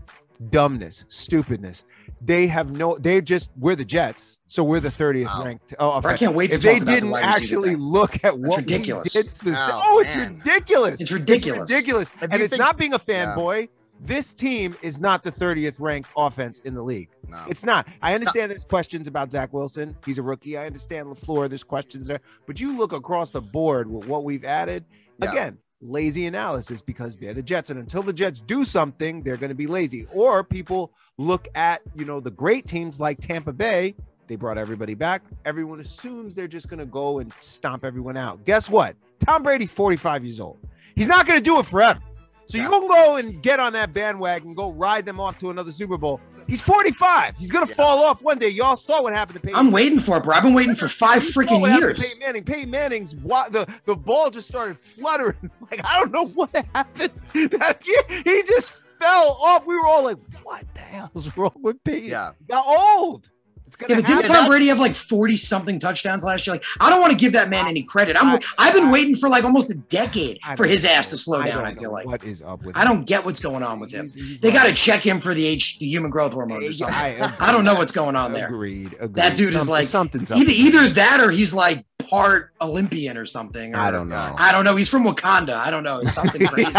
dumbness, 0.50 1.06
stupidness. 1.10 1.84
They 2.22 2.48
have 2.48 2.72
no. 2.72 2.96
They 2.98 3.22
just 3.22 3.52
we're 3.58 3.76
the 3.76 3.86
Jets, 3.86 4.40
so 4.48 4.64
we're 4.64 4.80
the 4.82 4.92
thirtieth 4.92 5.28
Wow. 5.28 5.44
ranked. 5.46 5.74
Oh, 5.80 6.02
I 6.04 6.18
can't 6.18 6.36
wait 6.36 6.52
to 6.52 6.58
if 6.58 6.62
they 6.62 6.74
talk 6.74 6.82
about 6.82 6.86
the 6.88 6.94
didn't 6.94 7.10
wide 7.12 7.26
receiver 7.26 7.38
actually 7.60 7.76
look 7.78 8.24
at 8.26 8.38
what 8.38 8.58
ridiculous. 8.60 9.14
we 9.16 9.22
did 9.22 9.30
specific- 9.32 9.74
Oh, 9.74 9.82
oh, 9.84 10.00
it's 10.06 10.16
ridiculous. 10.16 11.02
It's 11.02 11.12
ridiculous. 11.12 11.70
ridiculous. 11.72 12.12
And 12.22 12.34
you 12.34 12.44
it's 12.44 12.58
not 12.58 12.78
being 12.78 12.94
a 12.94 13.00
Yeah. 13.08 13.36
fanboy. 13.36 13.70
This 14.02 14.34
team 14.34 14.78
is 14.82 14.98
not 15.00 15.24
the 15.24 15.32
30th 15.32 15.80
ranked 15.80 16.10
offense 16.16 16.60
in 16.62 16.74
the 16.74 16.82
league. 16.82 17.10
No. 17.28 17.38
It's 17.50 17.66
not. 17.66 17.86
I 18.02 18.14
understand 18.16 18.50
there's 18.50 18.64
questions 18.64 19.08
about 19.10 19.30
Zach 19.32 19.52
Wilson. 19.52 19.94
He's 20.06 20.18
a 20.18 20.24
rookie. 20.24 20.58
I 20.58 20.66
understand 20.68 21.08
LaFleur. 21.08 21.50
There's 21.50 21.66
questions 21.66 22.08
there. 22.08 22.22
But 22.48 22.62
you 22.62 22.78
look 22.78 22.94
across 22.94 23.32
the 23.32 23.42
board 23.42 23.90
with 23.92 24.08
what 24.08 24.24
we've 24.24 24.46
added. 24.46 24.86
Yeah. 25.22 25.32
Again, 25.32 25.58
lazy 25.82 26.28
analysis 26.28 26.82
because 26.82 27.18
they're 27.18 27.34
the 27.34 27.44
Jets. 27.44 27.72
And 27.72 27.80
until 27.80 28.02
the 28.02 28.14
Jets 28.14 28.40
do 28.40 28.64
something, 28.64 29.22
they're 29.22 29.36
going 29.38 29.50
to 29.50 29.56
be 29.56 29.68
lazy. 29.68 30.08
Or 30.14 30.46
people 30.46 30.94
look 31.20 31.48
at, 31.54 31.82
you 31.96 32.06
know, 32.06 32.20
the 32.20 32.32
great 32.32 32.66
teams 32.66 33.00
like 33.00 33.20
Tampa 33.20 33.52
Bay. 33.54 33.94
They 34.28 34.36
brought 34.36 34.58
everybody 34.58 34.94
back. 34.94 35.22
Everyone 35.46 35.80
assumes 35.80 36.34
they're 36.34 36.48
just 36.48 36.70
going 36.70 36.80
to 36.80 36.86
go 36.86 37.20
and 37.20 37.34
stomp 37.40 37.84
everyone 37.84 38.16
out. 38.16 38.46
Guess 38.46 38.70
what? 38.70 38.96
Tom 39.20 39.44
Brady, 39.44 39.66
45 39.66 40.24
years 40.24 40.40
old. 40.40 40.58
He's 40.96 41.08
not 41.10 41.26
going 41.28 41.38
to 41.40 41.44
do 41.44 41.60
it 41.60 41.66
forever. 41.66 42.00
So 42.46 42.58
you're 42.58 42.70
going 42.70 42.88
to 42.88 42.94
go 42.94 43.16
and 43.18 43.44
get 43.44 43.60
on 43.60 43.74
that 43.74 43.94
bandwagon, 43.94 44.54
go 44.56 44.72
ride 44.72 45.06
them 45.06 45.20
off 45.20 45.38
to 45.40 45.50
another 45.50 45.72
Super 45.72 45.98
Bowl. 45.98 46.20
He's 46.48 46.62
45. 46.62 47.36
He's 47.38 47.52
going 47.52 47.66
to 47.66 47.70
Yeah. 47.70 47.76
fall 47.76 48.04
off 48.04 48.24
one 48.24 48.40
day. 48.40 48.50
Y'all 48.50 48.76
saw 48.76 49.04
what 49.04 49.14
happened 49.14 49.36
to 49.36 49.46
Peyton. 49.46 49.60
I'm 49.60 49.72
waiting 49.72 50.00
for 50.00 50.18
it, 50.18 50.24
bro. 50.24 50.36
I've 50.36 50.42
been 50.44 50.56
waiting 50.56 50.74
for 50.84 50.88
five 50.88 51.24
You 51.24 51.30
freaking 51.30 51.62
what 51.62 51.70
happened 51.70 51.98
to 51.98 52.02
years. 52.02 52.14
Peyton 52.14 52.20
Manning. 52.26 52.44
Peyton 52.44 52.72
Manning's 52.72 53.14
the 53.14 53.68
the 53.86 53.96
ball 53.96 54.30
just 54.32 54.48
started 54.48 54.78
fluttering. 54.80 55.36
Like 55.72 55.86
I 55.86 56.00
don't 56.00 56.12
know 56.12 56.26
what 56.28 56.50
happened 56.74 57.12
that 57.52 57.86
year. 57.86 58.22
He 58.26 58.42
just 58.44 58.74
fell 58.74 59.38
off. 59.44 59.68
We 59.68 59.76
were 59.76 59.86
all 59.86 60.04
like, 60.06 60.18
"What 60.42 60.64
the 60.92 60.98
hell 60.98 61.12
is 61.16 61.38
wrong 61.38 61.52
with 61.62 61.84
Peyton?" 61.84 62.10
Yeah. 62.10 62.32
He 62.40 62.46
got 62.46 62.66
old. 62.68 63.30
It's 63.68 63.76
gonna 63.76 63.92
Yeah, 63.94 63.98
but 64.00 64.06
didn't 64.08 64.22
happen. 64.26 64.36
Tom 64.36 64.48
Brady 64.48 64.66
have 64.70 64.80
like 64.80 64.96
40 64.96 65.38
something 65.38 65.78
touchdowns 65.78 66.24
last 66.24 66.48
year? 66.48 66.56
Like, 66.56 66.64
I 66.82 66.90
don't 66.90 67.00
want 67.02 67.12
to 67.12 67.18
give 67.18 67.34
that 67.34 67.52
man 67.52 67.68
any 67.68 67.84
credit. 67.84 68.18
I'm 68.20 68.28
I- 68.30 68.40
I've 68.58 68.74
been 68.74 68.90
waiting 68.90 69.16
for 69.16 69.30
like 69.30 69.44
almost 69.44 69.70
a 69.70 69.76
decade 69.76 70.40
I 70.44 70.56
for 70.56 70.66
his 70.66 70.86
ass 70.86 71.06
to 71.12 71.18
slow 71.18 71.44
down, 71.44 71.58
don't 71.64 71.68
I 71.68 71.76
feel 71.76 71.92
like. 71.92 72.08
what 72.08 72.24
is 72.24 72.42
up 72.42 72.64
with. 72.64 72.76
I 72.76 72.84
don't 72.84 73.06
get 73.06 73.24
what's 73.24 73.40
going 73.40 73.62
on 73.62 73.80
with 73.80 73.92
him. 73.92 74.06
He's- 74.06 74.16
he's 74.16 74.42
They 74.42 74.48
like- 74.50 74.58
got 74.58 74.66
to 74.66 74.74
check 74.74 75.06
him 75.06 75.22
for 75.22 75.36
the 75.36 75.46
H, 75.46 75.78
the 75.78 75.86
human 75.86 76.10
growth 76.10 76.34
hormone 76.34 76.64
or 76.64 76.74
something. 76.74 76.96
I, 76.96 77.32
I 77.40 77.52
don't 77.52 77.64
know 77.64 77.76
what's 77.76 77.92
going 77.92 78.16
on 78.16 78.34
there. 78.34 78.48
Agreed. 78.48 78.94
agreed. 78.94 79.14
That 79.14 79.36
dude 79.36 79.54
is 79.54 79.70
like- 79.70 79.86
something's. 79.86 80.32
Either 80.32 80.40
with 80.46 80.50
either 80.50 80.88
that 80.88 81.22
or 81.22 81.30
he's 81.30 81.54
like 81.54 81.86
part 82.00 82.52
Olympian 82.62 83.18
or 83.18 83.26
something. 83.26 83.76
Or, 83.76 83.80
I 83.80 83.92
don't 83.92 84.10
know. 84.10 84.34
I 84.38 84.52
don't 84.52 84.64
know. 84.64 84.76
He's 84.76 84.90
from 84.90 85.04
Wakanda. 85.04 85.56
I 85.56 85.70
don't 85.70 85.84
know. 85.84 86.04
Something 86.06 86.48
crazy. 86.48 86.72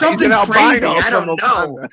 Something 0.00 0.30
crazy. 0.30 0.86
I 0.86 1.08
don't 1.10 1.26
know. 1.26 1.86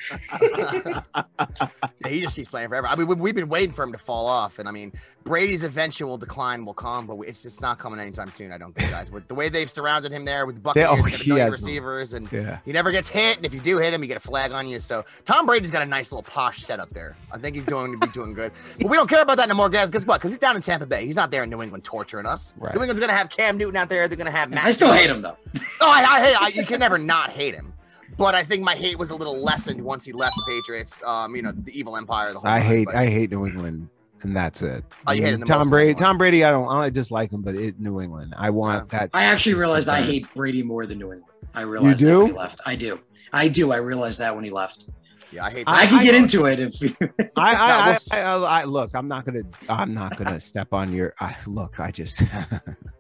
Yeah, 2.04 2.08
he 2.10 2.22
just 2.22 2.36
keeps 2.36 2.50
playing 2.50 2.70
forever. 2.70 2.88
I 2.88 2.96
mean, 2.96 3.08
we, 3.08 3.16
we've 3.16 3.36
been 3.36 3.50
waiting 3.50 3.72
for 3.74 3.84
him 3.84 3.92
to 3.92 3.98
fall 3.98 4.26
off, 4.26 4.60
and 4.60 4.68
I 4.68 4.72
mean, 4.72 4.92
Brady's 5.24 5.64
eventual 5.64 6.18
decline 6.18 6.66
will 6.66 6.74
come, 6.74 7.06
but 7.06 7.20
it's 7.22 7.44
just 7.44 7.62
not 7.62 7.78
coming 7.80 8.00
anytime 8.00 8.32
soon. 8.32 8.52
I 8.52 8.58
don't 8.58 8.74
think, 8.76 8.90
guys. 8.92 9.12
With 9.12 9.28
the 9.28 9.36
way 9.36 9.50
they've 9.50 9.70
surrounded 9.70 10.12
him 10.12 10.26
there 10.26 10.46
with 10.46 10.56
the 10.56 10.62
Buccaneers, 10.62 10.90
oh, 10.92 11.06
a 11.06 11.10
he 11.10 11.30
million 11.30 11.52
has 11.52 11.60
them. 11.60 11.68
receivers, 11.68 12.14
and 12.14 12.32
Yeah. 12.32 12.60
he 12.66 12.72
never 12.72 12.92
gets 12.92 13.10
hit. 13.10 13.38
And 13.38 13.46
if 13.46 13.54
you 13.54 13.60
do 13.60 13.78
hit 13.78 13.94
him, 13.94 14.02
you 14.02 14.08
get 14.08 14.18
a 14.18 14.22
flag 14.22 14.52
on 14.52 14.68
you. 14.68 14.80
So 14.80 15.04
Tom 15.26 15.46
Brady's 15.46 15.72
got 15.72 15.82
a 15.82 15.86
nice 15.86 16.12
little 16.12 16.24
posh 16.24 16.64
setup 16.64 16.90
there. 16.92 17.16
I 17.32 17.38
think 17.38 17.56
he's 17.56 17.66
doing 17.66 17.92
to 18.00 18.08
be 18.08 18.12
doing 18.14 18.34
good. 18.34 18.52
But 18.80 18.90
we 18.90 18.98
don't 18.98 19.10
care 19.10 19.22
about 19.22 19.38
that 19.38 19.50
no 19.50 19.56
more, 19.56 19.70
guys. 19.70 19.92
Guess 19.92 20.06
what? 20.08 20.20
Because 20.20 20.32
he's 20.32 20.40
down 20.40 20.56
in 20.56 20.62
Tampa 20.62 20.86
Bay. 20.86 21.06
He's 21.06 21.16
not 21.16 21.30
there 21.32 21.44
in 21.44 21.50
New 21.50 21.62
England 21.62 21.84
torturing 21.84 22.26
us. 22.26 22.54
Right. 22.58 22.69
New 22.74 22.82
England's 22.82 23.00
gonna 23.00 23.14
have 23.14 23.30
Cam 23.30 23.58
Newton 23.58 23.76
out 23.76 23.90
there. 23.90 24.08
They're 24.08 24.18
gonna 24.18 24.32
have 24.32 24.50
Mac. 24.50 24.66
I 24.66 24.72
still 24.72 24.88
Jones. 24.90 25.00
hate 25.02 25.10
him 25.10 25.22
though. 25.22 25.38
Oh, 25.82 25.90
I, 25.90 26.04
I 26.04 26.20
hate. 26.26 26.36
I, 26.42 26.48
you 26.50 26.66
can 26.66 26.80
never 26.82 26.98
not 26.98 27.30
hate 27.30 27.56
him. 27.56 27.72
But 28.18 28.36
I 28.36 28.44
think 28.44 28.64
my 28.64 28.76
hate 28.76 29.00
was 29.00 29.12
a 29.12 29.16
little 29.16 29.38
lessened 29.42 29.82
once 29.82 30.04
he 30.04 30.12
left 30.12 30.36
the 30.36 30.44
Patriots. 30.46 31.02
Um, 31.06 31.38
you 31.38 31.42
know, 31.42 31.54
the 31.54 31.72
evil 31.78 31.96
empire. 31.96 32.34
The 32.34 32.40
whole 32.40 32.50
I 32.50 32.58
nine, 32.60 32.68
hate 32.68 32.86
but- 32.88 32.96
I 32.96 33.06
hate 33.08 33.32
New 33.32 33.46
England, 33.48 33.88
and 34.24 34.36
that's 34.36 34.62
it. 34.62 34.84
Oh, 35.08 35.14
you 35.14 35.22
hate 35.22 35.34
him 35.36 35.40
the 35.40 35.46
Tom 35.46 35.70
Brady. 35.70 35.94
Tom 35.94 36.18
Brady. 36.18 36.44
I 36.44 36.52
don't. 36.52 36.68
I 36.68 36.90
dislike 36.90 37.32
him, 37.32 37.42
but 37.42 37.56
it 37.56 37.80
New 37.80 38.02
England. 38.02 38.34
I 38.38 38.50
want 38.50 38.90
that. 38.90 39.10
I 39.14 39.24
actually 39.24 39.54
realized 39.56 39.88
I 39.88 40.02
hate 40.02 40.26
Brady 40.36 40.64
more 40.64 40.86
than 40.86 40.98
New 41.00 41.14
England. 41.14 41.32
I 41.56 41.62
realized 41.62 42.02
that 42.02 42.06
do? 42.08 42.20
when 42.20 42.28
he 42.28 42.34
left. 42.34 42.60
I 42.66 42.76
do. 42.76 43.00
I 43.32 43.48
do. 43.48 43.72
I 43.72 43.78
realized 43.78 44.20
that 44.20 44.36
when 44.36 44.44
he 44.44 44.50
left. 44.50 44.90
Yeah, 45.32 45.46
I 45.46 45.50
hate. 45.52 45.64
I, 45.68 45.86
that. 45.86 45.90
can 45.92 46.04
get 46.04 46.16
into 46.16 46.46
it 46.46 46.60
if 46.60 46.74
I, 47.38 47.54
I, 47.54 47.86
we'll- 47.92 47.98
I, 48.12 48.20
I, 48.22 48.62
I 48.62 48.64
look. 48.64 48.92
I'm 48.96 49.08
not 49.08 49.26
gonna. 49.26 49.42
I'm 49.68 49.94
not 49.94 50.18
gonna 50.18 50.40
step 50.40 50.74
on 50.74 50.92
your. 50.94 51.14
I, 51.20 51.36
look, 51.46 51.80
I 51.80 51.92
just 51.92 52.22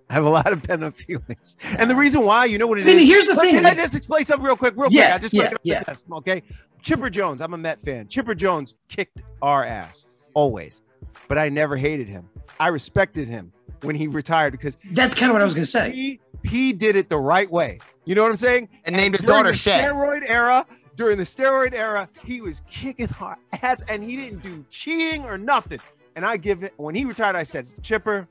I 0.09 0.13
have 0.13 0.25
a 0.25 0.29
lot 0.29 0.51
of 0.51 0.61
pent 0.63 0.83
up 0.83 0.95
feelings, 0.95 1.57
and 1.77 1.89
the 1.89 1.95
reason 1.95 2.23
why, 2.23 2.45
you 2.45 2.57
know 2.57 2.67
what 2.67 2.77
I 2.77 2.81
it 2.81 2.85
mean, 2.87 2.97
is? 2.99 3.07
here's 3.07 3.27
the 3.27 3.35
But 3.35 3.45
thing. 3.45 3.55
Can 3.55 3.65
I 3.65 3.73
just 3.73 3.95
explain 3.95 4.25
something 4.25 4.45
real 4.45 4.55
quick? 4.57 4.73
Real 4.77 4.89
Yeah, 4.91 5.05
quick. 5.05 5.13
I 5.15 5.17
just 5.19 5.33
yeah, 5.33 5.43
wanna 5.45 5.57
yeah. 5.63 5.79
off 5.79 5.85
desk, 5.87 6.03
okay. 6.11 6.43
Chipper 6.83 7.09
Jones. 7.09 7.41
I'm 7.41 7.53
a 7.53 7.57
Met 7.57 7.81
fan. 7.81 8.07
Chipper 8.07 8.35
Jones 8.35 8.75
kicked 8.87 9.21
our 9.41 9.65
ass 9.65 10.07
always, 10.33 10.81
but 11.27 11.37
I 11.37 11.49
never 11.49 11.75
hated 11.77 12.07
him. 12.07 12.29
I 12.59 12.67
respected 12.67 13.27
him 13.27 13.51
when 13.81 13.95
he 13.95 14.07
retired 14.07 14.51
because 14.51 14.77
That's 14.91 15.15
kind 15.15 15.29
of 15.31 15.33
what 15.33 15.41
I 15.41 15.45
was 15.45 15.55
gonna 15.55 15.65
say. 15.65 15.91
he 15.91 16.19
he 16.43 16.73
did 16.73 16.95
it 16.95 17.09
the 17.09 17.17
right 17.17 17.49
way. 17.51 17.79
You 18.05 18.15
know 18.15 18.23
what 18.23 18.31
I'm 18.31 18.37
saying? 18.37 18.69
And 18.85 18.95
named 18.95 19.15
his 19.15 19.25
daughter 19.25 19.51
the 19.51 19.57
Shea. 19.57 19.79
Steroid 19.81 20.21
era. 20.27 20.65
During 20.99 21.17
the 21.17 21.23
steroid 21.23 21.73
era, 21.73 22.09
he 22.25 22.41
was 22.41 22.61
kicking 22.69 23.07
our 23.21 23.37
ass, 23.63 23.85
and 23.87 24.03
he 24.03 24.17
didn't 24.17 24.43
do 24.43 24.65
cheating 24.69 25.23
or 25.23 25.37
nothing. 25.37 25.79
And 26.17 26.25
I 26.25 26.35
give 26.35 26.61
it 26.61 26.73
when 26.75 26.93
he 26.93 27.05
retired. 27.05 27.37
I 27.37 27.43
said, 27.43 27.69
Chipper, 27.81 28.27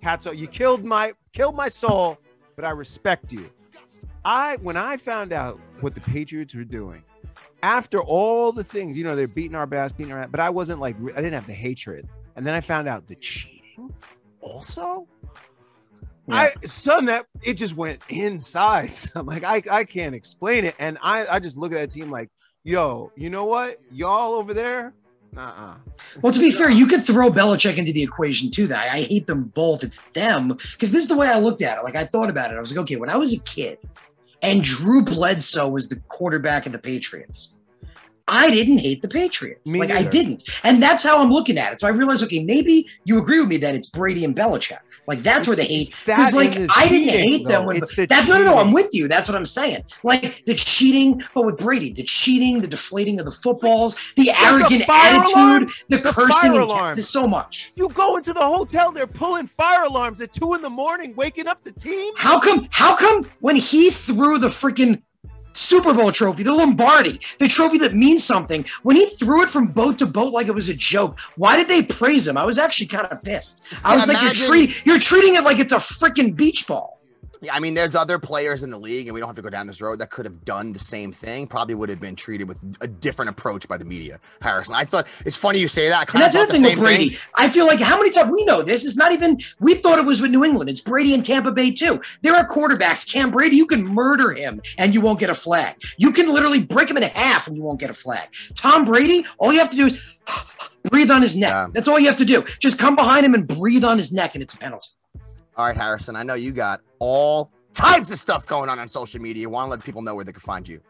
hats 0.00 0.24
off. 0.24 0.36
You 0.36 0.46
killed 0.46 0.84
my 0.84 1.14
killed 1.32 1.56
my 1.56 1.66
soul, 1.66 2.16
but 2.54 2.64
I 2.64 2.70
respect 2.70 3.32
you. 3.32 3.50
I 4.24 4.58
when 4.58 4.76
I 4.76 4.98
found 4.98 5.32
out 5.32 5.58
what 5.80 5.96
the 5.96 6.00
Patriots 6.00 6.54
were 6.54 6.62
doing 6.62 7.02
after 7.64 8.00
all 8.00 8.52
the 8.52 8.62
things, 8.62 8.96
you 8.96 9.02
know, 9.02 9.16
they're 9.16 9.26
beating 9.26 9.56
our 9.56 9.66
ass, 9.74 9.90
beating 9.90 10.12
our 10.12 10.20
ass, 10.20 10.28
but 10.30 10.38
I 10.38 10.48
wasn't 10.48 10.78
like 10.78 10.94
I 10.94 11.16
didn't 11.16 11.32
have 11.32 11.48
the 11.48 11.54
hatred. 11.54 12.08
And 12.36 12.46
then 12.46 12.54
I 12.54 12.60
found 12.60 12.86
out 12.86 13.08
the 13.08 13.16
cheating 13.16 13.92
also. 14.40 15.08
I 16.32 16.52
son 16.64 17.06
that 17.06 17.26
it 17.42 17.54
just 17.54 17.76
went 17.76 18.00
inside. 18.08 18.94
So 19.00 19.20
I'm 19.20 19.26
like, 19.26 19.44
I, 19.44 19.62
I 19.70 19.84
can't 19.84 20.14
explain 20.14 20.64
it. 20.64 20.74
And 20.78 20.98
I, 21.02 21.26
I 21.26 21.40
just 21.40 21.56
look 21.56 21.72
at 21.72 21.78
that 21.78 21.90
team 21.90 22.10
like, 22.10 22.28
yo, 22.64 23.12
you 23.16 23.30
know 23.30 23.44
what? 23.44 23.78
Y'all 23.90 24.34
over 24.34 24.52
there? 24.54 24.92
Uh-uh. 25.36 25.74
Well, 26.22 26.32
to 26.32 26.40
be 26.40 26.50
fair, 26.50 26.70
you 26.70 26.86
could 26.86 27.04
throw 27.04 27.30
Belichick 27.30 27.76
into 27.76 27.92
the 27.92 28.02
equation 28.02 28.50
too. 28.50 28.66
That 28.66 28.88
I 28.92 29.00
hate 29.00 29.26
them 29.26 29.44
both. 29.44 29.84
It's 29.84 29.98
them 30.12 30.48
because 30.48 30.90
this 30.90 31.02
is 31.02 31.08
the 31.08 31.16
way 31.16 31.28
I 31.28 31.38
looked 31.38 31.62
at 31.62 31.78
it. 31.78 31.84
Like 31.84 31.96
I 31.96 32.04
thought 32.04 32.30
about 32.30 32.52
it. 32.52 32.56
I 32.56 32.60
was 32.60 32.72
like, 32.72 32.80
okay, 32.82 32.96
when 32.96 33.10
I 33.10 33.16
was 33.16 33.34
a 33.34 33.40
kid, 33.40 33.78
and 34.42 34.62
Drew 34.62 35.04
Bledsoe 35.04 35.68
was 35.68 35.88
the 35.88 35.96
quarterback 36.08 36.66
of 36.66 36.72
the 36.72 36.78
Patriots. 36.78 37.54
I 38.26 38.50
didn't 38.50 38.78
hate 38.78 39.02
the 39.02 39.08
Patriots. 39.08 39.72
Me 39.72 39.80
like 39.80 39.90
I 39.90 40.04
didn't. 40.04 40.48
And 40.62 40.80
that's 40.80 41.02
how 41.02 41.20
I'm 41.20 41.30
looking 41.30 41.58
at 41.58 41.72
it. 41.72 41.80
So 41.80 41.88
I 41.88 41.90
realized, 41.90 42.22
okay, 42.24 42.42
maybe 42.44 42.88
you 43.04 43.18
agree 43.18 43.40
with 43.40 43.48
me 43.48 43.56
that 43.58 43.74
it's 43.74 43.88
Brady 43.88 44.24
and 44.24 44.36
Belichick. 44.36 44.78
Like 45.10 45.24
that's 45.24 45.48
where 45.48 45.56
the 45.56 45.64
hate. 45.64 45.88
It's 45.88 46.04
Because 46.04 46.32
like 46.32 46.54
the 46.54 46.68
I 46.72 46.88
didn't 46.88 47.08
hate 47.08 47.48
them 47.48 47.62
though. 47.62 47.66
when 47.66 47.78
It's 47.78 47.96
the 47.96 48.06
that 48.06 48.28
no 48.28 48.38
no 48.38 48.44
no, 48.44 48.58
I'm 48.58 48.72
with 48.72 48.90
you. 48.92 49.08
That's 49.08 49.28
what 49.28 49.34
I'm 49.36 49.44
saying. 49.44 49.82
Like 50.04 50.44
the 50.44 50.54
cheating, 50.54 51.20
but 51.34 51.44
with 51.44 51.58
Brady, 51.58 51.92
the 51.92 52.04
cheating, 52.04 52.60
the 52.60 52.68
deflating 52.68 53.18
of 53.18 53.24
the 53.24 53.32
footballs, 53.32 53.96
the 54.14 54.26
the 54.26 54.30
arrogant 54.40 54.84
fire 54.84 55.18
attitude, 55.18 55.68
the, 55.88 55.96
the 55.96 56.12
cursing, 56.12 56.52
fire 56.52 56.94
there's 56.94 57.08
so 57.08 57.26
much. 57.26 57.72
You 57.74 57.88
go 57.88 58.18
into 58.18 58.32
the 58.32 58.40
hotel, 58.40 58.92
they're 58.92 59.08
pulling 59.08 59.48
fire 59.48 59.82
alarms 59.82 60.20
at 60.20 60.32
two 60.32 60.54
in 60.54 60.62
the 60.62 60.70
morning, 60.70 61.12
waking 61.16 61.48
up 61.48 61.64
the 61.64 61.72
team. 61.72 62.12
How 62.16 62.38
come? 62.38 62.68
How 62.70 62.94
come 62.94 63.28
when 63.40 63.56
he 63.56 63.90
threw 63.90 64.38
the 64.38 64.46
freaking 64.46 65.02
Super 65.52 65.92
Bowl 65.92 66.12
trophy, 66.12 66.42
the 66.42 66.52
Lombardi, 66.54 67.20
the 67.38 67.48
trophy 67.48 67.78
that 67.78 67.94
means 67.94 68.22
something, 68.24 68.64
when 68.82 68.96
he 68.96 69.06
threw 69.06 69.42
it 69.42 69.50
from 69.50 69.66
boat 69.66 69.98
to 69.98 70.06
boat 70.06 70.32
like 70.32 70.46
it 70.48 70.54
was 70.54 70.68
a 70.68 70.74
joke, 70.74 71.18
why 71.36 71.56
did 71.56 71.68
they 71.68 71.82
praise 71.82 72.26
him? 72.28 72.36
I 72.36 72.44
was 72.44 72.58
actually 72.58 72.86
kind 72.86 73.06
of 73.06 73.22
pissed. 73.22 73.62
I 73.84 73.90
Yeah, 73.90 73.94
was 73.96 74.06
like, 74.08 74.18
imagine- 74.18 74.38
you're 74.42 74.48
treating 74.48 74.74
you're 74.84 74.98
treating 74.98 75.34
it 75.34 75.44
like 75.44 75.58
it's 75.58 75.72
a 75.72 75.76
freaking 75.78 76.36
beach 76.36 76.66
ball. 76.66 76.99
I 77.50 77.58
mean, 77.58 77.74
there's 77.74 77.94
other 77.94 78.18
players 78.18 78.62
in 78.62 78.70
the 78.70 78.78
league, 78.78 79.06
and 79.06 79.14
we 79.14 79.20
don't 79.20 79.28
have 79.28 79.36
to 79.36 79.42
go 79.42 79.48
down 79.50 79.66
this 79.66 79.80
road 79.80 79.98
that 80.00 80.10
could 80.10 80.24
have 80.26 80.44
done 80.44 80.72
the 80.72 80.78
same 80.78 81.12
thing. 81.12 81.46
Probably 81.46 81.74
would 81.74 81.88
have 81.88 82.00
been 82.00 82.16
treated 82.16 82.46
with 82.48 82.58
a 82.80 82.86
different 82.86 83.30
approach 83.30 83.66
by 83.66 83.78
the 83.78 83.84
media. 83.84 84.20
Harrison, 84.42 84.74
I 84.74 84.84
thought 84.84 85.06
it's 85.24 85.36
funny 85.36 85.58
you 85.58 85.68
say 85.68 85.88
that. 85.88 86.12
And 86.12 86.22
that's 86.22 86.34
the 86.34 86.46
thing 86.46 86.62
with 86.62 86.78
Brady. 86.78 87.10
thing. 87.10 87.18
I 87.36 87.48
feel 87.48 87.66
like 87.66 87.80
how 87.80 87.96
many 87.96 88.10
times 88.10 88.30
we 88.30 88.44
know 88.44 88.62
this 88.62 88.84
is 88.84 88.96
not 88.96 89.12
even 89.12 89.38
we 89.60 89.74
thought 89.74 89.98
it 89.98 90.04
was 90.04 90.20
with 90.20 90.30
New 90.30 90.44
England. 90.44 90.68
It's 90.68 90.80
Brady 90.80 91.14
and 91.14 91.24
Tampa 91.24 91.52
Bay 91.52 91.70
too. 91.70 92.00
There 92.22 92.34
are 92.34 92.46
quarterbacks. 92.46 93.10
Cam 93.10 93.30
Brady, 93.30 93.56
you 93.56 93.66
can 93.66 93.86
murder 93.86 94.32
him 94.32 94.60
and 94.78 94.94
you 94.94 95.00
won't 95.00 95.18
get 95.20 95.30
a 95.30 95.34
flag. 95.34 95.76
You 95.98 96.12
can 96.12 96.32
literally 96.32 96.64
break 96.64 96.90
him 96.90 96.96
in 96.96 97.02
half 97.04 97.46
and 97.46 97.56
you 97.56 97.62
won't 97.62 97.80
get 97.80 97.90
a 97.90 97.94
flag. 97.94 98.28
Tom 98.54 98.84
Brady, 98.84 99.24
all 99.38 99.52
you 99.52 99.58
have 99.58 99.70
to 99.70 99.76
do 99.76 99.86
is 99.86 100.02
breathe 100.90 101.10
on 101.10 101.22
his 101.22 101.36
neck. 101.36 101.50
Yeah. 101.50 101.66
That's 101.72 101.88
all 101.88 101.98
you 101.98 102.06
have 102.06 102.16
to 102.18 102.24
do. 102.24 102.42
Just 102.58 102.78
come 102.78 102.96
behind 102.96 103.24
him 103.24 103.34
and 103.34 103.46
breathe 103.46 103.84
on 103.84 103.96
his 103.96 104.12
neck, 104.12 104.34
and 104.34 104.42
it's 104.42 104.54
a 104.54 104.58
penalty. 104.58 104.88
All 105.56 105.66
right, 105.66 105.76
Harrison, 105.76 106.16
I 106.16 106.22
know 106.22 106.34
you 106.34 106.52
got 106.52 106.80
all 106.98 107.50
types 107.74 108.10
of 108.10 108.18
stuff 108.18 108.46
going 108.46 108.68
on 108.68 108.78
on 108.78 108.88
social 108.88 109.20
media. 109.20 109.48
Want 109.48 109.66
to 109.66 109.70
let 109.70 109.84
people 109.84 110.02
know 110.02 110.14
where 110.14 110.24
they 110.24 110.32
can 110.32 110.40
find 110.40 110.68
you? 110.68 110.80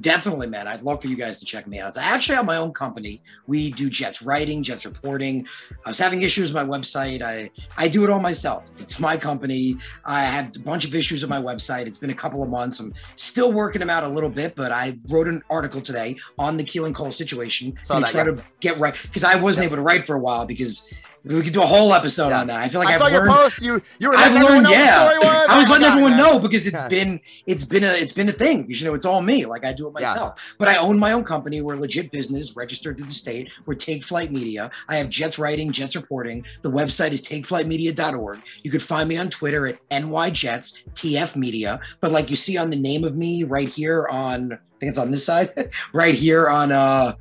Definitely, 0.00 0.46
man. 0.46 0.68
I'd 0.68 0.82
love 0.82 1.00
for 1.00 1.08
you 1.08 1.16
guys 1.16 1.38
to 1.40 1.44
check 1.44 1.66
me 1.66 1.80
out. 1.80 1.94
So 1.94 2.00
I 2.00 2.04
actually 2.04 2.36
have 2.36 2.44
my 2.44 2.56
own 2.56 2.72
company. 2.72 3.22
We 3.46 3.72
do 3.72 3.90
Jets 3.90 4.22
writing, 4.22 4.62
Jets 4.62 4.84
reporting. 4.84 5.46
I 5.84 5.90
was 5.90 5.98
having 5.98 6.22
issues 6.22 6.52
with 6.52 6.62
my 6.62 6.78
website. 6.78 7.22
I 7.22 7.50
I 7.76 7.88
do 7.88 8.04
it 8.04 8.10
all 8.10 8.20
myself. 8.20 8.70
It's 8.80 9.00
my 9.00 9.16
company. 9.16 9.76
I 10.04 10.22
had 10.22 10.56
a 10.56 10.60
bunch 10.60 10.84
of 10.84 10.94
issues 10.94 11.22
with 11.22 11.30
my 11.30 11.40
website. 11.40 11.86
It's 11.86 11.98
been 11.98 12.10
a 12.10 12.14
couple 12.14 12.42
of 12.42 12.50
months. 12.50 12.78
I'm 12.78 12.94
still 13.16 13.52
working 13.52 13.80
them 13.80 13.90
out 13.90 14.04
a 14.04 14.08
little 14.08 14.30
bit, 14.30 14.54
but 14.54 14.70
I 14.70 14.96
wrote 15.08 15.26
an 15.26 15.42
article 15.50 15.80
today 15.80 16.16
on 16.38 16.56
the 16.56 16.64
Keelan 16.64 16.94
Cole 16.94 17.12
situation 17.12 17.72
to 17.86 17.94
that, 17.94 18.06
try 18.06 18.24
yeah. 18.24 18.32
to 18.32 18.44
get 18.60 18.78
right 18.78 18.94
because 19.02 19.24
I 19.24 19.34
wasn't 19.36 19.66
able 19.66 19.76
to 19.76 19.82
write 19.82 20.04
for 20.04 20.14
a 20.14 20.20
while 20.20 20.46
because 20.46 20.88
we 21.24 21.42
could 21.42 21.52
do 21.52 21.62
a 21.62 21.66
whole 21.66 21.92
episode 21.92 22.28
Yeah. 22.30 22.40
on 22.40 22.46
that. 22.46 22.60
I 22.60 22.68
feel 22.68 22.80
like 22.80 22.88
I 22.88 22.94
I've 22.94 22.98
saw 23.00 23.06
your 23.08 23.20
learned- 23.26 23.34
post. 23.34 23.60
You 23.62 23.82
you 23.98 24.08
were 24.08 24.16
I've 24.16 24.32
learned, 24.32 24.66
yeah. 24.68 25.04
what 25.04 25.14
the 25.14 25.20
story 25.20 25.34
was. 25.34 25.46
I 25.50 25.58
was 25.58 25.68
letting 25.68 25.82
God, 25.86 25.90
everyone 25.92 26.10
man. 26.12 26.20
know 26.20 26.38
because 26.38 26.66
it's 26.66 26.80
Yeah. 26.80 26.88
been 26.88 27.20
it's 27.46 27.64
been 27.64 27.84
a 27.84 27.92
it's 27.92 28.12
been 28.12 28.28
a 28.28 28.32
thing. 28.32 28.66
You 28.68 28.84
know, 28.86 28.94
it's 28.94 29.04
all 29.04 29.20
me. 29.20 29.44
Like 29.44 29.64
I 29.66 29.72
do 29.72 29.86
it 29.88 29.92
Yeah. 29.98 30.06
myself. 30.08 30.40
But 30.58 30.68
I 30.68 30.76
own 30.76 30.98
my 30.98 31.12
own 31.12 31.24
company. 31.24 31.60
We're 31.60 31.74
a 31.74 31.76
legit 31.80 32.10
business, 32.10 32.56
registered 32.56 32.96
to 32.98 33.04
the 33.04 33.12
state. 33.12 33.50
We're 33.66 33.74
Take 33.74 34.02
Flight 34.02 34.32
Media. 34.32 34.70
I 34.88 34.96
have 34.96 35.08
Jets 35.10 35.38
writing, 35.38 35.72
Jets 35.72 35.94
reporting. 35.96 36.44
The 36.62 36.70
website 36.70 37.12
is 37.12 37.20
takeflightmedia.org. 37.20 38.38
You 38.62 38.70
could 38.70 38.82
find 38.82 39.08
me 39.08 39.16
on 39.18 39.28
Twitter 39.28 39.66
at 39.66 39.78
NYJets 39.90 40.84
TF 40.94 41.36
Media. 41.36 41.80
But 42.00 42.12
like 42.12 42.30
you 42.30 42.36
see 42.36 42.56
on 42.56 42.70
the 42.70 42.76
name 42.76 43.04
of 43.04 43.16
me 43.16 43.44
right 43.44 43.68
here 43.68 44.06
on 44.10 44.52
I 44.52 44.56
think 44.80 44.90
it's 44.90 44.98
on 44.98 45.10
this 45.10 45.26
side, 45.26 45.50
right 45.92 46.14
here 46.14 46.48
on 46.48 46.72
uh 46.72 47.12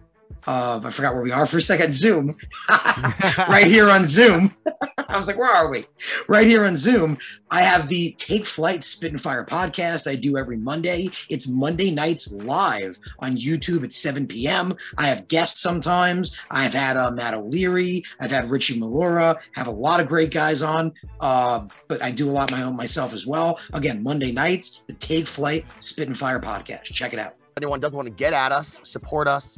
uh 0.47 0.79
I 0.83 0.89
forgot 0.89 1.13
where 1.13 1.23
we 1.23 1.31
are 1.31 1.45
for 1.45 1.57
a 1.57 1.61
second. 1.61 1.93
Zoom. 1.93 2.35
right 3.49 3.67
here 3.67 3.89
on 3.89 4.07
Zoom. 4.07 4.55
I 5.09 5.17
was 5.17 5.27
like, 5.27 5.37
where 5.37 5.49
are 5.49 5.69
we? 5.69 5.85
Right 6.27 6.45
here 6.45 6.65
on 6.65 6.77
Zoom. 6.77 7.17
I 7.49 7.61
have 7.61 7.87
the 7.87 8.11
Take 8.17 8.45
Flight 8.45 8.83
Spit 8.83 9.11
and 9.11 9.19
Fire 9.19 9.43
podcast 9.43 10.09
I 10.09 10.15
do 10.15 10.37
every 10.37 10.57
Monday. 10.57 11.07
It's 11.29 11.47
Monday 11.47 11.89
nights 11.89 12.31
live 12.31 12.99
on 13.19 13.35
YouTube 13.35 13.83
at 13.83 13.91
7 13.91 14.27
p.m. 14.27 14.75
I 14.97 15.07
have 15.07 15.27
guests 15.27 15.61
sometimes. 15.61 16.37
I've 16.51 16.73
had 16.73 16.95
uh, 16.95 17.09
Matt 17.11 17.33
O'Leary. 17.33 18.03
I've 18.19 18.29
had 18.29 18.51
Richie 18.51 18.79
Malura. 18.79 19.39
Have 19.53 19.67
a 19.67 19.71
lot 19.71 19.99
of 19.99 20.07
great 20.07 20.31
guys 20.31 20.61
on. 20.61 20.93
Uh, 21.19 21.67
but 21.87 22.03
I 22.03 22.11
do 22.11 22.29
a 22.29 22.31
lot 22.31 22.51
my 22.51 22.61
own 22.61 22.75
myself 22.75 23.13
as 23.13 23.25
well. 23.25 23.59
Again, 23.73 24.03
Monday 24.03 24.31
nights, 24.31 24.83
the 24.87 24.93
Take 24.93 25.25
Flight 25.25 25.65
Spit 25.79 26.07
and 26.07 26.17
Fire 26.17 26.39
podcast. 26.39 26.83
Check 26.83 27.13
it 27.13 27.19
out. 27.19 27.33
If 27.33 27.63
anyone 27.63 27.79
does 27.79 27.95
want 27.95 28.07
to 28.07 28.13
get 28.13 28.33
at 28.33 28.51
us, 28.51 28.79
support 28.83 29.27
us, 29.27 29.57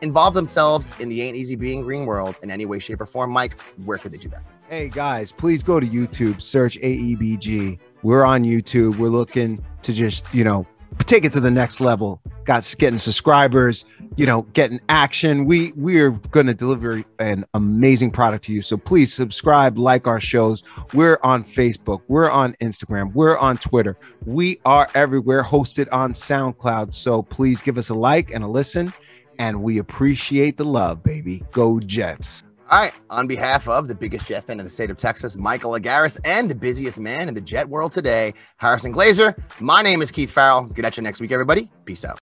involve 0.00 0.34
themselves 0.34 0.90
in 1.00 1.08
the 1.08 1.22
Ain't 1.22 1.36
Easy 1.36 1.56
Being 1.56 1.82
Green 1.82 2.06
world 2.06 2.36
in 2.42 2.50
any 2.50 2.66
way, 2.66 2.78
shape, 2.78 3.00
or 3.00 3.06
form, 3.06 3.30
Mike, 3.30 3.60
where 3.84 3.98
could 3.98 4.12
they 4.12 4.18
do 4.18 4.28
that? 4.28 4.42
Hey 4.68 4.90
guys, 4.90 5.32
please 5.32 5.62
go 5.62 5.80
to 5.80 5.86
YouTube, 5.86 6.42
search 6.42 6.78
AEBG. 6.80 7.78
We're 8.02 8.24
on 8.24 8.42
YouTube. 8.42 8.98
We're 8.98 9.08
looking 9.08 9.64
to 9.80 9.92
just, 9.94 10.26
you 10.34 10.44
know, 10.44 10.66
take 11.06 11.24
it 11.24 11.32
to 11.32 11.40
the 11.40 11.50
next 11.50 11.80
level. 11.80 12.20
Got 12.44 12.74
getting 12.78 12.98
subscribers, 12.98 13.86
you 14.16 14.26
know, 14.26 14.42
getting 14.52 14.78
action. 14.90 15.46
We 15.46 15.72
we're 15.74 16.10
going 16.10 16.46
to 16.46 16.54
deliver 16.54 17.02
an 17.18 17.44
amazing 17.54 18.10
product 18.10 18.44
to 18.44 18.52
you. 18.52 18.60
So 18.60 18.76
please 18.76 19.12
subscribe, 19.12 19.78
like 19.78 20.06
our 20.06 20.20
shows. 20.20 20.62
We're 20.92 21.18
on 21.22 21.44
Facebook, 21.44 22.02
we're 22.08 22.30
on 22.30 22.52
Instagram, 22.60 23.12
we're 23.14 23.38
on 23.38 23.56
Twitter. 23.56 23.96
We 24.26 24.60
are 24.66 24.88
everywhere, 24.94 25.42
hosted 25.42 25.88
on 25.92 26.12
SoundCloud. 26.12 26.92
So 26.92 27.22
please 27.22 27.62
give 27.62 27.78
us 27.78 27.88
a 27.88 27.94
like 27.94 28.32
and 28.32 28.44
a 28.44 28.48
listen 28.48 28.92
and 29.38 29.62
we 29.62 29.78
appreciate 29.78 30.56
the 30.56 30.64
love, 30.64 31.02
baby. 31.02 31.42
Go 31.52 31.80
Jets. 31.80 32.44
All 32.70 32.78
right. 32.78 32.92
On 33.08 33.26
behalf 33.26 33.66
of 33.66 33.88
the 33.88 33.94
biggest 33.94 34.26
Jet 34.26 34.44
fan 34.44 34.58
in 34.58 34.64
the 34.64 34.70
state 34.70 34.90
of 34.90 34.98
Texas, 34.98 35.38
Michael 35.38 35.72
Agaris, 35.72 36.18
and 36.24 36.50
the 36.50 36.54
busiest 36.54 37.00
man 37.00 37.28
in 37.28 37.34
the 37.34 37.40
Jet 37.40 37.68
world 37.68 37.92
today, 37.92 38.34
Harrison 38.58 38.92
Glazer, 38.92 39.34
my 39.58 39.80
name 39.80 40.02
is 40.02 40.10
Keith 40.10 40.30
Farrell. 40.30 40.66
Good 40.66 40.84
at 40.84 40.96
you 40.96 41.02
next 41.02 41.20
week, 41.20 41.32
everybody. 41.32 41.70
Peace 41.86 42.04
out. 42.04 42.20